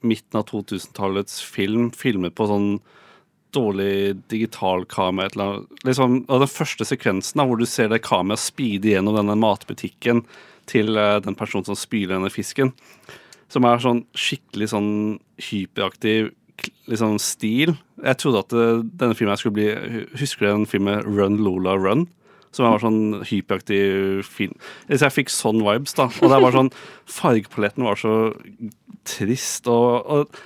midten 0.03 0.41
av 0.41 0.47
2000-tallets 0.51 1.39
film. 1.47 1.87
Filmet 1.95 2.35
på 2.35 2.49
sånn 2.51 2.69
dårlig 3.55 4.19
digitalkamera. 4.31 5.27
et 5.27 5.35
eller 5.37 5.45
annet. 5.45 5.81
Liksom, 5.87 6.19
og 6.27 6.43
den 6.43 6.51
første 6.51 6.87
sekvensen 6.89 7.39
da, 7.39 7.47
hvor 7.47 7.59
du 7.59 7.67
ser 7.69 7.91
det 7.91 8.03
kameraet 8.03 8.43
speede 8.43 8.91
gjennom 8.91 9.15
denne 9.19 9.39
matbutikken 9.39 10.25
til 10.67 10.97
eh, 10.97 11.19
den 11.23 11.35
personen 11.39 11.67
som 11.67 11.79
spyler 11.79 12.17
denne 12.17 12.31
fisken, 12.33 12.73
som 13.51 13.67
er 13.67 13.83
sånn 13.83 14.03
skikkelig 14.17 14.71
sånn 14.73 14.93
hyperaktiv 15.51 16.33
liksom 16.89 17.17
stil. 17.21 17.75
Jeg 18.03 18.19
trodde 18.21 18.43
at 18.43 18.55
eh, 18.57 18.83
denne 18.99 19.15
filmen 19.17 19.39
skulle 19.39 19.57
bli 19.57 19.69
Husker 20.19 20.45
du 20.45 20.49
den 20.49 20.67
filmen 20.69 21.03
Run 21.07 21.39
Lola 21.43 21.77
Run? 21.79 22.07
Som 22.53 22.67
var 22.69 22.83
sånn 22.83 23.23
hyperaktiv 23.25 24.27
film. 24.29 24.53
Så 24.85 25.07
jeg 25.07 25.15
fikk 25.15 25.31
sånn 25.33 25.63
vibes, 25.65 25.95
da. 25.97 26.05
Og 26.21 26.29
det 26.29 26.41
var 26.43 26.53
sånn 26.53 26.69
Fargepaletten 27.19 27.87
var 27.87 27.97
så 27.97 28.17
trist, 29.09 29.67
og, 29.71 30.05
og 30.05 30.43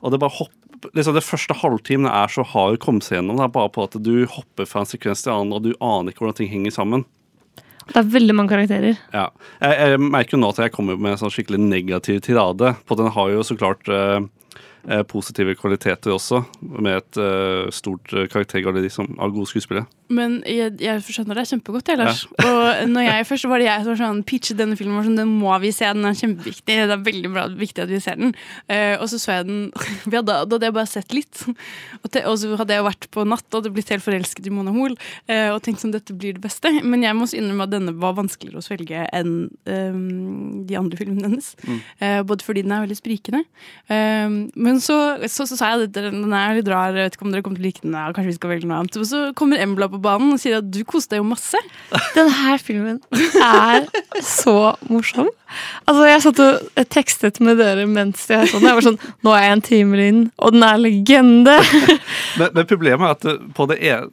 Og 0.00 0.14
det 0.14 0.22
bare 0.22 0.32
hopp, 0.32 0.54
liksom 0.96 1.12
det 1.12 1.26
første 1.26 1.54
halvtimen 1.60 2.08
er 2.08 2.30
så 2.32 2.40
hard 2.40 2.78
å 2.78 2.80
komme 2.80 3.04
seg 3.04 3.18
gjennom. 3.18 3.36
Det 3.36 3.44
er 3.44 3.56
bare 3.58 3.72
på 3.74 3.84
at 3.84 3.98
du 4.00 4.24
hopper 4.32 4.64
fra 4.64 4.80
en 4.80 4.88
sekvens 4.88 5.26
til 5.26 5.34
annen, 5.34 5.52
og 5.52 5.66
du 5.66 5.74
aner 5.76 6.14
ikke 6.14 6.24
hvordan 6.24 6.38
ting 6.38 6.48
henger 6.48 6.72
sammen. 6.72 7.04
Det 7.90 7.98
er 7.98 8.10
veldig 8.14 8.34
mange 8.38 8.54
karakterer. 8.54 8.98
Ja. 9.12 9.26
Jeg, 9.60 9.76
jeg 9.92 10.00
merker 10.04 10.36
jo 10.36 10.40
nå 10.40 10.50
at 10.54 10.60
jeg 10.62 10.72
kommer 10.72 10.96
med 10.96 11.12
en 11.14 11.20
sånn 11.20 11.32
skikkelig 11.34 11.60
negativ 11.60 12.20
tirade. 12.24 12.74
På 12.86 12.96
den 12.98 13.10
har 13.12 13.32
jo 13.32 13.42
så 13.46 13.56
klart 13.58 13.90
eh, 13.90 14.22
positive 15.10 15.54
kvaliteter 15.58 16.14
også, 16.14 16.42
med 16.60 16.96
et 16.96 17.18
uh, 17.20 17.68
stort 17.74 18.14
eh, 18.16 18.24
karaktergalleri 18.32 18.88
som 18.92 19.10
av 19.20 19.34
gode 19.34 19.50
skuespillere. 19.50 19.84
Men 20.10 20.38
jeg, 20.48 20.72
jeg 20.82 21.02
skjønner 21.06 21.38
deg 21.38 21.46
kjempegodt, 21.46 21.90
jeg, 21.92 22.00
Lars. 22.00 22.24
Og 22.42 22.88
når 22.90 23.04
jeg 23.04 23.26
først 23.28 23.46
var 23.46 23.62
det 23.62 23.68
jeg 23.68 23.84
som 23.86 23.98
sånn, 24.00 24.22
pitchet 24.26 24.58
denne 24.58 24.78
filmen, 24.78 24.96
var 24.98 25.06
sånn, 25.06 25.20
den 25.20 25.34
må 25.38 25.52
vi 25.62 25.70
se, 25.74 25.86
den 25.86 26.08
er 26.08 26.16
kjempeviktig. 26.18 26.78
Det 26.90 26.96
er 26.96 27.04
veldig 27.06 27.30
bra, 27.30 27.44
viktig 27.60 27.84
at 27.84 27.92
vi 27.92 28.00
ser 28.02 28.18
den. 28.18 28.32
Uh, 28.72 28.96
og 28.96 29.06
så 29.12 29.20
så 29.22 29.36
jeg 29.36 29.46
den 29.50 29.60
vi 30.10 30.16
hadde, 30.16 30.24
Da 30.32 30.56
hadde 30.56 30.70
jeg 30.70 30.76
bare 30.80 30.90
sett 30.90 31.14
litt. 31.14 31.44
Og, 32.00 32.08
te, 32.08 32.24
og 32.26 32.40
så 32.40 32.56
hadde 32.58 32.74
jeg 32.74 32.88
vært 32.88 33.10
på 33.14 33.26
natt 33.28 33.46
og 33.52 33.60
hadde 33.60 33.74
blitt 33.76 33.92
helt 33.94 34.06
forelsket 34.06 34.48
i 34.48 34.54
Mona 34.54 34.74
Hoel 34.74 34.96
uh, 34.96 35.52
og 35.52 35.60
tenkt 35.66 35.84
sånn, 35.84 35.94
dette 35.94 36.16
blir 36.16 36.34
det 36.40 36.42
beste. 36.42 36.72
Men 36.82 37.06
jeg 37.06 37.14
må 37.14 37.28
også 37.28 37.38
innrømme 37.38 37.68
at 37.68 37.76
denne 37.76 37.94
var 38.00 38.16
vanskeligere 38.18 38.64
å 38.64 38.66
svelge 38.66 39.06
enn 39.14 39.36
um, 39.68 40.64
de 40.66 40.80
andre 40.80 40.98
filmene 40.98 41.28
hennes. 41.28 41.52
Mm. 41.66 41.78
Eh, 42.00 42.18
både 42.26 42.44
fordi 42.46 42.64
den 42.64 42.74
er 42.74 42.84
veldig 42.84 42.98
sprikende. 42.98 43.44
Eh, 43.90 44.39
men 44.54 44.78
så, 44.82 44.96
så, 45.30 45.46
så 45.48 45.56
sa 45.58 45.70
jeg 45.74 45.88
at 45.88 45.96
den 45.96 46.32
er 46.36 46.56
litt 46.58 46.68
rar, 46.70 46.94
jeg 46.94 47.08
vet 47.10 47.16
ikke 47.18 47.26
om 47.26 47.34
dere 47.34 47.44
kommer 47.46 47.60
til 47.60 47.64
å 47.64 47.68
like 47.68 47.82
den. 47.84 47.96
Ja, 47.98 48.06
kanskje 48.16 48.30
vi 48.32 48.36
skal 48.38 48.52
velge 48.54 48.68
noe 48.70 48.78
annet. 48.82 48.98
Og 49.00 49.06
så 49.10 49.20
kommer 49.38 49.60
Embla 49.62 49.88
på 49.92 50.00
banen 50.02 50.34
og 50.36 50.40
sier 50.42 50.58
at 50.60 50.70
du 50.72 50.80
koste 50.88 51.14
deg 51.16 51.22
jo 51.22 51.28
masse. 51.30 51.60
Den 52.16 52.30
her 52.40 52.62
filmen 52.62 53.00
er 53.42 53.86
så 54.24 54.56
morsom. 54.90 55.28
Altså, 55.90 56.04
jeg 56.06 56.22
satt 56.22 56.40
og 56.44 56.84
tekstet 56.94 57.40
med 57.42 57.58
dere 57.58 57.86
mens 57.90 58.22
jeg 58.30 58.46
så 58.52 58.60
den. 58.60 58.68
Jeg 58.70 58.78
var 58.78 58.84
sånn 58.86 58.98
Nå 59.26 59.32
er 59.34 59.42
jeg 59.48 59.54
en 59.56 59.62
time 59.66 60.04
inn, 60.06 60.20
og 60.38 60.54
den 60.54 60.62
er 60.66 60.78
legende! 60.78 61.56
Men, 62.38 62.52
men 62.54 62.66
problemet 62.70 63.02
er 63.02 63.16
at 63.16 63.48
på 63.56 63.64
det 63.68 63.76
er, 63.90 64.04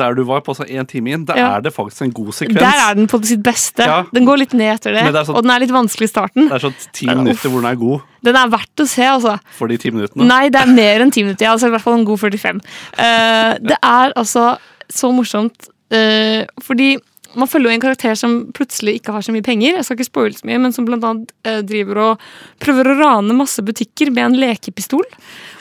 der 0.00 0.16
du 0.18 0.24
var 0.26 0.42
på 0.44 0.52
sånn 0.58 0.68
én 0.72 0.88
time 0.90 1.12
inn, 1.14 1.22
der 1.28 1.38
Ja. 1.38 1.46
er 1.56 1.62
det 1.64 1.70
faktisk 1.72 2.02
en 2.08 2.12
god 2.16 2.34
sekvens. 2.36 2.58
Der 2.60 2.80
er 2.88 2.96
den 2.98 3.06
på 3.08 3.20
sitt 3.24 3.42
beste. 3.46 3.86
Ja. 3.86 4.00
Den 4.12 4.26
går 4.28 4.42
litt 4.42 4.56
ned 4.58 4.74
etter 4.74 4.96
det, 4.96 5.04
det 5.14 5.22
sånn- 5.28 5.38
og 5.38 5.46
den 5.46 5.52
er 5.54 5.62
litt 5.62 5.72
vanskelig 5.74 6.08
i 6.10 6.12
starten. 6.12 6.48
Det 6.50 6.58
er 6.58 6.64
sånn 6.66 6.76
ti 6.96 7.06
minutter 7.08 7.52
hvor 7.52 7.62
den 7.62 7.70
er 7.70 7.78
god 7.80 8.09
Den 8.26 8.38
er 8.38 8.52
verdt 8.52 8.82
å 8.82 8.88
se, 8.88 9.06
altså. 9.06 9.36
for 9.58 9.72
de 9.72 9.78
ti 9.80 9.92
minuttene. 9.94 10.28
Nei, 10.28 10.44
det 10.52 10.60
er 10.60 10.72
mer 10.72 11.04
enn 11.04 11.12
ti 11.14 11.24
minutter. 11.24 11.46
Jeg 11.46 11.52
har 11.52 11.60
sett 11.62 11.72
i 11.72 11.76
hvert 11.76 11.86
fall 11.86 12.00
en 12.00 12.08
god 12.08 12.22
45. 12.22 12.64
Uh, 12.96 13.52
det 13.64 13.78
er 13.78 14.16
altså 14.20 14.50
så 14.90 15.12
morsomt 15.14 15.70
uh, 15.94 16.42
fordi 16.64 16.96
man 17.38 17.48
følger 17.50 17.70
jo 17.70 17.74
en 17.76 17.82
karakter 17.82 18.16
som 18.18 18.32
plutselig 18.56 18.96
ikke 18.98 19.14
har 19.14 19.24
så 19.24 19.34
mye 19.34 19.44
penger, 19.46 19.76
jeg 19.76 19.86
skal 19.86 19.98
ikke 19.98 20.08
spoile 20.08 20.38
så 20.38 20.48
mye, 20.48 20.58
men 20.62 20.74
som 20.74 20.86
blant 20.88 21.06
annet 21.06 21.32
eh, 21.46 21.60
driver 21.66 22.02
og 22.02 22.24
prøver 22.62 22.90
å 22.90 22.96
rane 22.98 23.36
masse 23.38 23.62
butikker 23.62 24.10
med 24.14 24.24
en 24.24 24.38
lekepistol. 24.40 25.06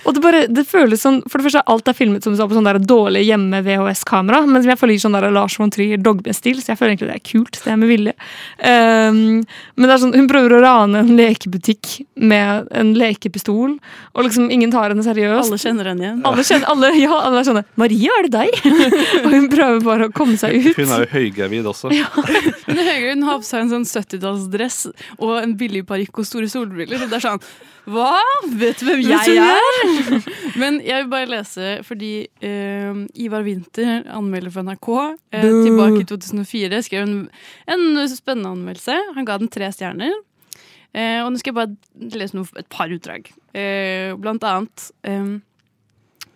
Og 0.09 0.15
det, 0.15 0.21
bare, 0.23 0.41
det 0.49 0.63
føles 0.65 1.03
sånn, 1.05 1.19
For 1.29 1.37
det 1.37 1.45
første, 1.45 1.61
alt 1.69 1.89
er 1.91 1.97
filmet 1.97 2.25
som 2.25 2.33
du 2.33 2.39
sa 2.39 2.47
på 2.49 2.57
sånn 2.57 2.65
der 2.65 2.79
dårlig 2.81 3.21
hjemme-VHS-kamera, 3.27 4.41
men 4.49 4.65
jeg 4.65 4.79
føler 4.79 4.95
ikke 4.95 5.05
sånn 5.05 5.17
der 5.19 5.27
Lars 5.35 5.57
von 5.61 5.69
Trier 5.73 6.01
Dogme-stil, 6.01 6.63
så 6.63 6.73
jeg 6.73 6.79
føler 6.79 6.95
egentlig 6.95 7.11
det 7.11 7.17
er 7.19 7.25
kult. 7.29 7.59
Det 7.61 7.73
er 7.73 7.77
med 7.77 7.91
vilje. 7.91 8.15
Um, 8.57 9.19
men 9.77 9.85
det 9.85 9.93
er 9.93 10.01
sånn, 10.01 10.15
hun 10.17 10.29
prøver 10.31 10.57
å 10.57 10.63
rane 10.65 11.03
en 11.03 11.13
lekebutikk 11.19 11.91
med 12.17 12.71
en 12.73 12.95
lekepistol, 12.97 13.77
og 14.15 14.25
liksom 14.25 14.49
ingen 14.53 14.73
tar 14.73 14.95
henne 14.95 15.05
seriøst. 15.05 15.45
Alle 15.45 15.61
kjenner 15.61 15.91
henne 15.91 16.07
igjen. 16.07 16.19
Alle 16.25 16.47
kjenner, 16.49 16.69
alle, 16.73 16.91
ja, 16.97 17.13
alle 17.29 17.43
er 17.43 17.49
sånne 17.51 17.65
'Maria, 17.77 18.17
er 18.17 18.29
det 18.29 18.33
deg?' 18.33 18.59
og 19.23 19.31
hun 19.35 19.49
prøver 19.53 19.85
bare 19.85 20.09
å 20.09 20.15
komme 20.15 20.39
seg 20.41 20.57
ut. 20.57 20.73
Hun 20.79 20.95
er 20.97 21.05
jo 21.05 21.11
høygravid 21.13 21.69
også. 21.69 21.93
Men 21.93 22.85
Høyre 22.89 23.13
hun 23.13 23.27
har 23.29 23.41
på 23.41 23.45
seg 23.45 23.65
en 23.67 23.73
sånn 23.77 23.89
70-tallsdress 23.89 24.79
og 25.19 25.35
en 25.43 25.57
billig 25.59 25.85
parykk 25.89 26.23
og 26.23 26.27
store 26.27 26.49
solbriller. 26.49 27.05
Og 27.05 27.11
det 27.11 27.19
er 27.19 27.27
sånn 27.29 27.43
Hva? 27.89 28.13
Vet 28.59 28.81
du 28.81 28.87
hvem 28.87 29.01
jeg 29.03 29.37
er? 29.41 29.89
Men 30.61 30.79
jeg 30.85 31.03
vil 31.03 31.11
bare 31.11 31.29
lese 31.31 31.79
fordi 31.87 32.13
uh, 32.43 33.03
Ivar 33.17 33.45
Winther, 33.47 34.05
anmelder 34.13 34.53
for 34.53 34.67
NRK, 34.67 34.89
uh, 34.89 35.49
tilbake 35.65 36.03
i 36.03 36.07
2004 36.09 36.81
skrev 36.85 37.07
en, 37.07 37.19
en 37.69 38.01
spennende 38.11 38.53
anmeldelse. 38.53 38.97
Han 39.17 39.27
ga 39.27 39.39
den 39.41 39.51
tre 39.53 39.71
stjerner. 39.73 40.13
Uh, 40.89 41.21
og 41.25 41.31
nå 41.33 41.41
skal 41.41 41.53
jeg 41.53 41.59
bare 41.59 42.19
lese 42.19 42.37
noe, 42.37 42.49
et 42.59 42.69
par 42.73 42.93
utdrag. 42.93 43.29
Blant 43.49 44.45
annet 44.45 44.83
eh, 45.09 45.31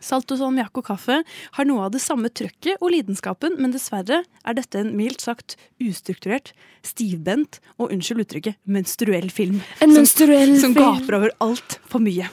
Salt 0.04 0.32
og 0.36 0.42
salmiakk 0.42 0.82
og 0.82 0.88
kaffe 0.92 1.22
har 1.58 1.70
noe 1.70 1.88
av 1.88 1.94
det 1.96 2.04
samme 2.04 2.30
trøkket 2.30 2.82
og 2.82 2.92
lidenskapen, 2.94 3.58
men 3.62 3.74
dessverre 3.76 4.24
er 4.24 4.58
dette 4.58 4.82
en 4.82 4.94
mildt 4.98 5.24
sagt 5.24 5.58
ustrukturert, 5.82 6.52
stivbent 6.84 7.62
og 7.78 7.94
unnskyld 7.94 8.26
uttrykket 8.26 8.60
menstruell 8.68 9.30
film. 9.34 9.62
En 9.84 9.96
menstruell 9.96 10.58
som, 10.58 10.74
som 10.74 10.80
gaper 10.80 11.20
over 11.22 11.36
alt 11.44 11.80
for 11.88 12.04
mye. 12.04 12.30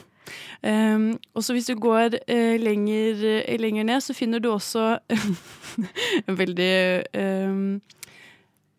Um, 0.61 1.15
og 1.33 1.41
så 1.43 1.55
hvis 1.55 1.71
du 1.71 1.73
går 1.81 2.19
uh, 2.21 2.57
lenger, 2.61 3.23
uh, 3.41 3.55
lenger 3.57 3.87
ned, 3.87 4.03
så 4.05 4.13
finner 4.13 4.39
du 4.39 4.51
også 4.51 4.99
en 6.27 6.37
veldig 6.37 6.75
um, 7.17 7.63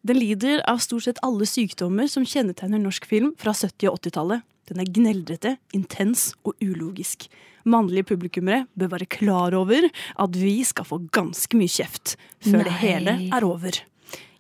Den 0.03 0.19
lider 0.19 0.59
av 0.67 0.81
stort 0.83 1.05
sett 1.07 1.21
alle 1.23 1.47
sykdommer 1.47 2.09
som 2.11 2.25
kjennetegner 2.27 2.81
norsk 2.83 3.05
film 3.07 3.29
fra 3.39 3.53
70- 3.55 3.87
og 3.87 4.01
80-tallet. 4.01 4.43
Den 4.67 4.83
er 4.83 4.91
gneldrete, 4.91 5.53
intens 5.79 6.33
og 6.43 6.57
ulogisk. 6.63 7.29
Mannlige 7.63 8.09
publikummere 8.11 8.65
bør 8.75 8.91
være 8.97 9.07
klar 9.07 9.55
over 9.55 9.87
at 9.87 10.39
vi 10.39 10.57
skal 10.67 10.89
få 10.89 10.99
ganske 11.15 11.59
mye 11.59 11.71
kjeft 11.71 12.17
før 12.43 12.67
det 12.67 12.75
hele 12.83 13.17
er 13.31 13.47
over. 13.47 13.79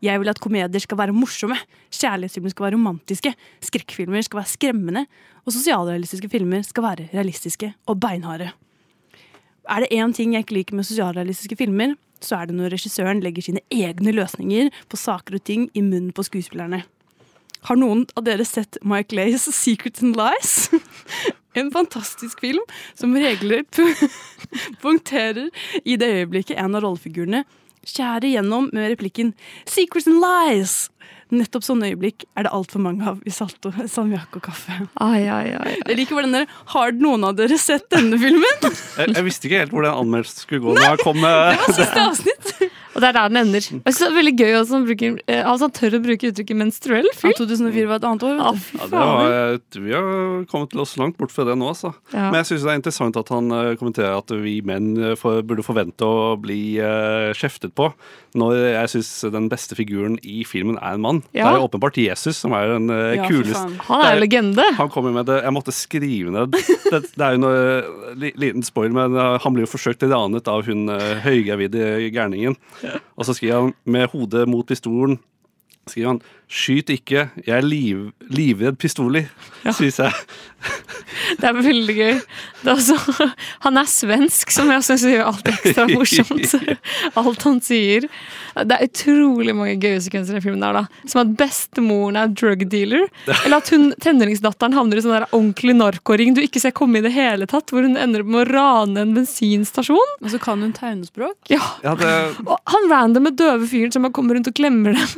Jeg 0.02 0.18
vil 0.18 0.32
at 0.32 0.42
komedier 0.42 0.82
skal 0.82 0.98
være 0.98 1.14
morsomme, 1.14 1.54
kjærlighetsfilmer 1.94 2.50
skal 2.50 2.66
være 2.66 2.74
romantiske, 2.74 3.30
skrekkfilmer 3.62 4.26
skal 4.26 4.40
være 4.40 4.50
skremmende, 4.50 5.04
og 5.46 5.54
sosialrealistiske 5.54 6.30
filmer 6.32 6.66
skal 6.66 6.88
være 6.88 7.10
realistiske 7.12 7.70
og 7.86 8.00
beinharde. 8.02 8.50
Er 9.70 9.84
det 9.84 9.94
én 9.94 10.10
ting 10.10 10.34
jeg 10.34 10.42
ikke 10.42 10.58
liker 10.58 10.74
med 10.74 10.90
sosialrealistiske 10.90 11.54
filmer, 11.60 11.94
så 12.24 12.40
er 12.40 12.48
det 12.48 12.56
når 12.58 12.74
regissøren 12.76 13.22
legger 13.24 13.46
sine 13.48 13.62
egne 13.72 14.14
løsninger 14.14 14.72
på 14.88 15.00
saker 15.00 15.38
og 15.38 15.44
ting 15.48 15.68
i 15.74 15.84
munnen 15.84 16.12
på 16.16 16.24
skuespillerne. 16.26 16.82
Har 17.68 17.78
noen 17.78 18.06
av 18.18 18.24
dere 18.26 18.44
sett 18.46 18.78
Mike 18.82 19.14
Lays 19.14 19.46
Secrets 19.54 20.02
and 20.02 20.18
Lies? 20.18 20.58
En 21.52 21.68
fantastisk 21.68 22.40
film 22.40 22.62
som 22.96 23.12
regler 23.12 23.66
punkterer 24.84 25.50
i 25.84 25.98
det 26.00 26.08
øyeblikket 26.08 26.56
en 26.56 26.78
av 26.78 26.80
rollefigurene 26.80 27.42
skjærer 27.84 28.30
gjennom 28.30 28.70
med 28.72 28.94
replikken 28.94 29.34
'Secrets 29.66 30.08
and 30.08 30.22
Lies'. 30.24 30.88
Nettopp 31.32 31.64
sånne 31.64 31.88
øyeblikk 31.92 32.26
er 32.36 32.46
det 32.46 32.52
altfor 32.52 32.82
mange 32.84 33.06
av 33.08 33.22
i 33.24 33.32
Salto, 33.32 33.72
salmiakk 33.72 34.36
og 34.36 34.44
kaffe. 34.44 34.76
Ai, 35.00 35.24
ai, 35.24 35.54
ai. 35.56 35.76
Jeg 35.80 35.98
liker 36.02 36.18
hvordan 36.18 36.36
dere 36.36 36.60
Har 36.74 36.92
noen 36.98 37.24
av 37.24 37.38
dere 37.38 37.56
sett 37.60 37.88
denne 37.92 38.20
filmen? 38.20 38.50
Jeg, 38.92 39.14
jeg 39.16 39.24
visste 39.24 39.48
ikke 39.48 39.62
helt 39.62 39.72
hvor 39.72 39.86
den 39.86 39.96
anmeldelsen 39.96 40.44
skulle 40.44 40.62
gå. 40.66 40.76
Nei, 40.76 40.92
kom 41.00 41.22
Det 41.22 41.32
var 41.32 41.72
siste 41.72 42.02
avsnitt. 42.04 42.70
Og 42.92 43.00
det 43.00 43.08
er 43.08 43.14
der 43.16 43.30
den 43.30 43.40
ender. 43.40 43.64
Jeg 43.64 43.80
synes 43.94 44.00
det 44.02 44.06
er 44.06 44.16
veldig 44.18 44.32
gøy 44.36 44.50
også, 44.58 44.74
han, 44.76 44.84
bruker, 44.88 45.14
eh, 45.24 45.46
altså 45.48 45.68
han 45.68 45.74
tør 45.78 45.96
å 45.96 46.00
bruke 46.04 46.28
uttrykket 46.28 46.58
menstruell 46.60 47.08
Ja, 47.08 47.14
film. 47.22 47.34
2004 47.38 47.88
var 47.88 48.00
et 48.00 48.06
annet 48.08 48.26
år. 48.28 48.42
Fy 48.60 48.76
Ja, 48.76 48.88
det 48.92 49.00
var, 49.00 49.86
vi 49.86 49.94
har 49.96 50.44
kommet 50.50 50.72
til 50.74 50.82
oss 50.84 50.94
langt 51.00 51.16
bort 51.20 51.32
fra 51.32 51.46
det 51.48 51.56
nå, 51.56 51.70
altså. 51.72 51.94
Ja. 52.12 52.26
Men 52.28 52.40
jeg 52.42 52.50
syns 52.50 52.66
det 52.66 52.72
er 52.74 52.80
interessant 52.82 53.20
at 53.20 53.32
han 53.32 53.48
eh, 53.56 53.72
kommenterer 53.80 54.18
at 54.20 54.34
vi 54.44 54.58
menn 54.68 54.92
for, 55.20 55.40
burde 55.46 55.64
forvente 55.64 56.04
å 56.04 56.34
bli 56.40 56.60
uh, 56.84 57.32
kjeftet 57.36 57.72
på, 57.78 57.88
når 58.36 58.58
jeg 58.60 58.92
syns 58.96 59.12
den 59.32 59.48
beste 59.52 59.78
figuren 59.78 60.18
i 60.20 60.42
filmen 60.48 60.76
er 60.82 60.98
en 60.98 61.06
mann. 61.06 61.21
Ja. 61.30 61.46
Det 61.46 61.48
er 61.52 61.58
jo 61.60 61.66
åpenbart 61.68 61.98
Jesus 62.02 62.40
som 62.42 62.54
er 62.56 62.74
den 62.74 62.90
uh, 62.92 63.14
Ja, 63.16 63.26
kuleste. 63.30 63.64
Han 63.88 64.04
er 64.04 64.16
jo 64.16 64.22
legende. 64.24 64.66
Han 64.78 64.92
kommer 64.92 65.14
med 65.14 65.28
det. 65.30 65.38
Jeg 65.44 65.54
måtte 65.54 65.74
skrive 65.74 66.34
ned 66.34 66.56
Det, 66.56 67.02
det 67.14 67.24
er 67.24 67.36
jo 67.36 67.42
noe 67.42 68.14
li, 68.18 68.32
liten 68.40 68.66
spoil, 68.66 68.92
men 68.94 69.16
uh, 69.16 69.38
han 69.42 69.56
blir 69.56 69.66
jo 69.66 69.72
forsøkt 69.72 70.04
ranet 70.10 70.50
av 70.50 70.66
hun 70.68 70.88
uh, 70.92 71.12
høygravide 71.24 72.10
gærningen. 72.14 72.58
Og 73.16 73.28
så 73.28 73.36
skriver 73.36 73.60
han 73.60 73.76
med 73.84 74.10
hodet 74.12 74.46
mot 74.50 74.66
pistolen 74.68 75.20
skriver 75.88 76.14
han 76.14 76.22
'Skyt 76.52 76.90
ikke, 76.92 77.30
jeg 77.46 77.54
er 77.56 77.64
liv, 77.64 78.10
livredd 78.28 78.76
pistoler', 78.76 79.30
synes 79.72 79.98
jeg. 80.02 80.12
Det 81.40 81.46
er 81.48 81.56
veldig 81.56 81.94
gøy. 81.96 82.18
Det 82.60 82.68
er 82.68 82.74
også, 82.74 83.28
han 83.64 83.78
er 83.80 83.88
svensk, 83.88 84.52
som 84.52 84.68
jeg 84.70 84.84
syns 84.84 85.04
gjør 85.08 85.30
alt 85.30 85.48
ekstra 85.48 85.86
morsomt. 85.90 86.54
Alt 87.22 87.46
han 87.46 87.58
sier. 87.64 88.06
Det 88.54 88.76
er 88.76 88.86
utrolig 88.86 89.54
mange 89.56 89.78
gøye 89.80 90.00
sekvenser 90.04 90.38
i 90.38 90.42
filmen. 90.44 90.60
der 90.62 90.76
da 90.76 91.08
Som 91.08 91.22
at 91.24 91.34
bestemoren 91.40 92.18
er 92.20 92.32
drug 92.36 92.64
dealer. 92.70 93.06
Eller 93.26 93.58
at 93.58 93.70
hun, 93.72 93.90
tenåringsdatteren 94.02 94.76
havner 94.76 95.00
i 95.00 95.04
sånn 95.04 95.16
der 95.16 95.28
ordentlig 95.30 95.76
narkoring 95.78 96.36
du 96.36 96.42
ikke 96.44 96.62
ser 96.62 96.74
komme 96.76 97.00
i 97.00 97.06
det 97.06 97.14
hele 97.16 97.48
tatt. 97.50 97.72
Hvor 97.72 97.86
hun 97.86 97.96
ender 98.00 98.24
opp 98.24 98.32
med 98.34 98.44
å 98.44 98.50
rane 98.52 99.06
en 99.06 99.16
bensinstasjon. 99.16 100.18
Og 100.20 100.34
så 100.34 100.42
kan 100.42 100.62
hun 100.62 100.74
tegnespråk. 100.76 101.38
Ja. 101.52 101.62
Ja, 101.84 101.96
det, 101.98 102.12
Og 102.46 102.58
han 102.74 102.92
random 102.92 103.30
med 103.30 103.40
døve 103.40 103.66
fyren 103.70 103.94
som 103.94 104.06
bare 104.06 104.14
kommer 104.16 104.38
rundt 104.38 104.52
og 104.52 104.58
klemmer 104.58 105.00
dem. 105.00 105.16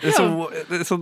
Det 0.00 0.08
er 0.10 0.16
så, 0.16 0.26
det 0.70 0.78
er 0.80 0.84
så, 0.88 0.96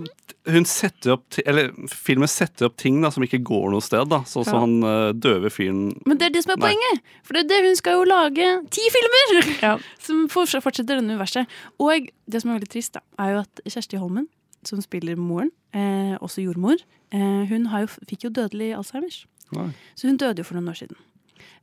hun 0.50 0.64
setter 0.66 1.12
opp 1.14 1.36
Eller 1.44 1.70
filmen 1.92 2.28
setter 2.28 2.66
opp 2.66 2.76
ting 2.80 2.98
da 3.04 3.10
som 3.14 3.22
ikke 3.24 3.38
går 3.46 3.68
noe 3.72 3.84
sted. 3.84 4.08
da 4.10 4.22
Sånn 4.28 4.44
som 4.48 4.56
Ja. 4.56 4.60
han 4.64 4.74
uh, 4.82 5.12
døve 5.14 5.50
fyren 5.52 5.92
Men 6.08 6.18
det 6.18 6.26
er 6.30 6.34
det 6.34 6.42
som 6.44 6.54
er 6.56 6.60
Nei. 6.60 6.70
poenget! 6.72 7.02
For 7.22 7.36
det 7.38 7.44
er 7.44 7.48
det 7.52 7.60
hun 7.68 7.76
skal 7.78 7.98
jo 8.00 8.04
lage 8.10 8.48
ti 8.74 8.86
filmer! 8.96 9.80
Som 10.06 10.26
fortsetter 10.32 10.96
denne 10.96 11.12
universet. 11.14 11.46
Og 11.78 12.08
det 12.26 12.40
som 12.42 12.50
er 12.50 12.58
veldig 12.58 12.70
trist, 12.72 12.94
da, 12.96 13.02
er 13.22 13.34
jo 13.36 13.42
at 13.44 13.62
Kjersti 13.68 14.00
Holmen, 14.00 14.26
som 14.66 14.80
spiller 14.82 15.16
moren, 15.16 15.50
eh, 15.72 16.16
også 16.20 16.42
jordmor, 16.44 16.80
eh, 17.14 17.44
hun 17.50 17.66
har 17.72 17.84
jo, 17.86 17.92
fikk 18.08 18.26
jo 18.26 18.30
dødelig 18.34 18.72
Alzheimers. 18.76 19.22
Nei. 19.54 19.70
Så 19.94 20.08
hun 20.10 20.18
døde 20.20 20.42
jo 20.42 20.44
for 20.48 20.58
noen 20.58 20.68
år 20.72 20.78
siden. 20.82 20.98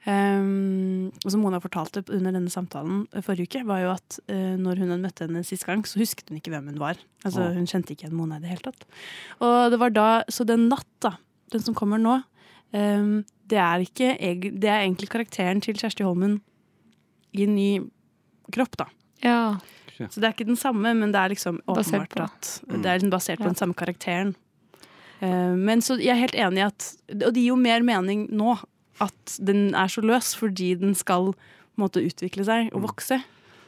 Um, 0.08 1.10
og 1.26 1.34
som 1.34 1.42
Mona 1.44 1.60
fortalte 1.60 2.00
under 2.16 2.32
denne 2.32 2.48
samtalen 2.48 3.02
eh, 3.12 3.20
forrige 3.26 3.50
uke, 3.50 3.64
var 3.68 3.82
jo 3.82 3.90
at 3.92 4.20
uh, 4.32 4.54
når 4.56 4.80
hun 4.80 4.94
hadde 4.94 5.04
møtt 5.04 5.20
henne 5.20 5.42
sist 5.44 5.66
gang, 5.68 5.82
så 5.84 6.00
husket 6.00 6.30
hun 6.32 6.38
ikke 6.40 6.54
hvem 6.54 6.70
hun 6.72 6.78
var. 6.80 7.02
Altså 7.28 7.44
oh. 7.44 7.56
Hun 7.58 7.68
kjente 7.68 7.92
ikke 7.92 8.06
igjen 8.06 8.16
Mona 8.16 8.38
i 8.40 8.46
det 8.46 8.54
hele 8.54 8.64
tatt. 8.70 8.86
Og 9.44 9.56
det 9.74 9.80
var 9.82 9.92
da, 9.92 10.06
Så 10.32 10.46
den 10.48 10.70
natt, 10.72 10.88
da, 11.04 11.18
den 11.52 11.66
som 11.66 11.76
kommer 11.76 12.00
nå, 12.00 12.22
um, 12.72 13.18
det, 13.52 13.60
er 13.60 13.84
ikke, 13.84 14.14
det 14.48 14.72
er 14.72 14.86
egentlig 14.86 15.10
karakteren 15.12 15.60
til 15.66 15.76
Kjersti 15.76 16.08
Holmen 16.08 16.38
i 17.36 17.44
en 17.44 17.58
ny 17.58 17.68
kropp, 18.56 18.80
da. 18.80 18.88
Ja. 19.26 19.42
Så 19.98 20.22
det 20.22 20.30
er 20.30 20.38
ikke 20.38 20.48
den 20.48 20.60
samme, 20.60 20.94
men 20.96 21.12
det 21.12 21.20
er 21.20 21.34
liksom 21.34 21.60
åpenbart 21.68 22.16
på. 22.16 22.24
at 22.30 22.50
det 22.70 22.86
er 22.86 23.00
liksom 23.02 23.12
basert 23.12 23.42
på 23.42 23.48
Ja. 23.50 23.52
den 23.52 23.60
samme 23.60 23.76
karakteren. 23.76 24.36
Uh, 25.20 25.52
men 25.58 25.84
så 25.84 26.00
jeg 26.00 26.14
er 26.16 26.24
helt 26.24 26.36
enig 26.38 26.62
i 26.62 26.66
at 26.70 26.90
Og 27.26 27.32
det 27.34 27.42
gir 27.42 27.48
jo 27.50 27.56
mer 27.58 27.82
mening 27.82 28.28
nå 28.30 28.54
at 29.04 29.38
den 29.44 29.74
er 29.78 29.90
så 29.92 30.04
løs, 30.06 30.34
fordi 30.38 30.74
den 30.80 30.96
skal 30.98 31.34
måte 31.78 32.02
utvikle 32.02 32.46
seg 32.48 32.72
og 32.74 32.88
vokse. 32.88 33.20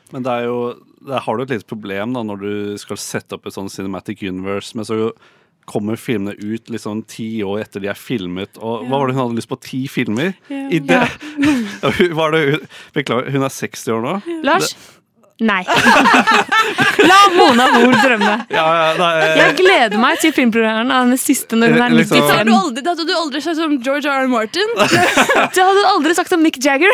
Men 0.09 0.23
det 0.25 0.31
er 0.33 0.47
jo 0.47 0.61
Der 1.05 1.21
har 1.21 1.37
du 1.37 1.43
et 1.43 1.51
lite 1.53 1.67
problem 1.69 2.15
da 2.15 2.23
når 2.25 2.39
du 2.41 2.53
skal 2.81 2.97
sette 2.99 3.37
opp 3.37 3.45
et 3.47 3.55
sånn 3.55 3.69
cinematic 3.71 4.23
universe, 4.25 4.75
men 4.75 4.83
så 4.83 5.13
kommer 5.69 5.99
filmene 6.01 6.33
ut 6.41 6.67
liksom 6.73 7.03
ti 7.07 7.43
år 7.45 7.61
etter 7.61 7.83
de 7.83 7.87
er 7.91 7.95
filmet. 7.99 8.57
Og 8.57 8.87
hva 8.89 8.99
var 8.99 9.07
det 9.07 9.15
hun 9.15 9.21
hadde 9.21 9.37
lyst 9.37 9.51
på? 9.51 9.59
Ti 9.63 9.83
filmer? 9.87 10.33
Ja. 10.49 10.63
I 10.75 10.79
det, 10.81 11.01
Ja, 11.39 11.91
var 12.19 12.33
det, 12.35 12.41
beklager, 12.95 13.29
hun 13.31 13.45
er 13.45 13.53
60 13.53 13.85
år 13.95 14.01
nå? 14.03 14.15
Lars? 14.43 14.73
Nei. 15.39 15.61
La 17.09 17.17
Mona 17.31 17.65
Hoel 17.71 17.93
drømme. 17.95 18.31
Ja, 18.51 18.63
ja, 18.75 18.87
nei, 18.99 19.11
Jeg 19.39 19.53
gleder 19.59 20.01
meg 20.01 20.19
til 20.19 20.33
filmprogrammet 20.35 20.91
av 20.91 21.05
hennes 21.05 21.23
siste 21.23 21.55
når 21.55 21.75
hun 21.75 21.83
er 21.85 21.93
Liksom- 21.95 22.19
95. 22.19 22.33
Har 22.35 22.43
du 22.49 22.51
aldri, 22.55 22.81
det 22.83 22.91
hadde 22.91 23.05
du 23.07 23.13
aldri 23.15 23.41
sagt 23.45 23.55
som 23.59 23.75
George 23.85 24.03
R. 24.11 24.25
R. 24.25 24.27
Martin. 24.31 24.73
Det 24.79 25.63
hadde 25.63 25.79
du 25.79 25.87
aldri 25.89 26.13
sagt 26.17 26.33
om 26.35 26.43
Nick 26.43 26.59
Jagger. 26.63 26.91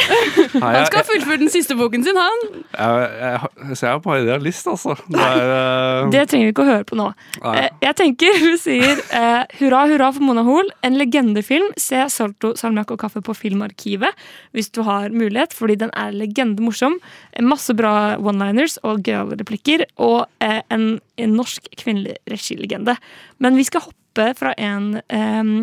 Nei, 0.55 0.73
Han 0.75 0.85
skal 0.87 1.01
ha 1.01 1.05
fullført 1.07 1.41
den 1.41 1.49
siste 1.53 1.75
boken 1.79 2.03
sin, 2.05 2.15
han. 2.21 2.43
jeg, 2.77 3.09
jeg, 3.25 3.75
så 3.79 3.87
jeg 3.87 3.91
er 3.95 4.03
bare 4.05 4.21
realist, 4.29 4.67
altså. 4.69 4.95
Det 5.09 5.19
er, 5.25 5.41
eh, 5.55 6.09
Det 6.13 6.23
trenger 6.29 6.45
vi 6.49 6.53
ikke 6.53 6.65
å 6.65 6.69
høre 6.69 6.85
på 6.91 6.99
nå. 6.99 7.09
Nei. 7.43 7.55
Eh, 7.63 7.69
Jeg 7.87 7.97
tenker 8.03 8.37
hun 8.45 8.57
sier 8.61 9.01
uh, 9.09 9.41
hurra, 9.59 9.83
hurra 9.89 10.11
for 10.15 10.25
Mona 10.27 10.45
Hoel. 10.47 10.69
En 10.85 10.97
legendefilm. 11.01 11.73
Se 11.81 12.05
Salto, 12.13 12.53
salmiakk 12.59 12.93
og 12.95 13.01
kaffe 13.07 13.23
på 13.25 13.33
Filmarkivet 13.35 14.13
hvis 14.55 14.69
du 14.71 14.83
har 14.87 15.09
mulighet, 15.11 15.53
fordi 15.57 15.75
den 15.81 15.91
er 15.97 16.13
legendemorsom. 16.15 16.99
Masse 17.43 17.73
bra 17.75 18.15
one-liners 18.35 18.77
og 18.83 19.03
gøyale 19.05 19.39
replikker. 19.39 19.85
Og 20.01 20.25
eh, 20.43 20.61
en, 20.73 20.99
en 21.21 21.35
norsk 21.39 21.71
kvinnelig 21.79 22.17
regilegende. 22.31 22.97
Men 23.39 23.57
vi 23.59 23.65
skal 23.67 23.87
hoppe 23.87 24.29
fra 24.39 24.53
en 24.61 25.01
em, 25.09 25.57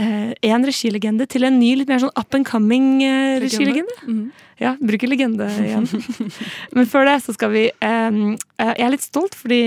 eh, 0.00 0.32
en 0.52 0.64
regilegende 0.68 1.26
til 1.28 1.44
en 1.48 1.58
ny, 1.60 1.74
litt 1.80 1.90
mer 1.90 2.00
sånn 2.02 2.14
up 2.18 2.34
and 2.36 2.48
coming 2.48 3.02
eh, 3.04 3.40
regilegende. 3.42 3.98
Mhm. 4.06 4.24
Ja, 4.62 4.76
bruker 4.78 5.10
legende 5.10 5.48
igjen. 5.58 5.88
Men 6.76 6.86
før 6.86 7.08
det 7.08 7.16
så 7.24 7.34
skal 7.34 7.50
vi 7.50 7.64
eh, 7.66 8.18
Jeg 8.62 8.84
er 8.86 8.92
litt 8.92 9.02
stolt 9.02 9.34
fordi. 9.34 9.62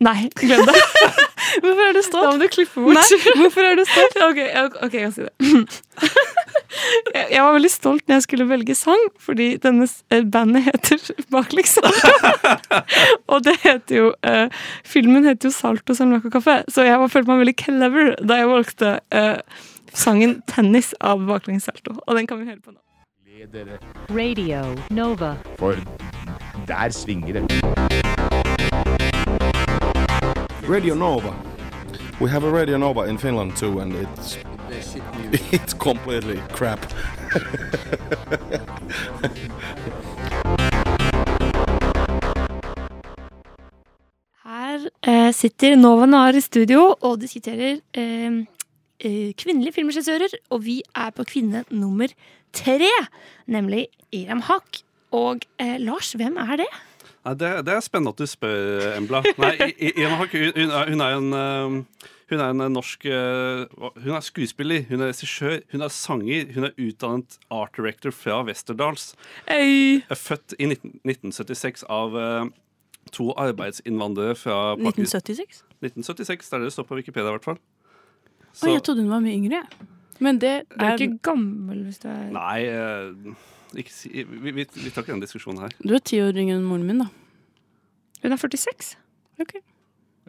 Nei, 0.00 0.30
glem 0.40 0.62
det. 0.64 0.74
Hvorfor 1.62 1.82
er 1.82 1.92
du 1.92 2.00
stolt? 2.04 2.24
Da 2.24 2.30
må 2.32 2.40
du 2.40 2.48
klippe 2.52 2.80
bort. 2.80 2.96
Nei, 2.96 3.18
hvorfor 3.40 3.66
er 3.66 3.76
du 3.76 3.82
stolt? 3.88 4.18
Ok, 4.24 4.38
ok, 4.62 4.76
ok, 4.86 4.94
jeg 4.94 5.02
kan 5.02 5.14
si 5.16 5.26
det. 5.26 5.32
Jeg, 7.10 7.24
jeg 7.34 7.42
var 7.42 7.52
veldig 7.56 7.70
stolt 7.72 8.04
når 8.06 8.14
jeg 8.14 8.22
skulle 8.24 8.44
velge 8.48 8.74
sang, 8.78 9.00
fordi 9.20 9.48
denne 9.60 9.88
eh, 10.14 10.22
bandet 10.32 10.62
heter 10.68 11.02
Baklengs. 11.32 11.74
og 13.32 13.42
det 13.44 13.56
heter 13.64 13.96
jo 13.96 14.06
uh, 14.22 14.62
Filmen 14.86 15.26
heter 15.26 15.50
jo 15.50 15.52
Salt 15.52 15.90
og 15.90 15.98
salmiakk 15.98 16.30
kaffe, 16.32 16.60
så 16.70 16.86
jeg 16.86 17.00
var, 17.02 17.10
følte 17.10 17.32
meg 17.32 17.42
veldig 17.42 17.56
clever 17.64 18.12
da 18.22 18.38
jeg 18.38 18.52
valgte 18.52 18.92
uh, 19.10 19.66
sangen 19.92 20.38
'Tennis' 20.46 20.94
av 21.00 21.26
Baklengs 21.26 21.66
Salto. 21.68 21.98
Og 22.06 22.16
den 22.16 22.30
kan 22.30 22.40
vi 22.40 22.48
høre 22.48 22.62
på 22.62 22.70
nå. 22.70 22.80
Radio 24.14 24.62
Nova. 24.94 25.34
For 25.58 25.76
der 26.70 26.90
svinger 26.94 27.40
det. 27.40 28.19
Radio 30.70 30.94
Nova. 30.94 31.34
We 32.20 32.30
have 32.30 32.44
a 32.44 32.50
Radio 32.50 32.78
Nova 32.78 33.08
in 33.08 33.18
Finland 33.18 33.56
too, 33.56 33.80
and 33.80 33.92
it's 33.92 34.38
it's 35.52 35.74
completely 35.74 36.38
crap. 36.52 36.78
Her 44.44 44.86
eh, 45.02 45.32
sitter 45.32 45.74
Nova 45.74 46.06
Nar 46.06 46.38
i 46.38 46.40
studio 46.40 46.94
og 47.00 47.18
diskuterer 47.24 47.80
eh, 47.90 48.46
eh, 49.00 49.34
kvinnelige 49.34 49.72
filmregissører. 49.72 50.38
Og 50.54 50.62
vi 50.68 50.84
er 50.94 51.10
på 51.10 51.26
kvinne 51.26 51.64
nummer 51.70 52.14
tre, 52.52 52.92
nemlig 53.50 53.88
Iram 54.12 54.46
Haq. 54.46 54.84
Og 55.10 55.42
eh, 55.58 55.80
Lars, 55.82 56.12
hvem 56.14 56.38
er 56.38 56.62
det? 56.62 56.70
Nei, 57.26 57.34
det, 57.36 57.50
det 57.66 57.74
er 57.74 57.82
spennende 57.84 58.14
at 58.14 58.20
du 58.22 58.26
spør, 58.30 58.86
Embla. 58.96 59.20
Nei, 59.42 59.52
hun, 59.98 60.72
hun 60.94 61.04
er- 61.04 61.18
en 61.18 61.32
eh, 61.36 62.06
Hun 62.30 62.38
er 62.40 62.52
en 62.54 62.72
norsk 62.72 63.04
eh, 63.10 63.64
Hun 64.04 64.14
er 64.14 64.22
skuespiller, 64.22 64.84
hun 64.88 65.00
er 65.02 65.10
regissør, 65.10 65.58
hun 65.72 65.82
er 65.82 65.90
sanger. 65.92 66.46
Hun 66.54 66.68
er 66.68 66.76
utdannet 66.78 67.36
art 67.50 67.74
director 67.76 68.14
fra 68.14 68.38
Westerdals. 68.46 69.10
Hey. 69.48 70.00
Født 70.14 70.54
i 70.58 70.70
19, 70.70 71.00
1976 71.04 71.84
av 71.90 72.16
eh, 72.16 72.48
to 73.12 73.32
arbeidsinnvandrere 73.36 74.36
fra 74.38 74.60
Pakistan. 74.78 75.20
1976? 75.26 75.64
1976, 75.82 76.48
det 76.48 76.54
er 76.56 76.62
det 76.64 76.70
det 76.70 76.74
står 76.78 76.86
på 76.88 77.00
Wikipedia 77.00 77.28
i 77.32 77.36
hvert 77.36 77.48
fall. 77.50 77.60
Å, 78.50 78.66
jeg 78.70 78.82
trodde 78.86 79.02
hun 79.04 79.10
var 79.12 79.22
mye 79.24 79.36
yngre. 79.36 79.64
Men 80.20 80.38
det 80.42 80.54
Du 80.70 80.84
er 80.84 81.00
ikke 81.00 81.20
gammel 81.30 81.84
hvis 81.86 81.98
du 82.02 82.08
er 82.12 82.26
Nei, 82.34 82.58
eh, 82.68 83.34
ikke 83.78 83.92
si, 83.94 84.08
vi, 84.26 84.50
vi, 84.50 84.64
vi 84.66 84.90
tar 84.90 85.02
ikke 85.04 85.12
den 85.14 85.20
diskusjonen 85.22 85.62
her. 85.62 85.74
Du 85.84 85.94
er 85.94 86.02
ti 86.02 86.18
år 86.22 86.34
yngre 86.34 86.56
enn 86.58 86.64
moren 86.66 86.86
min, 86.88 86.98
da. 87.04 87.10
Hun 88.24 88.32
er 88.34 88.40
46. 88.40 88.96
Ok. 89.40 89.52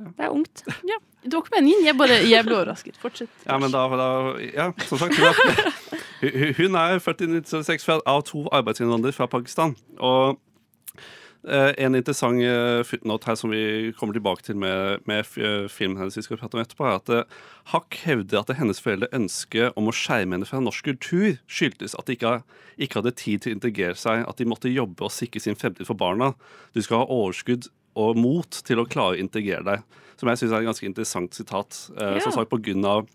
Det 0.02 0.24
er 0.26 0.30
ungt. 0.34 0.64
Ja, 0.88 0.98
Det 1.24 1.34
var 1.36 1.44
ikke 1.44 1.56
meningen. 1.60 1.86
Jeg, 1.86 1.98
bare, 1.98 2.16
jeg 2.26 2.46
ble 2.48 2.56
overrasket. 2.58 2.96
Fortsett. 2.98 3.30
Ja, 3.46 3.58
men 3.62 3.70
da, 3.74 3.84
da 4.00 4.08
Ja, 4.56 4.70
som 4.88 4.98
sagt. 4.98 5.18
Hun 5.18 5.28
er, 5.28 6.54
hun- 6.58 6.78
er 6.80 7.00
født 7.04 7.22
i 7.22 7.28
1976 7.30 7.86
fra- 7.86 8.00
av 8.06 8.24
to 8.26 8.48
arbeidsinnvandrere 8.52 9.14
fra 9.14 9.28
Pakistan. 9.30 9.76
Og 10.00 10.40
en 11.50 11.96
interessant 11.98 12.38
eh, 12.46 12.84
footnote 12.86 13.26
her 13.26 13.38
som 13.40 13.50
vi 13.50 13.90
kommer 13.98 14.14
tilbake 14.14 14.46
til 14.46 14.60
med, 14.62 15.02
med 15.10 15.26
eh, 15.42 15.66
filmen 15.74 15.98
hennes 15.98 16.18
vi 16.18 16.24
skal 16.26 16.38
prate 16.38 16.58
om 16.58 16.62
etterpå, 16.62 16.86
er 16.86 17.00
at 17.00 17.10
eh, 17.16 17.40
Hack 17.72 17.98
hevder 18.04 18.44
at 18.44 18.54
hennes 18.60 18.82
foreldre 18.84 19.10
ønske 19.18 19.72
om 19.80 19.90
å 19.90 19.96
skjerme 19.96 20.38
henne 20.38 20.50
fra 20.50 20.62
norsk 20.62 20.86
kultur 20.92 21.40
skyldtes 21.50 21.98
at 21.98 22.06
de 22.06 22.18
ikke, 22.18 22.36
ikke 22.78 23.02
hadde 23.02 23.16
tid 23.18 23.42
til 23.42 23.54
å 23.54 23.58
integrere 23.58 23.98
seg, 23.98 24.26
at 24.30 24.38
de 24.38 24.50
måtte 24.50 24.70
jobbe 24.70 25.08
og 25.08 25.14
sikre 25.16 25.42
sin 25.42 25.58
fremtid 25.58 25.90
for 25.90 25.98
barna. 25.98 26.34
Du 26.78 26.82
skal 26.86 27.04
ha 27.04 27.10
overskudd 27.10 27.72
og 28.00 28.20
mot 28.22 28.62
til 28.68 28.80
å 28.80 28.88
klare 28.88 29.18
å 29.18 29.22
integrere 29.24 29.66
deg. 29.68 30.00
Som 30.22 30.30
jeg 30.30 30.40
syns 30.44 30.54
er 30.54 30.62
et 30.62 30.70
ganske 30.70 30.86
interessant 30.88 31.34
sitat. 31.36 31.80
Eh, 31.98 32.18
Ja. 32.20 32.22
Som 32.22 32.38
sagt 32.38 32.54
av 32.86 33.08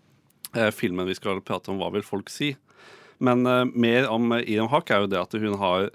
eh, 0.53 0.71
filmen 0.71 1.07
vi 1.07 1.15
skal 1.15 1.39
prate 1.41 1.71
om 1.71 1.79
Hva 1.79 1.91
vil 1.93 2.03
folk 2.03 2.29
si? 2.29 2.55
Men 3.19 3.45
eh, 3.45 3.63
mer 3.73 4.09
om 4.11 4.31
eh, 4.35 4.43
Iram 4.53 4.69
Haq 4.69 4.91
er 4.91 5.05
jo 5.05 5.07
det 5.07 5.21
at 5.21 5.33
hun 5.33 5.57
har 5.57 5.89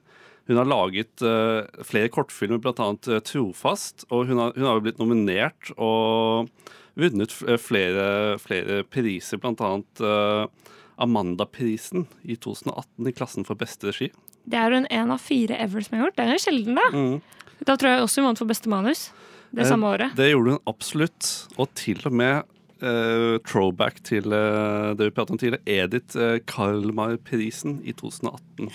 hun 0.52 0.60
har 0.60 0.68
laget 0.68 1.24
uh, 1.24 1.64
flere 1.86 2.10
kortfilmer, 2.12 2.60
bl.a. 2.62 2.74
Uh, 2.76 3.18
'Trofast'. 3.24 4.06
Og 4.12 4.28
hun 4.30 4.40
har, 4.42 4.54
hun 4.56 4.68
har 4.68 4.82
blitt 4.84 5.00
nominert 5.02 5.72
og 5.76 6.52
vunnet 6.98 7.32
eh, 7.48 7.56
flere, 7.56 8.36
flere 8.42 8.82
priser, 8.84 9.40
bl.a. 9.40 9.72
Uh, 9.96 10.76
Amandaprisen 11.02 12.06
i 12.22 12.36
2018 12.36 13.08
i 13.08 13.14
klassen 13.16 13.48
for 13.48 13.58
beste 13.58 13.88
regi. 13.88 14.10
Det 14.44 14.58
er 14.58 14.74
hun 14.74 14.88
en 14.90 15.14
av 15.14 15.22
fire 15.22 15.56
ever 15.62 15.84
som 15.84 15.96
har 15.96 16.06
gjort. 16.06 16.18
Det 16.18 16.26
er 16.26 16.36
jo 16.36 16.44
sjelden, 16.44 16.78
da. 16.78 16.88
Mm. 16.92 17.60
Da 17.62 17.76
tror 17.78 17.94
jeg 17.94 18.04
også 18.04 18.20
hun 18.20 18.28
vant 18.30 18.42
for 18.42 18.50
beste 18.50 18.70
manus. 18.70 19.10
Det 19.52 19.66
samme 19.68 19.86
Eh, 19.86 19.92
året. 19.92 20.16
Det 20.16 20.30
gjorde 20.30 20.56
hun 20.56 20.66
absolutt. 20.66 21.28
Og 21.56 21.68
til 21.74 22.00
og 22.04 22.12
med 22.12 22.42
Uh, 22.82 23.38
throwback 23.46 24.00
til 24.02 24.26
uh, 24.34 24.90
det 24.98 25.06
vi 25.06 25.12
pratet 25.14 25.30
om 25.30 25.38
tidligere, 25.38 25.62
Edith 25.70 26.18
uh, 26.18 26.40
Karlmar-prisen 26.50 27.76
i 27.86 27.92
2018. 27.94 28.72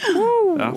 Ja. 0.62 0.70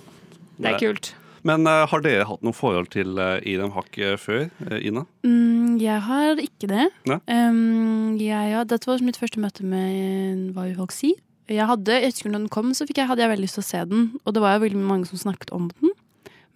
Det 0.61 0.75
er 0.75 0.83
kult. 0.83 1.15
Men 1.47 1.65
uh, 1.65 1.87
har 1.89 2.03
dere 2.05 2.27
hatt 2.29 2.43
noe 2.45 2.57
forhold 2.57 2.91
til 2.93 3.17
uh, 3.17 3.39
Idem 3.49 3.73
Haq 3.73 3.97
eh, 3.97 4.19
før, 4.21 4.51
uh, 4.67 4.77
Ina? 4.77 5.07
Mm, 5.25 5.79
jeg 5.81 6.03
har 6.05 6.43
ikke 6.43 6.69
det. 6.69 6.91
Um, 7.09 8.19
jeg, 8.21 8.51
ja, 8.53 8.61
dette 8.69 8.91
var 8.91 9.01
mitt 9.05 9.17
første 9.17 9.41
møte 9.41 9.65
med 9.65 10.51
Hva 10.53 10.67
vil 10.69 10.77
folk 10.83 10.93
si? 10.93 11.15
Jeg 11.51 11.67
hadde, 11.67 11.97
jeg 11.97 12.13
husker 12.13 12.31
når 12.31 12.45
den 12.45 12.53
kom, 12.53 12.75
så 12.77 12.85
fikk 12.87 13.01
jeg, 13.01 13.09
hadde 13.11 13.25
jeg 13.25 13.33
veldig 13.33 13.47
lyst 13.49 13.57
til 13.59 13.65
å 13.65 13.71
se 13.71 13.81
den. 13.91 14.05
Og 14.23 14.37
det 14.37 14.43
var 14.45 14.55
jo 14.55 14.67
veldig 14.67 14.83
mange 14.85 15.09
som 15.09 15.19
snakket 15.19 15.51
om 15.57 15.71
den. 15.81 15.97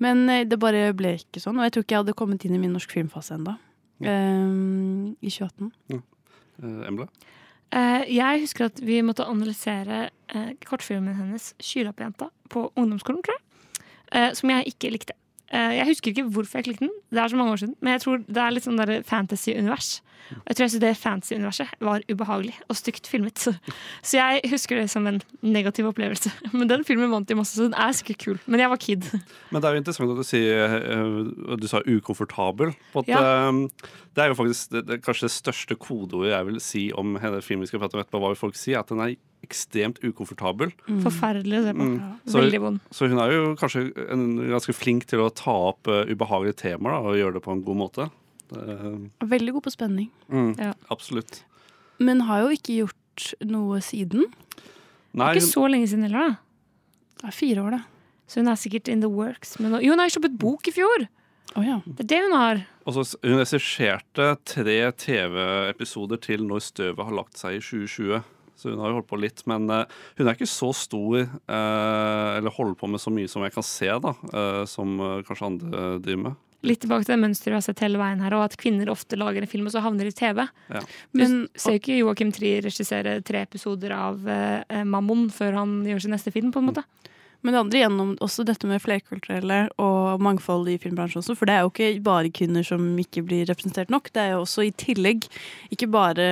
Men 0.02 0.28
eh, 0.30 0.44
det 0.46 0.60
bare 0.62 0.92
ble 0.96 1.16
ikke 1.18 1.42
sånn. 1.42 1.58
Og 1.58 1.66
jeg 1.66 1.74
tror 1.74 1.86
ikke 1.86 1.96
jeg 1.96 2.04
hadde 2.04 2.18
kommet 2.20 2.44
inn 2.46 2.54
i 2.54 2.60
min 2.62 2.74
norsk 2.76 2.94
filmfase 2.94 3.38
ennå. 3.38 3.56
Um, 4.04 5.14
I 5.18 5.32
2018. 5.32 5.72
Eh, 6.62 6.86
Embla? 6.86 7.08
Eh, 7.74 8.04
jeg 8.14 8.44
husker 8.44 8.68
at 8.68 8.78
vi 8.84 9.00
måtte 9.02 9.26
analysere 9.26 10.08
eh, 10.30 10.52
kortfilmen 10.66 11.16
hennes 11.18 11.52
Kylappjenta, 11.62 12.30
på 12.52 12.68
ungdomsskolen, 12.78 13.24
tror 13.24 13.34
jeg. 13.34 13.42
Eh, 14.14 14.32
som 14.38 14.50
jeg 14.50 14.70
ikke 14.70 14.92
likte. 14.94 15.14
Eh, 15.52 15.76
Jeg 15.80 15.86
husker 15.90 16.12
ikke 16.12 16.28
hvorfor 16.30 16.58
jeg 16.60 16.64
klikket 16.68 16.86
den, 16.86 16.94
det 17.10 17.18
er 17.20 17.28
så 17.28 17.36
mange 17.36 17.52
år 17.52 17.56
siden. 17.64 17.74
Men 17.80 17.92
jeg 17.96 18.00
tror 18.04 18.18
det 18.26 18.36
er 18.42 18.50
litt 18.54 18.64
sånn 18.66 19.02
fantasy-univers. 19.04 20.00
Og 20.34 20.46
jeg 20.48 20.56
tror 20.56 20.64
jeg 20.64 20.72
syntes 20.72 20.84
det 20.84 20.92
fancy-universet 21.00 21.74
var 21.84 22.04
ubehagelig 22.08 22.54
og 22.68 22.78
stygt 22.78 23.08
filmet. 23.10 23.40
Så, 23.40 23.54
jeg 24.16 24.40
husker 24.50 24.80
det 24.80 24.88
som 24.92 25.06
en 25.10 25.20
negativ 25.44 25.88
opplevelse. 25.90 26.32
Men 26.56 26.70
den 26.70 26.86
filmen 26.88 27.12
vant 27.12 27.30
jo 27.30 27.38
masse, 27.38 27.56
så 27.58 27.68
den 27.68 27.76
er 27.76 27.92
sikkert 27.96 28.22
kul. 28.24 28.40
Men 28.46 28.64
jeg 28.64 28.72
var 28.72 28.80
kid. 28.80 29.10
Men 29.52 29.60
det 29.60 29.68
er 29.68 29.76
jo 29.76 29.82
interessant 29.82 30.14
at 30.14 30.22
du 30.22 30.28
sier 30.28 30.78
eh, 30.80 31.58
Du 31.60 31.68
sa 31.70 31.82
ukomfortabel. 31.84 32.74
Ja. 33.08 33.20
eh, 33.20 33.92
det 34.14 34.24
er 34.24 34.30
jo 34.30 34.38
faktisk 34.38 34.74
det, 34.74 34.84
det, 34.88 35.00
kanskje 35.04 35.28
det 35.28 35.34
største 35.34 35.76
kodeordet 35.80 36.32
jeg 36.32 36.48
vil 36.48 36.58
si 36.62 36.82
om 36.94 37.16
hele 37.22 37.42
filmen 37.44 37.66
vi 37.66 37.72
skal 37.72 37.82
prate 37.82 37.98
om 37.98 38.02
etterpå, 38.02 38.20
hva 38.22 38.32
vil 38.32 38.40
folk 38.40 38.58
si, 38.58 38.76
at 38.78 38.90
den 38.92 39.02
er 39.02 39.16
ekstremt 39.44 40.00
ukomfortabel. 40.04 40.72
Mm. 40.88 41.00
Forferdelig 41.04 41.60
å 41.60 41.64
se 41.66 41.74
på. 41.76 41.86
Mm. 41.88 41.96
Veldig 42.34 42.60
vond. 42.62 42.84
så 42.94 43.08
hun 43.10 43.20
er 43.20 43.34
jo 43.34 43.46
kanskje 43.60 43.86
en, 44.06 44.26
ganske 44.52 44.74
flink 44.76 45.08
til 45.10 45.24
å 45.24 45.30
ta 45.34 45.54
opp 45.72 45.90
uh, 45.90 46.04
ubehagelige 46.08 46.62
temaer 46.62 46.96
da, 46.96 47.00
og 47.02 47.18
gjøre 47.20 47.38
det 47.38 47.44
på 47.44 47.54
en 47.54 47.64
god 47.66 47.80
måte. 47.80 48.08
Det, 48.50 49.10
Veldig 49.34 49.56
god 49.56 49.66
på 49.66 49.72
spenning. 49.74 50.10
mm, 50.28 50.54
Ja. 50.58 50.74
Absolutt. 50.90 51.42
Men 51.98 52.20
har 52.28 52.42
jo 52.42 52.48
ikke 52.56 52.78
gjort 52.82 53.34
noe 53.46 53.80
siden. 53.80 54.26
Nei, 55.14 55.34
Ikke 55.34 55.46
så 55.46 55.68
lenge 55.70 55.86
siden 55.86 56.02
heller, 56.08 56.34
da. 56.34 56.36
Det 57.20 57.28
er 57.30 57.36
fire 57.36 57.62
år, 57.62 57.70
da. 57.70 57.82
Så 58.26 58.40
hun 58.40 58.48
er 58.48 58.56
sikkert 58.58 58.88
in 58.88 59.00
the 59.00 59.08
works. 59.08 59.58
Men 59.60 59.78
jo, 59.80 59.92
hun 59.92 59.98
har 59.98 60.08
sluppet 60.08 60.38
bok 60.38 60.66
i 60.68 60.74
fjor! 60.74 61.08
Det 61.54 62.02
er 62.02 62.08
det 62.10 62.20
hun 62.24 62.32
har. 62.34 62.62
Også, 62.84 63.16
Hun 63.22 63.38
regisserte 63.38 64.36
tre 64.44 64.78
TV-episoder 64.98 66.18
til 66.18 66.42
Når 66.48 66.64
støvet 66.66 67.04
har 67.04 67.14
lagt 67.14 67.38
seg 67.38 67.60
i 67.60 67.60
2020. 67.62 68.24
Så 68.58 68.70
hun 68.70 68.80
har 68.82 68.90
jo 68.90 68.98
holdt 68.98 69.10
på 69.10 69.20
litt. 69.20 69.42
Men 69.50 69.68
uh, 69.70 69.84
hun 70.18 70.26
er 70.26 70.34
ikke 70.34 70.50
så 70.50 70.72
stor, 70.74 71.20
uh, 71.22 72.30
eller 72.38 72.54
holder 72.54 72.74
på 72.80 72.90
med 72.90 73.02
så 73.02 73.12
mye 73.14 73.30
som 73.30 73.44
jeg 73.46 73.54
kan 73.54 73.66
se, 73.66 73.86
da, 73.86 74.14
uh, 74.34 74.64
som 74.68 74.98
eh, 74.98 75.22
kanskje 75.26 75.48
andre 75.52 75.86
driver 76.02 76.22
med. 76.28 76.42
Litt 76.64 76.80
tilbake 76.84 77.04
til 77.06 77.14
det 77.14 77.20
mønsteret 77.22 77.52
vi 77.52 77.58
har 77.58 77.64
sett 77.66 77.82
hele 77.84 78.00
veien 78.00 78.22
her, 78.24 78.34
og 78.38 78.46
at 78.46 78.58
kvinner 78.60 78.90
ofte 78.92 79.18
lager 79.20 79.44
en 79.44 79.50
film 79.50 79.68
og 79.68 79.74
så 79.74 79.82
havner 79.84 80.08
i 80.08 80.14
TV. 80.16 80.46
Ja. 80.72 80.82
Men 81.16 81.44
ser 81.52 81.76
jo 81.76 81.82
ikke 81.82 81.98
Joakim 82.00 82.32
Trier 82.34 82.64
regissere 82.64 83.18
tre 83.26 83.44
episoder 83.44 83.92
av 83.96 84.28
eh, 84.30 84.84
Mammon 84.88 85.28
før 85.34 85.60
han 85.60 85.82
gjør 85.88 86.06
sin 86.06 86.16
neste 86.16 86.32
film, 86.34 86.52
på 86.54 86.62
en 86.62 86.70
måte. 86.72 86.86
Men 87.44 87.52
det 87.52 87.60
andre 87.60 87.80
gjennom 87.82 88.12
også 88.24 88.46
dette 88.48 88.68
med 88.68 88.80
flerkulturelle 88.80 89.66
og 89.82 90.22
mangfold 90.24 90.70
i 90.72 90.78
filmbransjen 90.80 91.20
også, 91.20 91.36
for 91.36 91.48
det 91.48 91.58
er 91.58 91.66
jo 91.66 91.72
ikke 91.72 92.04
bare 92.04 92.32
kvinner 92.32 92.64
som 92.64 92.86
ikke 93.00 93.24
blir 93.26 93.44
representert 93.50 93.92
nok, 93.92 94.08
det 94.16 94.22
er 94.22 94.32
jo 94.32 94.44
også 94.46 94.64
i 94.64 94.72
tillegg 94.80 95.26
ikke 95.74 95.90
bare 95.92 96.28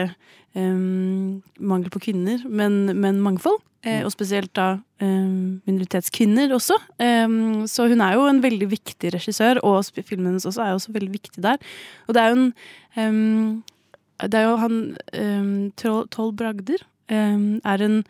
um, 0.56 1.42
mangel 1.60 1.92
på 1.92 2.00
kvinner, 2.08 2.40
men, 2.48 2.86
men 2.96 3.20
mangfold. 3.24 3.60
Eh, 3.82 4.04
og 4.06 4.12
spesielt 4.14 4.52
da 4.54 4.76
em, 5.02 5.58
minoritetskvinner 5.66 6.52
også. 6.54 6.76
Em, 7.02 7.64
så 7.66 7.88
hun 7.90 8.04
er 8.04 8.14
jo 8.14 8.28
en 8.30 8.38
veldig 8.44 8.68
viktig 8.70 9.10
regissør, 9.10 9.58
og 9.66 9.82
filmen 10.06 10.28
hennes 10.30 10.46
også 10.46 10.62
er 10.62 10.70
jo 10.70 10.78
også 10.78 10.94
veldig 10.94 11.10
viktig 11.16 11.42
der. 11.42 11.58
Og 12.06 12.14
det 12.14 12.22
er 12.22 12.30
jo 12.30 12.38
en 13.02 13.64
Det 14.22 14.38
er 14.38 14.44
jo 14.46 14.56
han 14.56 14.76
Troll 15.76 16.32
bragder 16.38 16.78
er 17.10 17.82
en 17.82 18.04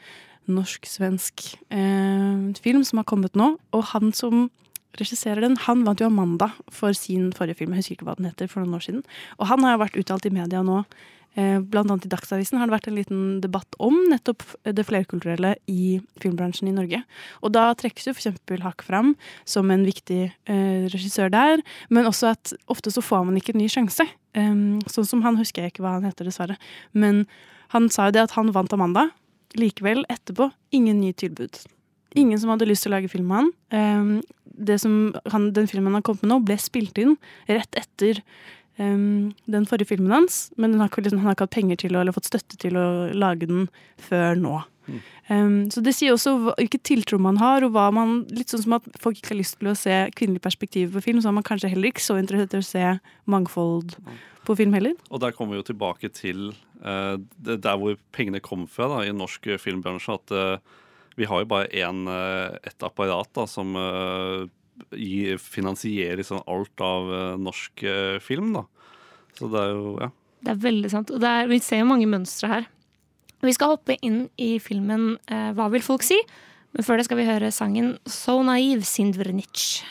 norsk-svensk 0.51 1.47
eh, 1.71 2.51
film 2.65 2.83
som 2.87 3.01
har 3.03 3.09
kommet 3.09 3.39
nå. 3.39 3.55
Og 3.77 3.87
han 3.93 4.13
som 4.17 4.49
regisserer 4.99 5.45
den, 5.45 5.57
han 5.65 5.87
vant 5.87 6.03
jo 6.03 6.11
Amanda 6.11 6.51
for 6.73 6.97
sin 6.97 7.31
forrige 7.37 7.63
film. 7.63 7.73
Jeg 7.73 7.85
husker 7.85 7.99
ikke 7.99 8.11
hva 8.11 8.19
den 8.19 8.29
heter, 8.29 8.51
for 8.51 8.63
noen 8.63 8.77
år 8.77 8.87
siden. 8.87 9.03
Og 9.39 9.49
han 9.49 9.65
har 9.65 9.77
jo 9.77 9.83
vært 9.87 9.99
uttalt 10.03 10.29
i 10.29 10.35
media 10.35 10.63
nå. 10.67 10.83
Eh, 11.33 11.59
blant 11.65 11.89
annet 11.89 12.05
i 12.05 12.11
Dagsavisen 12.13 12.59
har 12.61 12.69
det 12.69 12.75
vært 12.75 12.91
en 12.91 12.99
liten 12.99 13.21
debatt 13.41 13.77
om 13.81 13.95
nettopp 14.11 14.45
det 14.69 14.85
flerkulturelle 14.85 15.55
i 15.71 15.97
filmbransjen 16.21 16.69
i 16.69 16.75
Norge. 16.77 17.01
Og 17.41 17.55
da 17.57 17.71
trekkes 17.79 18.11
jo 18.11 18.13
f.eks. 18.13 18.43
Hakk 18.61 18.85
fram 18.85 19.15
som 19.49 19.71
en 19.73 19.87
viktig 19.89 20.27
eh, 20.29 20.85
regissør 20.93 21.33
der, 21.33 21.65
men 21.89 22.09
også 22.11 22.35
at 22.35 22.53
ofte 22.73 22.93
så 22.93 23.05
får 23.05 23.25
man 23.31 23.41
ikke 23.41 23.57
en 23.57 23.63
ny 23.63 23.71
sjanse. 23.73 24.05
Um, 24.37 24.81
sånn 24.89 25.09
som 25.09 25.25
han 25.25 25.37
husker 25.41 25.65
jeg 25.65 25.75
ikke 25.75 25.85
hva 25.85 25.97
han 25.99 26.07
heter, 26.09 26.29
dessverre. 26.29 26.59
Men 26.93 27.25
han 27.73 27.89
sa 27.93 28.11
jo 28.11 28.17
det 28.17 28.27
at 28.27 28.37
han 28.37 28.53
vant 28.53 28.73
Amanda. 28.77 29.09
Likevel, 29.59 30.05
etterpå, 30.13 30.51
ingen 30.73 31.01
nye 31.03 31.17
tilbud. 31.17 31.61
Ingen 32.19 32.41
som 32.41 32.53
hadde 32.53 32.69
lyst 32.69 32.85
til 32.87 32.93
å 32.93 32.97
lage 32.97 33.11
film 33.13 33.31
med 33.31 33.47
han. 33.73 34.17
Som 34.81 34.97
han, 35.33 35.53
den 35.57 35.69
filmen 35.71 35.93
han 35.93 36.01
har 36.01 36.07
kommet 36.07 36.25
med 36.25 36.33
nå, 36.35 36.41
ble 36.45 36.59
spilt 36.61 36.99
inn 37.01 37.15
rett 37.49 37.79
etter 37.79 38.21
um, 38.77 39.33
den 39.49 39.69
forrige 39.69 39.95
filmen 39.95 40.13
hans, 40.13 40.43
men 40.61 40.75
den 40.75 40.83
har 40.83 40.93
liksom, 40.93 41.23
han 41.23 41.31
har 41.31 41.39
ikke 41.39 41.49
hatt 41.49 41.57
penger 41.57 41.81
til 41.85 41.97
å, 41.97 42.03
eller 42.03 42.17
fått 42.17 42.29
støtte 42.29 42.61
til 42.61 42.77
å 42.81 42.87
lage 43.17 43.49
den 43.49 43.67
før 44.01 44.37
nå. 44.41 44.61
Um, 45.31 45.71
så 45.73 45.83
det 45.85 45.95
sier 45.97 46.13
også 46.13 46.35
hva- 46.43 46.55
hvilken 46.59 46.83
tiltro 46.85 47.19
man 47.23 47.39
har, 47.41 47.65
og 47.65 47.73
hva 47.73 47.87
man 47.95 48.27
Litt 48.31 48.53
sånn 48.53 48.65
som 48.65 48.77
at 48.79 48.89
folk 49.01 49.17
ikke 49.21 49.33
har 49.35 49.41
lyst 49.41 49.59
til 49.61 49.71
å 49.71 49.77
se 49.79 49.97
kvinnelig 50.19 50.43
perspektiv 50.45 50.93
på 50.97 51.03
film, 51.05 51.21
så 51.23 51.31
er 51.31 51.37
man 51.39 51.47
kanskje 51.47 51.71
heller 51.73 51.93
ikke 51.93 52.05
så 52.05 52.19
interessert 52.21 52.55
i 52.55 52.61
å 52.61 52.67
se 52.67 52.85
mangfold 53.31 53.97
på 54.45 54.57
film 54.59 54.73
heller. 54.75 54.95
Og 55.11 55.21
der 55.23 55.33
kommer 55.37 55.55
vi 55.55 55.63
jo 55.63 55.69
tilbake 55.73 56.11
til 56.13 56.51
uh, 56.85 57.17
der 57.39 57.77
hvor 57.79 57.97
pengene 58.13 58.41
kom 58.43 58.67
fra 58.67 58.89
da, 58.91 59.03
i 59.07 59.13
norsk 59.15 59.53
filmbransje. 59.63 60.19
At 60.19 60.35
uh, 60.35 60.81
vi 61.17 61.29
har 61.29 61.45
jo 61.45 61.51
bare 61.53 61.71
én, 61.71 62.07
uh, 62.09 62.57
ett 62.67 62.83
apparat 62.83 63.29
da, 63.37 63.47
som 63.47 63.75
eh, 63.77 64.49
gir, 64.97 65.37
finansierer 65.39 66.25
sånn 66.25 66.41
alt 66.49 66.81
av 66.83 67.11
eh, 67.13 67.35
norsk 67.39 67.83
eh, 67.85 68.19
film. 68.25 68.55
da. 68.57 68.63
Så 69.39 69.51
det 69.53 69.61
er 69.61 69.75
jo 69.77 69.97
Ja. 70.01 70.11
Det 70.43 70.51
er 70.51 70.63
veldig 70.65 70.91
sant. 70.91 71.11
Og 71.15 71.21
det 71.23 71.29
er, 71.29 71.47
vi 71.47 71.59
ser 71.63 71.79
jo 71.79 71.87
mange 71.87 72.09
mønstre 72.11 72.49
her. 72.51 72.65
Vi 73.43 73.51
skal 73.51 73.73
hoppe 73.73 73.97
inn 74.07 74.29
i 74.39 74.61
filmen 74.63 75.17
eh, 75.27 75.51
Hva 75.59 75.65
vil 75.73 75.83
folk 75.83 76.05
si? 76.07 76.15
Men 76.73 76.85
før 76.87 77.01
det 77.01 77.09
skal 77.09 77.19
vi 77.19 77.27
høre 77.27 77.49
sangen 77.51 77.97
So 78.07 78.37
naiv 78.47 78.85
Sindvrnic. 78.87 79.83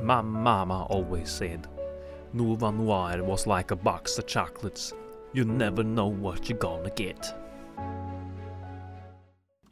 My 0.00 0.20
mama 0.22 0.86
always 0.88 1.28
said, 1.28 1.66
Nova 2.32 2.70
Noir 2.70 3.24
was 3.26 3.48
like 3.50 3.74
a 3.74 3.76
box 3.76 4.16
of 4.18 4.26
chocolates. 4.26 4.94
You 5.34 5.44
never 5.44 5.82
know 5.82 6.06
what 6.06 6.48
you're 6.48 6.62
gonna 6.62 6.94
get. 6.94 7.34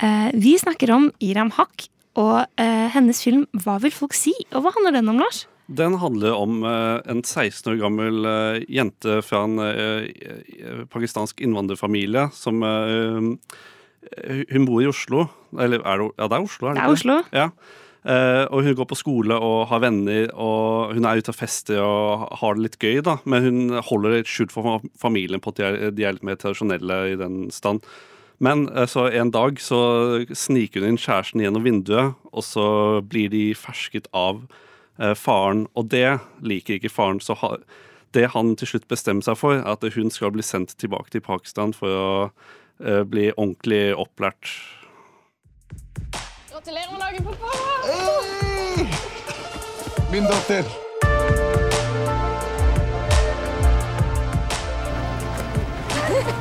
Eh, 0.03 0.31
vi 0.35 0.59
snakker 0.59 0.91
om 0.91 1.13
Iram 1.19 1.51
Haq 1.55 1.87
og 2.19 2.43
eh, 2.59 2.91
hennes 2.91 3.23
film 3.23 3.47
Hva 3.55 3.79
vil 3.83 3.95
folk 3.95 4.19
si? 4.19 4.35
Og 4.51 4.67
hva 4.67 4.75
handler 4.75 4.99
den 4.99 5.15
om, 5.15 5.23
Lars? 5.23 5.47
Den 5.69 5.99
handler 6.01 6.33
om 6.33 6.63
eh, 6.65 7.01
en 7.13 7.21
16 7.21 7.75
år 7.75 7.81
gammel 7.83 8.25
eh, 8.25 8.63
jente 8.73 9.19
fra 9.25 9.43
en 9.45 9.59
eh, 9.61 10.85
pakistansk 10.89 11.43
innvandrerfamilie 11.45 12.31
som 12.33 12.65
Hun 14.49 14.65
bor 14.65 14.81
i 14.81 14.89
Oslo. 14.89 15.27
Eller 15.61 15.83
er 15.85 16.01
det, 16.01 16.07
ja, 16.17 16.29
det 16.31 16.37
er 16.39 16.47
Oslo? 16.47 16.69
Er 16.69 16.73
det 16.73 16.81
Det 16.81 16.87
er 16.87 16.95
Oslo. 16.97 17.17
Ja. 17.35 17.51
Og 18.49 18.63
hun 18.65 18.77
går 18.79 18.87
på 18.89 18.97
skole 18.97 19.37
og 19.37 19.67
har 19.69 19.83
venner, 19.83 20.31
og 20.33 20.95
hun 20.97 21.05
er 21.05 21.19
ute 21.19 21.33
og 21.35 21.37
fester 21.37 21.83
og 21.83 22.31
har 22.41 22.55
det 22.55 22.63
litt 22.65 22.79
gøy, 22.79 23.03
da. 23.05 23.19
Men 23.29 23.43
hun 23.45 23.83
holder 23.85 24.15
det 24.15 24.31
skjult 24.31 24.55
for 24.55 24.81
familien 24.97 25.43
på 25.43 25.53
at 25.53 25.59
de 25.59 25.67
er, 25.67 25.91
de 25.93 26.07
er 26.07 26.17
litt 26.17 26.25
mer 26.25 26.39
tradisjonelle 26.41 27.01
i 27.11 27.19
den 27.21 27.51
stand. 27.53 27.83
Men 28.41 28.65
så 28.89 29.11
en 29.11 29.35
dag 29.35 29.61
så 29.61 29.83
sniker 30.31 30.81
hun 30.81 30.95
inn 30.95 31.03
kjæresten 31.03 31.43
gjennom 31.43 31.67
vinduet, 31.67 32.17
og 32.33 32.47
så 32.47 32.69
blir 33.05 33.29
de 33.35 33.51
fersket 33.59 34.09
av 34.17 34.47
faren, 34.99 35.67
og 35.79 35.91
det 35.93 36.19
liker 36.43 36.79
ikke 36.79 36.91
faren. 36.91 37.21
Så 37.23 37.37
ha, 37.39 37.57
det 38.15 38.31
han 38.35 38.57
til 38.57 38.69
slutt 38.73 38.89
bestemmer 38.91 39.23
seg 39.27 39.37
for, 39.39 39.59
er 39.59 39.69
at 39.77 39.85
hun 39.95 40.11
skal 40.11 40.33
bli 40.35 40.43
sendt 40.43 40.77
tilbake 40.81 41.11
til 41.13 41.23
Pakistan 41.25 41.75
for 41.77 41.89
å 41.93 42.11
eh, 42.83 43.05
bli 43.05 43.31
ordentlig 43.37 43.95
opplært. 43.95 44.51
Gratulerer 46.51 46.91
med 46.93 47.01
dagen, 47.05 47.25
pappa! 47.29 47.49
Min 50.09 50.25
datter. 50.25 50.65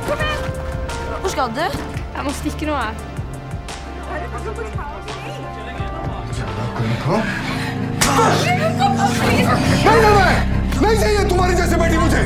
Kom 0.08 0.18
igjen! 0.24 0.42
Hvor 1.20 1.28
skal 1.28 1.48
du? 1.52 1.60
Jeg 2.14 2.24
må 2.24 2.30
stikke 2.40 2.66
nå, 2.66 2.74
jeg. 2.80 2.94
नहीं 8.08 10.00
नहीं 10.02 10.12
नहीं 10.16 10.36
नहीं 10.82 10.96
चाहिए 11.00 11.28
तुम्हारी 11.28 11.54
जैसे 11.54 11.76
बेटी 11.82 11.98
मुझे 11.98 12.22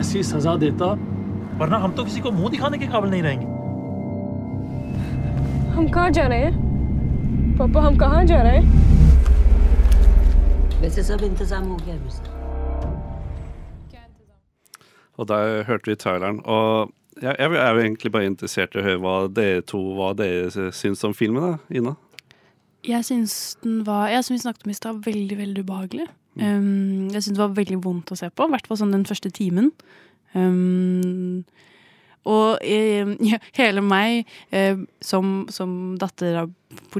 ऐसी 0.00 0.22
सजा 0.32 0.54
देता 0.64 0.86
वरना 1.60 1.78
हम 1.78 1.92
तो 1.96 2.04
किसी 2.04 2.20
को 2.20 2.30
मुँह 2.30 2.50
दिखाने 2.50 2.78
के 2.78 2.86
काबिल 2.94 3.10
नहीं 3.10 3.22
रहेंगे 3.22 3.46
हम 5.76 5.88
कहाँ 5.88 6.10
जा 6.18 6.26
रहे 6.26 6.44
हैं 6.44 6.54
पापा 7.58 7.80
हम 7.86 7.96
कहाँ 7.98 8.24
जा 8.26 8.42
रहे 8.42 8.58
हैं 8.58 8.80
वैसे 10.82 11.02
सब 11.02 11.22
इंतज़ाम 11.24 11.64
हो 11.64 11.76
गया 11.76 11.94
है 11.94 12.00
Og 15.18 15.26
der 15.28 15.64
hørte 15.64 15.90
vi 15.90 15.94
traileren. 15.96 16.38
Og 16.44 16.90
jeg, 17.22 17.34
jeg 17.38 17.52
er 17.64 17.74
jo 17.74 17.80
egentlig 17.80 18.12
bare 18.12 18.24
interessert 18.28 18.74
i 18.74 18.78
å 18.80 18.84
høre 18.86 19.00
hva 19.02 19.16
dere 19.38 19.60
to 19.72 19.78
hva 19.98 20.08
dere 20.20 20.70
syns 20.72 21.04
om 21.04 21.12
filmen. 21.14 21.42
da, 21.42 21.58
Ina? 21.78 21.92
Jeg 22.82 23.06
syns 23.06 23.56
den 23.62 23.82
var 23.86 24.08
Jeg 24.10 24.24
som 24.26 24.34
vi 24.34 24.42
snakket 24.42 24.66
om 24.66 24.72
i 24.72 24.78
stad, 24.78 25.02
veldig, 25.06 25.38
veldig 25.38 25.62
ubehagelig. 25.62 26.08
Um, 26.40 27.10
jeg 27.12 27.22
syns 27.22 27.36
det 27.36 27.42
var 27.42 27.58
veldig 27.58 27.78
vondt 27.84 28.10
å 28.14 28.18
se 28.18 28.30
på, 28.32 28.46
i 28.48 28.54
hvert 28.54 28.66
fall 28.66 28.80
sånn 28.80 28.94
den 28.94 29.06
første 29.08 29.30
timen. 29.34 29.70
Um, 30.32 31.44
Og 32.28 32.58
eh, 32.62 33.14
hele 33.60 33.82
meg, 33.84 34.26
eh, 34.54 34.76
som, 35.02 35.46
som 35.50 35.94
datter 36.00 36.42
av 36.44 36.50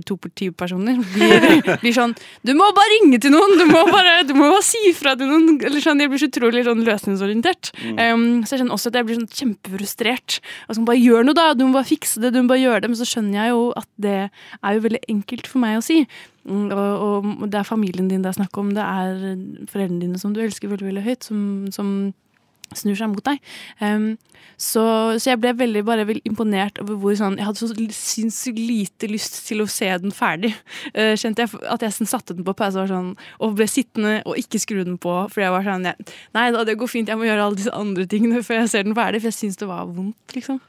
to 0.04 0.16
politipersoner, 0.20 0.98
blir, 1.14 1.62
blir 1.80 1.94
sånn 1.96 2.12
Du 2.44 2.50
må 2.56 2.66
bare 2.76 2.90
ringe 2.98 3.20
til 3.22 3.32
noen! 3.32 3.54
Du 3.56 3.64
må 3.70 3.84
bare, 3.88 4.18
du 4.28 4.34
må 4.36 4.50
bare 4.50 4.64
si 4.66 4.90
fra 4.96 5.14
til 5.16 5.30
noen! 5.30 5.56
Eller 5.62 5.80
sånn, 5.84 6.02
jeg 6.02 6.12
blir 6.12 6.20
så 6.20 6.28
utrolig 6.28 6.64
sånn 6.66 6.82
løsningsorientert. 6.84 7.70
Um, 7.96 8.42
så 8.44 8.56
jeg 8.56 8.62
kjenner 8.62 8.76
også 8.76 8.92
at 8.92 8.98
jeg 8.98 9.08
blir 9.08 9.20
sånn 9.20 9.30
kjempefrustrert. 9.32 10.40
Altså, 10.66 10.80
så 10.82 10.86
bare 10.88 11.00
gjør 11.00 11.24
noe, 11.28 11.38
da! 11.38 11.46
Du 11.56 11.64
må 11.64 11.78
bare 11.78 11.88
fikse 11.88 12.20
det! 12.20 12.34
Du 12.34 12.42
må 12.42 12.50
bare 12.52 12.64
gjøre 12.64 12.82
det. 12.84 12.92
Men 12.92 13.00
så 13.00 13.08
skjønner 13.08 13.38
jeg 13.38 13.54
jo 13.54 13.64
at 13.80 13.88
det 14.04 14.18
er 14.26 14.76
jo 14.76 14.84
veldig 14.88 15.02
enkelt 15.14 15.48
for 15.48 15.64
meg 15.64 15.78
å 15.78 15.84
si. 15.86 16.02
Mm, 16.48 16.66
Og, 16.74 17.30
og 17.46 17.46
det 17.52 17.60
er 17.62 17.68
familien 17.68 18.10
din 18.10 18.24
det 18.24 18.32
er 18.32 18.40
snakk 18.40 18.58
om. 18.60 18.74
Det 18.76 18.84
er 18.84 19.14
foreldrene 19.70 20.02
dine 20.02 20.20
som 20.20 20.34
du 20.34 20.42
elsker 20.42 20.72
veldig, 20.72 20.88
veldig 20.90 21.06
høyt, 21.06 21.30
som, 21.30 21.40
som 21.74 21.94
snur 22.78 22.98
seg 22.98 23.10
mot 23.12 23.24
deg. 23.26 23.40
Um, 23.80 24.14
så, 24.62 24.82
så 25.18 25.32
jeg 25.32 25.40
ble 25.42 25.52
veldig 25.58 25.82
bare 25.86 26.06
veldig 26.06 26.22
imponert 26.28 26.76
over 26.82 26.98
hvor 27.00 27.14
sånn 27.18 27.38
Jeg 27.40 27.48
hadde 27.48 27.60
så 27.60 27.86
sinnssykt 27.96 28.60
lite 28.60 29.08
lyst 29.10 29.40
til 29.48 29.64
å 29.64 29.68
se 29.70 29.88
den 30.04 30.14
ferdig. 30.14 30.52
Uh, 30.94 31.14
kjente 31.20 31.46
jeg 31.46 31.62
at 31.72 31.82
jeg 31.82 31.96
sånn 31.98 32.10
satte 32.10 32.36
den 32.36 32.46
på 32.46 32.56
pause 32.58 32.84
og, 32.84 32.90
sånn, 32.92 33.14
og 33.42 33.56
ble 33.58 33.68
sittende 33.70 34.20
og 34.26 34.38
ikke 34.40 34.62
skru 34.62 34.82
den 34.82 34.98
på. 35.02 35.16
Fordi 35.32 35.46
jeg 35.48 35.56
var 35.56 35.66
sånn 35.68 35.88
jeg, 35.90 36.18
Nei 36.36 36.50
da, 36.54 36.66
det 36.68 36.78
går 36.80 36.90
fint, 36.90 37.10
jeg 37.10 37.18
må 37.18 37.26
gjøre 37.28 37.48
alle 37.48 37.58
disse 37.58 37.74
andre 37.76 38.06
tingene 38.10 38.42
før 38.46 38.62
jeg 38.62 38.74
ser 38.74 38.86
den 38.88 38.98
ferdig. 38.98 39.22
For 39.24 39.32
jeg 39.32 39.40
syns 39.40 39.62
det 39.62 39.70
var 39.70 39.88
vondt, 39.88 40.36
liksom. 40.36 40.60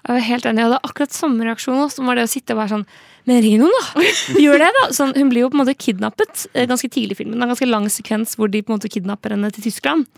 Jeg 0.00 0.16
var 0.16 0.24
helt 0.24 0.46
enig, 0.48 0.62
jeg 0.62 0.70
hadde 0.70 0.84
akkurat 0.88 1.12
samme 1.12 1.44
reaksjon 1.44 1.90
som 1.92 2.08
var 2.08 2.16
det 2.16 2.24
å 2.24 2.30
sitte 2.30 2.54
og 2.54 2.62
være 2.62 2.72
sånn 2.72 2.86
Men 3.28 3.42
ring 3.44 3.58
noen, 3.60 3.74
da! 3.76 4.04
Gjør 4.44 4.62
det, 4.62 4.70
da! 4.78 4.86
Sånn, 4.96 5.12
hun 5.18 5.28
blir 5.32 5.44
jo 5.44 5.50
på 5.52 5.58
en 5.58 5.62
måte 5.64 5.76
kidnappet 5.76 6.46
eh, 6.54 6.64
ganske 6.70 6.88
tidlig 6.88 7.18
i 7.18 7.20
filmen. 7.20 7.36
Det 7.36 7.44
er 7.44 7.50
en 7.50 7.52
ganske 7.52 7.68
lang 7.68 7.88
sekvens 7.92 8.32
hvor 8.40 8.48
de 8.48 8.62
på 8.64 8.72
en 8.72 8.78
måte 8.78 8.90
kidnapper 8.92 9.36
henne 9.36 9.50
til 9.52 9.66
Tyskland. 9.68 10.08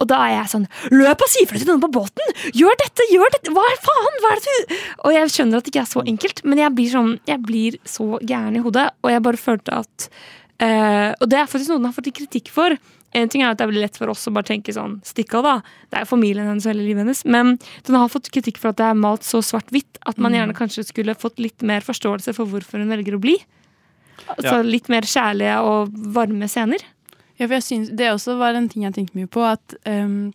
Og 0.00 0.08
da 0.10 0.16
er 0.26 0.32
jeg 0.36 0.50
sånn 0.52 0.66
Løp 0.92 1.22
og 1.24 1.30
si 1.32 1.44
fra 1.48 1.58
til 1.58 1.68
noen 1.70 1.80
på 1.80 1.90
båten! 1.94 2.34
Gjør 2.52 2.76
dette! 2.82 3.06
Gjør 3.12 3.30
dette! 3.36 3.52
Hva 3.56 3.64
faen? 3.84 4.18
Hva 4.22 4.32
er 4.34 4.42
det 4.44 4.56
du 4.56 4.74
Og 5.08 5.12
jeg 5.14 5.30
skjønner 5.34 5.58
at 5.58 5.64
det 5.64 5.72
ikke 5.74 5.84
er 5.86 5.92
så 5.92 6.02
enkelt, 6.06 6.42
men 6.44 6.58
jeg 6.58 6.74
blir 6.76 6.90
sånn 6.92 7.14
Jeg 7.30 7.40
blir 7.46 7.78
så 7.88 8.18
gæren 8.20 8.56
i 8.58 8.64
hodet, 8.66 8.90
og 9.02 9.10
jeg 9.14 9.22
bare 9.22 9.40
følte 9.40 9.78
at 9.84 10.08
eh, 10.60 11.10
Og 11.20 11.26
det 11.32 11.38
er 11.40 11.48
faktisk 11.50 11.72
noe 11.72 11.80
den 11.80 11.88
har 11.90 11.96
fått 11.96 12.12
kritikk 12.16 12.52
for. 12.52 12.76
En 13.16 13.30
ting 13.32 13.40
er 13.40 13.50
at 13.54 13.58
Det 13.58 13.64
er 13.64 13.70
veldig 13.72 13.84
lett 13.86 13.96
for 13.96 14.12
oss 14.12 14.26
å 14.28 14.32
bare 14.36 14.48
tenke 14.50 14.74
sånn 14.76 14.98
Stikk 15.06 15.32
av, 15.38 15.46
da. 15.46 15.54
Det 15.88 15.96
er 16.00 16.04
jo 16.04 16.10
familien 16.12 16.48
hennes 16.50 16.66
og 16.66 16.72
hele 16.74 16.84
livet 16.84 17.04
hennes. 17.06 17.24
Men 17.24 17.54
den 17.86 17.96
har 17.96 18.10
fått 18.12 18.28
kritikk 18.34 18.58
for 18.60 18.74
at 18.74 18.80
det 18.80 18.88
er 18.90 18.98
malt 18.98 19.24
så 19.24 19.40
svart-hvitt 19.40 20.00
at 20.04 20.18
man 20.18 20.32
Mm. 20.34 20.38
gjerne 20.42 20.56
kanskje 20.58 20.84
skulle 20.90 21.14
fått 21.16 21.38
litt 21.40 21.62
mer 21.62 21.80
forståelse 21.86 22.34
for 22.36 22.44
hvorfor 22.50 22.82
hun 22.82 22.90
velger 22.92 23.16
å 23.16 23.20
bli. 23.22 23.38
Altså 24.28 24.56
Ja. 24.58 24.62
litt 24.62 24.88
mer 24.92 25.02
kjærlige 25.06 25.56
og 25.62 25.92
varme 26.12 26.48
scener. 26.50 26.82
Ja, 27.36 27.46
for 27.46 27.54
jeg 27.58 27.62
synes, 27.66 27.90
Det 27.96 28.08
også 28.10 28.38
var 28.40 28.54
en 28.54 28.68
ting 28.68 28.84
jeg 28.86 28.94
tenkte 28.94 29.18
mye 29.18 29.28
på. 29.28 29.44
at 29.44 29.76
um, 29.86 30.32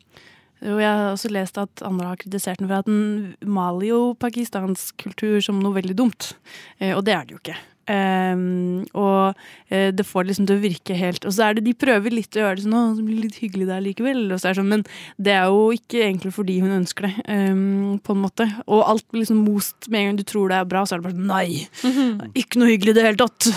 og 0.62 0.78
Jeg 0.78 0.90
har 0.94 1.12
også 1.12 1.30
lest 1.34 1.58
at 1.58 1.82
andre 1.82 2.06
har 2.06 2.16
kritisert 2.22 2.60
den 2.60 2.68
for 2.70 2.84
at 2.84 2.86
den 2.86 3.36
maler 3.42 3.88
jo 3.88 4.14
pakistansk 4.14 4.96
kultur 5.02 5.40
som 5.42 5.58
noe 5.60 5.74
veldig 5.74 5.96
dumt. 5.98 6.36
Eh, 6.80 6.94
og 6.94 7.04
det 7.06 7.16
er 7.16 7.26
det 7.26 7.32
jo 7.34 7.40
ikke. 7.42 7.58
Um, 7.90 8.84
og 8.94 9.34
uh, 9.72 9.90
det 9.92 10.06
får 10.06 10.28
liksom 10.28 10.46
til 10.48 10.60
å 10.60 10.62
virke 10.62 10.96
helt 10.96 11.26
Og 11.26 11.34
så 11.34 11.48
er 11.48 11.56
det 11.58 11.64
de 11.66 11.74
prøver 11.74 12.14
litt 12.14 12.38
å 12.38 12.44
gjøre 12.44 12.60
det 12.60 12.66
sånn 12.68 12.76
Å, 12.78 12.82
det 12.94 13.06
blir 13.08 13.24
litt 13.24 13.40
hyggelig 13.42 13.68
der 13.72 13.82
likevel. 13.84 14.22
Og 14.28 14.38
så 14.38 14.50
er 14.50 14.54
det 14.54 14.62
sånn, 14.62 14.70
men 14.70 14.86
det 15.18 15.34
er 15.34 15.50
jo 15.50 15.64
ikke 15.76 16.04
egentlig 16.06 16.34
fordi 16.36 16.60
hun 16.62 16.76
ønsker 16.78 17.10
det, 17.10 17.14
um, 17.26 17.98
på 18.04 18.16
en 18.16 18.22
måte. 18.22 18.48
Og 18.68 18.86
alt 18.86 19.08
blir 19.10 19.24
liksom 19.24 19.42
most 19.48 19.90
med 19.90 20.02
en 20.02 20.12
gang 20.12 20.22
du 20.22 20.26
tror 20.30 20.52
det 20.54 20.60
er 20.60 20.70
bra, 20.70 20.86
så 20.86 20.96
er 20.96 21.02
det 21.02 21.10
bare 21.10 21.18
sånn 21.18 21.32
nei! 21.32 22.32
Ikke 22.42 22.62
noe 22.62 22.72
hyggelig 22.72 22.96
i 22.96 23.00
det 23.00 23.08
hele 23.08 23.22
tatt! 23.22 23.50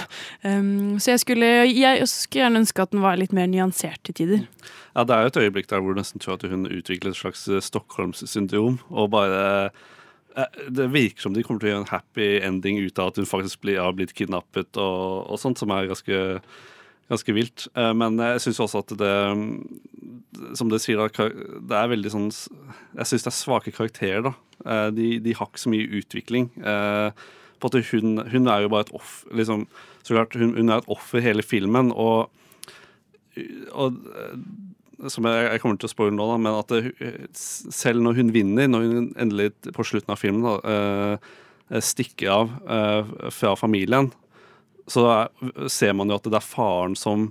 Um, 0.42 0.96
så 1.02 1.14
jeg 1.14 1.24
skulle, 1.24 1.50
jeg 1.68 2.08
skulle 2.10 2.46
gjerne 2.46 2.64
ønske 2.64 2.84
at 2.84 2.94
den 2.94 3.04
var 3.04 3.20
litt 3.20 3.34
mer 3.36 3.50
nyansert 3.50 4.02
til 4.08 4.18
tider. 4.22 4.46
Ja, 4.94 5.02
det 5.02 5.14
er 5.14 5.24
jo 5.24 5.32
et 5.32 5.40
øyeblikk 5.42 5.70
der 5.70 5.82
hvor 5.82 5.94
du 5.94 5.98
nesten 5.98 6.22
tror 6.22 6.38
at 6.38 6.46
hun 6.46 6.68
utvikler 6.70 7.10
et 7.10 7.18
slags 7.18 7.48
eh, 7.50 7.62
Stockholms-syndrom. 7.62 8.78
Og 8.94 9.10
bare 9.10 9.70
Det 10.74 10.88
virker 10.90 11.22
som 11.22 11.34
de 11.34 11.42
kommer 11.46 11.62
til 11.62 11.68
å 11.68 11.72
gjøre 11.74 11.82
en 11.84 11.92
happy 11.92 12.28
ending 12.42 12.80
ut 12.82 12.98
av 12.98 13.12
at 13.12 13.20
hun 13.20 13.28
faktisk 13.28 13.60
blir, 13.62 13.78
har 13.78 13.92
blitt 13.94 14.14
kidnappet 14.18 14.74
og, 14.82 15.28
og 15.30 15.38
sånt, 15.38 15.60
som 15.60 15.70
er 15.70 15.86
ganske, 15.90 16.20
ganske 17.12 17.34
vilt. 17.36 17.68
Eh, 17.78 17.92
Men 17.94 18.18
jeg 18.18 18.42
syns 18.42 18.58
også 18.64 18.82
at 18.82 18.96
det 18.98 19.12
Som 20.58 20.72
det 20.72 20.80
sier, 20.82 20.98
da, 20.98 21.28
det 21.62 21.78
er 21.78 21.92
veldig 21.92 22.10
sånn 22.10 22.26
Jeg 22.32 23.06
syns 23.12 23.26
det 23.28 23.30
er 23.30 23.38
svake 23.38 23.74
karakterer, 23.76 24.26
da. 24.26 24.34
Eh, 24.66 24.88
De, 24.96 25.08
de 25.22 25.36
har 25.38 25.46
ikke 25.46 25.62
så 25.62 25.70
mye 25.70 26.02
utvikling. 26.02 26.50
Eh, 26.58 27.10
På 27.62 27.70
at 27.70 27.78
hun, 27.92 28.18
hun 28.34 28.50
er 28.50 28.64
jo 28.66 28.72
bare 28.74 28.88
et 28.88 28.94
offer 28.98 29.30
liksom, 29.38 29.68
Så 30.02 30.16
klart, 30.18 30.34
hun, 30.34 30.56
hun 30.58 30.68
er 30.74 30.82
et 30.82 30.90
offer 30.90 31.22
hele 31.22 31.42
filmen, 31.46 31.92
og 31.94 32.30
og 33.74 33.96
eh, 34.14 34.34
som 35.12 35.26
jeg, 35.28 35.46
jeg 35.48 35.62
kommer 35.62 35.78
til 35.80 35.88
å 35.88 35.92
spoile 35.92 36.16
nå, 36.16 36.26
da, 36.30 36.36
men 36.40 36.58
at 36.58 36.72
det, 36.72 37.30
selv 37.34 38.04
når 38.04 38.20
hun 38.20 38.32
vinner, 38.34 38.68
når 38.70 38.86
hun 38.88 39.08
endelig 39.20 39.52
på 39.74 39.86
slutten 39.86 40.14
av 40.14 40.20
filmen 40.20 40.46
da, 40.46 40.56
eh, 40.74 41.80
stikker 41.84 42.32
av 42.32 42.54
eh, 42.64 43.14
fra 43.34 43.54
familien, 43.58 44.10
så 44.90 45.06
er, 45.10 45.52
ser 45.72 45.94
man 45.96 46.12
jo 46.12 46.18
at 46.18 46.26
det 46.28 46.40
er 46.40 46.44
faren 46.44 46.96
som 46.98 47.30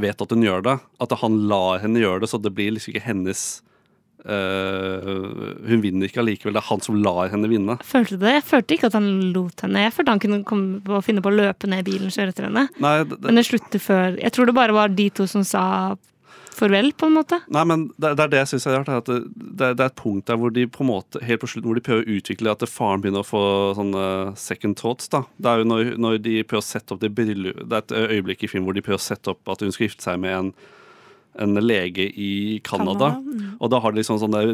vet 0.00 0.22
at 0.22 0.32
hun 0.32 0.44
gjør 0.44 0.62
det. 0.64 0.76
At 1.02 1.16
han 1.20 1.42
lar 1.50 1.82
henne 1.82 2.00
gjøre 2.00 2.24
det, 2.24 2.30
så 2.32 2.40
det 2.40 2.54
blir 2.56 2.72
liksom 2.76 2.94
ikke 2.94 3.08
hennes 3.08 3.48
Uh, 4.20 5.56
Hun 5.64 5.80
vinner 5.80 6.08
ikke 6.10 6.20
allikevel, 6.20 6.52
det 6.52 6.60
er 6.60 6.68
han 6.68 6.82
som 6.84 6.98
lar 7.00 7.30
henne 7.32 7.48
vinne. 7.48 7.78
Følte 7.86 8.18
det? 8.20 8.34
Jeg 8.34 8.46
følte 8.50 8.76
ikke 8.76 8.90
at 8.90 8.98
han 8.98 9.08
lot 9.32 9.64
henne. 9.64 9.84
Jeg 9.86 9.94
følte 9.96 10.12
han 10.12 10.20
kunne 10.20 10.42
komme 10.44 10.82
på 10.84 11.00
finne 11.06 11.24
på 11.24 11.32
å 11.32 11.38
løpe 11.38 11.70
ned 11.70 11.86
bilen 11.86 12.10
og 12.10 12.16
kjøre 12.16 12.34
etter 12.34 12.48
henne. 12.50 12.66
Nei, 12.82 12.94
det, 13.00 13.16
det, 13.16 13.24
Men 13.24 13.40
det 13.40 13.46
slutter 13.48 13.80
før 13.82 14.18
Jeg 14.20 14.34
tror 14.36 14.50
det 14.50 14.56
bare 14.58 14.76
var 14.76 14.92
de 14.92 15.08
to 15.16 15.24
som 15.30 15.46
sa 15.46 15.64
farvel, 16.60 16.90
på 16.96 17.08
en 17.08 17.16
måte. 17.16 17.40
Nei, 17.52 17.62
men 17.68 17.86
det, 17.96 18.12
det 18.18 18.24
er 18.24 18.32
det 18.32 18.40
jeg 18.42 18.50
syns 18.52 18.66
er 18.68 18.76
rart. 18.78 18.90
At 19.02 19.08
det, 19.10 19.20
det, 19.60 19.70
er 19.72 19.86
et 19.88 19.98
punkt 19.98 20.26
der 20.30 20.38
hvor 20.40 20.52
de 20.54 20.66
på 20.70 20.84
en 20.84 20.90
måte 20.90 21.22
helt 21.26 21.42
på 21.42 21.50
slutten 21.50 21.68
hvor 21.70 21.78
de 21.78 21.84
prøver 21.86 22.04
å 22.04 22.18
utvikle 22.18 22.52
at 22.52 22.66
faren 22.70 23.04
begynner 23.04 23.24
å 23.24 23.28
få 23.28 23.44
sånne 23.78 24.04
second 24.40 24.78
thoughts. 24.80 25.10
da. 25.12 25.24
Det 25.38 25.52
er 25.52 25.62
jo 25.62 25.70
når, 25.70 25.94
når 26.00 26.20
de 26.26 26.36
prøver 26.44 26.64
å 26.64 26.68
sette 26.70 26.94
opp 26.94 27.02
det 27.02 27.12
bryllup 27.16 27.62
Det 27.64 27.78
er 27.78 27.86
et 27.86 28.16
øyeblikk 28.16 28.44
i 28.44 28.52
film 28.52 28.68
hvor 28.68 28.76
de 28.76 28.84
prøver 28.84 29.00
å 29.00 29.08
sette 29.10 29.32
opp 29.32 29.52
at 29.52 29.64
hun 29.64 29.72
skal 29.74 29.88
gifte 29.88 30.06
seg 30.06 30.20
med 30.22 30.36
en, 30.36 30.52
en 31.40 31.62
lege 31.62 32.08
i 32.10 32.32
Canada. 32.66 33.14
Canada, 33.16 33.40
mm. 33.40 33.56
Og 33.60 33.72
da 33.72 33.80
har 33.82 33.94
de 33.94 34.02
liksom 34.02 34.20
sånne, 34.22 34.44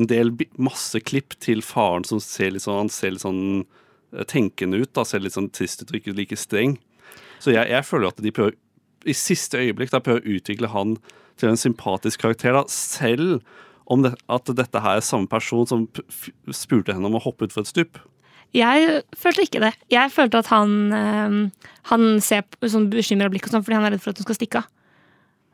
en 0.00 0.08
del 0.10 0.34
masse 0.60 1.00
klipp 1.04 1.36
til 1.42 1.64
faren 1.66 2.06
som 2.08 2.22
ser 2.24 2.54
litt 2.54 2.66
sånn, 2.66 2.84
han 2.84 2.92
ser 2.92 3.14
litt 3.16 3.24
sånn 3.24 3.44
eh, 3.62 4.26
tenkende 4.28 4.82
ut. 4.82 4.92
da, 4.96 5.06
Ser 5.08 5.24
litt 5.24 5.36
sånn 5.36 5.52
trist 5.54 5.84
ut 5.84 5.92
og 5.92 6.00
ikke 6.00 6.16
like 6.16 6.38
streng. 6.38 6.78
Så 7.40 7.54
jeg, 7.54 7.70
jeg 7.72 7.88
føler 7.88 8.12
at 8.12 8.20
de 8.20 8.34
prøver 8.36 8.58
i 9.08 9.16
siste 9.16 9.60
øyeblikk 9.60 9.92
da 9.94 10.02
prøver 10.04 10.20
å 10.20 10.36
utvikle 10.36 10.70
han 10.74 10.98
til 11.40 11.50
en 11.52 11.60
sympatisk 11.60 12.22
karakter, 12.22 12.54
da, 12.56 12.64
selv 12.70 13.40
om 13.90 14.04
det, 14.04 14.14
at 14.30 14.50
dette 14.54 14.80
her 14.84 15.00
er 15.00 15.04
samme 15.04 15.26
person 15.30 15.66
som 15.66 15.86
spurte 16.54 16.94
henne 16.94 17.08
om 17.10 17.18
å 17.18 17.24
hoppe 17.24 17.48
utfor 17.48 17.64
et 17.64 17.72
stup. 17.72 17.98
Jeg 18.54 19.02
følte 19.18 19.44
ikke 19.46 19.62
det. 19.62 19.72
Jeg 19.92 20.10
følte 20.10 20.40
at 20.42 20.50
han, 20.50 20.70
øh, 20.94 21.70
han 21.90 22.06
ser 22.22 22.42
sånn 22.66 22.88
bekymra 22.90 23.30
blikk 23.30 23.46
og 23.46 23.54
sånn 23.54 23.64
fordi 23.66 23.78
han 23.78 23.86
er 23.86 23.94
redd 23.94 24.02
for 24.02 24.10
at 24.10 24.18
hun 24.22 24.26
skal 24.26 24.38
stikke 24.38 24.62
av. 24.62 24.70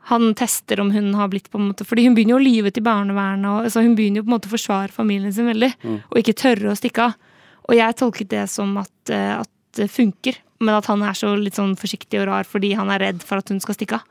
Han 0.07 0.31
tester 0.39 0.79
om 0.79 0.89
hun 0.95 1.11
har 1.19 1.27
blitt 1.27 1.49
på 1.51 1.59
en 1.59 1.67
måte 1.67 1.83
Fordi 1.83 2.05
hun 2.05 2.13
begynner 2.15 2.37
jo 2.37 2.39
å 2.39 2.45
lyve 2.45 2.71
til 2.71 2.85
barnevernet. 2.85 3.43
Og, 3.51 3.65
altså 3.67 3.83
hun 3.83 3.95
begynner 3.97 4.21
jo 4.21 4.23
på 4.23 4.31
en 4.31 4.35
måte 4.37 4.47
å 4.47 4.53
forsvare 4.53 4.93
familien 4.95 5.33
sin 5.35 5.49
veldig, 5.49 5.73
Mm. 5.83 5.97
og 6.09 6.17
ikke 6.21 6.37
tørre 6.41 6.71
å 6.71 6.77
stikke 6.79 7.09
av. 7.09 7.15
Og 7.67 7.75
jeg 7.75 7.97
tolket 7.99 8.29
det 8.29 8.49
som 8.49 8.77
at, 8.77 9.09
eh, 9.09 9.39
at 9.41 9.49
det 9.75 9.91
funker, 9.91 10.37
men 10.61 10.75
at 10.75 10.85
han 10.85 11.03
er 11.03 11.13
så 11.13 11.35
litt 11.37 11.55
sånn 11.59 11.75
forsiktig 11.75 12.21
og 12.21 12.27
rar 12.29 12.43
fordi 12.45 12.73
han 12.73 12.89
er 12.89 12.99
redd 12.99 13.21
for 13.21 13.37
at 13.37 13.49
hun 13.49 13.59
skal 13.59 13.75
stikke 13.75 13.99
av. 13.99 14.03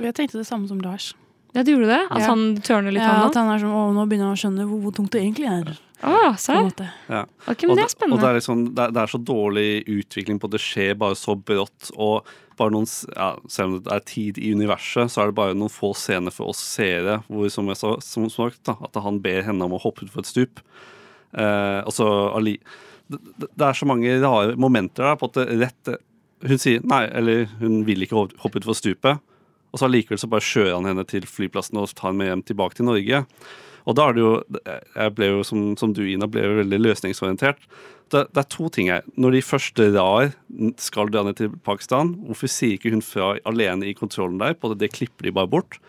Jeg 0.00 0.14
tenkte 0.16 0.40
det 0.40 0.46
samme 0.48 0.68
som 0.70 0.80
Lars. 0.80 1.12
Ja, 1.52 1.62
du 1.62 1.74
gjorde 1.74 1.90
det? 1.90 2.00
At 2.08 2.22
Ja. 2.22 2.26
han 2.30 2.56
tørner 2.64 2.92
litt, 2.94 3.02
ja, 3.02 3.12
han 3.12 3.28
at 3.28 3.34
han 3.36 3.50
er 3.52 3.58
sånn, 3.60 3.72
å, 3.76 3.92
nå 3.92 4.06
begynner 4.08 4.30
han 4.30 4.36
å 4.38 4.40
skjønne 4.40 4.64
hvor, 4.64 4.78
hvor 4.86 4.94
tungt 4.96 5.12
det 5.12 5.20
egentlig 5.20 5.50
er. 5.52 5.74
En 6.02 6.36
serr? 6.40 6.70
Ja. 7.08 7.26
Okay, 7.46 7.68
men 7.68 7.76
det 7.76 7.84
er 7.84 7.92
spennende. 7.92 8.16
Og 8.16 8.22
det 8.24 8.28
er, 8.30 8.38
liksom, 8.40 8.62
det, 8.74 8.86
er, 8.86 8.94
det 8.96 9.02
er 9.02 9.10
så 9.12 9.20
dårlig 9.22 9.66
utvikling 9.86 10.40
på 10.40 10.48
at 10.48 10.54
det 10.56 10.62
skjer 10.64 10.96
bare 10.98 11.14
så 11.18 11.36
brått. 11.36 11.90
Og 11.94 12.26
bare 12.58 12.72
noen, 12.74 12.88
ja, 13.14 13.28
selv 13.52 13.68
om 13.68 13.82
det 13.84 13.92
er 13.92 14.00
tid 14.08 14.40
i 14.40 14.50
universet, 14.56 15.12
så 15.12 15.22
er 15.22 15.30
det 15.30 15.36
bare 15.38 15.54
noen 15.54 15.70
få 15.70 15.92
scener 15.94 16.34
for 16.34 16.50
oss 16.54 16.58
seere 16.72 17.20
hvor 17.28 17.52
som 17.52 17.68
jeg 17.70 17.78
sa, 17.78 17.92
som 18.00 18.26
sagt, 18.32 18.62
da, 18.64 18.74
at 18.82 18.96
han 19.04 19.20
ber 19.22 19.44
henne 19.46 19.68
om 19.68 19.76
å 19.76 19.82
hoppe 19.84 20.06
utfor 20.08 20.24
et 20.24 20.32
stup. 20.32 20.64
Eh, 21.36 21.80
og 21.84 21.92
så 21.94 22.08
Ali 22.36 22.56
det, 23.12 23.20
det 23.44 23.66
er 23.66 23.76
så 23.76 23.86
mange 23.88 24.16
rare 24.22 24.56
momenter 24.56 25.04
der 25.04 25.16
på 25.20 25.28
at 25.30 25.38
det 25.40 25.60
rett 25.60 25.94
Hun 26.42 26.58
sier 26.58 26.80
nei, 26.82 27.04
eller 27.12 27.44
hun 27.60 27.84
vil 27.86 28.02
ikke 28.02 28.16
hoppe 28.18 28.40
hoppe 28.42 28.58
utfor 28.58 28.74
stupet. 28.74 29.20
Og 29.72 29.80
så 29.80 29.88
allikevel 29.88 30.20
så 30.20 30.28
bare 30.30 30.44
kjører 30.44 30.76
han 30.76 30.88
henne 30.90 31.04
til 31.08 31.26
flyplassen 31.28 31.80
og 31.80 31.92
tar 31.96 32.10
henne 32.10 32.20
med 32.20 32.30
hjem 32.30 32.44
tilbake 32.52 32.78
til 32.78 32.88
Norge. 32.88 33.22
Og 33.82 33.96
da 33.98 34.04
er 34.08 34.14
det 34.14 34.22
jo 34.22 34.32
Jeg 34.94 35.14
ble 35.16 35.30
jo, 35.32 35.40
som, 35.46 35.72
som 35.80 35.94
du, 35.96 36.04
Ina, 36.06 36.28
ble 36.30 36.44
jo 36.44 36.60
veldig 36.60 36.80
løsningsorientert. 36.84 37.64
Det, 38.12 38.26
det 38.30 38.42
er 38.42 38.50
to 38.52 38.68
ting 38.68 38.90
her. 38.92 39.06
Når 39.16 39.36
de 39.36 39.42
først 39.46 39.80
drar, 39.80 40.34
skal 40.78 41.10
dra 41.10 41.24
ned 41.26 41.40
til 41.40 41.52
Pakistan, 41.64 42.12
hvorfor 42.28 42.50
sier 42.52 42.76
ikke 42.76 42.92
hun 42.92 43.04
fra 43.04 43.34
alene 43.48 43.88
i 43.88 43.96
kontrollen 43.96 44.38
der? 44.42 44.54
På 44.54 44.70
det, 44.72 44.82
det 44.84 44.92
klipper 44.94 45.26
de 45.26 45.34
bare 45.34 45.50
bort. 45.50 45.80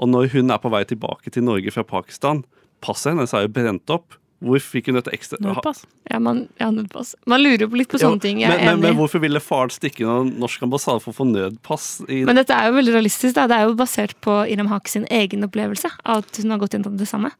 Og 0.00 0.10
når 0.10 0.32
hun 0.34 0.52
er 0.52 0.60
på 0.60 0.72
vei 0.72 0.82
tilbake 0.88 1.32
til 1.32 1.44
Norge 1.46 1.72
fra 1.72 1.84
Pakistan, 1.86 2.42
passet 2.84 3.12
hennes 3.12 3.34
er 3.36 3.46
jo 3.46 3.52
brent 3.52 3.92
opp. 3.92 4.16
Hvor 4.44 4.60
fikk 4.60 4.90
hun 4.90 4.98
dette 4.98 5.12
ekstra 5.16 5.38
Nødpass. 5.40 5.86
Ja, 6.10 6.18
man, 6.20 6.42
ja, 6.60 6.68
nødpass. 6.74 7.14
Man 7.24 7.40
lurer 7.40 7.64
jo 7.64 7.70
litt 7.78 7.88
på 7.88 8.00
sånne 8.00 8.20
ting. 8.20 8.42
Jeg 8.42 8.52
men, 8.52 8.60
er 8.60 8.74
men, 8.74 8.82
men 8.84 8.98
hvorfor 8.98 9.22
ville 9.22 9.40
faren 9.40 9.72
stikke 9.72 10.04
innom 10.04 10.34
norsk 10.42 10.66
ambassade 10.66 11.00
for 11.04 11.14
å 11.14 11.16
få 11.16 11.28
nødpass? 11.30 11.88
I, 12.04 12.20
Men 12.28 12.36
dette 12.36 12.52
er 12.52 12.68
jo 12.68 12.76
veldig 12.76 12.98
realistisk. 12.98 13.32
Da. 13.38 13.46
Det 13.48 13.56
er 13.56 13.70
jo 13.70 13.78
basert 13.80 14.12
på 14.24 14.42
Iram 14.52 14.68
Hake 14.72 14.92
sin 14.92 15.08
egen 15.08 15.46
opplevelse 15.46 15.88
av 16.04 16.26
at 16.26 16.42
hun 16.42 16.52
har 16.52 16.60
gått 16.60 16.76
gjennom 16.76 17.00
det 17.00 17.08
samme. 17.08 17.32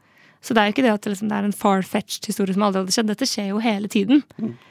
Så 0.47 0.55
det 0.55 0.63
er 0.63 0.69
jo 0.69 0.75
ikke 0.77 0.85
det 0.85 0.93
at 0.95 1.05
det, 1.05 1.13
liksom, 1.13 1.29
det 1.31 1.37
er 1.37 1.47
en 1.49 1.57
far-fetched 1.57 2.29
historie 2.31 2.55
som 2.55 2.65
aldri 2.65 2.85
hadde 2.85 2.95
skjedd. 2.95 3.09
Dette 3.11 3.27
skjer 3.29 3.49
jo 3.51 3.63
hele 3.65 3.89
tiden. 3.91 4.23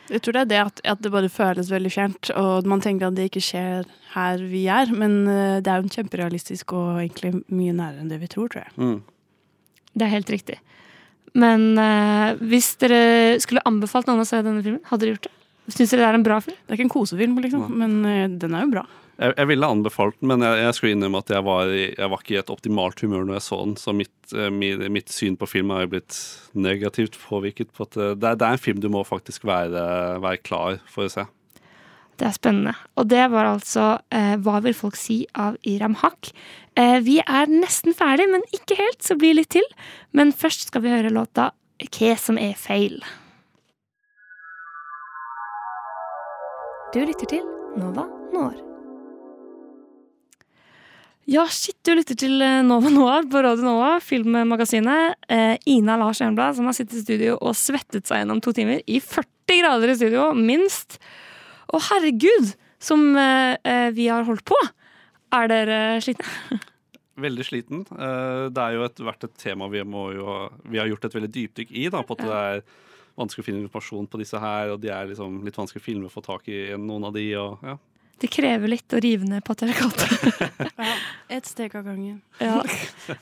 Jeg 0.09 0.21
tror 0.23 0.37
det 0.37 0.43
er 0.45 0.51
det 0.51 0.61
at, 0.61 0.81
at 0.95 1.01
det 1.03 1.11
bare 1.11 1.31
føles 1.31 1.71
veldig 1.73 1.91
fjernt, 1.91 2.29
og 2.37 2.69
man 2.69 2.83
tenker 2.85 3.09
at 3.09 3.17
det 3.17 3.27
ikke 3.29 3.43
skjer 3.43 3.89
her 4.13 4.45
vi 4.49 4.65
er. 4.71 4.93
Men 4.95 5.25
eh, 5.27 5.57
det 5.65 5.71
er 5.71 5.81
jo 5.81 5.91
kjemperealistisk 5.97 6.73
og 6.77 7.01
egentlig 7.01 7.33
mye 7.49 7.75
nærere 7.75 8.05
enn 8.05 8.13
det 8.13 8.21
vi 8.23 8.31
tror, 8.31 8.49
tror 8.53 8.63
jeg. 8.63 8.73
Mm. 8.79 9.01
Det 9.95 10.07
er 10.07 10.13
helt 10.13 10.31
riktig. 10.31 10.57
Men 11.35 11.65
eh, 11.81 12.35
hvis 12.47 12.73
dere 12.79 13.39
skulle 13.43 13.63
anbefalt 13.67 14.07
noen 14.07 14.23
å 14.23 14.27
se 14.27 14.39
denne 14.45 14.63
filmen, 14.63 14.83
hadde 14.89 15.03
dere 15.05 15.15
gjort 15.17 15.27
det? 15.27 15.33
Syns 15.75 15.89
dere 15.91 16.03
det 16.03 16.11
er 16.11 16.19
en 16.19 16.23
bra 16.27 16.37
film? 16.45 16.59
Det 16.61 16.71
er 16.71 16.77
ikke 16.77 16.85
en 16.87 16.93
kosefilm, 16.93 17.39
liksom, 17.43 17.65
men 17.81 17.97
eh, 18.05 18.27
den 18.39 18.53
er 18.55 18.67
jo 18.67 18.73
bra. 18.77 18.83
Jeg, 19.15 19.31
jeg 19.39 19.47
ville 19.47 19.67
anbefalt 19.71 20.17
den, 20.19 20.27
men 20.33 20.43
jeg, 20.43 20.57
jeg 20.59 20.75
skulle 20.75 20.93
innrømme 20.95 21.21
at 21.23 21.29
jeg 21.31 21.43
var, 21.47 21.69
i, 21.71 21.85
jeg 21.95 22.11
var 22.11 22.21
ikke 22.23 22.33
i 22.35 22.39
et 22.41 22.49
optimalt 22.51 22.99
humør 23.05 23.23
når 23.29 23.37
jeg 23.37 23.45
så 23.47 23.59
den. 23.63 23.75
Så 23.79 23.93
mitt, 23.95 24.15
eh, 24.35 24.49
mi- 24.51 24.89
mitt 24.91 25.11
syn 25.15 25.37
på 25.39 25.47
film 25.47 25.71
er 25.71 25.85
jo 25.85 25.91
blitt 25.95 26.17
negativt 26.67 27.15
påvirket. 27.23 27.71
På 27.75 27.87
at 27.87 27.95
eh, 27.97 28.11
det, 28.19 28.31
er, 28.33 28.39
det 28.41 28.47
er 28.49 28.57
en 28.59 28.63
film 28.67 28.81
du 28.83 28.89
må 28.91 29.03
faktisk 29.07 29.47
være, 29.47 29.85
være 30.23 30.41
klar 30.43 30.79
for 30.91 31.07
å 31.07 31.13
se. 31.15 31.25
Det 32.15 32.29
er 32.29 32.35
spennende. 32.35 32.75
Og 32.95 33.09
det 33.11 33.25
var 33.33 33.49
altså 33.49 33.97
eh, 34.13 34.35
Hva 34.39 34.61
vil 34.63 34.75
folk 34.77 34.95
si 34.99 35.25
av 35.35 35.57
Iram 35.67 35.97
Haq. 35.99 36.31
Eh, 36.79 36.99
vi 37.03 37.19
er 37.19 37.51
nesten 37.51 37.95
ferdig, 37.95 38.29
men 38.31 38.45
ikke 38.55 38.77
helt, 38.79 39.01
så 39.03 39.17
blir 39.19 39.35
litt 39.35 39.51
til. 39.55 39.67
Men 40.15 40.31
først 40.35 40.69
skal 40.69 40.85
vi 40.85 40.93
høre 40.95 41.13
låta 41.13 41.51
Hva 41.91 42.15
som 42.19 42.39
er 42.39 42.55
feil. 42.59 43.01
Du 46.95 47.01
lytter 47.03 47.27
til 47.27 47.43
Nova 47.75 48.07
Noir. 48.31 48.55
Ja, 51.27 51.47
shit, 51.49 51.75
du 51.81 51.95
lytter 51.97 52.15
til 52.21 52.37
eh, 52.45 52.61
Nova 52.63 52.91
Noir 52.93 53.25
på 53.27 53.41
Radio 53.41 53.65
Nova, 53.65 53.95
filmmagasinet. 53.99 55.17
Eh, 55.27 55.55
Ina 55.73 55.97
Lars 55.97 56.21
Ørnblad, 56.21 56.55
som 56.55 56.69
har 56.69 56.75
sittet 56.77 56.99
i 56.99 57.03
studio 57.03 57.35
og 57.41 57.57
svettet 57.57 58.05
seg 58.05 58.21
gjennom 58.21 58.39
to 58.45 58.53
timer 58.53 58.83
i 58.85 58.99
40 59.01 59.59
grader 59.59 59.91
i 59.91 59.95
studio, 59.97 60.29
minst. 60.37 60.99
Å, 61.73 61.81
herregud, 61.89 62.53
som 62.81 63.07
eh, 63.17 63.55
eh, 63.65 63.89
vi 63.95 64.07
har 64.11 64.25
holdt 64.27 64.45
på! 64.47 64.57
Er 65.35 65.49
dere 65.51 65.77
slitne? 66.05 66.59
Veldig 67.25 67.45
sliten. 67.47 67.85
Eh, 67.95 68.45
Det 68.51 68.61
er 68.61 68.75
jo 68.75 68.85
et, 68.87 68.99
vært 69.07 69.23
et 69.27 69.35
tema 69.39 69.69
vi, 69.71 69.81
må 69.87 70.09
jo, 70.15 70.35
vi 70.67 70.81
har 70.81 70.89
gjort 70.91 71.07
et 71.07 71.15
veldig 71.15 71.31
dypdykk 71.31 71.71
i. 71.71 71.87
Da, 71.93 72.03
på 72.03 72.17
at 72.17 72.23
det 72.25 72.35
er 72.35 72.63
vanskelig 73.15 73.45
å 73.45 73.47
finne 73.47 73.63
informasjon 73.63 74.07
på 74.11 74.19
disse 74.19 74.39
her, 74.43 74.73
og 74.73 74.81
de 74.83 74.89
er 74.91 75.07
liksom 75.13 75.37
litt 75.47 75.55
vanskelig 75.55 75.79
å 75.79 75.85
filme 75.85 76.09
og 76.09 76.11
få 76.13 76.23
tak 76.25 76.49
i 76.51 76.65
noen 76.75 77.07
av 77.07 77.15
de. 77.15 77.23
Og, 77.39 77.63
ja. 77.63 77.77
Det 78.19 78.29
krever 78.31 78.71
litt 78.71 78.95
å 78.95 78.99
rive 79.03 79.27
ned 79.27 79.43
patriarkatet. 79.47 80.67
Et 81.35 81.47
steg 81.47 81.73
av 81.79 81.87
gangen. 81.87 82.19
Ja. 82.43 82.59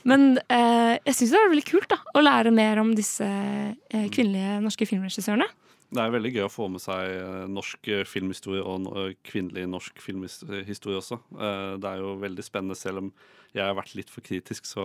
Men 0.06 0.36
eh, 0.48 0.98
jeg 1.06 1.14
syns 1.18 1.34
det 1.34 1.40
er 1.40 1.52
veldig 1.54 1.66
kult 1.70 1.88
da, 1.94 1.98
å 2.14 2.22
lære 2.22 2.52
mer 2.54 2.82
om 2.82 2.92
disse 2.98 3.26
eh, 3.26 4.06
kvinnelige 4.14 4.58
norske 4.66 4.86
filmregissørene. 4.90 5.46
Det 5.94 6.02
er 6.02 6.10
veldig 6.10 6.32
gøy 6.34 6.44
å 6.48 6.50
få 6.52 6.66
med 6.74 6.82
seg 6.82 7.12
eh, 7.14 7.44
norsk 7.54 7.88
eh, 7.92 8.02
filmhistorie 8.08 8.62
og 8.66 9.14
kvinnelig 9.28 9.68
norsk 9.70 10.00
filmhistorie 10.02 10.98
også. 10.98 11.20
Eh, 11.38 11.76
Det 11.78 11.90
er 11.92 12.02
jo 12.02 12.16
veldig 12.22 12.44
spennende, 12.46 12.74
selv 12.78 13.04
om 13.04 13.12
jeg 13.54 13.62
har 13.62 13.76
vært 13.78 13.94
litt 13.94 14.10
for 14.10 14.24
kritisk, 14.26 14.66
så 14.66 14.84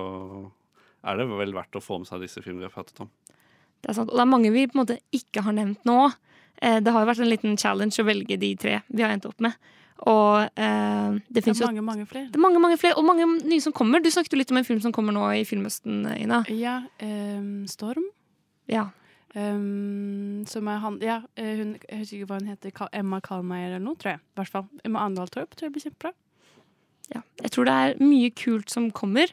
er 1.01 1.17
det 1.17 1.25
vel 1.31 1.55
verdt 1.55 1.79
å 1.79 1.81
få 1.81 1.97
med 2.01 2.09
seg 2.11 2.21
disse 2.21 2.43
filmene 2.45 2.67
vi 2.67 2.69
har 2.69 2.75
pratet 2.75 3.01
om. 3.01 3.09
Det 3.81 3.89
er 3.89 3.95
sant. 3.97 4.11
Og 4.11 4.19
det 4.19 4.21
er 4.25 4.29
mange 4.29 4.51
vi 4.53 4.67
på 4.67 4.75
en 4.77 4.83
måte 4.83 4.99
ikke 5.15 5.41
har 5.45 5.55
nevnt 5.57 5.85
nå. 5.87 5.97
Eh, 6.61 6.77
det 6.83 6.91
har 6.93 7.01
jo 7.05 7.09
vært 7.09 7.23
en 7.23 7.31
liten 7.31 7.57
challenge 7.57 7.97
å 8.03 8.05
velge 8.07 8.37
de 8.37 8.53
tre 8.59 8.81
vi 8.91 9.01
har 9.05 9.13
endt 9.15 9.25
opp 9.29 9.39
med. 9.41 9.55
Og 10.07 10.45
eh, 10.59 11.17
det 11.27 11.41
er 11.41 11.49
jo 11.51 11.65
mange, 11.65 11.83
mange 11.83 12.05
flere. 12.07 12.29
det 12.29 12.37
er 12.37 12.43
mange, 12.43 12.59
mange 12.63 12.77
flere, 12.79 12.95
og 12.99 13.07
mange 13.07 13.25
nye 13.49 13.63
som 13.63 13.73
kommer. 13.75 14.03
Du 14.03 14.11
snakket 14.11 14.35
jo 14.35 14.39
litt 14.43 14.51
om 14.53 14.59
en 14.61 14.67
film 14.67 14.79
som 14.83 14.93
kommer 14.95 15.15
nå 15.15 15.25
i 15.39 15.41
Filmøsten, 15.47 16.05
Ina. 16.19 16.43
Ja, 16.53 16.77
ehm, 17.03 17.65
Storm. 17.67 18.05
Ja. 18.69 18.85
Ehm, 19.37 20.45
som 20.49 20.67
er 20.67 20.79
han 20.81 20.97
Ja, 21.01 21.21
eh, 21.37 21.57
hun, 21.57 21.75
jeg 21.89 21.99
husker 21.99 22.17
ikke 22.17 22.31
hva 22.31 22.39
hun 22.39 22.49
heter. 22.49 22.89
Emma 22.93 23.19
Kalmeier 23.19 23.75
eller 23.75 23.83
noe, 23.83 23.95
tror 23.95 24.15
jeg. 24.15 24.19
I 24.19 24.39
hvert 24.39 24.55
fall. 24.55 24.65
Emma 24.85 25.05
Andal 25.05 25.29
Torp 25.29 25.55
tror 25.55 25.69
jeg 25.69 25.75
blir 25.75 25.85
kjempebra. 25.85 26.13
Ja. 27.13 27.21
Jeg 27.43 27.51
tror 27.51 27.65
det 27.65 27.73
er 27.73 28.01
mye 28.01 28.29
kult 28.31 28.69
som 28.69 28.89
kommer. 28.91 29.31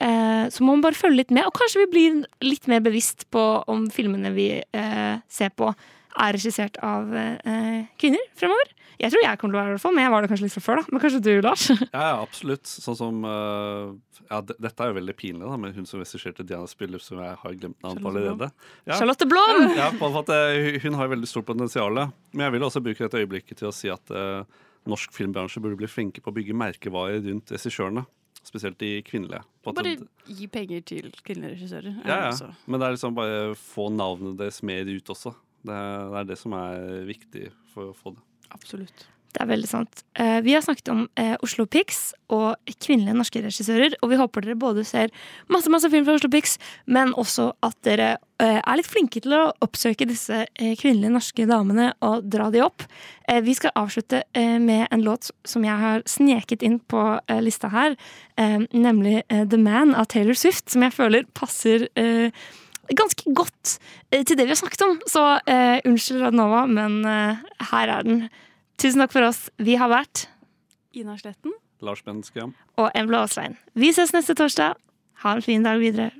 Eh, 0.00 0.48
så 0.50 0.62
må 0.62 0.76
man 0.76 0.82
bare 0.82 0.98
følge 0.98 1.22
litt 1.22 1.30
med, 1.34 1.46
og 1.46 1.54
kanskje 1.58 1.84
vi 1.84 1.92
blir 1.92 2.18
litt 2.46 2.68
mer 2.70 2.82
bevisst 2.84 3.26
på 3.34 3.44
om 3.66 3.88
filmene 3.90 4.30
vi 4.34 4.50
eh, 4.62 5.14
ser 5.28 5.50
på, 5.58 5.72
er 6.18 6.34
regissert 6.34 6.78
av 6.82 7.10
eh, 7.14 7.86
kvinner 7.98 8.22
fremover. 8.38 8.70
Jeg 8.98 9.12
tror 9.14 9.22
jeg 9.22 9.38
kommer 9.38 9.54
til 9.54 9.58
å 9.58 9.62
være 9.62 9.68
det, 9.68 9.70
i 9.70 9.76
hvert 9.76 9.84
fall, 9.84 9.94
men 9.94 10.02
jeg 10.04 10.12
var 10.12 10.24
det 10.24 10.28
kanskje 10.32 10.46
litt 10.48 10.54
fra 10.56 10.62
før, 10.64 10.80
da. 10.80 10.90
Men 10.90 11.02
kanskje 11.04 11.20
du, 11.22 11.30
Lars? 11.44 11.64
Ja, 11.70 12.02
ja, 12.08 12.14
absolutt. 12.18 12.66
Sånn 12.66 12.98
som 12.98 13.20
uh, 13.22 13.94
Ja, 14.26 14.40
dette 14.42 14.84
er 14.84 14.90
jo 14.90 14.96
veldig 14.98 15.14
pinlig, 15.18 15.44
da, 15.44 15.58
med 15.60 15.78
hun 15.78 15.86
som 15.86 16.02
regisserte 16.02 16.46
Diana 16.46 16.66
Spiller, 16.70 17.02
som 17.02 17.20
jeg 17.22 17.36
har 17.44 17.58
glemt 17.60 17.78
navnet 17.84 18.02
på 18.02 18.10
allerede. 18.10 18.50
Ja. 18.88 18.96
Charlotte 18.98 19.28
Blom! 19.30 19.68
Ja, 19.78 19.92
eh, 19.94 20.80
hun 20.82 20.98
har 20.98 21.12
veldig 21.14 21.30
stort 21.30 21.46
potensial. 21.46 22.02
Men 22.34 22.48
jeg 22.48 22.56
vil 22.56 22.66
også 22.66 22.82
bruke 22.82 23.06
dette 23.06 23.22
øyeblikket 23.22 23.62
til 23.62 23.70
å 23.70 23.74
si 23.74 23.90
at 23.92 24.10
uh, 24.10 24.42
norsk 24.90 25.14
filmbransje 25.14 25.62
burde 25.62 25.78
bli 25.78 25.90
flinke 25.90 26.24
på 26.24 26.32
å 26.32 26.38
bygge 26.40 26.58
merkevarer 26.58 27.22
rundt 27.28 27.54
regissørene. 27.54 28.02
Spesielt 28.42 28.78
de 28.82 28.96
kvinnelige. 29.06 29.44
På 29.62 29.74
Bare 29.76 29.94
gi 30.26 30.46
penger 30.50 30.82
til 30.88 31.10
kvinnelige 31.22 31.54
regissører. 31.54 31.98
er 32.02 32.08
ja, 32.08 32.30
ja. 32.32 32.54
Men 32.66 32.80
det 32.80 32.86
er 32.86 32.96
liksom 32.96 33.14
bare 33.18 33.52
få 33.60 33.90
navnet 33.94 34.38
deres 34.40 34.62
mer 34.66 34.88
ut 34.88 35.14
også. 35.14 35.34
Det 35.68 35.74
er, 35.74 36.08
det 36.12 36.20
er 36.22 36.28
det 36.30 36.38
som 36.40 36.54
er 36.56 37.04
viktig 37.06 37.50
for 37.74 37.92
å 37.92 37.96
få 37.96 38.14
det. 38.16 38.24
Absolutt. 38.54 39.08
Det 39.28 39.42
er 39.44 39.50
veldig 39.50 39.68
sant. 39.68 40.00
Eh, 40.16 40.38
vi 40.42 40.54
har 40.56 40.62
snakket 40.64 40.88
om 40.90 41.02
eh, 41.20 41.34
Oslo 41.44 41.66
Pix 41.68 42.14
og 42.32 42.56
kvinnelige 42.80 43.16
norske 43.16 43.42
regissører, 43.44 43.94
og 44.00 44.10
vi 44.12 44.18
håper 44.20 44.44
dere 44.44 44.56
både 44.58 44.84
ser 44.88 45.12
masse 45.52 45.70
masse 45.70 45.90
film 45.92 46.06
fra 46.06 46.16
Oslo 46.16 46.30
Pix, 46.32 46.56
men 46.88 47.12
også 47.12 47.50
at 47.66 47.76
dere 47.84 48.08
eh, 48.40 48.58
er 48.58 48.80
litt 48.80 48.88
flinke 48.88 49.20
til 49.22 49.36
å 49.36 49.42
oppsøke 49.64 50.08
disse 50.08 50.46
kvinnelige 50.56 51.12
norske 51.12 51.46
damene 51.48 51.90
og 52.04 52.24
dra 52.32 52.48
de 52.54 52.64
opp. 52.64 52.86
Vi 53.44 53.52
skal 53.54 53.74
avslutte 53.76 54.22
med 54.34 54.86
en 54.88 55.02
låt 55.04 55.28
som 55.46 55.66
jeg 55.66 55.76
har 55.76 56.04
sneket 56.08 56.64
inn 56.64 56.78
på 56.80 57.02
lista 57.44 57.68
her, 57.68 57.98
nemlig 58.72 59.20
The 59.28 59.58
Man 59.60 59.92
av 59.92 60.08
Taylor 60.08 60.38
Swift, 60.38 60.70
som 60.72 60.86
jeg 60.86 60.96
føler 60.96 61.28
passer 61.36 61.84
ganske 62.96 63.34
godt 63.36 63.78
eh, 64.12 64.24
til 64.24 64.36
det 64.38 64.46
vi 64.46 64.54
har 64.54 64.60
snakket 64.60 64.84
om. 64.86 64.98
Så 65.08 65.22
eh, 65.46 65.78
unnskyld 65.88 66.22
Radnova, 66.22 66.64
men 66.70 67.00
eh, 67.04 67.44
her 67.72 67.94
er 67.98 68.06
den. 68.06 68.28
Tusen 68.78 69.02
takk 69.02 69.12
for 69.12 69.26
oss. 69.26 69.48
Vi 69.58 69.76
har 69.80 69.90
vært 69.92 70.28
Ina 70.96 71.18
Sletten. 71.18 71.52
Lars 71.84 72.02
Benskam. 72.02 72.54
og 72.76 72.90
En 72.94 73.10
Aaslein. 73.14 73.58
Vi 73.74 73.92
ses 73.94 74.12
neste 74.14 74.34
torsdag. 74.34 74.78
Ha 75.22 75.34
en 75.34 75.42
fin 75.42 75.62
dag 75.62 75.78
videre. 75.78 76.10